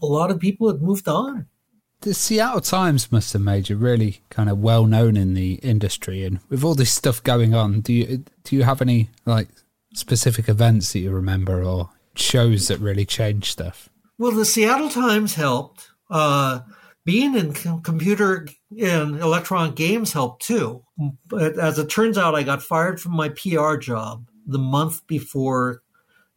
a 0.00 0.06
lot 0.06 0.30
of 0.30 0.38
people 0.38 0.70
had 0.70 0.80
moved 0.80 1.08
on. 1.08 1.46
The 2.02 2.14
Seattle 2.14 2.62
Times 2.62 3.12
must 3.12 3.34
have 3.34 3.42
made 3.42 3.68
you 3.68 3.76
really 3.76 4.22
kind 4.30 4.48
of 4.48 4.58
well 4.58 4.86
known 4.86 5.18
in 5.18 5.34
the 5.34 5.54
industry, 5.56 6.24
and 6.24 6.40
with 6.48 6.64
all 6.64 6.74
this 6.74 6.94
stuff 6.94 7.22
going 7.22 7.54
on, 7.54 7.82
do 7.82 7.92
you 7.92 8.24
do 8.44 8.56
you 8.56 8.62
have 8.62 8.80
any 8.80 9.10
like 9.26 9.48
specific 9.92 10.48
events 10.48 10.92
that 10.92 11.00
you 11.00 11.10
remember 11.10 11.62
or 11.62 11.90
shows 12.14 12.68
that 12.68 12.78
really 12.78 13.04
changed 13.04 13.46
stuff? 13.46 13.90
Well, 14.18 14.32
the 14.32 14.46
Seattle 14.46 14.88
Times 14.88 15.34
helped. 15.34 15.90
Uh, 16.08 16.60
being 17.04 17.34
in 17.34 17.52
computer 17.52 18.48
and 18.78 19.20
electronic 19.20 19.74
games 19.74 20.12
helped 20.12 20.42
too. 20.42 20.82
But 21.26 21.58
as 21.58 21.78
it 21.78 21.88
turns 21.88 22.16
out, 22.16 22.34
I 22.34 22.42
got 22.42 22.62
fired 22.62 23.00
from 23.00 23.12
my 23.12 23.28
PR 23.28 23.76
job 23.76 24.26
the 24.46 24.58
month 24.58 25.06
before 25.06 25.82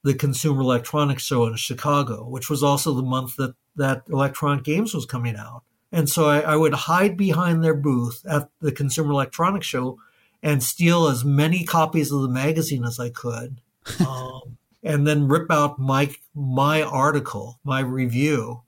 the 0.03 0.13
Consumer 0.13 0.61
Electronics 0.61 1.23
Show 1.23 1.45
in 1.45 1.55
Chicago, 1.55 2.27
which 2.27 2.49
was 2.49 2.63
also 2.63 2.93
the 2.93 3.01
month 3.01 3.35
that 3.37 3.55
that 3.75 4.03
electronic 4.09 4.63
games 4.63 4.93
was 4.93 5.05
coming 5.05 5.35
out. 5.35 5.63
And 5.91 6.09
so 6.09 6.25
I, 6.25 6.39
I 6.39 6.55
would 6.55 6.73
hide 6.73 7.15
behind 7.15 7.63
their 7.63 7.75
booth 7.75 8.25
at 8.27 8.49
the 8.59 8.71
Consumer 8.71 9.11
Electronics 9.11 9.67
Show 9.67 9.99
and 10.41 10.61
steal 10.61 11.07
as 11.07 11.23
many 11.23 11.63
copies 11.63 12.11
of 12.11 12.21
the 12.21 12.29
magazine 12.29 12.83
as 12.83 12.99
I 12.99 13.09
could, 13.09 13.61
um, 14.05 14.57
and 14.83 15.07
then 15.07 15.27
rip 15.27 15.49
out 15.51 15.79
my 15.79 16.13
my 16.35 16.81
article, 16.81 17.59
my 17.63 17.79
review, 17.79 18.63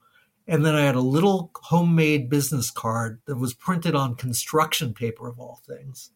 and 0.48 0.66
then 0.66 0.76
I 0.76 0.86
had 0.86 0.96
a 0.96 1.02
little 1.02 1.52
homemade 1.56 2.30
business 2.30 2.72
card 2.72 3.20
that 3.26 3.38
was 3.38 3.54
printed 3.54 3.96
on 3.96 4.16
construction 4.16 4.94
paper 4.94 5.28
of 5.28 5.40
all 5.40 5.62
things, 5.68 6.12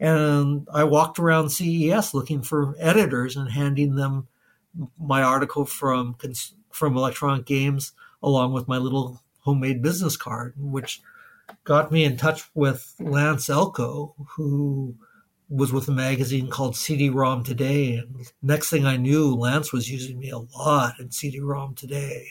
and 0.00 0.66
I 0.72 0.84
walked 0.84 1.18
around 1.18 1.50
CES 1.50 2.14
looking 2.14 2.42
for 2.42 2.74
editors 2.78 3.36
and 3.36 3.52
handing 3.52 3.94
them 3.94 4.28
my 4.98 5.22
article 5.22 5.64
from 5.64 6.16
from 6.70 6.96
Electronic 6.96 7.44
Games 7.44 7.92
along 8.22 8.52
with 8.52 8.68
my 8.68 8.78
little 8.78 9.22
homemade 9.40 9.82
business 9.82 10.16
card, 10.16 10.54
which 10.56 11.00
got 11.64 11.90
me 11.92 12.04
in 12.04 12.16
touch 12.16 12.44
with 12.54 12.94
Lance 13.00 13.48
Elko, 13.48 14.14
who 14.36 14.94
was 15.48 15.72
with 15.72 15.88
a 15.88 15.92
magazine 15.92 16.48
called 16.48 16.76
CD-ROM 16.76 17.42
Today. 17.42 17.96
And 17.96 18.30
next 18.42 18.68
thing 18.68 18.84
I 18.84 18.96
knew, 18.96 19.34
Lance 19.34 19.72
was 19.72 19.90
using 19.90 20.18
me 20.18 20.30
a 20.30 20.38
lot 20.38 21.00
in 21.00 21.10
CD-ROM 21.10 21.74
Today. 21.74 22.28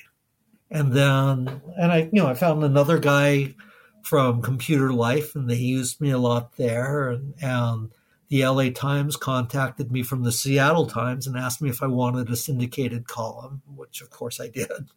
And 0.69 0.93
then, 0.93 1.61
and 1.77 1.91
I, 1.91 2.09
you 2.11 2.21
know, 2.21 2.27
I 2.27 2.33
found 2.35 2.63
another 2.63 2.99
guy 2.99 3.55
from 4.03 4.41
Computer 4.41 4.93
Life, 4.93 5.35
and 5.35 5.49
they 5.49 5.55
used 5.55 5.99
me 5.99 6.11
a 6.11 6.17
lot 6.17 6.57
there. 6.57 7.09
And, 7.09 7.33
and 7.41 7.91
the 8.29 8.45
LA 8.45 8.69
Times 8.69 9.15
contacted 9.15 9.91
me 9.91 10.03
from 10.03 10.23
the 10.23 10.31
Seattle 10.31 10.85
Times 10.85 11.25
and 11.25 11.37
asked 11.37 11.61
me 11.61 11.69
if 11.69 11.81
I 11.81 11.87
wanted 11.87 12.29
a 12.29 12.35
syndicated 12.35 13.07
column, 13.07 13.61
which 13.75 14.01
of 14.01 14.09
course 14.09 14.39
I 14.39 14.49
did. 14.49 14.89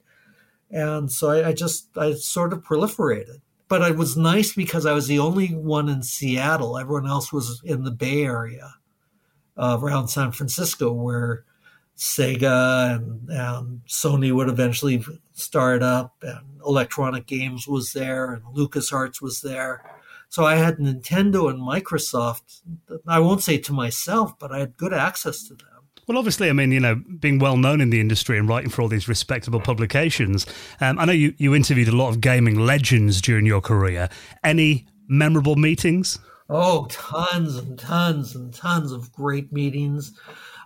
And 0.70 1.10
so 1.10 1.30
I, 1.30 1.48
I 1.48 1.52
just, 1.52 1.88
I 1.96 2.14
sort 2.14 2.52
of 2.52 2.62
proliferated. 2.62 3.40
But 3.68 3.82
it 3.82 3.96
was 3.96 4.16
nice 4.16 4.52
because 4.52 4.84
I 4.84 4.92
was 4.92 5.06
the 5.06 5.20
only 5.20 5.48
one 5.48 5.88
in 5.88 6.02
Seattle. 6.02 6.76
Everyone 6.76 7.06
else 7.06 7.32
was 7.32 7.60
in 7.64 7.84
the 7.84 7.92
Bay 7.92 8.24
Area 8.24 8.74
uh, 9.56 9.78
around 9.80 10.08
San 10.08 10.32
Francisco, 10.32 10.92
where 10.92 11.44
Sega 11.96 12.96
and, 12.96 13.28
and, 13.28 13.80
Sony 13.86 14.32
would 14.32 14.48
eventually 14.48 15.04
start 15.34 15.82
up, 15.82 16.16
and 16.22 16.60
Electronic 16.66 17.26
Games 17.26 17.68
was 17.68 17.92
there, 17.92 18.32
and 18.32 18.42
LucasArts 18.56 19.20
was 19.20 19.42
there. 19.42 19.84
So 20.30 20.44
I 20.44 20.56
had 20.56 20.78
Nintendo 20.78 21.50
and 21.50 21.60
Microsoft. 21.60 22.62
I 23.06 23.18
won't 23.18 23.42
say 23.42 23.58
to 23.58 23.72
myself, 23.72 24.38
but 24.38 24.50
I 24.50 24.60
had 24.60 24.76
good 24.76 24.94
access 24.94 25.46
to 25.48 25.54
them. 25.54 25.66
Well, 26.10 26.18
obviously, 26.18 26.50
I 26.50 26.52
mean, 26.52 26.72
you 26.72 26.80
know, 26.80 26.96
being 26.96 27.38
well 27.38 27.56
known 27.56 27.80
in 27.80 27.90
the 27.90 28.00
industry 28.00 28.36
and 28.36 28.48
writing 28.48 28.68
for 28.68 28.82
all 28.82 28.88
these 28.88 29.06
respectable 29.06 29.60
publications, 29.60 30.44
um, 30.80 30.98
I 30.98 31.04
know 31.04 31.12
you, 31.12 31.34
you 31.38 31.54
interviewed 31.54 31.86
a 31.86 31.94
lot 31.94 32.08
of 32.08 32.20
gaming 32.20 32.58
legends 32.58 33.20
during 33.20 33.46
your 33.46 33.60
career. 33.60 34.08
Any 34.42 34.88
memorable 35.06 35.54
meetings? 35.54 36.18
Oh, 36.48 36.88
tons 36.90 37.58
and 37.58 37.78
tons 37.78 38.34
and 38.34 38.52
tons 38.52 38.90
of 38.90 39.12
great 39.12 39.52
meetings. 39.52 40.12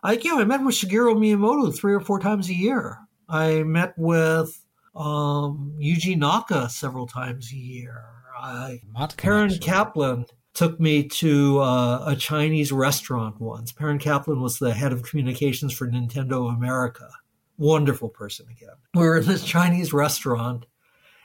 I, 0.02 0.12
you 0.12 0.34
know, 0.34 0.40
I 0.40 0.44
met 0.44 0.64
with 0.64 0.76
Shigeru 0.76 1.14
Miyamoto 1.14 1.76
three 1.76 1.92
or 1.92 2.00
four 2.00 2.20
times 2.20 2.48
a 2.48 2.54
year. 2.54 3.00
I 3.28 3.64
met 3.64 3.92
with 3.98 4.64
um, 4.96 5.76
Yuji 5.78 6.16
Naka 6.16 6.70
several 6.70 7.06
times 7.06 7.52
a 7.52 7.56
year. 7.56 8.02
I, 8.34 8.80
Perrin 9.18 9.58
Kaplan 9.58 10.24
took 10.54 10.80
me 10.80 11.04
to 11.04 11.60
uh, 11.60 12.04
a 12.06 12.16
Chinese 12.16 12.72
restaurant 12.72 13.40
once. 13.40 13.72
Perrin 13.72 13.98
Kaplan 13.98 14.40
was 14.40 14.58
the 14.58 14.72
head 14.72 14.92
of 14.92 15.02
communications 15.02 15.72
for 15.72 15.88
Nintendo 15.88 16.52
America. 16.54 17.10
Wonderful 17.58 18.08
person 18.08 18.46
again. 18.50 18.76
We 18.94 19.02
were 19.02 19.18
in 19.18 19.26
this 19.26 19.44
Chinese 19.44 19.92
restaurant 19.92 20.66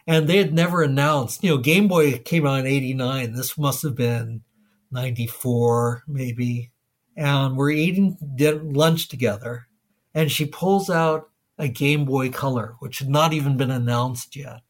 and 0.08 0.28
they 0.28 0.38
had 0.38 0.54
never 0.54 0.82
announced, 0.82 1.44
you 1.44 1.52
know, 1.52 1.58
Game 1.58 1.88
Boy 1.88 2.18
came 2.20 2.46
out 2.48 2.62
in 2.62 2.68
89. 2.68 3.34
This 3.34 3.58
must 3.58 3.84
have 3.84 3.96
been 3.96 4.42
94, 4.92 6.04
maybe 6.08 6.72
and 7.20 7.58
we're 7.58 7.70
eating 7.70 8.18
lunch 8.40 9.10
together. 9.10 9.68
And 10.14 10.32
she 10.32 10.46
pulls 10.46 10.90
out 10.90 11.30
a 11.58 11.68
Game 11.68 12.06
Boy 12.06 12.30
Color, 12.30 12.76
which 12.80 13.00
had 13.00 13.10
not 13.10 13.34
even 13.34 13.58
been 13.58 13.70
announced 13.70 14.38
yet, 14.38 14.62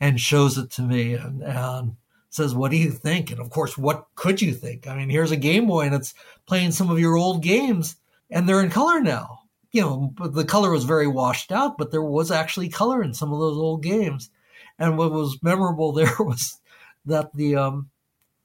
and 0.00 0.20
shows 0.20 0.58
it 0.58 0.70
to 0.72 0.82
me 0.82 1.14
and, 1.14 1.42
and 1.44 1.96
says, 2.36 2.54
What 2.54 2.70
do 2.70 2.76
you 2.76 2.90
think? 2.90 3.30
And 3.30 3.40
of 3.40 3.50
course, 3.50 3.76
what 3.76 4.06
could 4.14 4.40
you 4.40 4.52
think? 4.52 4.86
I 4.86 4.96
mean, 4.96 5.08
here's 5.08 5.32
a 5.32 5.36
Game 5.36 5.66
Boy 5.66 5.86
and 5.86 5.94
it's 5.94 6.14
playing 6.46 6.72
some 6.72 6.90
of 6.90 7.00
your 7.00 7.16
old 7.16 7.42
games, 7.42 7.96
and 8.30 8.48
they're 8.48 8.62
in 8.62 8.70
color 8.70 9.00
now. 9.00 9.40
You 9.72 9.82
know, 9.82 10.14
the 10.28 10.44
color 10.44 10.70
was 10.70 10.84
very 10.84 11.06
washed 11.06 11.50
out, 11.50 11.76
but 11.76 11.90
there 11.90 12.02
was 12.02 12.30
actually 12.30 12.68
color 12.68 13.02
in 13.02 13.12
some 13.12 13.32
of 13.32 13.40
those 13.40 13.58
old 13.58 13.82
games. 13.82 14.30
And 14.78 14.96
what 14.96 15.12
was 15.12 15.42
memorable 15.42 15.92
there 15.92 16.14
was 16.20 16.60
that 17.06 17.34
the 17.34 17.56
um, 17.56 17.90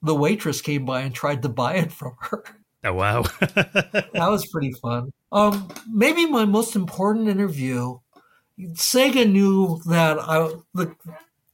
the 0.02 0.16
waitress 0.16 0.62
came 0.62 0.86
by 0.86 1.02
and 1.02 1.14
tried 1.14 1.42
to 1.44 1.50
buy 1.50 1.76
it 1.76 1.92
from 1.92 2.16
her. 2.20 2.44
Oh 2.84 2.94
wow, 2.94 3.22
that 3.39 4.12
was 4.16 4.48
pretty 4.48 4.72
fun. 4.72 5.14
Um, 5.32 5.68
maybe 5.88 6.26
my 6.26 6.46
most 6.46 6.76
important 6.76 7.28
interview. 7.28 8.00
Sega 8.60 9.32
knew 9.32 9.80
that 9.86 10.18
I, 10.18 10.52
the 10.74 10.96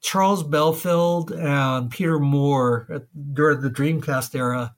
Charles 0.01 0.43
Belfield 0.43 1.31
and 1.31 1.89
Peter 1.89 2.19
Moore 2.19 2.87
at, 2.89 3.33
during 3.33 3.61
the 3.61 3.69
Dreamcast 3.69 4.35
era 4.35 4.75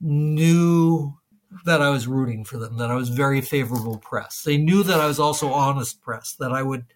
knew 0.00 1.14
that 1.64 1.80
I 1.82 1.90
was 1.90 2.06
rooting 2.06 2.44
for 2.44 2.58
them, 2.58 2.76
that 2.78 2.90
I 2.90 2.94
was 2.94 3.08
very 3.08 3.40
favorable 3.40 3.98
press. 3.98 4.42
They 4.42 4.56
knew 4.56 4.82
that 4.82 5.00
I 5.00 5.06
was 5.06 5.18
also 5.18 5.50
honest 5.52 6.00
press, 6.02 6.34
that 6.38 6.52
I 6.52 6.62
would, 6.62 6.86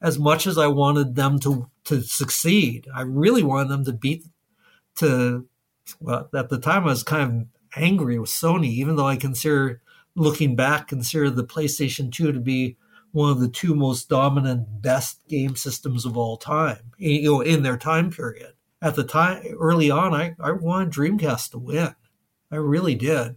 as 0.00 0.18
much 0.18 0.46
as 0.46 0.58
I 0.58 0.66
wanted 0.66 1.14
them 1.14 1.38
to 1.40 1.70
to 1.84 2.02
succeed, 2.02 2.86
I 2.94 3.02
really 3.02 3.42
wanted 3.42 3.68
them 3.68 3.84
to 3.84 3.92
beat 3.92 4.24
to. 4.96 5.46
Well, 5.98 6.28
at 6.34 6.50
the 6.50 6.58
time, 6.58 6.84
I 6.84 6.86
was 6.86 7.02
kind 7.02 7.22
of 7.22 7.46
angry 7.76 8.18
with 8.18 8.30
Sony, 8.30 8.68
even 8.68 8.96
though 8.96 9.08
I 9.08 9.16
consider, 9.16 9.80
looking 10.14 10.54
back, 10.54 10.88
consider 10.88 11.30
the 11.30 11.44
PlayStation 11.44 12.12
2 12.12 12.32
to 12.32 12.40
be 12.40 12.76
one 13.12 13.30
of 13.30 13.40
the 13.40 13.48
two 13.48 13.74
most 13.74 14.08
dominant, 14.08 14.82
best 14.82 15.26
game 15.28 15.56
systems 15.56 16.06
of 16.06 16.16
all 16.16 16.36
time, 16.36 16.92
you 16.96 17.22
know, 17.22 17.40
in 17.40 17.62
their 17.62 17.76
time 17.76 18.10
period. 18.10 18.52
At 18.82 18.94
the 18.94 19.04
time, 19.04 19.44
early 19.58 19.90
on, 19.90 20.14
I, 20.14 20.34
I 20.40 20.52
wanted 20.52 20.92
Dreamcast 20.92 21.50
to 21.50 21.58
win. 21.58 21.94
I 22.50 22.56
really 22.56 22.94
did. 22.94 23.36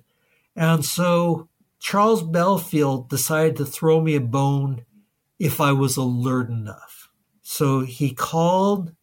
And 0.56 0.86
so 0.86 1.50
Charles 1.80 2.24
Belfield 2.24 3.10
decided 3.10 3.58
to 3.58 3.66
throw 3.66 4.00
me 4.00 4.16
a 4.16 4.22
bone 4.22 4.86
if 5.40 5.60
I 5.60 5.72
was 5.74 5.98
alert 5.98 6.50
enough. 6.50 7.10
So 7.42 7.82
he 7.82 8.14
called 8.14 8.94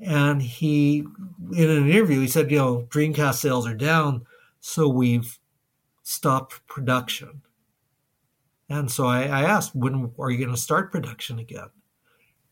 and 0.00 0.42
he, 0.42 1.04
in 1.52 1.70
an 1.70 1.88
interview, 1.88 2.20
he 2.20 2.28
said, 2.28 2.50
you 2.50 2.58
know, 2.58 2.86
Dreamcast 2.88 3.36
sales 3.36 3.66
are 3.66 3.74
down. 3.74 4.26
So 4.60 4.88
we've 4.88 5.38
stopped 6.02 6.66
production. 6.66 7.42
And 8.68 8.90
so 8.90 9.06
I, 9.06 9.22
I 9.22 9.42
asked, 9.42 9.74
when 9.74 10.12
are 10.18 10.30
you 10.30 10.38
going 10.38 10.54
to 10.54 10.60
start 10.60 10.92
production 10.92 11.38
again? 11.38 11.70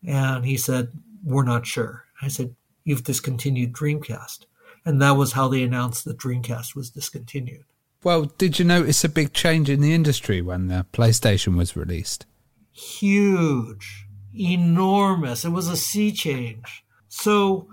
And 0.05 0.45
he 0.45 0.57
said, 0.57 0.91
we're 1.23 1.43
not 1.43 1.67
sure. 1.67 2.05
I 2.21 2.27
said, 2.27 2.55
you've 2.83 3.03
discontinued 3.03 3.73
Dreamcast. 3.73 4.45
And 4.85 5.01
that 5.01 5.11
was 5.11 5.33
how 5.33 5.47
they 5.47 5.63
announced 5.63 6.05
that 6.05 6.17
Dreamcast 6.17 6.75
was 6.75 6.89
discontinued. 6.89 7.65
Well, 8.03 8.25
did 8.37 8.57
you 8.57 8.65
notice 8.65 9.03
a 9.03 9.09
big 9.09 9.33
change 9.33 9.69
in 9.69 9.81
the 9.81 9.93
industry 9.93 10.41
when 10.41 10.67
the 10.67 10.85
PlayStation 10.93 11.57
was 11.57 11.75
released? 11.75 12.25
Huge, 12.71 14.07
enormous. 14.33 15.43
It 15.43 15.49
was 15.49 15.67
a 15.67 15.75
sea 15.75 16.11
change. 16.11 16.85
So, 17.09 17.67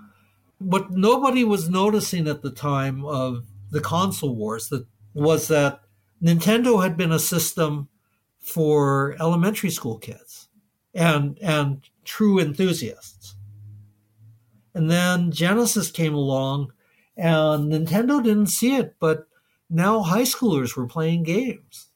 what 0.57 0.91
nobody 0.91 1.43
was 1.43 1.69
noticing 1.69 2.27
at 2.27 2.41
the 2.41 2.51
time 2.51 3.05
of 3.05 3.45
the 3.71 3.81
console 3.81 4.35
wars 4.35 4.69
that 4.69 4.85
was 5.13 5.47
that 5.47 5.81
Nintendo 6.21 6.81
had 6.81 6.97
been 6.97 7.11
a 7.11 7.19
system 7.19 7.87
for 8.45 9.15
elementary 9.19 9.71
school 9.71 9.97
kids 9.97 10.47
and 10.93 11.37
and 11.41 11.81
true 12.03 12.39
enthusiasts. 12.39 13.35
And 14.73 14.91
then 14.91 15.31
Genesis 15.31 15.89
came 15.89 16.13
along 16.13 16.71
and 17.17 17.71
Nintendo 17.71 18.23
didn't 18.23 18.47
see 18.47 18.75
it, 18.75 18.95
but 18.99 19.27
now 19.69 20.01
high 20.01 20.23
schoolers 20.23 20.75
were 20.75 20.87
playing 20.87 21.23
games. 21.23 21.87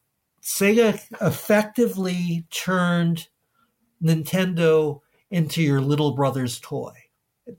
Sega 0.42 1.00
effectively 1.22 2.46
turned 2.50 3.28
Nintendo 4.02 5.02
into 5.30 5.62
your 5.62 5.82
little 5.82 6.16
brother's 6.16 6.60
toy. 6.60 6.94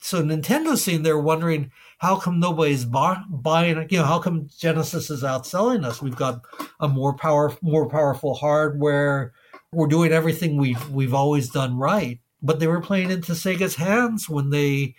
So 0.00 0.22
Nintendo's 0.22 0.82
sitting 0.82 1.02
there 1.02 1.18
wondering 1.18 1.70
how 2.00 2.16
come 2.16 2.40
nobody's 2.40 2.86
buying 2.86 3.86
you 3.90 3.98
know 3.98 4.04
how 4.04 4.18
come 4.18 4.48
genesis 4.58 5.10
is 5.10 5.22
outselling 5.22 5.84
us? 5.84 6.00
We've 6.00 6.16
got 6.16 6.40
a 6.80 6.88
more 6.88 7.14
power 7.14 7.54
more 7.60 7.88
powerful 7.90 8.34
hardware. 8.34 9.32
We're 9.70 9.86
doing 9.86 10.10
everything 10.10 10.56
we've 10.56 10.88
we've 10.90 11.12
always 11.12 11.50
done 11.50 11.76
right. 11.76 12.18
But 12.42 12.58
they 12.58 12.66
were 12.66 12.80
playing 12.80 13.10
into 13.10 13.32
sega's 13.32 13.74
hands 13.74 14.30
when 14.30 14.48
they 14.48 14.94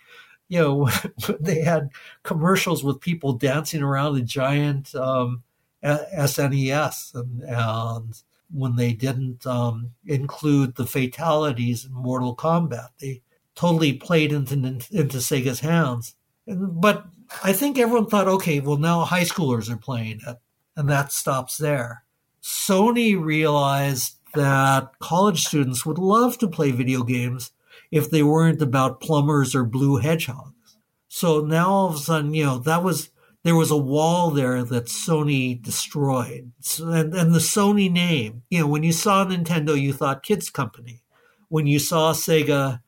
you 0.48 0.60
know 0.60 0.88
they 1.40 1.62
had 1.62 1.90
commercials 2.22 2.84
with 2.84 3.00
people 3.00 3.32
dancing 3.32 3.82
around 3.82 4.16
a 4.16 4.22
giant 4.22 4.94
um, 4.94 5.42
snes 5.82 7.14
and, 7.16 7.42
and 7.42 8.22
when 8.52 8.76
they 8.76 8.92
didn't 8.92 9.44
um, 9.44 9.90
include 10.06 10.76
the 10.76 10.86
fatalities 10.86 11.84
in 11.84 11.92
mortal 11.92 12.36
kombat 12.36 12.88
they 13.00 13.22
totally 13.56 13.94
played 13.94 14.30
into 14.32 14.54
into 14.54 15.18
sega's 15.18 15.60
hands 15.60 16.14
but 16.46 17.06
I 17.42 17.52
think 17.52 17.78
everyone 17.78 18.06
thought, 18.06 18.28
okay, 18.28 18.60
well, 18.60 18.76
now 18.76 19.00
high 19.00 19.24
schoolers 19.24 19.70
are 19.70 19.76
playing 19.76 20.20
it, 20.26 20.36
and 20.76 20.88
that 20.88 21.12
stops 21.12 21.56
there. 21.56 22.04
Sony 22.42 23.20
realized 23.20 24.16
that 24.34 24.98
college 24.98 25.44
students 25.44 25.86
would 25.86 25.98
love 25.98 26.38
to 26.38 26.48
play 26.48 26.70
video 26.70 27.02
games 27.02 27.52
if 27.90 28.10
they 28.10 28.22
weren't 28.22 28.62
about 28.62 29.00
plumbers 29.00 29.54
or 29.54 29.64
blue 29.64 29.98
hedgehogs. 29.98 30.76
So 31.08 31.40
now 31.40 31.68
all 31.68 31.88
of 31.88 31.96
a 31.96 31.98
sudden, 31.98 32.34
you 32.34 32.44
know, 32.44 32.58
that 32.58 32.82
was 32.82 33.10
there 33.44 33.56
was 33.56 33.70
a 33.70 33.76
wall 33.76 34.30
there 34.30 34.62
that 34.62 34.86
Sony 34.86 35.60
destroyed. 35.60 36.52
And, 36.80 37.14
and 37.14 37.34
the 37.34 37.40
Sony 37.40 37.90
name, 37.90 38.42
you 38.50 38.60
know, 38.60 38.66
when 38.66 38.82
you 38.82 38.92
saw 38.92 39.24
Nintendo, 39.24 39.78
you 39.78 39.92
thought 39.92 40.22
kids 40.22 40.48
company. 40.48 41.02
When 41.48 41.66
you 41.66 41.78
saw 41.78 42.12
Sega, 42.12 42.80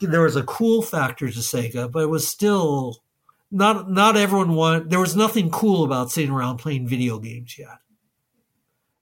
there 0.00 0.22
was 0.22 0.36
a 0.36 0.42
cool 0.42 0.82
factor 0.82 1.30
to 1.30 1.38
Sega, 1.38 1.90
but 1.90 2.02
it 2.02 2.08
was 2.08 2.28
still 2.28 3.02
not 3.50 3.90
not 3.90 4.16
everyone 4.16 4.54
wanted. 4.54 4.90
There 4.90 5.00
was 5.00 5.16
nothing 5.16 5.50
cool 5.50 5.84
about 5.84 6.10
sitting 6.10 6.30
around 6.30 6.58
playing 6.58 6.88
video 6.88 7.18
games 7.18 7.58
yet, 7.58 7.78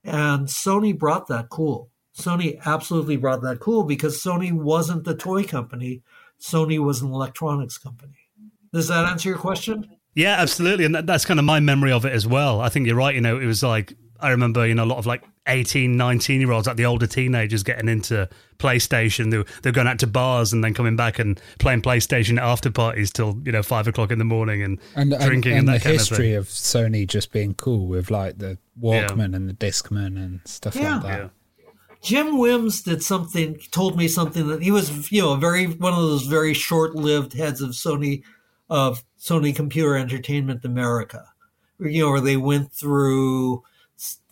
and 0.05 0.49
Sony 0.49 0.97
brought 0.97 1.29
that 1.29 1.49
cool. 1.49 1.91
Sony 2.17 2.61
absolutely 2.67 3.17
brought 3.17 3.43
that 3.43 3.61
cool 3.61 3.85
because 3.85 4.21
Sony 4.21 4.53
wasn't 4.53 5.05
the 5.05 5.15
toy 5.15 5.45
company. 5.45 6.03
Sony 6.41 6.79
was 6.79 7.01
an 7.01 7.13
electronics 7.13 7.79
company. 7.79 8.29
Does 8.73 8.89
that 8.89 9.07
answer 9.07 9.29
your 9.29 9.39
question? 9.39 9.89
Yeah, 10.15 10.37
absolutely. 10.41 10.85
And 10.85 10.95
that, 10.95 11.07
that's 11.07 11.25
kind 11.25 11.39
of 11.39 11.45
my 11.45 11.61
memory 11.61 11.93
of 11.93 12.05
it 12.05 12.13
as 12.13 12.27
well. 12.27 12.61
I 12.61 12.69
think 12.69 12.87
you're 12.87 12.97
right. 12.97 13.15
You 13.15 13.21
know, 13.21 13.39
it 13.39 13.47
was 13.47 13.63
like, 13.63 13.95
I 14.19 14.31
remember, 14.31 14.67
you 14.67 14.75
know, 14.75 14.85
a 14.85 14.87
lot 14.87 14.99
of 14.99 15.07
like 15.07 15.23
18, 15.49 15.97
19 15.97 16.41
year 16.41 16.53
olds, 16.53 16.67
like 16.67 16.77
the 16.77 16.85
older 16.87 17.07
teenagers 17.07 17.63
getting 17.63 17.89
into 17.89 18.29
PlayStation. 18.59 19.31
They're, 19.31 19.45
they're 19.63 19.73
going 19.73 19.87
out 19.87 19.99
to 20.01 20.07
bars 20.07 20.53
and 20.53 20.63
then 20.63 20.75
coming 20.75 20.97
back 20.97 21.19
and 21.19 21.41
playing 21.59 21.83
PlayStation 21.83 22.41
after 22.41 22.71
parties 22.71 23.11
till, 23.11 23.39
you 23.45 23.53
know, 23.53 23.63
five 23.63 23.87
o'clock 23.89 24.11
in 24.11 24.19
the 24.19 24.25
morning 24.25 24.63
and, 24.63 24.79
and 24.95 25.11
drinking 25.11 25.29
and, 25.29 25.45
and, 25.47 25.57
and 25.59 25.69
the 25.69 25.73
that 25.73 25.83
kind 25.83 25.93
history 25.95 26.35
of 26.35 26.45
of, 26.45 26.49
Sony 26.49 27.07
just 27.07 27.33
being 27.33 27.55
cool 27.55 27.87
with 27.87 28.11
like 28.11 28.39
the 28.39 28.59
Walkman 28.81 29.35
and 29.35 29.49
the 29.49 29.55
Discman 29.55 30.17
and 30.17 30.41
stuff 30.45 30.77
Yeah. 30.77 30.95
like 30.95 31.03
that. 31.03 31.19
Yeah. 31.19 31.29
Jim 32.01 32.39
Whims 32.39 32.83
did 32.83 33.03
something, 33.03 33.59
told 33.73 33.97
me 33.97 34.07
something 34.07 34.47
that 34.49 34.63
he 34.63 34.71
was, 34.71 35.11
you 35.11 35.21
know, 35.21 35.33
a 35.33 35.37
very 35.37 35.67
one 35.67 35.93
of 35.93 35.99
those 35.99 36.27
very 36.27 36.55
short-lived 36.55 37.33
heads 37.33 37.61
of 37.61 37.71
Sony, 37.71 38.23
of 38.71 39.03
Sony 39.21 39.55
Computer 39.55 39.97
Entertainment 39.97 40.65
America, 40.65 41.25
you 41.81 42.05
know, 42.05 42.11
where 42.13 42.21
they 42.21 42.37
went 42.37 42.73
through 42.73 43.65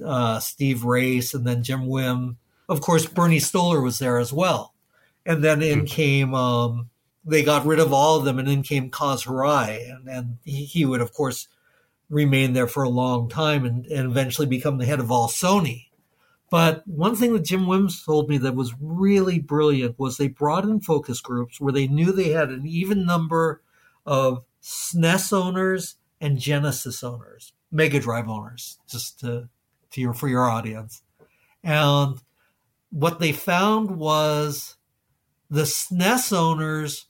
uh, 0.05 0.38
Steve 0.40 0.84
Race 0.84 1.34
and 1.34 1.47
then 1.47 1.62
Jim 1.62 1.86
Whim. 1.86 2.38
Of 2.68 2.80
course, 2.80 3.06
Bernie 3.06 3.38
Stolar 3.38 3.82
was 3.82 3.98
there 3.98 4.18
as 4.18 4.32
well, 4.32 4.74
and 5.24 5.43
then 5.43 5.62
in 5.62 5.86
came 5.86 6.34
um, 6.34 6.90
they 7.24 7.43
got 7.43 7.66
rid 7.66 7.78
of 7.78 7.93
all 7.93 8.18
of 8.18 8.24
them, 8.24 8.38
and 8.38 8.48
in 8.48 8.62
came 8.62 8.90
Kaz 8.90 9.26
Hirai, 9.26 9.90
and, 9.90 10.09
and 10.09 10.38
he, 10.44 10.64
he 10.64 10.84
would 10.84 11.01
of 11.01 11.12
course 11.12 11.48
remain 12.09 12.52
there 12.52 12.68
for 12.68 12.82
a 12.82 12.88
long 12.88 13.28
time 13.28 13.64
and, 13.64 13.86
and 13.86 14.10
eventually 14.10 14.47
become 14.47 14.78
the 14.78 14.86
head 14.86 15.01
of 15.01 15.10
all 15.10 15.28
Sony. 15.28 15.86
But 16.51 16.86
one 16.86 17.16
thing 17.16 17.32
that 17.32 17.44
Jim 17.44 17.66
Whims 17.66 18.05
told 18.05 18.28
me 18.28 18.38
that 18.38 18.55
was 18.55 18.74
really 18.80 19.40
brilliant 19.40 19.98
was 19.98 20.16
they 20.16 20.28
brought 20.28 20.64
in 20.64 20.80
focus 20.80 21.20
groups 21.20 21.60
where 21.60 21.72
they 21.72 21.88
knew 21.88 22.12
they 22.12 22.30
had 22.30 22.51
an 22.51 22.66
even 22.66 23.05
number 23.05 23.62
of 24.05 24.44
SNES 24.62 25.32
owners 25.32 25.97
and 26.20 26.38
Genesis 26.38 27.02
owners, 27.02 27.52
Mega 27.72 27.98
Drive 27.98 28.28
owners, 28.28 28.78
just 28.88 29.18
to, 29.20 29.48
to 29.97 30.02
your 30.02 30.14
for 30.14 30.28
your 30.28 30.48
audience. 30.48 31.02
And 31.64 32.18
what 32.90 33.18
they 33.18 33.32
found 33.32 33.90
was 33.90 34.77
the 35.51 35.62
SNES 35.62 36.32
owners 36.32 37.06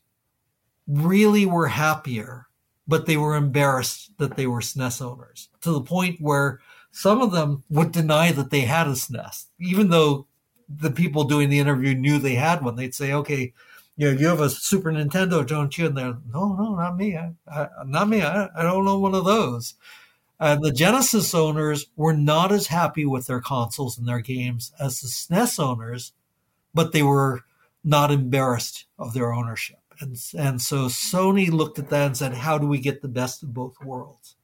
really 0.86 1.44
were 1.44 1.66
happier, 1.66 2.46
but 2.86 3.06
they 3.06 3.16
were 3.16 3.34
embarrassed 3.36 4.12
that 4.18 4.36
they 4.36 4.46
were 4.46 4.60
SNES 4.60 5.02
owners 5.02 5.48
to 5.62 5.72
the 5.72 5.80
point 5.80 6.20
where 6.20 6.60
some 6.92 7.20
of 7.20 7.32
them 7.32 7.64
would 7.68 7.92
deny 7.92 8.32
that 8.32 8.50
they 8.50 8.60
had 8.62 8.86
a 8.86 8.92
SNES, 8.92 9.46
even 9.58 9.90
though 9.90 10.26
the 10.68 10.90
people 10.90 11.24
doing 11.24 11.50
the 11.50 11.58
interview 11.58 11.94
knew 11.94 12.18
they 12.18 12.34
had 12.36 12.62
one. 12.62 12.76
They'd 12.76 12.94
say, 12.94 13.12
"Okay, 13.12 13.52
you 13.96 14.12
know, 14.12 14.18
you 14.18 14.28
have 14.28 14.40
a 14.40 14.48
Super 14.48 14.92
Nintendo, 14.92 15.44
don't 15.46 15.76
you?" 15.76 15.86
And 15.86 15.96
they're, 15.96 16.16
"No, 16.32 16.54
no, 16.54 16.76
not 16.76 16.96
me. 16.96 17.16
I, 17.16 17.32
I, 17.48 17.68
not 17.84 18.08
me. 18.08 18.22
I, 18.22 18.48
I 18.54 18.62
don't 18.62 18.84
know 18.84 18.98
one 18.98 19.14
of 19.14 19.24
those." 19.24 19.74
And 20.38 20.62
the 20.62 20.72
Genesis 20.72 21.34
owners 21.34 21.86
were 21.96 22.12
not 22.12 22.52
as 22.52 22.66
happy 22.66 23.06
with 23.06 23.26
their 23.26 23.40
consoles 23.40 23.96
and 23.96 24.06
their 24.06 24.20
games 24.20 24.72
as 24.78 25.00
the 25.00 25.08
SNES 25.08 25.58
owners, 25.58 26.12
but 26.74 26.92
they 26.92 27.02
were 27.02 27.42
not 27.82 28.10
embarrassed 28.10 28.84
of 28.98 29.14
their 29.14 29.32
ownership. 29.32 29.78
And, 29.98 30.16
and 30.38 30.60
so 30.60 30.86
Sony 30.86 31.50
looked 31.50 31.78
at 31.78 31.88
that 31.88 32.06
and 32.06 32.16
said, 32.16 32.34
how 32.34 32.58
do 32.58 32.66
we 32.66 32.78
get 32.78 33.00
the 33.00 33.08
best 33.08 33.42
of 33.42 33.54
both 33.54 33.82
worlds? 33.82 34.36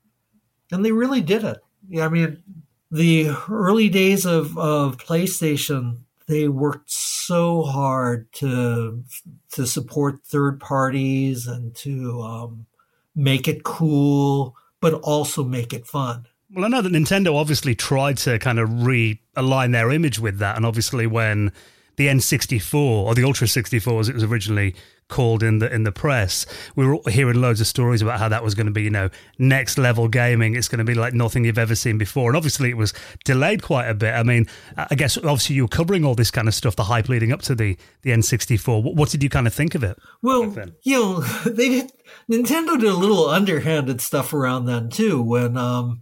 And 0.70 0.82
they 0.82 0.92
really 0.92 1.20
did 1.20 1.44
it. 1.44 1.58
Yeah, 1.88 2.06
I 2.06 2.08
mean, 2.08 2.42
the 2.90 3.32
early 3.50 3.90
days 3.90 4.24
of, 4.24 4.56
of 4.56 4.96
PlayStation, 4.96 5.98
they 6.26 6.48
worked 6.48 6.90
so 6.90 7.62
hard 7.62 8.32
to 8.32 9.04
to 9.52 9.66
support 9.66 10.24
third 10.24 10.60
parties 10.60 11.46
and 11.46 11.74
to 11.76 12.22
um, 12.22 12.66
make 13.14 13.48
it 13.48 13.64
cool, 13.64 14.56
but 14.82 14.92
also 14.94 15.42
make 15.42 15.72
it 15.72 15.86
fun. 15.86 16.26
Well, 16.54 16.66
I 16.66 16.68
know 16.68 16.82
that 16.82 16.92
Nintendo 16.92 17.34
obviously 17.34 17.74
tried 17.74 18.18
to 18.18 18.38
kind 18.38 18.58
of 18.58 18.68
realign 18.68 19.72
their 19.72 19.90
image 19.90 20.18
with 20.18 20.38
that. 20.40 20.56
And 20.56 20.66
obviously, 20.66 21.06
when 21.06 21.50
the 21.96 22.08
N64 22.08 22.74
or 22.74 23.14
the 23.14 23.24
Ultra 23.24 23.48
64, 23.48 24.00
as 24.00 24.08
it 24.10 24.14
was 24.14 24.24
originally 24.24 24.74
called 25.12 25.42
in 25.42 25.58
the 25.58 25.72
in 25.72 25.84
the 25.84 25.92
press, 25.92 26.46
we 26.74 26.86
were 26.86 26.98
hearing 27.08 27.40
loads 27.40 27.60
of 27.60 27.66
stories 27.66 28.00
about 28.00 28.18
how 28.18 28.28
that 28.30 28.42
was 28.42 28.54
going 28.54 28.66
to 28.66 28.72
be, 28.72 28.82
you 28.82 28.90
know, 28.90 29.10
next 29.38 29.76
level 29.76 30.08
gaming. 30.08 30.56
It's 30.56 30.68
going 30.68 30.78
to 30.78 30.84
be 30.84 30.94
like 30.94 31.12
nothing 31.12 31.44
you've 31.44 31.58
ever 31.58 31.74
seen 31.74 31.98
before. 31.98 32.30
And 32.30 32.36
obviously, 32.36 32.70
it 32.70 32.76
was 32.76 32.94
delayed 33.24 33.62
quite 33.62 33.88
a 33.88 33.94
bit. 33.94 34.14
I 34.14 34.22
mean, 34.22 34.46
I 34.76 34.94
guess 34.94 35.18
obviously 35.18 35.56
you 35.56 35.64
were 35.64 35.68
covering 35.68 36.04
all 36.04 36.14
this 36.14 36.30
kind 36.30 36.48
of 36.48 36.54
stuff, 36.54 36.74
the 36.76 36.84
hype 36.84 37.10
leading 37.10 37.30
up 37.30 37.42
to 37.42 37.54
the 37.54 37.76
the 38.00 38.10
N64. 38.10 38.82
What, 38.82 38.94
what 38.94 39.10
did 39.10 39.22
you 39.22 39.28
kind 39.28 39.46
of 39.46 39.52
think 39.52 39.74
of 39.74 39.84
it? 39.84 39.98
Well, 40.22 40.54
you 40.82 40.98
know, 40.98 41.20
they 41.46 41.68
did. 41.68 41.92
Nintendo 42.30 42.80
did 42.80 42.88
a 42.88 42.94
little 42.94 43.28
underhanded 43.28 44.00
stuff 44.00 44.32
around 44.32 44.64
then 44.64 44.88
too. 44.88 45.22
When 45.22 45.58
um, 45.58 46.00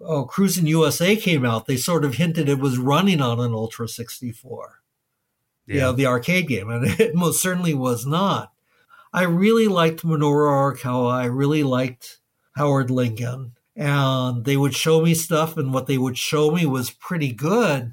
oh, 0.00 0.26
Cruis'n 0.26 0.68
USA 0.68 1.16
came 1.16 1.44
out, 1.44 1.66
they 1.66 1.76
sort 1.76 2.04
of 2.04 2.14
hinted 2.14 2.48
it 2.48 2.60
was 2.60 2.78
running 2.78 3.20
on 3.20 3.40
an 3.40 3.52
Ultra 3.52 3.88
64. 3.88 4.82
Yeah, 5.66 5.92
the 5.92 6.06
arcade 6.06 6.48
game, 6.48 6.70
and 6.70 6.86
it 7.00 7.14
most 7.14 7.40
certainly 7.40 7.74
was 7.74 8.06
not. 8.06 8.51
I 9.12 9.24
really 9.24 9.68
liked 9.68 10.04
Minoru 10.04 10.76
Arakawa. 10.76 11.12
I 11.12 11.24
really 11.26 11.62
liked 11.62 12.18
Howard 12.56 12.90
Lincoln, 12.90 13.52
and 13.76 14.44
they 14.44 14.56
would 14.56 14.74
show 14.74 15.02
me 15.02 15.14
stuff, 15.14 15.56
and 15.56 15.72
what 15.72 15.86
they 15.86 15.98
would 15.98 16.18
show 16.18 16.50
me 16.50 16.66
was 16.66 16.90
pretty 16.90 17.32
good. 17.32 17.92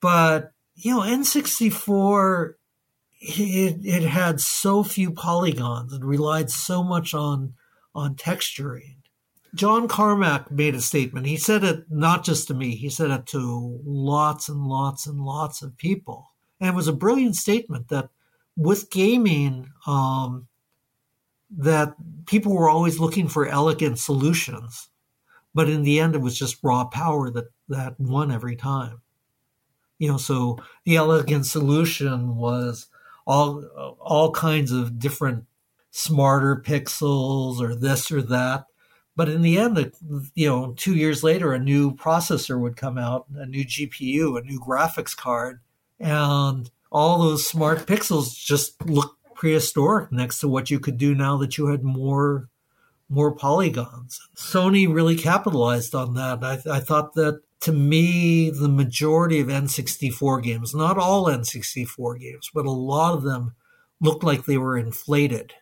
But 0.00 0.52
you 0.74 0.94
know, 0.94 1.00
N64 1.00 2.54
it, 3.22 3.80
it 3.84 4.02
had 4.02 4.40
so 4.40 4.82
few 4.82 5.12
polygons 5.12 5.92
and 5.92 6.04
relied 6.04 6.50
so 6.50 6.82
much 6.82 7.14
on 7.14 7.54
on 7.94 8.14
texturing. 8.14 8.96
John 9.54 9.86
Carmack 9.86 10.50
made 10.50 10.74
a 10.74 10.80
statement. 10.80 11.26
He 11.26 11.36
said 11.36 11.62
it 11.62 11.84
not 11.90 12.24
just 12.24 12.48
to 12.48 12.54
me, 12.54 12.74
he 12.74 12.88
said 12.88 13.10
it 13.10 13.26
to 13.26 13.80
lots 13.84 14.48
and 14.48 14.66
lots 14.66 15.06
and 15.06 15.20
lots 15.20 15.62
of 15.62 15.76
people. 15.76 16.30
And 16.58 16.70
it 16.70 16.74
was 16.74 16.88
a 16.88 16.92
brilliant 16.92 17.36
statement 17.36 17.88
that 17.88 18.08
with 18.56 18.90
gaming, 18.90 19.70
um, 19.86 20.48
that 21.50 21.94
people 22.26 22.54
were 22.54 22.68
always 22.68 22.98
looking 22.98 23.28
for 23.28 23.46
elegant 23.46 23.98
solutions. 23.98 24.88
But 25.54 25.68
in 25.68 25.82
the 25.82 26.00
end, 26.00 26.14
it 26.14 26.20
was 26.20 26.38
just 26.38 26.58
raw 26.62 26.84
power 26.84 27.30
that, 27.30 27.46
that 27.68 28.00
won 28.00 28.30
every 28.30 28.56
time. 28.56 29.02
You 29.98 30.12
know, 30.12 30.16
so 30.16 30.58
the 30.84 30.96
elegant 30.96 31.46
solution 31.46 32.36
was 32.36 32.88
all 33.24 33.62
all 34.00 34.32
kinds 34.32 34.72
of 34.72 34.98
different 34.98 35.44
smarter 35.92 36.56
pixels 36.56 37.60
or 37.60 37.74
this 37.74 38.10
or 38.10 38.22
that. 38.22 38.66
But 39.14 39.28
in 39.28 39.42
the 39.42 39.58
end, 39.58 39.92
you 40.34 40.48
know, 40.48 40.72
two 40.76 40.94
years 40.94 41.22
later, 41.22 41.52
a 41.52 41.58
new 41.58 41.94
processor 41.94 42.58
would 42.58 42.76
come 42.76 42.96
out, 42.96 43.26
a 43.36 43.46
new 43.46 43.64
GPU, 43.64 44.38
a 44.38 44.44
new 44.44 44.58
graphics 44.58 45.14
card, 45.14 45.60
and 46.00 46.70
all 46.92 47.18
those 47.18 47.46
smart 47.46 47.86
pixels 47.86 48.34
just 48.34 48.86
look 48.86 49.16
prehistoric 49.34 50.12
next 50.12 50.38
to 50.38 50.48
what 50.48 50.70
you 50.70 50.78
could 50.78 50.98
do 50.98 51.14
now 51.14 51.36
that 51.38 51.58
you 51.58 51.66
had 51.66 51.82
more 51.82 52.48
more 53.08 53.34
polygons. 53.34 54.18
Sony 54.36 54.92
really 54.92 55.16
capitalized 55.16 55.94
on 55.94 56.14
that. 56.14 56.42
I, 56.42 56.76
I 56.76 56.80
thought 56.80 57.12
that 57.14 57.42
to 57.60 57.72
me, 57.72 58.48
the 58.50 58.68
majority 58.68 59.38
of 59.38 59.48
N64 59.48 60.42
games, 60.42 60.74
not 60.74 60.96
all 60.96 61.26
N64 61.26 62.18
games, 62.18 62.50
but 62.54 62.64
a 62.64 62.70
lot 62.70 63.14
of 63.14 63.22
them 63.22 63.54
looked 64.00 64.24
like 64.24 64.44
they 64.44 64.56
were 64.56 64.78
inflated. 64.78 65.52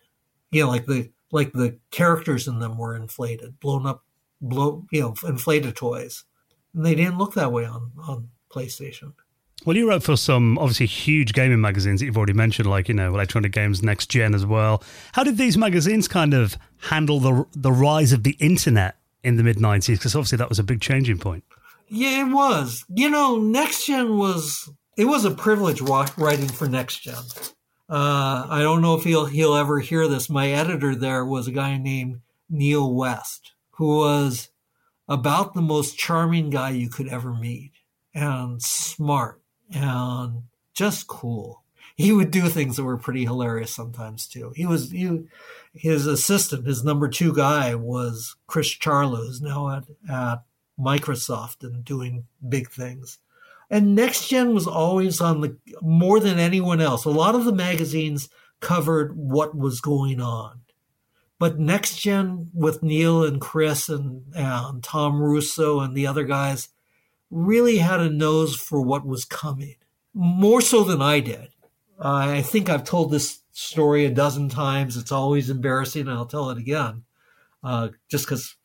You 0.51 0.63
know, 0.63 0.69
like 0.69 0.85
the 0.85 1.11
like 1.31 1.53
the 1.53 1.77
characters 1.91 2.47
in 2.47 2.59
them 2.59 2.77
were 2.77 2.95
inflated, 2.95 3.59
blown 3.59 3.85
up, 3.85 4.03
blow, 4.41 4.85
you 4.91 5.01
know, 5.01 5.15
inflated 5.27 5.75
toys. 5.75 6.23
And 6.73 6.85
they 6.85 6.95
didn't 6.95 7.17
look 7.17 7.33
that 7.33 7.51
way 7.51 7.65
on 7.65 7.91
on 8.01 8.29
PlayStation. 8.49 9.13
Well, 9.63 9.77
you 9.77 9.87
wrote 9.87 10.01
for 10.01 10.17
some 10.17 10.57
obviously 10.57 10.87
huge 10.87 11.33
gaming 11.33 11.61
magazines 11.61 11.99
that 11.99 12.07
you've 12.07 12.17
already 12.17 12.33
mentioned, 12.33 12.67
like 12.67 12.87
you 12.87 12.95
know 12.95 13.13
Electronic 13.13 13.51
Games 13.51 13.83
Next 13.83 14.09
Gen 14.09 14.33
as 14.33 14.43
well. 14.43 14.83
How 15.11 15.23
did 15.23 15.37
these 15.37 15.55
magazines 15.55 16.07
kind 16.07 16.33
of 16.33 16.57
handle 16.89 17.19
the 17.19 17.45
the 17.53 17.71
rise 17.71 18.11
of 18.11 18.23
the 18.23 18.35
internet 18.39 18.95
in 19.23 19.37
the 19.37 19.43
mid 19.43 19.57
'90s? 19.57 19.97
Because 19.97 20.15
obviously 20.15 20.39
that 20.39 20.49
was 20.49 20.57
a 20.57 20.63
big 20.63 20.81
changing 20.81 21.19
point. 21.19 21.43
Yeah, 21.87 22.25
it 22.25 22.31
was. 22.31 22.85
You 22.89 23.11
know, 23.11 23.37
Next 23.37 23.85
Gen 23.85 24.17
was 24.17 24.67
it 24.97 25.05
was 25.05 25.25
a 25.25 25.31
privilege 25.31 25.79
writing 25.79 26.47
for 26.47 26.67
Next 26.67 27.01
Gen. 27.01 27.13
Uh, 27.87 28.47
I 28.49 28.61
don't 28.63 28.81
know 28.81 28.95
if 28.95 29.03
he'll 29.03 29.25
he'll 29.25 29.53
ever 29.53 29.79
hear 29.79 30.07
this. 30.07 30.27
My 30.27 30.49
editor 30.49 30.95
there 30.95 31.23
was 31.23 31.47
a 31.47 31.51
guy 31.51 31.77
named 31.77 32.21
Neil 32.49 32.91
West, 32.91 33.51
who 33.71 33.97
was 33.97 34.49
about 35.07 35.53
the 35.53 35.61
most 35.61 35.99
charming 35.99 36.49
guy 36.49 36.71
you 36.71 36.89
could 36.89 37.09
ever 37.09 37.31
meet, 37.31 37.73
and 38.15 38.59
smart 38.59 39.40
and 39.73 40.43
just 40.73 41.07
cool. 41.07 41.63
He 41.95 42.11
would 42.11 42.31
do 42.31 42.49
things 42.49 42.77
that 42.77 42.83
were 42.83 42.97
pretty 42.97 43.25
hilarious 43.25 43.73
sometimes 43.75 44.27
too. 44.27 44.53
He 44.55 44.65
was 44.65 44.91
he, 44.91 45.23
his 45.73 46.07
assistant, 46.07 46.65
his 46.67 46.83
number 46.83 47.07
two 47.09 47.33
guy 47.33 47.75
was 47.75 48.35
Chris 48.47 48.69
Charla, 48.77 49.17
who's 49.17 49.41
now 49.41 49.69
at, 49.69 49.83
at 50.09 50.43
Microsoft 50.79 51.63
and 51.63 51.85
doing 51.85 52.25
big 52.47 52.69
things. 52.71 53.19
And 53.69 53.95
Next 53.95 54.27
Gen 54.27 54.53
was 54.53 54.67
always 54.67 55.21
on 55.21 55.41
the 55.41 55.57
more 55.81 56.19
than 56.19 56.39
anyone 56.39 56.81
else. 56.81 57.05
A 57.05 57.09
lot 57.09 57.35
of 57.35 57.45
the 57.45 57.53
magazines 57.53 58.29
covered 58.59 59.15
what 59.17 59.57
was 59.57 59.81
going 59.81 60.21
on 60.21 60.61
But 61.39 61.59
next 61.59 61.97
gen 61.99 62.51
with 62.53 62.83
Neil 62.83 63.23
and 63.23 63.41
Chris 63.41 63.89
and, 63.89 64.23
and 64.35 64.83
Tom 64.83 65.21
Russo 65.21 65.79
and 65.79 65.95
the 65.95 66.07
other 66.07 66.23
guys 66.23 66.69
really 67.31 67.77
had 67.77 67.99
a 67.99 68.09
nose 68.09 68.55
for 68.55 68.81
what 68.81 69.05
was 69.05 69.25
coming, 69.25 69.75
more 70.13 70.61
so 70.61 70.83
than 70.83 71.01
I 71.01 71.21
did. 71.21 71.49
I 71.99 72.41
think 72.41 72.69
I've 72.69 72.83
told 72.83 73.11
this 73.11 73.39
story 73.51 74.05
a 74.05 74.11
dozen 74.11 74.49
times. 74.49 74.97
It's 74.97 75.11
always 75.11 75.49
embarrassing, 75.49 76.01
and 76.01 76.11
I'll 76.11 76.25
tell 76.25 76.49
it 76.49 76.57
again, 76.57 77.03
uh, 77.63 77.89
just 78.09 78.25
because 78.25 78.55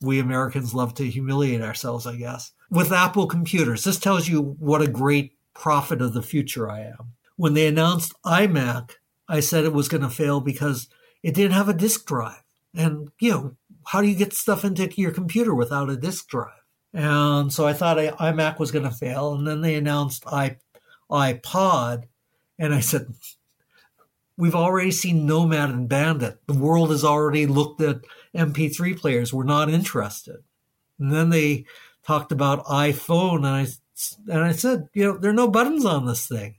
we 0.00 0.18
Americans 0.18 0.74
love 0.74 0.94
to 0.94 1.08
humiliate 1.08 1.62
ourselves, 1.62 2.06
I 2.06 2.16
guess. 2.16 2.52
With 2.70 2.92
Apple 2.92 3.26
computers, 3.26 3.84
this 3.84 3.98
tells 3.98 4.28
you 4.28 4.56
what 4.58 4.82
a 4.82 4.88
great 4.88 5.34
prophet 5.54 6.00
of 6.00 6.14
the 6.14 6.22
future 6.22 6.70
I 6.70 6.80
am. 6.80 7.12
When 7.36 7.54
they 7.54 7.66
announced 7.66 8.14
iMac, 8.24 8.92
I 9.28 9.40
said 9.40 9.64
it 9.64 9.72
was 9.72 9.88
going 9.88 10.02
to 10.02 10.10
fail 10.10 10.40
because 10.40 10.88
it 11.22 11.34
didn't 11.34 11.52
have 11.52 11.68
a 11.68 11.74
disk 11.74 12.06
drive. 12.06 12.42
And, 12.74 13.10
you 13.20 13.30
know, 13.30 13.56
how 13.86 14.00
do 14.00 14.08
you 14.08 14.14
get 14.14 14.32
stuff 14.32 14.64
into 14.64 14.88
your 14.96 15.10
computer 15.10 15.54
without 15.54 15.90
a 15.90 15.96
disk 15.96 16.28
drive? 16.28 16.59
And 16.92 17.52
so 17.52 17.66
I 17.66 17.72
thought 17.72 17.98
iMac 17.98 18.58
was 18.58 18.72
going 18.72 18.84
to 18.84 18.90
fail. 18.90 19.34
And 19.34 19.46
then 19.46 19.60
they 19.60 19.74
announced 19.74 20.24
i 20.26 20.56
iPod. 21.10 22.04
And 22.58 22.74
I 22.74 22.80
said, 22.80 23.14
we've 24.36 24.54
already 24.54 24.90
seen 24.90 25.26
Nomad 25.26 25.70
and 25.70 25.88
Bandit. 25.88 26.38
The 26.46 26.54
world 26.54 26.90
has 26.90 27.04
already 27.04 27.46
looked 27.46 27.80
at 27.80 28.00
MP3 28.34 28.98
players. 28.98 29.32
We're 29.32 29.44
not 29.44 29.70
interested. 29.70 30.42
And 30.98 31.12
then 31.12 31.30
they 31.30 31.64
talked 32.04 32.32
about 32.32 32.64
iPhone. 32.66 33.38
And 33.38 33.46
I, 33.46 33.66
and 34.32 34.44
I 34.44 34.52
said, 34.52 34.88
you 34.94 35.04
know, 35.04 35.18
there 35.18 35.30
are 35.30 35.34
no 35.34 35.48
buttons 35.48 35.84
on 35.84 36.06
this 36.06 36.26
thing. 36.26 36.56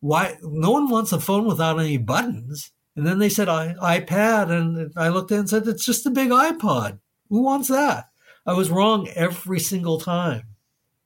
Why? 0.00 0.36
No 0.42 0.70
one 0.70 0.88
wants 0.88 1.12
a 1.12 1.20
phone 1.20 1.46
without 1.46 1.78
any 1.78 1.96
buttons. 1.96 2.72
And 2.96 3.06
then 3.06 3.18
they 3.18 3.28
said 3.28 3.48
I, 3.48 3.74
iPad. 3.74 4.50
And 4.50 4.92
I 4.96 5.08
looked 5.08 5.32
at 5.32 5.36
it 5.36 5.38
and 5.40 5.48
said, 5.48 5.66
it's 5.66 5.84
just 5.84 6.06
a 6.06 6.10
big 6.10 6.30
iPod. 6.30 7.00
Who 7.28 7.42
wants 7.42 7.68
that? 7.68 8.08
I 8.46 8.52
was 8.52 8.70
wrong 8.70 9.08
every 9.14 9.60
single 9.60 10.00
time. 10.00 10.42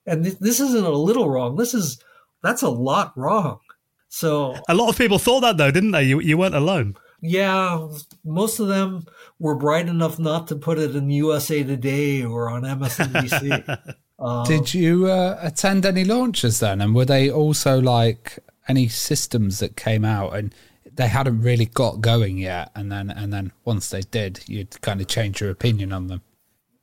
And 0.07 0.25
th- 0.25 0.39
this 0.39 0.61
isn't 0.61 0.85
a 0.85 0.91
little 0.91 1.29
wrong. 1.29 1.57
This 1.57 1.75
is, 1.75 2.03
that's 2.43 2.63
a 2.63 2.71
lot 2.71 3.13
wrong. 3.17 3.61
So 4.09 4.57
a 4.69 4.75
lot 4.75 4.89
of 4.89 4.97
people 4.97 5.19
thought 5.19 5.41
that 5.41 5.57
though, 5.59 5.71
didn't 5.71 5.91
they? 5.91 6.05
You, 6.05 6.21
you 6.21 6.39
weren't 6.39 6.55
alone. 6.55 6.97
Yeah, 7.21 7.89
most 8.25 8.61
of 8.61 8.69
them 8.69 9.05
were 9.39 9.57
bright 9.57 9.89
enough 9.89 10.19
not 10.19 10.47
to 10.49 10.57
put 10.57 10.79
it 10.79 10.95
in 10.95 11.11
USA 11.11 11.63
Today 11.65 12.23
or 12.23 12.49
on 12.49 12.63
MSNBC. 12.63 13.95
uh, 14.19 14.45
Did 14.45 14.73
you 14.73 15.07
uh, 15.07 15.39
attend 15.43 15.85
any 15.85 16.05
launches 16.05 16.61
then? 16.61 16.81
And 16.81 16.95
were 16.95 17.05
they 17.05 17.31
also 17.31 17.81
like 17.81 18.39
any 18.69 18.89
systems 18.89 19.59
that 19.59 19.77
came 19.77 20.05
out 20.05 20.37
and 20.37 20.55
they 20.95 21.09
hadn't 21.09 21.43
really 21.43 21.67
got 21.67 22.01
going 22.01 22.39
yet? 22.39 22.71
And 22.77 22.91
then, 22.91 23.11
and 23.11 23.33
then 23.33 23.53
once 23.65 23.91
they 23.91 24.03
did, 24.03 24.45
you'd 24.47 24.81
kind 24.81 25.01
of 25.01 25.09
change 25.09 25.41
your 25.41 25.51
opinion 25.51 25.93
on 25.93 26.07
them. 26.07 26.23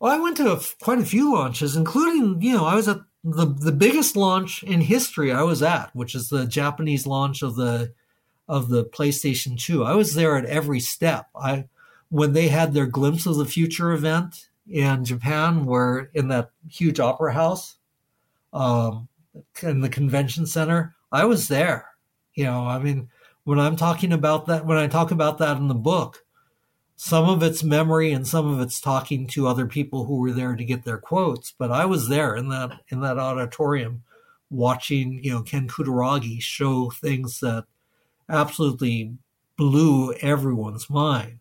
Well, 0.05 0.13
I 0.13 0.21
went 0.21 0.37
to 0.37 0.61
quite 0.83 0.99
a 0.99 1.03
few 1.03 1.33
launches, 1.33 1.75
including 1.75 2.39
you 2.39 2.53
know 2.53 2.65
I 2.65 2.75
was 2.75 2.87
at 2.87 2.99
the 3.23 3.47
the 3.47 3.71
biggest 3.71 4.15
launch 4.15 4.61
in 4.61 4.81
history 4.81 5.31
I 5.31 5.41
was 5.41 5.63
at, 5.63 5.89
which 5.95 6.13
is 6.13 6.29
the 6.29 6.45
Japanese 6.45 7.07
launch 7.07 7.41
of 7.41 7.55
the 7.55 7.91
of 8.47 8.69
the 8.69 8.85
PlayStation 8.85 9.59
2. 9.59 9.83
I 9.83 9.95
was 9.95 10.13
there 10.13 10.37
at 10.37 10.45
every 10.45 10.79
step. 10.79 11.29
I 11.35 11.65
when 12.09 12.33
they 12.33 12.49
had 12.49 12.71
their 12.71 12.85
glimpse 12.85 13.25
of 13.25 13.37
the 13.37 13.47
future 13.47 13.93
event 13.93 14.49
in 14.69 15.05
Japan, 15.05 15.65
where 15.65 16.11
in 16.13 16.27
that 16.27 16.51
huge 16.69 16.99
opera 16.99 17.33
house, 17.33 17.77
um, 18.53 19.07
in 19.63 19.81
the 19.81 19.89
convention 19.89 20.45
center, 20.45 20.93
I 21.11 21.25
was 21.25 21.47
there. 21.47 21.89
You 22.35 22.43
know, 22.43 22.67
I 22.67 22.77
mean, 22.77 23.09
when 23.43 23.59
I'm 23.59 23.75
talking 23.75 24.13
about 24.13 24.45
that, 24.45 24.67
when 24.67 24.77
I 24.77 24.85
talk 24.85 25.09
about 25.09 25.39
that 25.39 25.57
in 25.57 25.67
the 25.67 25.73
book, 25.73 26.23
some 26.95 27.29
of 27.29 27.43
it's 27.43 27.63
memory 27.63 28.11
and 28.11 28.27
some 28.27 28.47
of 28.47 28.61
it's 28.61 28.79
talking 28.79 29.27
to 29.27 29.47
other 29.47 29.65
people 29.65 30.05
who 30.05 30.17
were 30.17 30.31
there 30.31 30.55
to 30.55 30.63
get 30.63 30.85
their 30.85 30.97
quotes. 30.97 31.53
But 31.57 31.71
I 31.71 31.85
was 31.85 32.07
there 32.07 32.35
in 32.35 32.49
that 32.49 32.79
in 32.89 33.01
that 33.01 33.17
auditorium 33.17 34.03
watching, 34.49 35.23
you 35.23 35.31
know, 35.31 35.41
Ken 35.41 35.67
Kutaragi 35.67 36.41
show 36.41 36.89
things 36.89 37.39
that 37.41 37.65
absolutely 38.29 39.13
blew 39.57 40.13
everyone's 40.13 40.89
mind. 40.89 41.39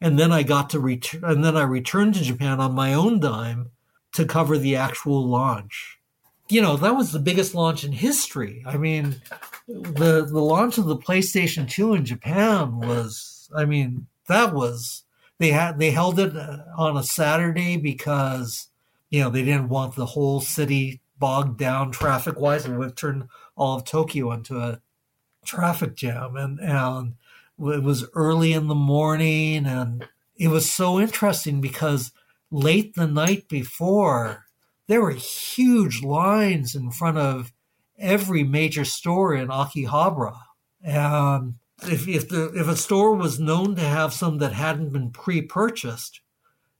And 0.00 0.18
then 0.18 0.32
I 0.32 0.42
got 0.42 0.70
to 0.70 0.80
return 0.80 1.24
and 1.24 1.44
then 1.44 1.56
I 1.56 1.62
returned 1.62 2.14
to 2.14 2.22
Japan 2.22 2.60
on 2.60 2.74
my 2.74 2.92
own 2.92 3.20
dime 3.20 3.70
to 4.12 4.24
cover 4.24 4.58
the 4.58 4.76
actual 4.76 5.26
launch. 5.26 5.98
You 6.48 6.62
know, 6.62 6.76
that 6.76 6.96
was 6.96 7.12
the 7.12 7.18
biggest 7.18 7.54
launch 7.54 7.82
in 7.84 7.92
history. 7.92 8.62
I 8.66 8.76
mean, 8.76 9.20
the 9.68 10.26
the 10.28 10.40
launch 10.40 10.78
of 10.78 10.86
the 10.86 10.96
PlayStation 10.96 11.68
2 11.68 11.94
in 11.94 12.04
Japan 12.04 12.80
was 12.80 13.48
I 13.56 13.64
mean, 13.64 14.06
that 14.28 14.54
was 14.54 15.04
they 15.38 15.50
had 15.50 15.78
they 15.78 15.90
held 15.90 16.18
it 16.18 16.36
uh, 16.36 16.58
on 16.76 16.96
a 16.96 17.02
Saturday 17.02 17.76
because 17.76 18.68
you 19.10 19.20
know 19.20 19.30
they 19.30 19.44
didn't 19.44 19.68
want 19.68 19.94
the 19.94 20.06
whole 20.06 20.40
city 20.40 21.00
bogged 21.18 21.58
down 21.58 21.90
traffic 21.90 22.38
wise 22.38 22.64
and 22.64 22.78
would 22.78 22.96
turn 22.96 23.28
all 23.56 23.76
of 23.76 23.84
Tokyo 23.84 24.32
into 24.32 24.58
a 24.58 24.80
traffic 25.44 25.94
jam. 25.94 26.36
And 26.36 26.60
and 26.60 27.14
it 27.58 27.82
was 27.82 28.06
early 28.14 28.52
in 28.52 28.66
the 28.66 28.74
morning 28.74 29.66
and 29.66 30.06
it 30.36 30.48
was 30.48 30.70
so 30.70 31.00
interesting 31.00 31.60
because 31.60 32.12
late 32.50 32.94
the 32.94 33.06
night 33.06 33.48
before 33.48 34.46
there 34.86 35.00
were 35.00 35.12
huge 35.12 36.02
lines 36.02 36.74
in 36.74 36.90
front 36.90 37.18
of 37.18 37.52
every 37.98 38.44
major 38.44 38.84
store 38.84 39.34
in 39.34 39.48
Akihabara. 39.48 40.38
And 40.82 41.54
if 41.82 42.08
if 42.08 42.28
the 42.28 42.52
if 42.54 42.68
a 42.68 42.76
store 42.76 43.14
was 43.14 43.38
known 43.38 43.76
to 43.76 43.82
have 43.82 44.12
some 44.12 44.38
that 44.38 44.52
hadn't 44.52 44.92
been 44.92 45.10
pre-purchased, 45.10 46.20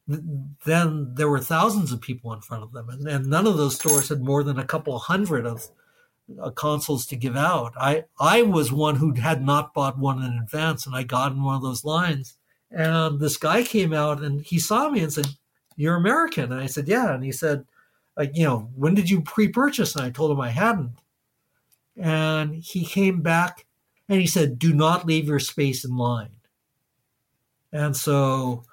then 0.09 1.15
there 1.15 1.29
were 1.29 1.41
thousands 1.41 1.93
of 1.93 2.01
people 2.01 2.33
in 2.33 2.41
front 2.41 2.63
of 2.63 2.73
them, 2.73 2.89
and, 2.89 3.07
and 3.07 3.27
none 3.27 3.47
of 3.47 3.57
those 3.57 3.77
stores 3.77 4.09
had 4.09 4.23
more 4.23 4.43
than 4.43 4.59
a 4.59 4.65
couple 4.65 4.99
hundred 4.99 5.47
of 5.47 5.69
uh, 6.41 6.51
consoles 6.51 7.07
to 7.07 7.17
give 7.17 7.37
out. 7.37 7.73
I 7.79 8.05
I 8.19 8.43
was 8.43 8.73
one 8.73 8.97
who 8.97 9.13
had 9.15 9.43
not 9.43 9.75
bought 9.75 9.99
one 9.99 10.23
in 10.23 10.39
advance, 10.39 10.87
and 10.87 10.97
I 10.97 11.03
got 11.03 11.33
in 11.33 11.43
one 11.43 11.57
of 11.57 11.63
those 11.63 11.85
lines. 11.85 12.35
And 12.71 13.21
this 13.21 13.37
guy 13.37 13.63
came 13.63 13.93
out 13.93 14.23
and 14.23 14.41
he 14.41 14.59
saw 14.59 14.89
me 14.89 15.01
and 15.01 15.13
said, 15.13 15.27
"You're 15.77 15.97
American," 15.97 16.53
and 16.53 16.61
I 16.61 16.67
said, 16.67 16.89
"Yeah," 16.89 17.15
and 17.15 17.23
he 17.23 17.33
said, 17.33 17.65
like, 18.17 18.33
"You 18.35 18.45
know, 18.45 18.71
when 18.75 18.95
did 18.95 19.11
you 19.11 19.21
pre-purchase?" 19.21 19.95
And 19.95 20.05
I 20.05 20.11
told 20.11 20.31
him 20.31 20.41
I 20.41 20.51
hadn't. 20.51 20.99
And 21.97 22.55
he 22.55 22.85
came 22.85 23.23
back 23.23 23.66
and 24.09 24.21
he 24.21 24.27
said, 24.27 24.59
do 24.59 24.73
not 24.73 25.07
leave 25.07 25.27
your 25.27 25.39
space 25.39 25.85
in 25.85 25.97
line. 25.97 26.31
And 27.73 27.97
so, 27.97 28.65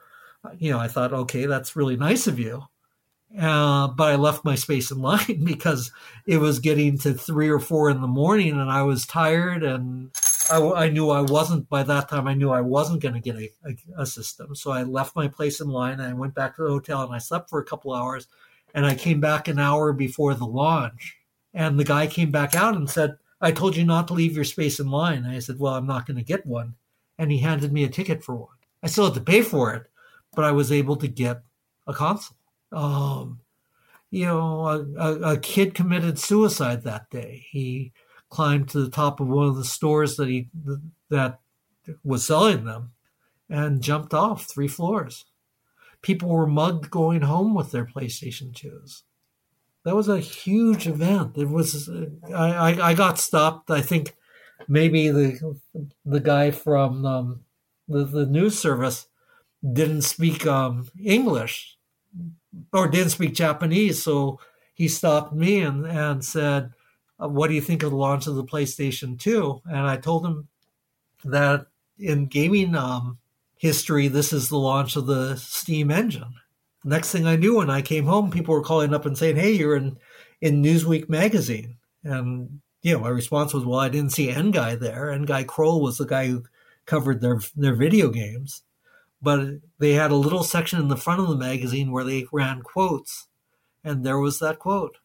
you 0.58 0.72
know, 0.72 0.80
I 0.80 0.88
thought, 0.88 1.14
okay, 1.14 1.46
that's 1.46 1.76
really 1.76 1.98
nice 1.98 2.28
of 2.28 2.40
you. 2.40 2.64
Uh, 3.38 3.88
but 3.88 4.12
I 4.12 4.16
left 4.16 4.46
my 4.46 4.56
space 4.56 4.92
in 4.92 5.02
line 5.02 5.44
because 5.44 5.92
it 6.28 6.38
was 6.38 6.60
getting 6.60 6.98
to 7.00 7.14
three 7.14 7.50
or 7.50 7.60
four 7.60 7.90
in 7.90 8.02
the 8.02 8.08
morning 8.08 8.52
and 8.52 8.70
I 8.70 8.84
was 8.84 9.06
tired 9.06 9.64
and 9.64 10.12
I, 10.52 10.60
I 10.60 10.90
knew 10.90 11.10
I 11.10 11.22
wasn't, 11.22 11.68
by 11.70 11.84
that 11.84 12.10
time, 12.10 12.28
I 12.28 12.36
knew 12.36 12.52
I 12.52 12.62
wasn't 12.62 13.02
going 13.02 13.16
to 13.16 13.20
get 13.20 13.36
a, 13.36 13.50
a, 13.66 14.02
a, 14.04 14.06
system. 14.06 14.56
So 14.56 14.72
I 14.72 14.84
left 14.84 15.16
my 15.16 15.28
place 15.28 15.62
in 15.62 15.70
line 15.70 16.00
and 16.00 16.04
I 16.04 16.14
went 16.14 16.36
back 16.36 16.56
to 16.56 16.64
the 16.64 16.70
hotel 16.70 17.02
and 17.02 17.14
I 17.14 17.18
slept 17.18 17.50
for 17.50 17.60
a 17.60 17.66
couple 17.66 17.94
hours 17.94 18.28
and 18.74 18.86
I 18.86 18.94
came 18.94 19.20
back 19.20 19.48
an 19.48 19.58
hour 19.58 19.94
before 19.94 20.34
the 20.34 20.46
launch. 20.46 21.18
And 21.54 21.80
the 21.80 21.84
guy 21.84 22.08
came 22.08 22.32
back 22.32 22.56
out 22.56 22.76
and 22.76 22.90
said, 22.90 23.18
I 23.44 23.52
told 23.52 23.76
you 23.76 23.84
not 23.84 24.08
to 24.08 24.14
leave 24.14 24.36
your 24.36 24.46
space 24.46 24.80
in 24.80 24.90
line. 24.90 25.26
I 25.26 25.40
said, 25.40 25.60
Well, 25.60 25.76
I'm 25.76 25.86
not 25.86 26.08
going 26.08 26.18
to 26.18 26.24
get 26.24 26.46
one. 26.46 26.76
And 27.20 27.32
he 27.32 27.40
handed 27.40 27.74
me 27.74 27.84
a 27.84 27.90
ticket 27.90 28.24
for 28.24 28.36
one. 28.36 28.56
I 28.82 28.88
still 28.88 29.06
had 29.06 29.14
to 29.16 29.22
pay 29.22 29.42
for 29.42 29.74
it, 29.74 29.84
but 30.34 30.46
I 30.46 30.52
was 30.52 30.72
able 30.72 30.96
to 30.96 31.08
get 31.08 31.44
a 31.86 31.94
console. 31.94 32.38
Um, 32.72 33.42
you 34.10 34.26
know, 34.26 34.68
a, 34.68 34.86
a, 34.98 35.34
a 35.34 35.38
kid 35.38 35.76
committed 35.76 36.18
suicide 36.18 36.84
that 36.84 37.10
day. 37.10 37.46
He 37.52 37.92
climbed 38.30 38.70
to 38.70 38.80
the 38.80 38.90
top 38.90 39.20
of 39.20 39.28
one 39.28 39.48
of 39.48 39.58
the 39.58 39.66
stores 39.66 40.16
that 40.16 40.30
he 40.30 40.48
that 41.10 41.40
was 42.04 42.26
selling 42.26 42.64
them 42.64 42.92
and 43.50 43.84
jumped 43.84 44.14
off 44.14 44.46
three 44.46 44.70
floors. 44.70 45.26
People 46.02 46.30
were 46.30 46.48
mugged 46.48 46.90
going 46.90 47.22
home 47.22 47.54
with 47.54 47.72
their 47.72 47.86
PlayStation 47.86 48.52
2s 48.54 49.04
that 49.84 49.96
was 49.96 50.08
a 50.08 50.20
huge 50.20 50.88
event. 50.88 51.38
It 51.38 51.50
was 51.50 51.90
I, 52.34 52.72
I, 52.72 52.90
I 52.90 52.94
got 52.94 53.20
stopped. 53.20 53.70
I 53.70 53.82
think 53.82 54.16
maybe 54.68 55.10
the 55.10 55.60
the 56.06 56.20
guy 56.20 56.52
from 56.52 57.06
um, 57.06 57.42
the 57.88 58.06
the 58.06 58.26
news 58.26 58.58
service 58.58 59.08
didn't 59.62 60.04
speak 60.04 60.46
um, 60.48 60.90
English 61.02 61.78
or 62.72 62.88
didn't 62.88 63.12
speak 63.12 63.34
Japanese, 63.34 64.02
so 64.02 64.40
he 64.74 64.88
stopped 64.88 65.34
me 65.34 65.62
and 65.62 65.86
and 65.86 66.24
said, 66.24 66.72
uh, 67.22 67.28
"What 67.28 67.50
do 67.50 67.54
you 67.54 67.62
think 67.62 67.84
of 67.84 67.92
the 67.92 67.98
launch 67.98 68.28
of 68.28 68.36
the 68.36 68.46
PlayStation 68.46 69.20
2? 69.20 69.64
And 69.66 69.86
I 69.88 69.98
told 69.98 70.26
him 70.26 70.48
that 71.26 71.68
in 72.00 72.28
gaming 72.28 72.76
um, 72.76 73.18
history, 73.58 74.08
this 74.08 74.32
is 74.34 74.50
the 74.50 74.58
launch 74.58 74.96
of 74.96 75.08
the 75.08 75.36
Steam 75.36 75.92
engine 75.92 76.36
next 76.84 77.12
thing 77.12 77.26
I 77.26 77.36
knew, 77.36 77.58
when 77.58 77.70
I 77.70 77.82
came 77.82 78.06
home, 78.06 78.32
people 78.32 78.54
were 78.54 78.64
calling 78.64 78.94
up 78.94 79.06
and 79.06 79.18
saying, 79.18 79.36
"Hey, 79.36 79.52
you're 79.52 79.76
in 79.76 79.98
in 80.42 80.62
Newsweek 80.62 81.10
magazine," 81.10 81.78
and 82.04 82.62
you 82.82 82.94
know, 82.94 83.00
my 83.00 83.10
response 83.10 83.54
was, 83.54 83.66
"Well, 83.66 83.80
I 83.80 83.90
didn't 83.90 84.12
see 84.12 84.28
N'Gai 84.28 84.80
there. 84.80 85.16
N'Gai 85.18 85.48
Croal 85.48 85.82
was 85.82 85.98
the 85.98 86.06
guy 86.06 86.28
who 86.28 86.44
covered 86.86 87.22
their 87.22 87.40
their 87.56 87.76
video 87.76 88.10
games." 88.10 88.64
but 89.24 89.48
they 89.80 89.94
had 89.94 90.12
a 90.12 90.16
little 90.16 90.44
section 90.44 90.80
in 90.80 90.90
the 90.90 90.98
front 90.98 91.22
of 91.22 91.30
the 91.30 91.38
magazine 91.38 91.92
where 91.92 92.04
they 92.04 92.26
ran 92.32 92.62
quotes, 92.62 93.28
and 93.84 94.06
there 94.06 94.20
was 94.20 94.40
that 94.40 94.60
quote. 94.60 94.98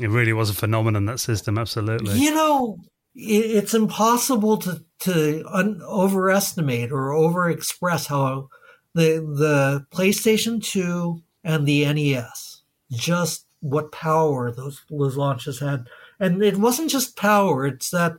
It 0.00 0.10
really 0.10 0.32
was 0.32 0.48
a 0.48 0.54
phenomenon 0.54 1.06
that 1.06 1.18
system, 1.18 1.58
absolutely. 1.58 2.16
You 2.16 2.32
know, 2.32 2.78
it's 3.16 3.74
impossible 3.74 4.58
to 4.58 4.84
to 5.00 5.44
un- 5.52 5.82
overestimate 5.82 6.92
or 6.92 7.10
overexpress 7.10 8.06
how 8.06 8.48
the 8.94 9.20
the 9.20 9.86
PlayStation 9.90 10.62
2 10.62 11.22
and 11.44 11.66
the 11.66 11.84
NES 11.92 12.62
just 12.90 13.46
what 13.60 13.92
power 13.92 14.50
those 14.50 14.82
those 14.90 15.16
launches 15.16 15.60
had. 15.60 15.88
And 16.20 16.42
it 16.42 16.56
wasn't 16.56 16.90
just 16.90 17.16
power, 17.16 17.66
it's 17.66 17.90
that 17.90 18.14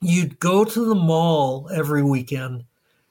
you'd 0.00 0.40
go 0.40 0.64
to 0.64 0.84
the 0.84 0.94
mall 0.94 1.68
every 1.72 2.02
weekend 2.02 2.64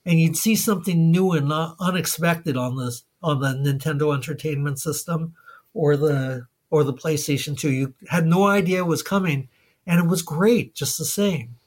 and 0.06 0.20
you'd 0.20 0.38
see 0.38 0.56
something 0.56 1.12
new 1.12 1.32
and 1.32 1.52
unexpected 1.80 2.58
on 2.58 2.78
this 2.78 3.04
on 3.22 3.40
the 3.40 3.54
Nintendo 3.54 4.14
Entertainment 4.14 4.80
System 4.80 5.36
or 5.74 5.96
the 5.96 6.48
or 6.70 6.84
the 6.84 6.94
PlayStation 6.94 7.58
2. 7.58 7.72
You 7.72 7.94
had 8.10 8.26
no 8.26 8.46
idea 8.46 8.80
it 8.80 8.88
was 8.88 9.04
coming 9.04 9.50
and 9.86 10.00
it 10.00 10.10
was 10.10 10.22
great 10.22 10.74
just 10.74 10.98
the 10.98 11.06
same. 11.06 11.58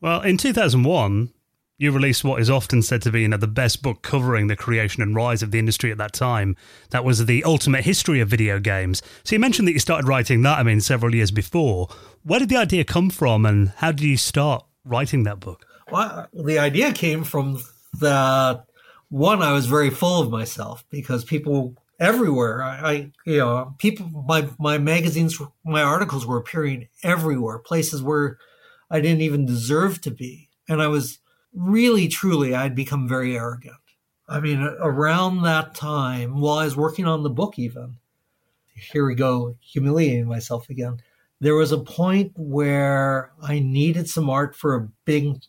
Well, 0.00 0.20
in 0.20 0.36
2001, 0.36 1.32
you 1.76 1.90
released 1.90 2.22
what 2.22 2.40
is 2.40 2.48
often 2.48 2.82
said 2.82 3.02
to 3.02 3.10
be 3.10 3.22
you 3.22 3.28
know, 3.28 3.36
the 3.36 3.46
best 3.48 3.82
book 3.82 4.02
covering 4.02 4.46
the 4.46 4.56
creation 4.56 5.02
and 5.02 5.14
rise 5.14 5.42
of 5.42 5.50
the 5.50 5.58
industry 5.58 5.90
at 5.90 5.98
that 5.98 6.12
time. 6.12 6.56
That 6.90 7.04
was 7.04 7.26
The 7.26 7.42
Ultimate 7.44 7.84
History 7.84 8.20
of 8.20 8.28
Video 8.28 8.60
Games. 8.60 9.02
So 9.24 9.34
you 9.34 9.40
mentioned 9.40 9.66
that 9.66 9.72
you 9.72 9.80
started 9.80 10.06
writing 10.06 10.42
that, 10.42 10.58
I 10.58 10.62
mean, 10.62 10.80
several 10.80 11.14
years 11.14 11.32
before. 11.32 11.88
Where 12.22 12.38
did 12.38 12.48
the 12.48 12.56
idea 12.56 12.84
come 12.84 13.10
from 13.10 13.44
and 13.44 13.70
how 13.76 13.90
did 13.90 14.02
you 14.02 14.16
start 14.16 14.64
writing 14.84 15.24
that 15.24 15.40
book? 15.40 15.66
Well, 15.90 16.28
the 16.32 16.58
idea 16.58 16.92
came 16.92 17.24
from 17.24 17.60
that 18.00 18.66
one, 19.08 19.42
I 19.42 19.52
was 19.52 19.66
very 19.66 19.90
full 19.90 20.20
of 20.22 20.30
myself 20.30 20.84
because 20.90 21.24
people 21.24 21.76
everywhere, 22.00 22.62
I, 22.62 22.90
I 22.90 23.12
you 23.26 23.38
know, 23.38 23.74
people, 23.78 24.24
my, 24.26 24.48
my 24.58 24.78
magazines, 24.78 25.40
my 25.64 25.82
articles 25.82 26.24
were 26.24 26.38
appearing 26.38 26.88
everywhere, 27.02 27.58
places 27.58 28.02
where 28.02 28.38
I 28.90 29.00
didn't 29.00 29.22
even 29.22 29.44
deserve 29.44 30.00
to 30.02 30.10
be. 30.10 30.50
And 30.68 30.80
I 30.80 30.86
was, 30.86 31.18
really, 31.54 32.08
truly, 32.08 32.54
I'd 32.54 32.74
become 32.74 33.08
very 33.08 33.36
arrogant. 33.36 33.76
I 34.28 34.40
mean, 34.40 34.60
around 34.80 35.42
that 35.42 35.74
time, 35.74 36.40
while 36.40 36.58
I 36.58 36.64
was 36.64 36.76
working 36.76 37.06
on 37.06 37.22
the 37.22 37.30
book, 37.30 37.58
even, 37.58 37.96
here 38.74 39.06
we 39.06 39.14
go, 39.14 39.56
humiliating 39.60 40.26
myself 40.26 40.68
again. 40.70 40.98
There 41.40 41.54
was 41.54 41.72
a 41.72 41.78
point 41.78 42.32
where 42.36 43.32
I 43.42 43.58
needed 43.58 44.08
some 44.08 44.30
art 44.30 44.56
for 44.56 44.74
a 44.74 44.88
big 45.04 45.42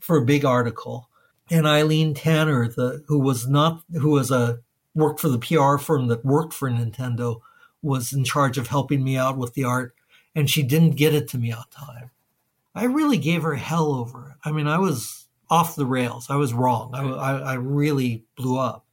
for 0.00 0.18
a 0.18 0.24
big 0.24 0.44
article, 0.44 1.08
and 1.50 1.66
Eileen 1.66 2.14
Tanner, 2.14 2.68
the 2.68 3.02
who 3.08 3.18
was 3.18 3.48
not 3.48 3.82
who 3.92 4.10
was 4.10 4.30
a 4.30 4.60
worked 4.94 5.18
for 5.18 5.28
the 5.28 5.38
PR 5.38 5.76
firm 5.78 6.08
that 6.08 6.24
worked 6.24 6.52
for 6.52 6.70
Nintendo, 6.70 7.40
was 7.82 8.12
in 8.12 8.22
charge 8.24 8.58
of 8.58 8.68
helping 8.68 9.02
me 9.02 9.16
out 9.16 9.36
with 9.36 9.54
the 9.54 9.64
art, 9.64 9.94
and 10.34 10.48
she 10.48 10.62
didn't 10.62 10.92
get 10.92 11.14
it 11.14 11.26
to 11.28 11.38
me 11.38 11.50
on 11.50 11.64
time. 11.70 12.10
I 12.74 12.84
really 12.84 13.18
gave 13.18 13.42
her 13.42 13.56
hell 13.56 13.92
over 13.92 14.30
it. 14.30 14.36
I 14.44 14.52
mean, 14.52 14.68
I 14.68 14.78
was 14.78 15.26
off 15.50 15.76
the 15.76 15.86
rails. 15.86 16.30
I 16.30 16.36
was 16.36 16.54
wrong. 16.54 16.92
I, 16.94 17.02
I, 17.02 17.38
I 17.38 17.54
really 17.54 18.24
blew 18.36 18.56
up. 18.56 18.86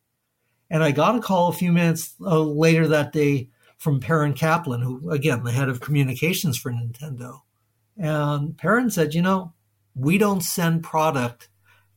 And 0.69 0.84
I 0.84 0.91
got 0.91 1.15
a 1.15 1.21
call 1.21 1.47
a 1.47 1.53
few 1.53 1.71
minutes 1.71 2.15
uh, 2.19 2.41
later 2.41 2.88
that 2.88 3.13
day 3.13 3.49
from 3.77 3.99
Perrin 3.99 4.34
Kaplan, 4.34 4.81
who, 4.81 5.11
again, 5.11 5.43
the 5.43 5.51
head 5.51 5.69
of 5.69 5.79
communications 5.79 6.57
for 6.57 6.71
Nintendo. 6.71 7.41
And 7.95 8.57
Perrin 8.57 8.89
said, 8.89 9.13
You 9.13 9.21
know, 9.21 9.53
we 9.95 10.17
don't 10.17 10.41
send 10.41 10.84
product. 10.84 11.49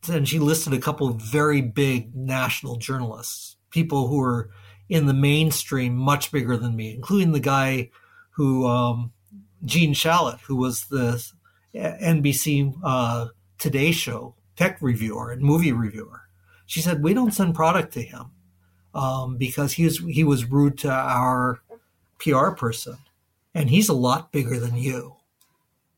And 0.08 0.28
she 0.28 0.38
listed 0.38 0.72
a 0.72 0.78
couple 0.78 1.08
of 1.08 1.20
very 1.20 1.60
big 1.60 2.14
national 2.14 2.76
journalists, 2.76 3.56
people 3.70 4.08
who 4.08 4.20
are 4.22 4.50
in 4.88 5.06
the 5.06 5.14
mainstream 5.14 5.94
much 5.94 6.32
bigger 6.32 6.56
than 6.56 6.76
me, 6.76 6.94
including 6.94 7.32
the 7.32 7.40
guy 7.40 7.90
who, 8.30 8.66
um, 8.66 9.12
Gene 9.64 9.92
Shalit, 9.92 10.40
who 10.40 10.56
was 10.56 10.86
the 10.86 11.22
NBC 11.74 12.74
uh, 12.82 13.26
Today 13.58 13.92
Show 13.92 14.34
tech 14.60 14.82
reviewer 14.82 15.30
and 15.30 15.40
movie 15.40 15.72
reviewer. 15.72 16.22
She 16.66 16.82
said, 16.82 17.02
We 17.02 17.14
don't 17.14 17.32
send 17.32 17.54
product 17.54 17.94
to 17.94 18.02
him 18.02 18.32
um, 18.94 19.38
because 19.38 19.72
he 19.72 19.84
was, 19.84 19.98
he 19.98 20.22
was 20.22 20.44
rude 20.44 20.76
to 20.78 20.90
our 20.90 21.62
PR 22.18 22.50
person. 22.50 22.98
And 23.54 23.70
he's 23.70 23.88
a 23.88 23.94
lot 23.94 24.32
bigger 24.32 24.60
than 24.60 24.76
you. 24.76 25.16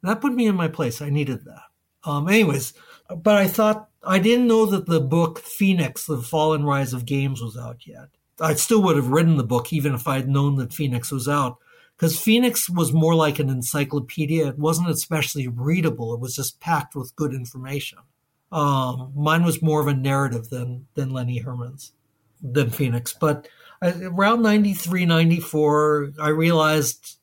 that 0.03 0.21
put 0.21 0.33
me 0.33 0.47
in 0.47 0.55
my 0.55 0.69
place. 0.69 1.03
I 1.03 1.11
needed 1.11 1.45
that. 1.45 1.65
Um, 2.05 2.29
anyways, 2.29 2.73
but 3.15 3.35
I 3.35 3.49
thought, 3.49 3.89
I 4.05 4.19
didn't 4.21 4.47
know 4.47 4.65
that 4.67 4.87
the 4.87 5.01
book 5.01 5.41
Phoenix, 5.41 6.07
The 6.07 6.19
Fall 6.19 6.55
and 6.55 6.67
Rise 6.67 6.93
of 6.93 7.05
Games 7.05 7.43
was 7.43 7.57
out 7.57 7.87
yet. 7.87 8.09
I 8.41 8.55
still 8.55 8.83
would 8.85 8.97
have 8.97 9.09
written 9.09 9.37
the 9.37 9.45
book 9.45 9.73
even 9.73 9.93
if 9.93 10.07
I 10.07 10.17
had 10.17 10.29
known 10.29 10.57
that 10.57 10.73
Phoenix 10.73 11.11
was 11.13 11.29
out 11.29 11.59
because 11.97 12.19
Phoenix 12.19 12.71
was 12.71 12.93
more 12.93 13.15
like 13.15 13.39
an 13.39 13.51
encyclopedia. 13.51 14.49
It 14.49 14.59
wasn't 14.59 14.89
especially 14.89 15.49
readable. 15.49 16.15
It 16.15 16.21
was 16.21 16.35
just 16.35 16.61
packed 16.61 16.95
with 16.95 17.15
good 17.17 17.35
information. 17.35 17.99
Um, 18.53 19.13
mine 19.17 19.45
was 19.45 19.63
more 19.63 19.81
of 19.81 19.89
a 19.89 19.95
narrative 19.95 20.51
than 20.51 20.87
than 20.95 21.11
Lenny 21.11 21.39
Herman's, 21.39 21.93
than 22.43 22.71
Phoenix. 22.71 23.15
But 23.19 23.49
around 23.83 24.43
93, 24.43 25.07
94, 25.07 26.13
I 26.21 26.29
realized 26.29 27.17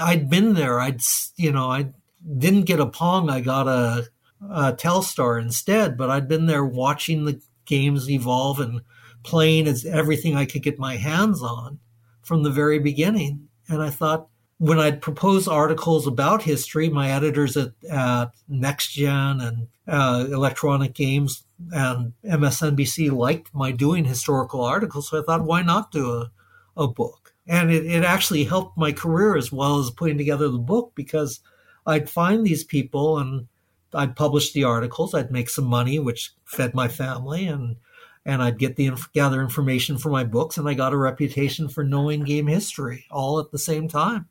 I'd 0.00 0.28
been 0.28 0.54
there. 0.54 0.80
I'd 0.80 1.00
you 1.36 1.52
know 1.52 1.70
I 1.70 1.92
didn't 2.38 2.64
get 2.64 2.80
a 2.80 2.86
Pong. 2.86 3.30
I 3.30 3.40
got 3.40 3.68
a, 3.68 4.08
a 4.50 4.72
Telstar 4.72 5.40
instead. 5.40 5.96
But 5.96 6.10
I'd 6.10 6.28
been 6.28 6.46
there 6.46 6.64
watching 6.64 7.24
the 7.24 7.40
games 7.66 8.10
evolve 8.10 8.58
and 8.60 8.80
playing 9.22 9.66
as 9.66 9.86
everything 9.86 10.36
I 10.36 10.44
could 10.44 10.62
get 10.62 10.78
my 10.78 10.96
hands 10.96 11.42
on 11.42 11.78
from 12.22 12.42
the 12.42 12.50
very 12.50 12.78
beginning. 12.78 13.48
And 13.68 13.82
I 13.82 13.90
thought, 13.90 14.28
when 14.64 14.80
I'd 14.80 15.02
propose 15.02 15.46
articles 15.46 16.06
about 16.06 16.42
history, 16.42 16.88
my 16.88 17.10
editors 17.10 17.54
at, 17.54 17.72
at 17.90 18.30
NextGen 18.50 19.46
and 19.46 19.68
uh, 19.86 20.24
Electronic 20.32 20.94
Games 20.94 21.44
and 21.70 22.14
MSNBC 22.24 23.12
liked 23.12 23.52
my 23.52 23.72
doing 23.72 24.06
historical 24.06 24.64
articles. 24.64 25.10
So 25.10 25.20
I 25.20 25.22
thought, 25.22 25.44
why 25.44 25.60
not 25.60 25.90
do 25.90 26.10
a, 26.10 26.30
a 26.78 26.88
book? 26.88 27.34
And 27.46 27.70
it, 27.70 27.84
it 27.84 28.04
actually 28.04 28.44
helped 28.44 28.78
my 28.78 28.90
career 28.90 29.36
as 29.36 29.52
well 29.52 29.80
as 29.80 29.90
putting 29.90 30.16
together 30.16 30.48
the 30.48 30.56
book 30.56 30.92
because 30.94 31.40
I'd 31.84 32.08
find 32.08 32.42
these 32.42 32.64
people 32.64 33.18
and 33.18 33.48
I'd 33.92 34.16
publish 34.16 34.54
the 34.54 34.64
articles. 34.64 35.12
I'd 35.12 35.30
make 35.30 35.50
some 35.50 35.66
money, 35.66 35.98
which 35.98 36.32
fed 36.46 36.74
my 36.74 36.88
family, 36.88 37.46
and 37.46 37.76
and 38.24 38.42
I'd 38.42 38.58
get 38.58 38.76
the 38.76 38.92
gather 39.12 39.42
information 39.42 39.98
for 39.98 40.08
my 40.08 40.24
books, 40.24 40.56
and 40.56 40.66
I 40.66 40.72
got 40.72 40.94
a 40.94 40.96
reputation 40.96 41.68
for 41.68 41.84
knowing 41.84 42.24
game 42.24 42.46
history 42.46 43.04
all 43.10 43.38
at 43.38 43.50
the 43.50 43.58
same 43.58 43.88
time. 43.88 44.26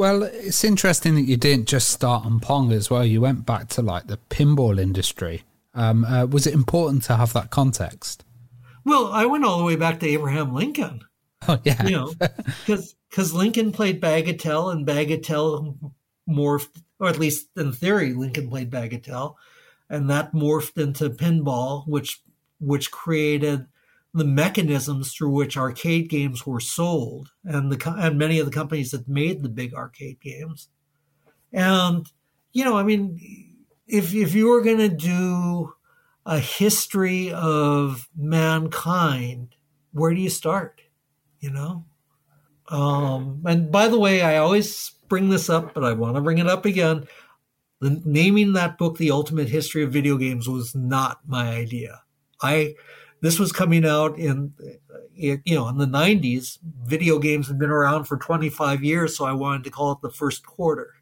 Well, 0.00 0.22
it's 0.22 0.64
interesting 0.64 1.14
that 1.16 1.26
you 1.26 1.36
didn't 1.36 1.68
just 1.68 1.90
start 1.90 2.24
on 2.24 2.40
Pong 2.40 2.72
as 2.72 2.88
well. 2.88 3.04
You 3.04 3.20
went 3.20 3.44
back 3.44 3.68
to 3.68 3.82
like 3.82 4.06
the 4.06 4.16
pinball 4.30 4.80
industry. 4.80 5.42
Um, 5.74 6.06
uh, 6.06 6.24
was 6.24 6.46
it 6.46 6.54
important 6.54 7.02
to 7.02 7.16
have 7.16 7.34
that 7.34 7.50
context? 7.50 8.24
Well, 8.86 9.12
I 9.12 9.26
went 9.26 9.44
all 9.44 9.58
the 9.58 9.64
way 9.64 9.76
back 9.76 10.00
to 10.00 10.08
Abraham 10.08 10.54
Lincoln. 10.54 11.02
Oh 11.48 11.58
yeah, 11.64 11.82
you 11.84 11.90
know, 11.90 12.12
because 12.66 13.32
Lincoln 13.32 13.72
played 13.72 14.00
Bagatelle 14.00 14.72
and 14.72 14.86
Bagatelle 14.86 15.92
morphed, 16.28 16.82
or 16.98 17.08
at 17.08 17.18
least 17.18 17.48
in 17.56 17.72
theory, 17.72 18.12
Lincoln 18.12 18.50
played 18.50 18.70
Bagatelle, 18.70 19.36
and 19.88 20.10
that 20.10 20.32
morphed 20.34 20.80
into 20.80 21.08
pinball, 21.08 21.86
which 21.88 22.20
which 22.58 22.90
created 22.90 23.66
the 24.12 24.24
mechanisms 24.24 25.12
through 25.12 25.30
which 25.30 25.56
arcade 25.56 26.08
games 26.08 26.46
were 26.46 26.60
sold 26.60 27.30
and 27.44 27.70
the 27.70 27.94
and 27.98 28.18
many 28.18 28.38
of 28.38 28.46
the 28.46 28.52
companies 28.52 28.90
that 28.90 29.08
made 29.08 29.42
the 29.42 29.48
big 29.48 29.74
arcade 29.74 30.20
games. 30.20 30.68
And 31.52 32.06
you 32.52 32.64
know 32.64 32.76
i 32.76 32.82
mean 32.82 33.18
if 33.86 34.14
if 34.14 34.34
you 34.34 34.48
were 34.48 34.62
going 34.62 34.78
to 34.78 34.88
do 34.88 35.74
a 36.26 36.38
history 36.38 37.32
of 37.32 38.08
mankind 38.16 39.54
where 39.92 40.14
do 40.14 40.20
you 40.20 40.30
start 40.30 40.82
you 41.40 41.50
know? 41.50 41.86
Um 42.68 43.42
and 43.46 43.72
by 43.72 43.88
the 43.88 43.98
way 43.98 44.22
i 44.22 44.36
always 44.36 44.92
bring 45.08 45.28
this 45.30 45.48
up 45.48 45.74
but 45.74 45.84
i 45.84 45.92
want 45.92 46.16
to 46.16 46.20
bring 46.20 46.38
it 46.38 46.46
up 46.46 46.64
again. 46.64 47.06
The, 47.80 48.02
naming 48.04 48.52
that 48.52 48.76
book 48.76 48.98
the 48.98 49.10
ultimate 49.10 49.48
history 49.48 49.82
of 49.82 49.92
video 49.92 50.18
games 50.18 50.46
was 50.46 50.74
not 50.74 51.20
my 51.26 51.48
idea. 51.48 52.02
I 52.42 52.74
this 53.20 53.38
was 53.38 53.52
coming 53.52 53.84
out 53.86 54.18
in 54.18 54.52
eh, 55.20 55.36
you 55.44 55.54
know 55.54 55.68
in 55.68 55.78
the 55.78 55.86
90s 55.86 56.58
video 56.84 57.18
games 57.18 57.48
had 57.48 57.58
been 57.58 57.70
around 57.70 58.04
for 58.04 58.16
25 58.16 58.82
years 58.82 59.16
so 59.16 59.24
i 59.24 59.32
wanted 59.32 59.64
to 59.64 59.70
call 59.70 59.92
it 59.92 60.00
the 60.02 60.10
first 60.10 60.44
quarter. 60.44 60.94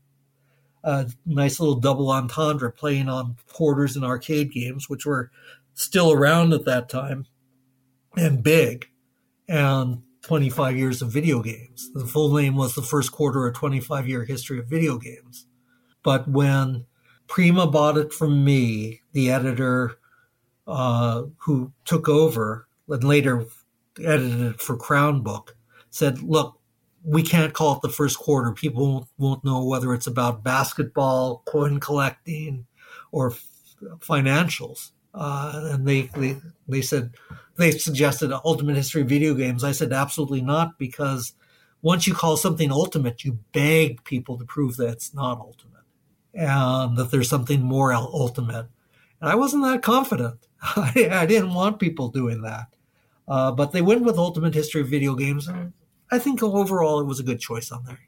Nice 1.27 1.61
little 1.61 1.75
double 1.75 2.11
entendre 2.11 2.73
playing 2.73 3.09
on 3.09 3.37
quarters 3.53 3.95
and 3.95 4.05
arcade 4.05 4.53
games 4.53 4.89
which 4.89 5.05
were 5.05 5.31
still 5.75 6.13
around 6.13 6.53
at 6.53 6.65
that 6.65 6.89
time 6.89 7.27
and 8.17 8.43
big 8.43 8.89
and 9.49 10.03
25 10.23 10.77
years 10.77 11.03
of 11.03 11.13
video 11.13 11.43
games. 11.43 11.91
The 11.95 12.07
full 12.07 12.35
name 12.35 12.57
was 12.57 12.75
the 12.75 12.83
first 12.83 13.13
quarter 13.13 13.47
a 13.47 13.53
25 13.53 14.09
year 14.09 14.25
history 14.25 14.59
of 14.59 14.67
video 14.67 14.99
games. 14.99 15.47
But 16.03 16.29
when 16.29 16.87
prima 17.27 17.67
bought 17.67 17.99
it 17.99 18.13
from 18.13 18.45
me 18.45 19.03
the 19.13 19.31
editor 19.31 19.98
uh, 20.69 21.25
who 21.39 21.73
took 21.85 22.09
over 22.09 22.69
and 22.89 23.03
later 23.03 23.47
edited 24.05 24.43
it 24.43 24.61
for 24.61 24.77
Crown 24.77 25.23
Book, 25.23 25.57
said, 25.91 26.23
"Look, 26.23 26.61
we 27.03 27.23
can't 27.23 27.55
call 27.55 27.77
it 27.77 27.83
the 27.83 27.89
first 27.89 28.19
quarter. 28.19 28.53
People 28.53 28.87
won't, 28.93 29.07
won't 29.19 29.45
know 29.45 29.65
whether 29.65 29.93
it's 29.95 30.07
about 30.07 30.45
basketball, 30.45 31.43
coin 31.47 31.81
collecting, 31.81 32.67
or 33.11 33.33
f- 33.33 33.45
financials." 33.99 34.93
Uh, 35.15 35.71
and 35.73 35.89
they, 35.89 36.03
they 36.15 36.37
they 36.69 36.83
said 36.83 37.15
they 37.57 37.73
suggested 37.73 38.33
Ultimate 38.45 38.77
History 38.77 39.03
video 39.03 39.35
games. 39.35 39.65
I 39.65 39.73
said 39.73 39.93
absolutely 39.93 40.43
not 40.43 40.79
because 40.79 41.33
once 41.83 42.07
you 42.07 42.15
call 42.15 42.37
something 42.37 42.71
ultimate, 42.71 43.25
you 43.25 43.39
beg 43.53 44.05
people 44.05 44.37
to 44.39 44.45
prove 44.45 44.77
that 44.77 44.89
it's 44.91 45.15
not 45.15 45.39
ultimate 45.39 45.69
and 46.35 46.97
that 46.97 47.11
there's 47.11 47.29
something 47.29 47.63
more 47.63 47.93
ultimate. 47.93 48.69
And 49.21 49.31
I 49.31 49.35
wasn't 49.35 49.65
that 49.65 49.83
confident. 49.83 50.39
I, 50.63 51.09
I 51.11 51.27
didn't 51.27 51.55
want 51.55 51.81
people 51.81 52.09
doing 52.09 52.43
that. 52.43 52.67
Uh, 53.27 53.53
but 53.53 53.73
they 53.73 53.83
went 53.83 54.03
with 54.03 54.17
Ultimate 54.17 54.55
History 54.55 54.81
of 54.81 54.89
Video 54.89 55.15
Games. 55.15 55.49
And 55.49 55.73
I 56.11 56.19
think 56.19 56.43
overall 56.43 57.01
it 57.01 57.07
was 57.07 57.21
a 57.21 57.25
good 57.25 57.41
choice 57.41 57.71
on 57.71 57.85
there. 57.85 58.01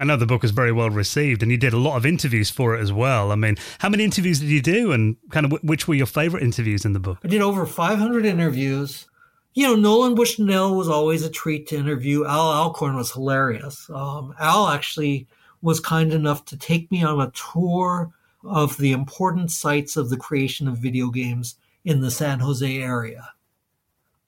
I 0.00 0.04
know 0.04 0.16
the 0.16 0.26
book 0.26 0.42
was 0.42 0.50
very 0.50 0.72
well 0.72 0.90
received, 0.90 1.42
and 1.42 1.52
you 1.52 1.56
did 1.56 1.72
a 1.72 1.78
lot 1.78 1.96
of 1.96 2.04
interviews 2.04 2.50
for 2.50 2.74
it 2.74 2.80
as 2.80 2.92
well. 2.92 3.30
I 3.30 3.36
mean, 3.36 3.56
how 3.78 3.88
many 3.88 4.02
interviews 4.02 4.40
did 4.40 4.48
you 4.48 4.60
do, 4.60 4.90
and 4.90 5.16
kind 5.30 5.46
of 5.46 5.62
which 5.62 5.86
were 5.86 5.94
your 5.94 6.06
favorite 6.06 6.42
interviews 6.42 6.84
in 6.84 6.94
the 6.94 7.00
book? 7.00 7.18
I 7.22 7.28
did 7.28 7.40
over 7.40 7.64
500 7.64 8.26
interviews. 8.26 9.06
You 9.54 9.68
know, 9.68 9.76
Nolan 9.76 10.16
Bushnell 10.16 10.74
was 10.74 10.88
always 10.88 11.22
a 11.22 11.30
treat 11.30 11.68
to 11.68 11.76
interview. 11.76 12.26
Al 12.26 12.52
Alcorn 12.52 12.96
was 12.96 13.12
hilarious. 13.12 13.88
Um, 13.88 14.34
Al 14.40 14.66
actually 14.66 15.28
was 15.62 15.78
kind 15.78 16.12
enough 16.12 16.44
to 16.46 16.56
take 16.56 16.90
me 16.90 17.04
on 17.04 17.20
a 17.20 17.30
tour 17.30 18.12
of 18.44 18.76
the 18.76 18.92
important 18.92 19.50
sites 19.50 19.96
of 19.96 20.10
the 20.10 20.16
creation 20.16 20.68
of 20.68 20.78
video 20.78 21.10
games 21.10 21.56
in 21.84 22.00
the 22.00 22.10
San 22.10 22.40
Jose 22.40 22.78
area. 22.80 23.30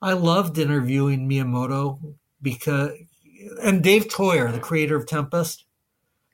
I 0.01 0.13
loved 0.13 0.57
interviewing 0.57 1.27
Miyamoto 1.27 2.15
because, 2.41 2.91
and 3.63 3.83
Dave 3.83 4.05
Theurer, 4.05 4.51
the 4.51 4.59
creator 4.59 4.95
of 4.95 5.05
Tempest, 5.05 5.65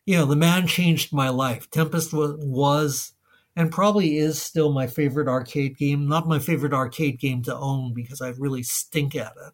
you 0.06 0.18
know, 0.18 0.26
the 0.26 0.36
man 0.36 0.68
changed 0.68 1.14
my 1.14 1.30
life. 1.30 1.70
Tempest 1.70 2.12
was, 2.14 3.14
and 3.56 3.72
probably 3.72 4.18
is 4.18 4.42
still 4.42 4.74
my 4.74 4.88
favorite 4.88 5.30
arcade 5.30 5.78
game. 5.78 6.08
Not 6.08 6.28
my 6.28 6.40
favorite 6.40 6.74
arcade 6.74 7.20
game 7.20 7.42
to 7.44 7.56
own 7.56 7.94
because 7.94 8.22
I 8.22 8.30
really 8.30 8.64
stink 8.64 9.16
at 9.16 9.34
it, 9.46 9.54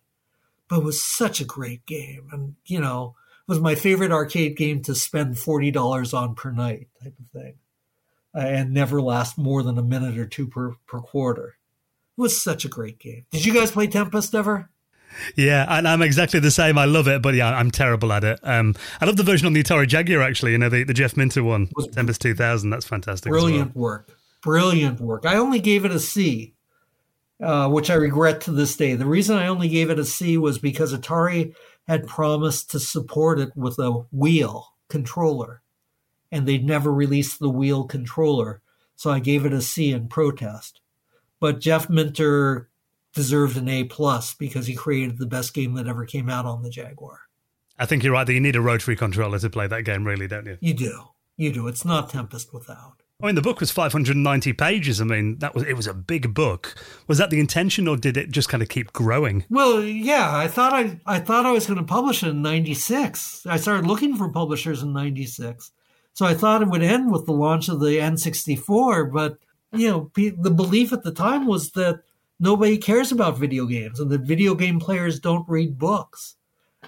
but 0.68 0.80
it 0.80 0.84
was 0.84 1.03
such 1.03 1.39
a 1.39 1.45
great 1.45 1.85
game. 1.85 2.30
And, 2.31 2.56
you 2.65 2.80
know, 2.80 3.15
was 3.45 3.60
my 3.60 3.76
favorite 3.76 4.11
arcade 4.11 4.57
game 4.57 4.81
to 4.84 4.95
spend 4.95 5.35
$40 5.35 6.14
on 6.18 6.34
per 6.35 6.51
night 6.51 6.88
type 7.03 7.14
of 7.19 7.41
thing 7.41 7.56
and 8.34 8.73
never 8.73 9.01
last 9.01 9.38
more 9.38 9.64
than 9.64 9.77
a 9.77 9.84
minute 9.84 10.18
or 10.18 10.26
two 10.26 10.47
per, 10.47 10.76
per 10.88 10.99
quarter. 10.99 11.57
It 12.18 12.22
was 12.22 12.41
such 12.41 12.65
a 12.65 12.69
great 12.69 12.99
game. 12.99 13.26
Did 13.31 13.45
you 13.45 13.53
guys 13.53 13.72
play 13.72 13.88
Tempest 13.88 14.35
ever? 14.35 14.69
Yeah, 15.35 15.65
and 15.68 15.88
I'm 15.88 16.01
exactly 16.01 16.39
the 16.39 16.51
same. 16.51 16.77
I 16.77 16.85
love 16.85 17.07
it, 17.07 17.22
but 17.22 17.34
yeah, 17.34 17.49
I'm 17.49 17.72
terrible 17.72 18.14
at 18.14 18.23
it. 18.23 18.39
Um, 18.43 18.76
I 19.01 19.06
love 19.06 19.18
the 19.18 19.23
version 19.23 19.47
on 19.47 19.53
the 19.53 19.64
Atari 19.64 19.88
Jaguar, 19.88 20.22
actually. 20.22 20.51
You 20.51 20.57
know, 20.60 20.69
the, 20.69 20.84
the 20.84 20.93
Jeff 20.93 21.18
Minter 21.18 21.43
one, 21.43 21.69
Tempest 21.93 22.22
2000. 22.22 22.69
That's 22.69 22.85
fantastic. 22.85 23.31
Brilliant 23.31 23.76
well. 23.76 23.84
work. 23.84 24.11
Brilliant 24.41 24.99
work. 24.99 25.26
I 25.26 25.35
only 25.35 25.60
gave 25.60 25.85
it 25.85 25.91
a 25.91 25.99
C, 25.99 26.53
uh, 27.41 27.69
which 27.69 27.89
I 27.89 27.95
regret 27.95 28.41
to 28.41 28.51
this 28.51 28.77
day. 28.77 28.95
The 28.95 29.06
reason 29.06 29.38
I 29.38 29.47
only 29.47 29.68
gave 29.68 29.89
it 29.89 29.99
a 29.99 30.06
C 30.06 30.38
was 30.38 30.60
because 30.60 30.93
Atari 30.93 31.56
had 31.88 32.07
promised 32.07 32.72
to 32.72 32.80
support 32.80 33.39
it 33.39 33.49
with 33.56 33.80
a 33.80 33.91
wheel 34.11 34.76
controller, 34.89 35.61
and 36.31 36.47
they'd 36.47 36.65
never 36.65 36.91
released 36.91 37.39
the 37.39 37.49
wheel 37.49 37.84
controller. 37.84 38.61
So 38.95 39.10
I 39.10 39.19
gave 39.19 39.45
it 39.45 39.53
a 39.53 39.61
C 39.61 39.91
in 39.91 40.07
protest. 40.07 40.81
But 41.39 41.60
Jeff 41.60 41.89
Minter 41.89 42.69
deserved 43.14 43.57
an 43.57 43.69
A 43.69 43.85
plus 43.85 44.34
because 44.34 44.68
he 44.68 44.76
created 44.76 45.18
the 45.18 45.26
best 45.26 45.53
game 45.53 45.73
that 45.76 45.88
ever 45.88 46.06
came 46.06 46.30
out 46.30 46.45
on 46.45 46.61
the 46.61 46.69
Jaguar. 46.69 47.22
I 47.77 47.85
think 47.85 48.03
you're 48.03 48.14
right 48.14 48.27
that 48.27 48.34
you 48.34 48.41
need 48.41 48.57
a 48.57 48.61
rotary 48.61 48.95
controller 48.95 49.39
to 49.39 49.49
play 49.49 49.68
that 49.68 49.84
game, 49.84 50.06
really, 50.06 50.27
don't 50.27 50.45
you? 50.45 50.57
You 50.60 50.73
do. 50.73 51.03
You 51.38 51.53
do. 51.53 51.68
It's 51.69 51.85
not 51.85 52.10
Tempest 52.10 52.53
without. 52.53 53.01
I 53.22 53.26
mean, 53.26 53.35
the 53.35 53.41
book 53.41 53.60
was 53.60 53.72
590 53.72 54.53
pages. 54.53 55.01
I 55.01 55.03
mean, 55.03 55.39
that 55.39 55.53
was 55.53 55.64
it 55.64 55.76
was 55.76 55.88
a 55.88 55.93
big 55.93 56.34
book. 56.34 56.76
Was 57.07 57.18
that 57.18 57.30
the 57.30 57.39
intention, 57.39 57.85
or 57.88 57.97
did 57.97 58.15
it 58.15 58.31
just 58.31 58.47
kind 58.47 58.64
of 58.64 58.69
keep 58.69 58.93
growing? 58.93 59.43
Well, 59.49 59.84
yeah, 59.84 60.35
I 60.35 60.47
thought 60.47 60.73
I 60.73 60.99
I 61.06 61.19
thought 61.19 61.45
I 61.45 61.51
was 61.51 61.68
going 61.68 61.80
to 61.80 61.85
publish 61.85 62.23
it 62.23 62.30
in 62.30 62.41
'96. 62.41 63.45
I 63.45 63.57
started 63.57 63.88
looking 63.88 64.15
for 64.15 64.30
publishers 64.30 64.84
in 64.84 64.93
'96, 64.93 65.72
so 66.14 66.26
I 66.26 66.34
thought 66.34 66.61
it 66.61 66.69
would 66.69 66.84
end 66.84 67.11
with 67.11 67.26
the 67.26 67.34
launch 67.34 67.69
of 67.69 67.80
the 67.80 67.98
N64. 67.98 69.11
But 69.11 69.38
you 69.72 69.90
know, 69.90 70.11
the 70.15 70.52
belief 70.52 70.91
at 70.91 71.03
the 71.03 71.11
time 71.11 71.45
was 71.45 71.72
that 71.72 72.02
nobody 72.40 72.77
cares 72.77 73.11
about 73.11 73.38
video 73.38 73.65
games 73.65 73.99
and 73.99 74.10
that 74.11 74.22
video 74.22 74.56
game 74.56 74.80
players 74.80 75.19
don't 75.19 75.48
read 75.48 75.77
books. 75.77 76.36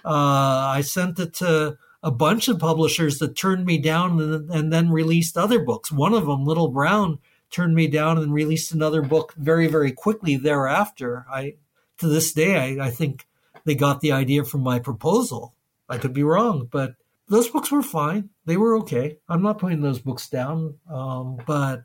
Uh, 0.03 0.71
I 0.73 0.81
sent 0.81 1.19
it 1.19 1.33
to 1.35 1.77
a 2.03 2.11
bunch 2.11 2.47
of 2.47 2.59
publishers 2.59 3.19
that 3.19 3.35
turned 3.35 3.65
me 3.65 3.77
down 3.77 4.19
and, 4.19 4.49
and, 4.49 4.73
then 4.73 4.89
released 4.89 5.37
other 5.37 5.59
books. 5.59 5.91
One 5.91 6.13
of 6.13 6.25
them, 6.25 6.45
Little 6.45 6.69
Brown, 6.69 7.19
turned 7.51 7.75
me 7.75 7.87
down 7.87 8.17
and 8.17 8.33
released 8.33 8.71
another 8.71 9.01
book 9.01 9.33
very, 9.37 9.67
very 9.67 9.91
quickly 9.91 10.35
thereafter. 10.35 11.25
I, 11.31 11.55
to 11.99 12.07
this 12.07 12.33
day, 12.33 12.79
I, 12.79 12.87
I 12.87 12.89
think 12.89 13.27
they 13.65 13.75
got 13.75 14.01
the 14.01 14.13
idea 14.13 14.43
from 14.43 14.61
my 14.61 14.79
proposal. 14.79 15.53
I 15.87 15.97
could 15.97 16.13
be 16.13 16.23
wrong, 16.23 16.67
but 16.71 16.95
those 17.31 17.49
books 17.49 17.71
were 17.71 17.81
fine. 17.81 18.29
They 18.45 18.57
were 18.57 18.77
okay. 18.79 19.17
I'm 19.29 19.41
not 19.41 19.57
putting 19.57 19.81
those 19.81 19.99
books 19.99 20.27
down, 20.29 20.75
um, 20.91 21.37
but 21.47 21.83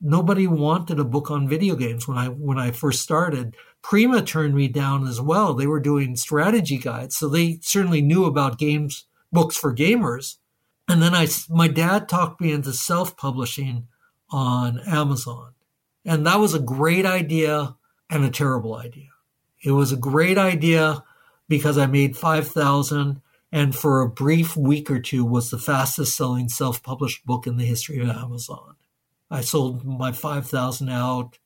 nobody 0.00 0.48
wanted 0.48 0.98
a 0.98 1.04
book 1.04 1.30
on 1.30 1.48
video 1.48 1.76
games 1.76 2.08
when 2.08 2.18
I 2.18 2.26
when 2.26 2.58
I 2.58 2.72
first 2.72 3.00
started. 3.00 3.54
Prima 3.80 4.22
turned 4.22 4.54
me 4.56 4.66
down 4.66 5.06
as 5.06 5.20
well. 5.20 5.54
They 5.54 5.68
were 5.68 5.80
doing 5.80 6.16
strategy 6.16 6.78
guides, 6.78 7.16
so 7.16 7.28
they 7.28 7.60
certainly 7.62 8.02
knew 8.02 8.24
about 8.24 8.58
games 8.58 9.06
books 9.32 9.56
for 9.56 9.72
gamers. 9.74 10.38
And 10.88 11.00
then 11.00 11.14
I, 11.14 11.28
my 11.48 11.68
dad 11.68 12.08
talked 12.08 12.40
me 12.40 12.52
into 12.52 12.72
self 12.72 13.16
publishing 13.16 13.86
on 14.30 14.80
Amazon. 14.86 15.52
And 16.04 16.26
that 16.26 16.40
was 16.40 16.54
a 16.54 16.60
great 16.60 17.06
idea 17.06 17.76
and 18.10 18.24
a 18.24 18.30
terrible 18.30 18.74
idea. 18.74 19.10
It 19.64 19.70
was 19.70 19.92
a 19.92 19.96
great 19.96 20.38
idea 20.38 21.04
because 21.48 21.78
I 21.78 21.86
made 21.86 22.16
5,000 22.16 23.20
and 23.52 23.76
for 23.76 24.00
a 24.00 24.08
brief 24.08 24.56
week 24.56 24.90
or 24.90 24.98
two 24.98 25.24
was 25.24 25.50
the 25.50 25.58
fastest 25.58 26.16
selling 26.16 26.48
self 26.48 26.82
published 26.82 27.26
book 27.26 27.46
in 27.46 27.58
the 27.58 27.66
history 27.66 28.00
of 28.00 28.08
Amazon. 28.08 28.76
I 29.30 29.42
sold 29.42 29.84
my 29.84 30.12
5,000 30.12 30.88
out 30.88 31.38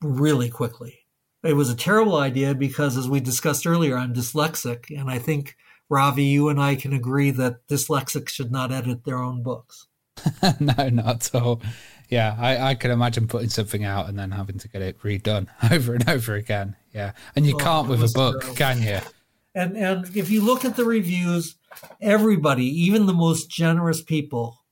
really 0.00 0.48
quickly. 0.50 1.00
It 1.42 1.54
was 1.54 1.70
a 1.70 1.76
terrible 1.76 2.16
idea 2.16 2.54
because, 2.54 2.96
as 2.96 3.08
we 3.08 3.20
discussed 3.20 3.66
earlier, 3.66 3.96
I'm 3.96 4.14
dyslexic, 4.14 4.88
and 4.88 5.10
I 5.10 5.18
think 5.18 5.56
Ravi, 5.90 6.24
you 6.24 6.48
and 6.48 6.58
I 6.58 6.74
can 6.74 6.94
agree 6.94 7.30
that 7.32 7.66
dyslexics 7.68 8.30
should 8.30 8.50
not 8.50 8.72
edit 8.72 9.04
their 9.04 9.18
own 9.18 9.42
books. 9.42 9.86
no, 10.60 10.88
not 10.88 11.34
at 11.34 11.34
all. 11.34 11.60
Yeah, 12.08 12.36
I, 12.38 12.70
I 12.70 12.74
can 12.74 12.90
imagine 12.90 13.28
putting 13.28 13.50
something 13.50 13.84
out 13.84 14.08
and 14.08 14.18
then 14.18 14.30
having 14.30 14.58
to 14.58 14.68
get 14.68 14.80
it 14.80 14.98
redone 15.00 15.48
over 15.70 15.94
and 15.94 16.08
over 16.08 16.34
again. 16.34 16.76
Yeah, 16.94 17.12
and 17.36 17.46
you 17.46 17.54
oh, 17.56 17.58
can't 17.58 17.88
with 17.88 18.02
a 18.02 18.12
book, 18.14 18.40
terrible. 18.40 18.56
can 18.56 18.82
you? 18.82 19.00
And 19.54 19.76
and 19.76 20.16
if 20.16 20.30
you 20.30 20.40
look 20.40 20.64
at 20.64 20.76
the 20.76 20.84
reviews, 20.84 21.56
everybody, 22.00 22.66
even 22.66 23.06
the 23.06 23.12
most 23.12 23.48
generous 23.48 24.02
people, 24.02 24.64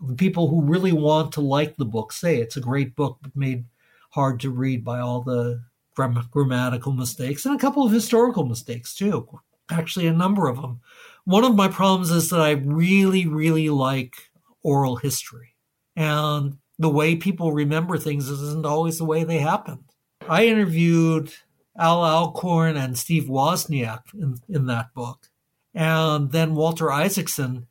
the 0.00 0.14
people 0.14 0.48
who 0.48 0.62
really 0.62 0.92
want 0.92 1.32
to 1.32 1.40
like 1.40 1.76
the 1.76 1.84
book, 1.84 2.12
say 2.12 2.38
it's 2.38 2.56
a 2.56 2.60
great 2.60 2.94
book, 2.94 3.18
but 3.22 3.36
made 3.36 3.64
hard 4.10 4.40
to 4.40 4.50
read 4.50 4.84
by 4.84 5.00
all 5.00 5.22
the 5.22 5.62
gram- 5.94 6.28
grammatical 6.30 6.92
mistakes 6.92 7.44
and 7.44 7.54
a 7.54 7.58
couple 7.58 7.84
of 7.84 7.92
historical 7.92 8.44
mistakes 8.46 8.94
too 8.94 9.28
actually 9.70 10.06
a 10.06 10.12
number 10.12 10.48
of 10.48 10.60
them. 10.60 10.80
One 11.24 11.44
of 11.44 11.54
my 11.54 11.68
problems 11.68 12.10
is 12.10 12.30
that 12.30 12.40
I 12.40 12.52
really, 12.52 13.26
really 13.26 13.70
like 13.70 14.14
oral 14.62 14.96
history. 14.96 15.54
And 15.96 16.58
the 16.78 16.90
way 16.90 17.16
people 17.16 17.52
remember 17.52 17.96
things 17.96 18.28
isn't 18.28 18.66
always 18.66 18.98
the 18.98 19.04
way 19.04 19.24
they 19.24 19.38
happened. 19.38 19.84
I 20.28 20.46
interviewed 20.46 21.32
Al 21.78 22.04
Alcorn 22.04 22.76
and 22.76 22.96
Steve 22.96 23.24
Wozniak 23.24 24.02
in, 24.14 24.36
in 24.48 24.66
that 24.66 24.94
book. 24.94 25.28
And 25.74 26.30
then 26.30 26.54
Walter 26.54 26.90
Isaacson, 26.90 27.66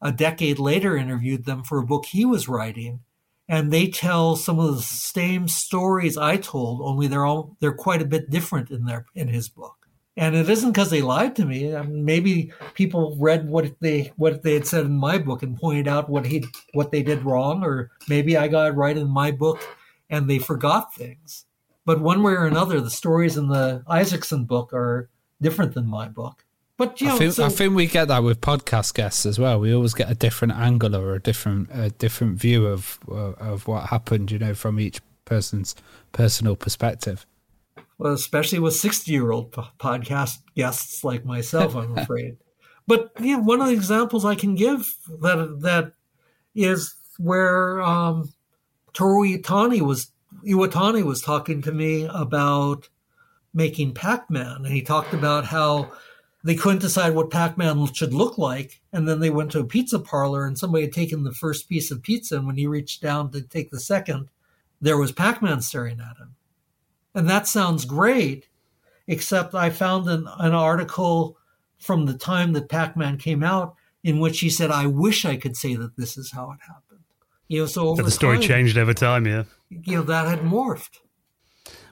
a 0.00 0.12
decade 0.12 0.58
later, 0.58 0.96
interviewed 0.96 1.44
them 1.44 1.64
for 1.64 1.78
a 1.78 1.86
book 1.86 2.06
he 2.06 2.24
was 2.24 2.48
writing. 2.48 3.00
And 3.48 3.72
they 3.72 3.88
tell 3.88 4.36
some 4.36 4.58
of 4.58 4.76
the 4.76 4.82
same 4.82 5.48
stories 5.48 6.18
I 6.18 6.36
told, 6.36 6.82
only 6.82 7.06
they're 7.06 7.24
all 7.24 7.56
they're 7.60 7.72
quite 7.72 8.02
a 8.02 8.06
bit 8.06 8.30
different 8.30 8.70
in 8.70 8.84
their 8.84 9.06
in 9.14 9.28
his 9.28 9.48
book 9.48 9.78
and 10.18 10.34
it 10.34 10.50
isn't 10.50 10.72
because 10.72 10.90
they 10.90 11.00
lied 11.00 11.36
to 11.36 11.46
me. 11.46 11.74
I 11.76 11.82
mean, 11.82 12.04
maybe 12.04 12.52
people 12.74 13.16
read 13.20 13.48
what 13.48 13.72
they 13.80 14.12
what 14.16 14.42
they 14.42 14.54
had 14.54 14.66
said 14.66 14.84
in 14.84 14.96
my 14.96 15.16
book 15.16 15.44
and 15.44 15.56
pointed 15.56 15.86
out 15.86 16.10
what 16.10 16.26
he 16.26 16.44
what 16.74 16.90
they 16.90 17.04
did 17.04 17.24
wrong, 17.24 17.62
or 17.62 17.92
maybe 18.08 18.36
I 18.36 18.48
got 18.48 18.66
it 18.66 18.72
right 18.72 18.96
in 18.96 19.08
my 19.08 19.30
book 19.30 19.62
and 20.10 20.28
they 20.28 20.40
forgot 20.40 20.92
things. 20.92 21.44
But 21.88 22.02
one 22.02 22.22
way 22.22 22.34
or 22.34 22.44
another, 22.44 22.82
the 22.82 22.90
stories 22.90 23.38
in 23.38 23.48
the 23.48 23.82
Isaacson 23.88 24.44
book 24.44 24.74
are 24.74 25.08
different 25.40 25.72
than 25.72 25.86
my 25.86 26.06
book. 26.06 26.44
But 26.76 27.00
you 27.00 27.06
know, 27.06 27.14
I 27.14 27.18
think, 27.18 27.32
so, 27.32 27.46
I 27.46 27.48
think 27.48 27.74
we 27.74 27.86
get 27.86 28.08
that 28.08 28.22
with 28.22 28.42
podcast 28.42 28.92
guests 28.92 29.24
as 29.24 29.38
well. 29.38 29.58
We 29.58 29.72
always 29.72 29.94
get 29.94 30.10
a 30.10 30.14
different 30.14 30.52
angle 30.52 30.94
or 30.94 31.14
a 31.14 31.18
different 31.18 31.70
a 31.72 31.88
different 31.88 32.36
view 32.38 32.66
of 32.66 32.98
of 33.08 33.66
what 33.66 33.86
happened, 33.86 34.30
you 34.30 34.38
know, 34.38 34.52
from 34.52 34.78
each 34.78 35.00
person's 35.24 35.74
personal 36.12 36.56
perspective. 36.56 37.24
Well, 37.96 38.12
especially 38.12 38.58
with 38.58 38.76
60 38.76 39.10
year 39.10 39.30
old 39.30 39.52
podcast 39.52 40.40
guests 40.54 41.02
like 41.04 41.24
myself, 41.24 41.74
I'm 41.74 41.96
afraid. 42.04 42.36
but 42.86 43.12
yeah, 43.18 43.38
one 43.38 43.62
of 43.62 43.68
the 43.68 43.72
examples 43.72 44.26
I 44.26 44.34
can 44.34 44.56
give 44.56 44.94
that 45.22 45.60
that 45.62 45.92
is 46.54 46.94
where 47.16 47.80
um, 47.80 48.34
Toru 48.92 49.24
Iwatani 49.26 49.80
was 49.80 50.12
Iwatani 50.46 51.04
was 51.04 51.20
talking 51.20 51.62
to 51.62 51.72
me 51.72 52.06
about 52.06 52.88
making 53.54 53.94
Pac-Man, 53.94 54.64
and 54.64 54.68
he 54.68 54.82
talked 54.82 55.14
about 55.14 55.46
how 55.46 55.90
they 56.44 56.54
couldn't 56.54 56.80
decide 56.80 57.14
what 57.14 57.30
Pac-Man 57.30 57.92
should 57.92 58.14
look 58.14 58.38
like, 58.38 58.80
and 58.92 59.08
then 59.08 59.20
they 59.20 59.30
went 59.30 59.50
to 59.52 59.60
a 59.60 59.64
pizza 59.64 59.98
parlor, 59.98 60.46
and 60.46 60.58
somebody 60.58 60.84
had 60.84 60.92
taken 60.92 61.24
the 61.24 61.32
first 61.32 61.68
piece 61.68 61.90
of 61.90 62.02
pizza, 62.02 62.36
and 62.36 62.46
when 62.46 62.56
he 62.56 62.66
reached 62.66 63.02
down 63.02 63.30
to 63.32 63.42
take 63.42 63.70
the 63.70 63.80
second, 63.80 64.28
there 64.80 64.96
was 64.96 65.12
Pac-Man 65.12 65.60
staring 65.60 66.00
at 66.00 66.16
him, 66.16 66.36
and 67.14 67.28
that 67.28 67.48
sounds 67.48 67.84
great, 67.84 68.48
except 69.06 69.54
I 69.54 69.70
found 69.70 70.08
an, 70.08 70.28
an 70.38 70.54
article 70.54 71.36
from 71.78 72.06
the 72.06 72.14
time 72.14 72.52
that 72.52 72.68
Pac-Man 72.68 73.18
came 73.18 73.42
out 73.42 73.74
in 74.04 74.20
which 74.20 74.40
he 74.40 74.50
said, 74.50 74.70
"I 74.70 74.86
wish 74.86 75.24
I 75.24 75.36
could 75.36 75.56
say 75.56 75.74
that 75.74 75.96
this 75.96 76.16
is 76.16 76.30
how 76.30 76.52
it 76.52 76.58
happened." 76.66 77.04
You 77.48 77.60
know, 77.60 77.66
so 77.66 77.94
the 77.94 78.10
story 78.10 78.36
time, 78.36 78.46
changed 78.46 78.78
over 78.78 78.94
time, 78.94 79.26
yeah. 79.26 79.44
You 79.70 79.96
know, 79.96 80.02
that 80.02 80.26
had 80.26 80.40
morphed. 80.40 80.98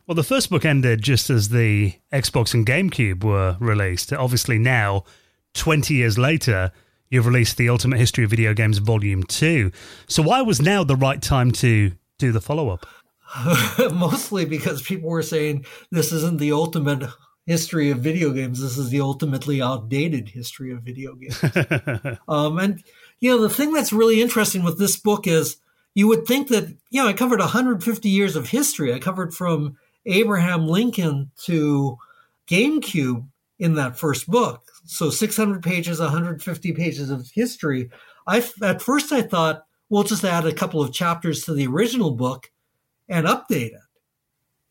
Well, 0.07 0.15
the 0.15 0.23
first 0.23 0.51
book 0.51 0.65
ended 0.65 1.03
just 1.03 1.31
as 1.31 1.48
the 1.48 1.94
Xbox 2.12 2.55
and 2.55 2.65
GameCube 2.65 3.24
were 3.24 3.57
released. 3.59 4.12
Obviously, 4.12 4.59
now, 4.59 5.05
20 5.55 5.94
years 5.94 6.16
later, 6.16 6.70
you've 7.11 7.27
released 7.27 7.57
the 7.57 7.69
Ultimate 7.69 7.98
History 7.98 8.23
of 8.23 8.31
Video 8.31 8.55
Games 8.55 8.78
Volume 8.78 9.24
2. 9.24 9.73
So, 10.07 10.23
why 10.23 10.43
was 10.43 10.61
now 10.61 10.85
the 10.85 10.97
right 10.97 11.20
time 11.20 11.51
to 11.53 11.93
do 12.19 12.31
the 12.31 12.40
follow 12.40 12.69
up? 12.69 12.86
Mostly 13.93 14.44
because 14.44 14.81
people 14.81 15.11
were 15.11 15.23
saying 15.23 15.66
this 15.90 16.12
isn't 16.12 16.39
the 16.39 16.53
ultimate 16.53 17.11
history 17.44 17.90
of 17.90 17.98
video 17.98 18.31
games. 18.31 18.61
This 18.61 18.78
is 18.78 18.90
the 18.90 19.01
ultimately 19.01 19.61
outdated 19.61 20.28
history 20.28 20.73
of 20.73 20.82
video 20.82 21.15
games. 21.15 21.43
um, 22.28 22.59
and 22.59 22.82
you 23.19 23.31
know, 23.31 23.43
the 23.43 23.51
thing 23.51 23.73
that's 23.73 23.93
really 23.93 24.20
interesting 24.20 24.62
with 24.62 24.78
this 24.78 24.97
book 24.97 25.27
is 25.27 25.57
you 25.97 26.06
would 26.09 26.27
think 26.27 26.48
that, 26.48 26.68
you 26.90 27.02
know, 27.02 27.09
I 27.09 27.14
covered 27.14 27.40
150 27.40 28.09
years 28.10 28.36
of 28.36 28.51
history. 28.51 28.93
I 28.93 28.98
covered 28.98 29.32
from 29.32 29.78
Abraham 30.05 30.68
Lincoln 30.68 31.31
to 31.44 31.97
GameCube 32.47 33.27
in 33.59 33.74
that 33.77 33.98
first 33.98 34.28
book. 34.28 34.62
So 34.85 35.09
600 35.09 35.62
pages, 35.62 35.98
150 35.98 36.73
pages 36.73 37.09
of 37.09 37.31
history. 37.31 37.89
I 38.27 38.47
at 38.62 38.82
first 38.82 39.10
I 39.10 39.23
thought 39.23 39.64
we'll 39.89 40.02
just 40.02 40.23
add 40.23 40.44
a 40.44 40.52
couple 40.52 40.82
of 40.82 40.93
chapters 40.93 41.44
to 41.44 41.55
the 41.55 41.66
original 41.66 42.10
book 42.10 42.51
and 43.09 43.27
update 43.27 43.73
it. 43.73 43.81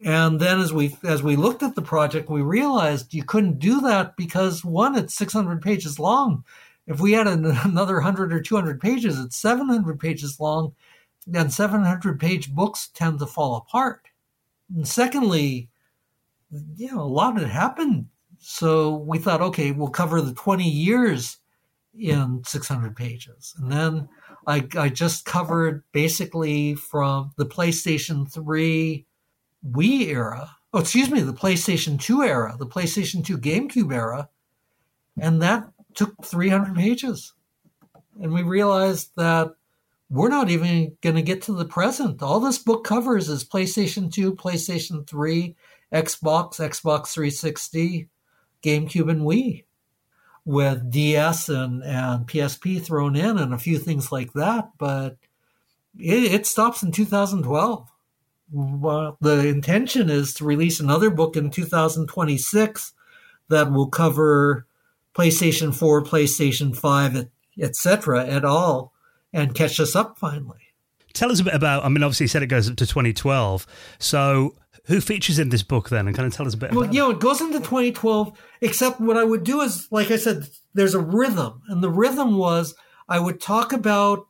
And 0.01 0.39
then 0.39 0.59
as 0.59 0.73
we 0.73 0.95
as 1.03 1.23
we 1.23 1.35
looked 1.35 1.63
at 1.63 1.73
the 1.73 1.81
project, 1.81 2.29
we 2.29 2.43
realized 2.43 3.15
you 3.15 3.23
couldn't 3.23 3.57
do 3.57 3.81
that 3.81 4.15
because 4.15 4.63
one, 4.63 4.95
it's 4.95 5.15
600 5.15 5.59
pages 5.59 5.97
long. 5.97 6.43
If 6.85 6.99
we 6.99 7.13
had 7.13 7.25
another 7.25 7.95
100 7.95 8.31
or 8.31 8.41
200 8.41 8.79
pages, 8.79 9.19
it's 9.19 9.37
700 9.37 9.99
pages 9.99 10.39
long, 10.39 10.75
and 11.33 11.51
700 11.51 12.19
page 12.19 12.53
books 12.53 12.89
tend 12.93 13.19
to 13.19 13.25
fall 13.25 13.55
apart. 13.55 14.07
And 14.73 14.87
secondly, 14.87 15.69
you 16.75 16.93
know, 16.93 17.01
a 17.01 17.03
lot 17.03 17.39
had 17.39 17.49
happened. 17.49 18.07
So 18.39 18.95
we 18.95 19.17
thought, 19.17 19.41
okay, 19.41 19.71
we'll 19.71 19.89
cover 19.89 20.21
the 20.21 20.33
20 20.33 20.69
years 20.69 21.37
in 21.97 22.43
600 22.45 22.95
pages. 22.95 23.55
And 23.57 23.71
then 23.71 24.09
I, 24.47 24.67
I 24.77 24.89
just 24.89 25.25
covered 25.25 25.83
basically 25.91 26.75
from 26.75 27.31
the 27.37 27.45
PlayStation 27.45 28.31
3 28.31 29.05
Wii 29.71 30.07
era, 30.07 30.55
oh, 30.73 30.79
excuse 30.79 31.09
me, 31.09 31.21
the 31.21 31.33
PlayStation 31.33 31.99
2 31.99 32.23
era, 32.23 32.55
the 32.57 32.67
PlayStation 32.67 33.25
2 33.25 33.37
GameCube 33.37 33.93
era, 33.93 34.29
and 35.19 35.41
that 35.41 35.67
took 35.95 36.23
300 36.23 36.75
pages. 36.75 37.33
And 38.21 38.31
we 38.31 38.43
realized 38.43 39.11
that 39.15 39.55
we're 40.09 40.29
not 40.29 40.49
even 40.49 40.95
going 41.01 41.15
to 41.15 41.21
get 41.21 41.41
to 41.43 41.53
the 41.53 41.65
present. 41.65 42.21
All 42.21 42.39
this 42.39 42.57
book 42.57 42.83
covers 42.83 43.29
is 43.29 43.43
PlayStation 43.43 44.11
2, 44.11 44.35
PlayStation 44.35 45.07
3, 45.07 45.55
Xbox, 45.93 46.59
Xbox 46.59 47.07
360, 47.13 48.07
GameCube, 48.61 49.09
and 49.09 49.21
Wii, 49.21 49.63
with 50.45 50.91
DS 50.91 51.49
and, 51.49 51.83
and 51.83 52.27
PSP 52.27 52.81
thrown 52.81 53.15
in 53.15 53.37
and 53.37 53.53
a 53.53 53.57
few 53.57 53.79
things 53.79 54.11
like 54.11 54.33
that. 54.33 54.69
But 54.77 55.17
it, 55.97 56.31
it 56.31 56.45
stops 56.45 56.83
in 56.83 56.91
2012. 56.91 57.89
Well, 58.51 59.17
the 59.21 59.47
intention 59.47 60.11
is 60.11 60.35
to 60.35 60.45
release 60.45 60.79
another 60.79 61.09
book 61.09 61.35
in 61.35 61.49
2026 61.49 62.93
that 63.49 63.71
will 63.71 63.87
cover 63.87 64.67
PlayStation 65.15 65.73
4, 65.73 66.03
PlayStation 66.03 66.75
5, 66.75 67.27
etc. 67.59 68.25
at 68.27 68.45
all, 68.45 68.93
and 69.35 69.53
catch 69.53 69.79
us 69.79 69.95
up 69.95 70.17
finally. 70.17 70.59
Tell 71.13 71.31
us 71.31 71.39
a 71.39 71.43
bit 71.43 71.53
about. 71.53 71.85
I 71.85 71.89
mean, 71.89 72.03
obviously, 72.03 72.25
you 72.25 72.27
said 72.29 72.43
it 72.43 72.47
goes 72.47 72.69
up 72.69 72.77
to 72.77 72.85
2012. 72.85 73.67
So, 73.99 74.55
who 74.85 74.99
features 74.99 75.39
in 75.39 75.49
this 75.49 75.63
book 75.63 75.89
then? 75.89 76.07
And 76.07 76.15
kind 76.15 76.27
of 76.27 76.33
tell 76.33 76.47
us 76.47 76.53
a 76.53 76.57
bit. 76.57 76.73
Well, 76.73 76.93
you 76.93 76.99
know, 76.99 77.11
it 77.11 77.19
goes 77.19 77.41
into 77.41 77.59
2012. 77.59 78.37
Except 78.61 78.99
what 78.99 79.17
I 79.17 79.23
would 79.23 79.43
do 79.43 79.61
is, 79.61 79.87
like 79.91 80.11
I 80.11 80.17
said, 80.17 80.47
there's 80.73 80.95
a 80.95 80.99
rhythm, 80.99 81.61
and 81.67 81.83
the 81.83 81.89
rhythm 81.89 82.37
was 82.37 82.75
I 83.07 83.19
would 83.19 83.39
talk 83.39 83.71
about 83.71 84.25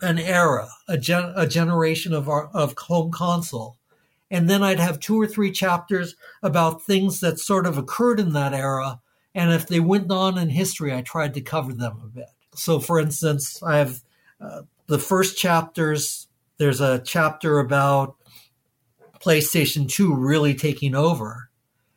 an 0.00 0.18
era, 0.18 0.68
a, 0.88 0.98
gen- 0.98 1.32
a 1.36 1.46
generation 1.46 2.12
of 2.12 2.28
our, 2.28 2.48
of 2.48 2.74
home 2.76 3.12
console, 3.12 3.78
and 4.30 4.50
then 4.50 4.62
I'd 4.62 4.80
have 4.80 4.98
two 4.98 5.20
or 5.20 5.28
three 5.28 5.52
chapters 5.52 6.16
about 6.42 6.82
things 6.82 7.20
that 7.20 7.38
sort 7.38 7.66
of 7.66 7.78
occurred 7.78 8.18
in 8.18 8.32
that 8.32 8.52
era 8.52 9.00
and 9.34 9.52
if 9.52 9.66
they 9.66 9.80
went 9.80 10.10
on 10.10 10.38
in 10.38 10.50
history, 10.50 10.92
I 10.92 11.02
tried 11.02 11.34
to 11.34 11.40
cover 11.40 11.72
them 11.72 12.00
a 12.04 12.08
bit. 12.08 12.28
So, 12.54 12.80
for 12.80 12.98
instance, 12.98 13.62
I 13.62 13.78
have 13.78 14.02
the 14.86 14.98
first 14.98 15.38
chapters, 15.38 16.28
there's 16.58 16.80
a 16.80 17.00
chapter 17.00 17.58
about 17.58 18.16
PlayStation 19.20 19.88
2 19.88 20.14
really 20.14 20.54
taking 20.54 20.94
over, 20.94 21.50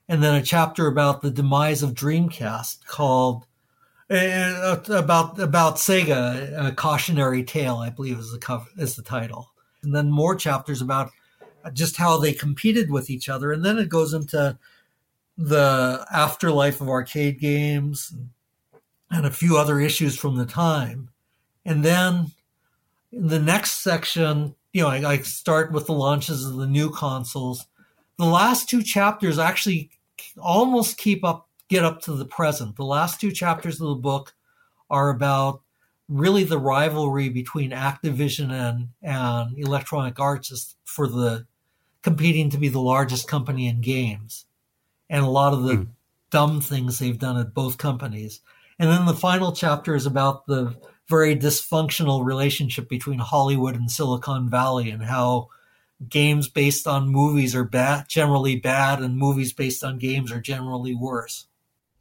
and 0.07 0.23
then 0.23 0.35
a 0.35 0.43
chapter 0.43 0.87
about 0.87 1.21
the 1.21 1.31
demise 1.31 1.81
of 1.83 1.93
Dreamcast 1.93 2.85
called 2.85 3.45
uh, 4.09 4.77
about 4.89 5.39
about 5.39 5.77
Sega, 5.77 6.67
a 6.67 6.71
cautionary 6.71 7.43
tale, 7.43 7.77
I 7.77 7.89
believe 7.89 8.19
is 8.19 8.31
the 8.31 8.37
cover 8.37 8.69
is 8.77 8.95
the 8.95 9.01
title, 9.01 9.51
and 9.81 9.95
then 9.95 10.11
more 10.11 10.35
chapters 10.35 10.81
about 10.81 11.09
just 11.73 11.97
how 11.97 12.17
they 12.17 12.31
competed 12.31 12.91
with 12.91 13.09
each 13.09 13.29
other, 13.29 13.51
and 13.51 13.65
then 13.65 13.79
it 13.79 13.89
goes 13.89 14.13
into 14.13 14.57
the 15.37 16.05
afterlife 16.13 16.81
of 16.81 16.89
arcade 16.89 17.39
games 17.39 18.13
and 19.09 19.25
a 19.25 19.31
few 19.31 19.57
other 19.57 19.79
issues 19.79 20.17
from 20.17 20.37
the 20.37 20.45
time. 20.45 21.09
And 21.65 21.83
then 21.83 22.31
in 23.11 23.27
the 23.27 23.39
next 23.39 23.83
section, 23.83 24.55
you 24.73 24.81
know, 24.83 24.89
I, 24.89 25.13
I, 25.13 25.17
start 25.19 25.71
with 25.71 25.87
the 25.87 25.93
launches 25.93 26.45
of 26.45 26.57
the 26.57 26.67
new 26.67 26.89
consoles. 26.91 27.65
The 28.17 28.25
last 28.25 28.69
two 28.69 28.83
chapters 28.83 29.39
actually 29.39 29.89
almost 30.37 30.97
keep 30.97 31.23
up, 31.23 31.49
get 31.69 31.83
up 31.83 32.01
to 32.01 32.13
the 32.13 32.25
present. 32.25 32.75
The 32.75 32.85
last 32.85 33.19
two 33.19 33.31
chapters 33.31 33.79
of 33.79 33.87
the 33.87 33.95
book 33.95 34.33
are 34.89 35.09
about 35.09 35.61
really 36.07 36.43
the 36.43 36.59
rivalry 36.59 37.29
between 37.29 37.71
Activision 37.71 38.51
and, 38.51 38.89
and 39.01 39.57
Electronic 39.57 40.19
Arts 40.19 40.75
for 40.83 41.07
the 41.07 41.45
competing 42.03 42.49
to 42.51 42.57
be 42.57 42.69
the 42.69 42.79
largest 42.79 43.27
company 43.27 43.67
in 43.67 43.81
games 43.81 44.45
and 45.09 45.23
a 45.23 45.29
lot 45.29 45.53
of 45.53 45.63
the 45.63 45.73
mm. 45.73 45.87
dumb 46.29 46.61
things 46.61 46.99
they've 46.99 47.17
done 47.17 47.37
at 47.37 47.53
both 47.53 47.77
companies. 47.77 48.41
And 48.77 48.89
then 48.89 49.05
the 49.05 49.13
final 49.13 49.51
chapter 49.53 49.95
is 49.95 50.05
about 50.05 50.45
the 50.45 50.75
very 51.07 51.35
dysfunctional 51.35 52.25
relationship 52.25 52.89
between 52.89 53.19
Hollywood 53.19 53.75
and 53.75 53.91
Silicon 53.91 54.49
Valley 54.49 54.89
and 54.89 55.03
how 55.03 55.49
games 56.09 56.49
based 56.49 56.87
on 56.87 57.09
movies 57.09 57.55
are 57.55 57.63
bad, 57.63 58.07
generally 58.07 58.55
bad, 58.55 58.99
and 58.99 59.17
movies 59.17 59.53
based 59.53 59.83
on 59.83 59.97
games 59.97 60.31
are 60.31 60.41
generally 60.41 60.95
worse. 60.95 61.47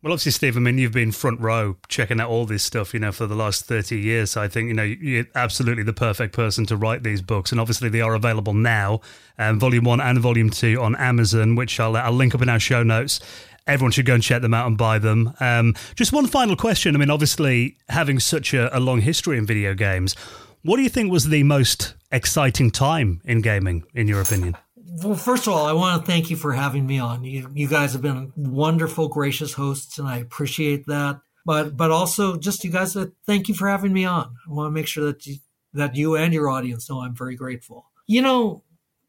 Well, 0.05 0.12
obviously, 0.12 0.32
Steve, 0.32 0.59
I 0.59 0.60
mean, 0.60 0.76
you've 0.76 0.93
been 0.93 1.12
front 1.12 1.40
row 1.40 1.78
checking 1.89 2.20
out 2.20 2.28
all 2.28 2.44
this 2.44 2.62
stuff, 2.62 2.93
you 2.93 3.01
know, 3.01 3.10
for 3.10 3.26
the 3.26 3.35
last 3.35 3.64
30 3.64 3.98
years. 3.98 4.32
So 4.32 4.43
I 4.43 4.48
think, 4.48 4.68
you 4.68 4.74
know, 4.74 4.82
you're 4.82 5.24
absolutely 5.35 5.82
the 5.82 5.94
perfect 5.94 6.35
person 6.35 6.66
to 6.66 6.76
write 6.76 7.02
these 7.02 7.22
books. 7.22 7.52
And 7.52 7.59
obviously, 7.59 7.89
they 7.89 8.02
are 8.02 8.14
available 8.14 8.52
now, 8.52 9.01
um, 9.39 9.59
volume 9.59 9.85
one 9.85 10.02
and 10.02 10.18
volume 10.18 10.51
two 10.51 10.78
on 10.82 10.94
Amazon, 10.97 11.55
which 11.55 11.81
I'll, 11.81 11.97
I'll 11.97 12.12
link 12.12 12.35
up 12.35 12.43
in 12.43 12.51
our 12.51 12.60
show 12.60 12.82
notes. 12.82 13.18
Everyone 13.66 13.93
should 13.93 14.07
go 14.07 14.15
and 14.15 14.23
check 14.23 14.43
them 14.43 14.55
out 14.55 14.66
and 14.66 14.77
buy 14.77 14.99
them. 14.99 15.32
Um, 15.41 15.74
just 15.95 16.12
one 16.12 16.27
final 16.27 16.57
question. 16.57 16.95
I 16.95 16.99
mean, 16.99 17.11
obviously, 17.11 17.78
having 17.89 18.20
such 18.20 18.53
a, 18.53 18.77
a 18.77 18.81
long 18.81 19.01
history 19.01 19.39
in 19.39 19.47
video 19.47 19.74
games, 19.74 20.15
what 20.62 20.77
do 20.77 20.82
you 20.82 20.89
think 20.89 21.11
was 21.11 21.28
the 21.28 21.43
most 21.43 21.95
exciting 22.12 22.70
time 22.70 23.20
in 23.24 23.41
gaming, 23.41 23.85
in 23.95 24.09
your 24.09 24.20
opinion? 24.20 24.57
well, 25.03 25.16
first 25.16 25.47
of 25.47 25.53
all, 25.53 25.66
I 25.66 25.73
want 25.73 26.01
to 26.01 26.11
thank 26.11 26.31
you 26.31 26.36
for 26.36 26.53
having 26.53 26.86
me 26.86 26.99
on. 26.99 27.24
You, 27.24 27.51
you 27.53 27.66
guys 27.66 27.93
have 27.93 28.03
been 28.03 28.32
wonderful, 28.36 29.09
gracious 29.09 29.55
hosts, 29.55 29.99
and 29.99 30.07
I 30.07 30.19
appreciate 30.19 30.86
that. 30.86 31.20
But 31.45 31.77
but 31.77 31.91
also, 31.91 32.36
just 32.36 32.65
you 32.65 32.70
guys, 32.70 32.97
uh, 32.97 33.07
thank 33.27 33.49
you 33.49 33.55
for 33.55 33.69
having 33.69 33.93
me 33.93 34.05
on. 34.05 34.36
I 34.49 34.53
want 34.53 34.69
to 34.69 34.70
make 34.70 34.86
sure 34.86 35.05
that 35.07 35.27
you, 35.27 35.36
that 35.73 35.97
you 35.97 36.16
and 36.16 36.32
your 36.32 36.49
audience 36.49 36.89
know 36.89 37.01
I'm 37.01 37.15
very 37.15 37.35
grateful. 37.36 37.86
You 38.07 38.23
know, 38.23 38.62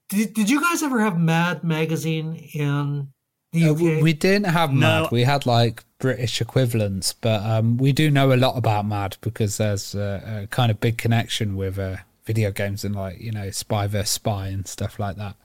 Did, 0.09 0.33
did 0.33 0.49
you 0.49 0.59
guys 0.59 0.81
ever 0.81 1.01
have 1.01 1.19
Mad 1.19 1.63
magazine 1.63 2.35
in 2.53 3.13
UK? 3.55 4.01
we- 4.01 4.13
didn't 4.13 4.45
have 4.47 4.71
No. 4.71 5.03
Mad. 5.03 5.11
We 5.11 5.23
had 5.23 5.45
like 5.45 5.83
British 5.99 6.41
equivalents, 6.41 7.13
but 7.13 7.41
um, 7.43 7.77
we 7.77 7.91
do 7.91 8.11
know 8.11 8.33
a 8.33 8.35
lot 8.35 8.57
about 8.57 8.85
Mad 8.85 9.17
because 9.21 9.57
there's 9.57 9.95
a, 9.95 10.43
a 10.43 10.47
kind 10.47 10.71
of 10.71 10.79
big 10.79 10.97
connection 10.97 11.55
with 11.55 11.79
uh, 11.79 11.97
video 12.25 12.51
games 12.51 12.83
and 12.83 12.95
like 12.95 13.19
you 13.19 13.31
know 13.31 13.49
Spy 13.51 13.87
vs 13.87 14.09
Spy 14.09 14.47
and 14.47 14.67
stuff 14.67 14.99
like 14.99 15.15
that. 15.17 15.35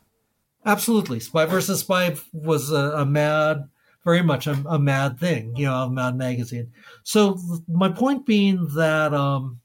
Absolutely. 0.67 1.21
Spy 1.21 1.47
versus 1.47 1.81
Spy 1.81 2.17
was 2.33 2.71
a, 2.71 2.93
a 2.99 3.07
mad, 3.07 3.69
very 4.05 4.23
much 4.23 4.47
a, 4.47 4.63
a 4.69 4.79
mad 4.79 5.19
thing, 5.19 5.57
you 5.57 5.67
know, 5.67 5.85
a 5.85 5.91
mad 5.91 6.17
magazine. 6.17 6.73
So 7.03 7.39
my 7.67 7.89
point 7.89 8.27
being 8.27 8.69
that 8.75 9.15
um, 9.15 9.61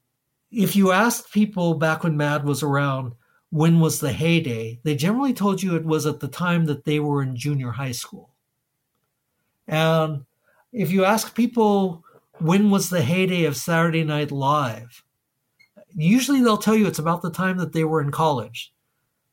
if 0.52 0.76
you 0.76 0.92
asked 0.92 1.34
people 1.34 1.74
back 1.74 2.04
when 2.04 2.16
Mad 2.16 2.46
was 2.46 2.64
around, 2.64 3.14
when 3.50 3.80
was 3.80 4.00
the 4.00 4.12
heyday, 4.14 4.80
they 4.84 4.96
generally 4.96 5.34
told 5.34 5.62
you 5.62 5.76
it 5.76 5.86
was 5.86 6.06
at 6.06 6.20
the 6.20 6.28
time 6.28 6.66
that 6.66 6.86
they 6.86 7.00
were 7.00 7.22
in 7.22 7.36
junior 7.36 7.72
high 7.72 7.92
school. 7.92 8.35
And 9.68 10.26
if 10.72 10.92
you 10.92 11.06
ask 11.06 11.36
people 11.36 12.04
when 12.40 12.70
was 12.70 12.90
the 12.90 13.02
heyday 13.02 13.46
of 13.46 13.56
Saturday 13.56 14.04
Night 14.04 14.32
Live, 14.32 15.04
usually 15.96 16.42
they'll 16.42 16.58
tell 16.58 16.76
you 16.76 16.88
it's 16.88 17.00
about 17.00 17.22
the 17.22 17.32
time 17.32 17.58
that 17.58 17.74
they 17.74 17.84
were 17.84 18.02
in 18.02 18.12
college. 18.12 18.74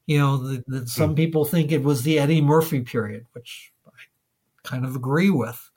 You 0.06 0.18
know, 0.18 0.36
the, 0.36 0.64
the, 0.66 0.86
some 0.86 1.14
people 1.14 1.44
think 1.44 1.70
it 1.70 1.82
was 1.82 2.02
the 2.02 2.18
Eddie 2.18 2.40
Murphy 2.40 2.80
period, 2.80 3.26
which 3.32 3.72
I 3.86 3.90
kind 4.62 4.84
of 4.84 4.96
agree 4.96 5.30
with. 5.30 5.70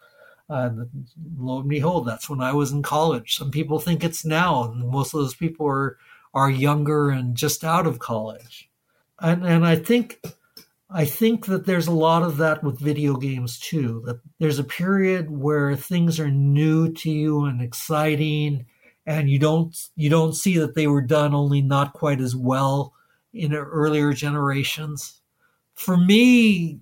Uh, 0.49 0.69
lo 1.38 1.60
and 1.60 1.69
behold, 1.69 2.07
that's 2.07 2.30
when 2.30 2.41
I 2.41 2.53
was 2.53 2.72
in 2.72 2.84
college. 2.84 3.36
Some 3.36 3.49
people 3.49 3.80
think 3.80 4.03
it's 4.03 4.26
now, 4.26 4.64
and 4.64 4.88
most 4.90 5.14
of 5.14 5.19
those 5.19 5.36
people 5.36 5.65
are 5.68 5.98
are 6.36 6.49
younger 6.49 7.10
and 7.10 7.36
just 7.36 7.64
out 7.64 7.88
of 7.88 7.99
college. 7.99 8.69
And 9.19 9.45
and 9.45 9.65
I 9.65 9.76
think 9.76 10.22
I 10.90 11.06
think 11.06 11.48
that 11.48 11.66
there's 11.66 11.88
a 11.88 11.91
lot 11.91 12.24
of 12.24 12.38
that 12.38 12.64
with 12.64 12.80
video 12.80 13.16
games 13.16 13.60
too. 13.60 14.03
That 14.06 14.20
there's 14.40 14.60
a 14.60 14.64
period 14.64 15.32
where 15.32 15.76
things 15.76 16.20
are 16.20 16.30
new 16.30 16.91
to 16.94 17.10
you 17.10 17.45
and 17.45 17.62
exciting, 17.62 18.66
and 19.06 19.30
you 19.30 19.40
don't 19.40 19.76
you 19.95 20.10
don't 20.10 20.34
see 20.34 20.57
that 20.60 20.76
they 20.76 20.88
were 20.88 21.02
done 21.02 21.34
only 21.34 21.62
not 21.62 21.94
quite 21.94 22.22
as 22.22 22.36
well 22.36 22.94
in 23.34 23.53
earlier 23.53 24.14
generations. 24.14 25.20
For 25.74 25.98
me, 25.98 26.80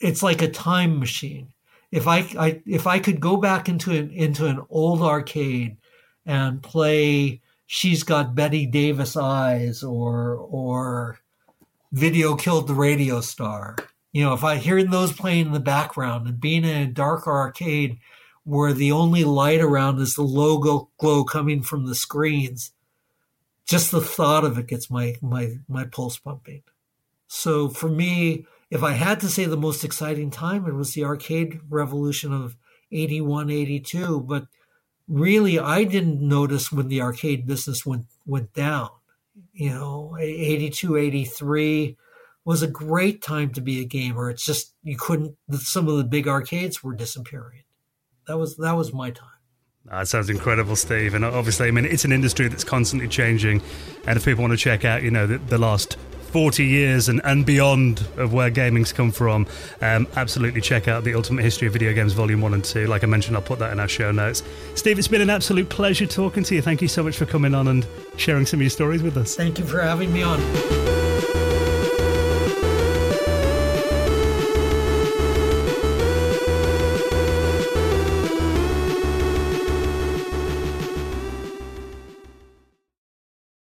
it's 0.00 0.22
like 0.22 0.42
a 0.42 0.48
time 0.48 0.98
machine. 0.98 1.52
If 1.90 2.06
I, 2.06 2.20
I 2.38 2.62
if 2.64 2.86
I 2.86 3.00
could 3.00 3.20
go 3.20 3.36
back 3.36 3.68
into 3.68 3.90
an 3.90 4.10
into 4.10 4.46
an 4.46 4.60
old 4.70 5.02
arcade 5.02 5.76
and 6.24 6.62
play 6.62 7.40
She's 7.66 8.02
Got 8.02 8.34
Bette 8.34 8.66
Davis 8.66 9.16
Eyes 9.16 9.82
or 9.82 10.36
or 10.36 11.18
Video 11.92 12.36
Killed 12.36 12.68
the 12.68 12.74
Radio 12.74 13.20
Star. 13.20 13.76
You 14.12 14.24
know, 14.24 14.32
if 14.32 14.42
I 14.42 14.56
hear 14.56 14.82
those 14.82 15.12
playing 15.12 15.46
in 15.46 15.52
the 15.52 15.60
background 15.60 16.26
and 16.26 16.40
being 16.40 16.64
in 16.64 16.76
a 16.76 16.86
dark 16.86 17.26
arcade 17.26 17.98
where 18.44 18.72
the 18.72 18.90
only 18.90 19.24
light 19.24 19.60
around 19.60 20.00
is 20.00 20.14
the 20.14 20.22
logo 20.22 20.88
glow 20.98 21.22
coming 21.22 21.62
from 21.62 21.84
the 21.84 21.94
screens, 21.94 22.72
just 23.66 23.90
the 23.90 24.00
thought 24.00 24.42
of 24.42 24.56
it 24.56 24.68
gets 24.68 24.90
my 24.90 25.16
my 25.20 25.58
my 25.68 25.84
pulse 25.84 26.16
pumping. 26.16 26.62
So 27.28 27.68
for 27.68 27.90
me, 27.90 28.46
if 28.70 28.82
I 28.82 28.92
had 28.92 29.20
to 29.20 29.28
say 29.28 29.44
the 29.44 29.56
most 29.58 29.84
exciting 29.84 30.30
time, 30.30 30.66
it 30.66 30.72
was 30.72 30.94
the 30.94 31.04
arcade 31.04 31.60
revolution 31.68 32.32
of 32.32 32.56
81, 32.90 33.50
82. 33.50 34.20
But 34.20 34.46
really, 35.06 35.58
I 35.58 35.84
didn't 35.84 36.26
notice 36.26 36.72
when 36.72 36.88
the 36.88 37.02
arcade 37.02 37.46
business 37.46 37.84
went 37.84 38.06
went 38.24 38.54
down. 38.54 38.88
You 39.52 39.70
know, 39.70 40.16
82, 40.18 40.96
83 40.96 41.96
was 42.44 42.62
a 42.62 42.66
great 42.66 43.22
time 43.22 43.50
to 43.52 43.60
be 43.60 43.80
a 43.80 43.84
gamer. 43.84 44.30
It's 44.30 44.44
just 44.44 44.74
you 44.82 44.96
couldn't. 44.96 45.36
Some 45.52 45.88
of 45.88 45.96
the 45.96 46.04
big 46.04 46.26
arcades 46.26 46.82
were 46.82 46.94
disappearing. 46.94 47.62
That 48.26 48.38
was 48.38 48.56
that 48.56 48.72
was 48.72 48.92
my 48.92 49.10
time. 49.10 49.28
That 49.84 50.06
sounds 50.08 50.30
incredible, 50.30 50.76
Steve. 50.76 51.14
And 51.14 51.24
obviously, 51.24 51.68
I 51.68 51.70
mean, 51.72 51.84
it's 51.84 52.04
an 52.04 52.12
industry 52.12 52.48
that's 52.48 52.64
constantly 52.64 53.08
changing. 53.08 53.62
And 54.06 54.16
if 54.16 54.24
people 54.24 54.42
want 54.42 54.52
to 54.52 54.56
check 54.56 54.84
out, 54.84 55.02
you 55.02 55.10
know, 55.10 55.26
the, 55.26 55.38
the 55.38 55.58
last 55.58 55.98
40 56.32 56.64
years 56.64 57.10
and, 57.10 57.20
and 57.24 57.44
beyond 57.44 58.06
of 58.16 58.32
where 58.32 58.48
gaming's 58.48 58.92
come 58.92 59.12
from, 59.12 59.46
um, 59.82 60.08
absolutely 60.16 60.62
check 60.62 60.88
out 60.88 61.04
the 61.04 61.14
Ultimate 61.14 61.42
History 61.42 61.66
of 61.66 61.74
Video 61.74 61.92
Games 61.92 62.14
Volume 62.14 62.40
1 62.40 62.54
and 62.54 62.64
2. 62.64 62.86
Like 62.86 63.04
I 63.04 63.06
mentioned, 63.06 63.36
I'll 63.36 63.42
put 63.42 63.58
that 63.58 63.70
in 63.70 63.78
our 63.78 63.88
show 63.88 64.10
notes. 64.10 64.42
Steve, 64.74 64.98
it's 64.98 65.08
been 65.08 65.20
an 65.20 65.30
absolute 65.30 65.68
pleasure 65.68 66.06
talking 66.06 66.42
to 66.44 66.54
you. 66.54 66.62
Thank 66.62 66.80
you 66.80 66.88
so 66.88 67.02
much 67.02 67.18
for 67.18 67.26
coming 67.26 67.54
on 67.54 67.68
and 67.68 67.86
sharing 68.16 68.46
some 68.46 68.58
of 68.58 68.62
your 68.62 68.70
stories 68.70 69.02
with 69.02 69.18
us. 69.18 69.36
Thank 69.36 69.58
you 69.58 69.66
for 69.66 69.80
having 69.80 70.10
me 70.10 70.22
on. 70.22 71.01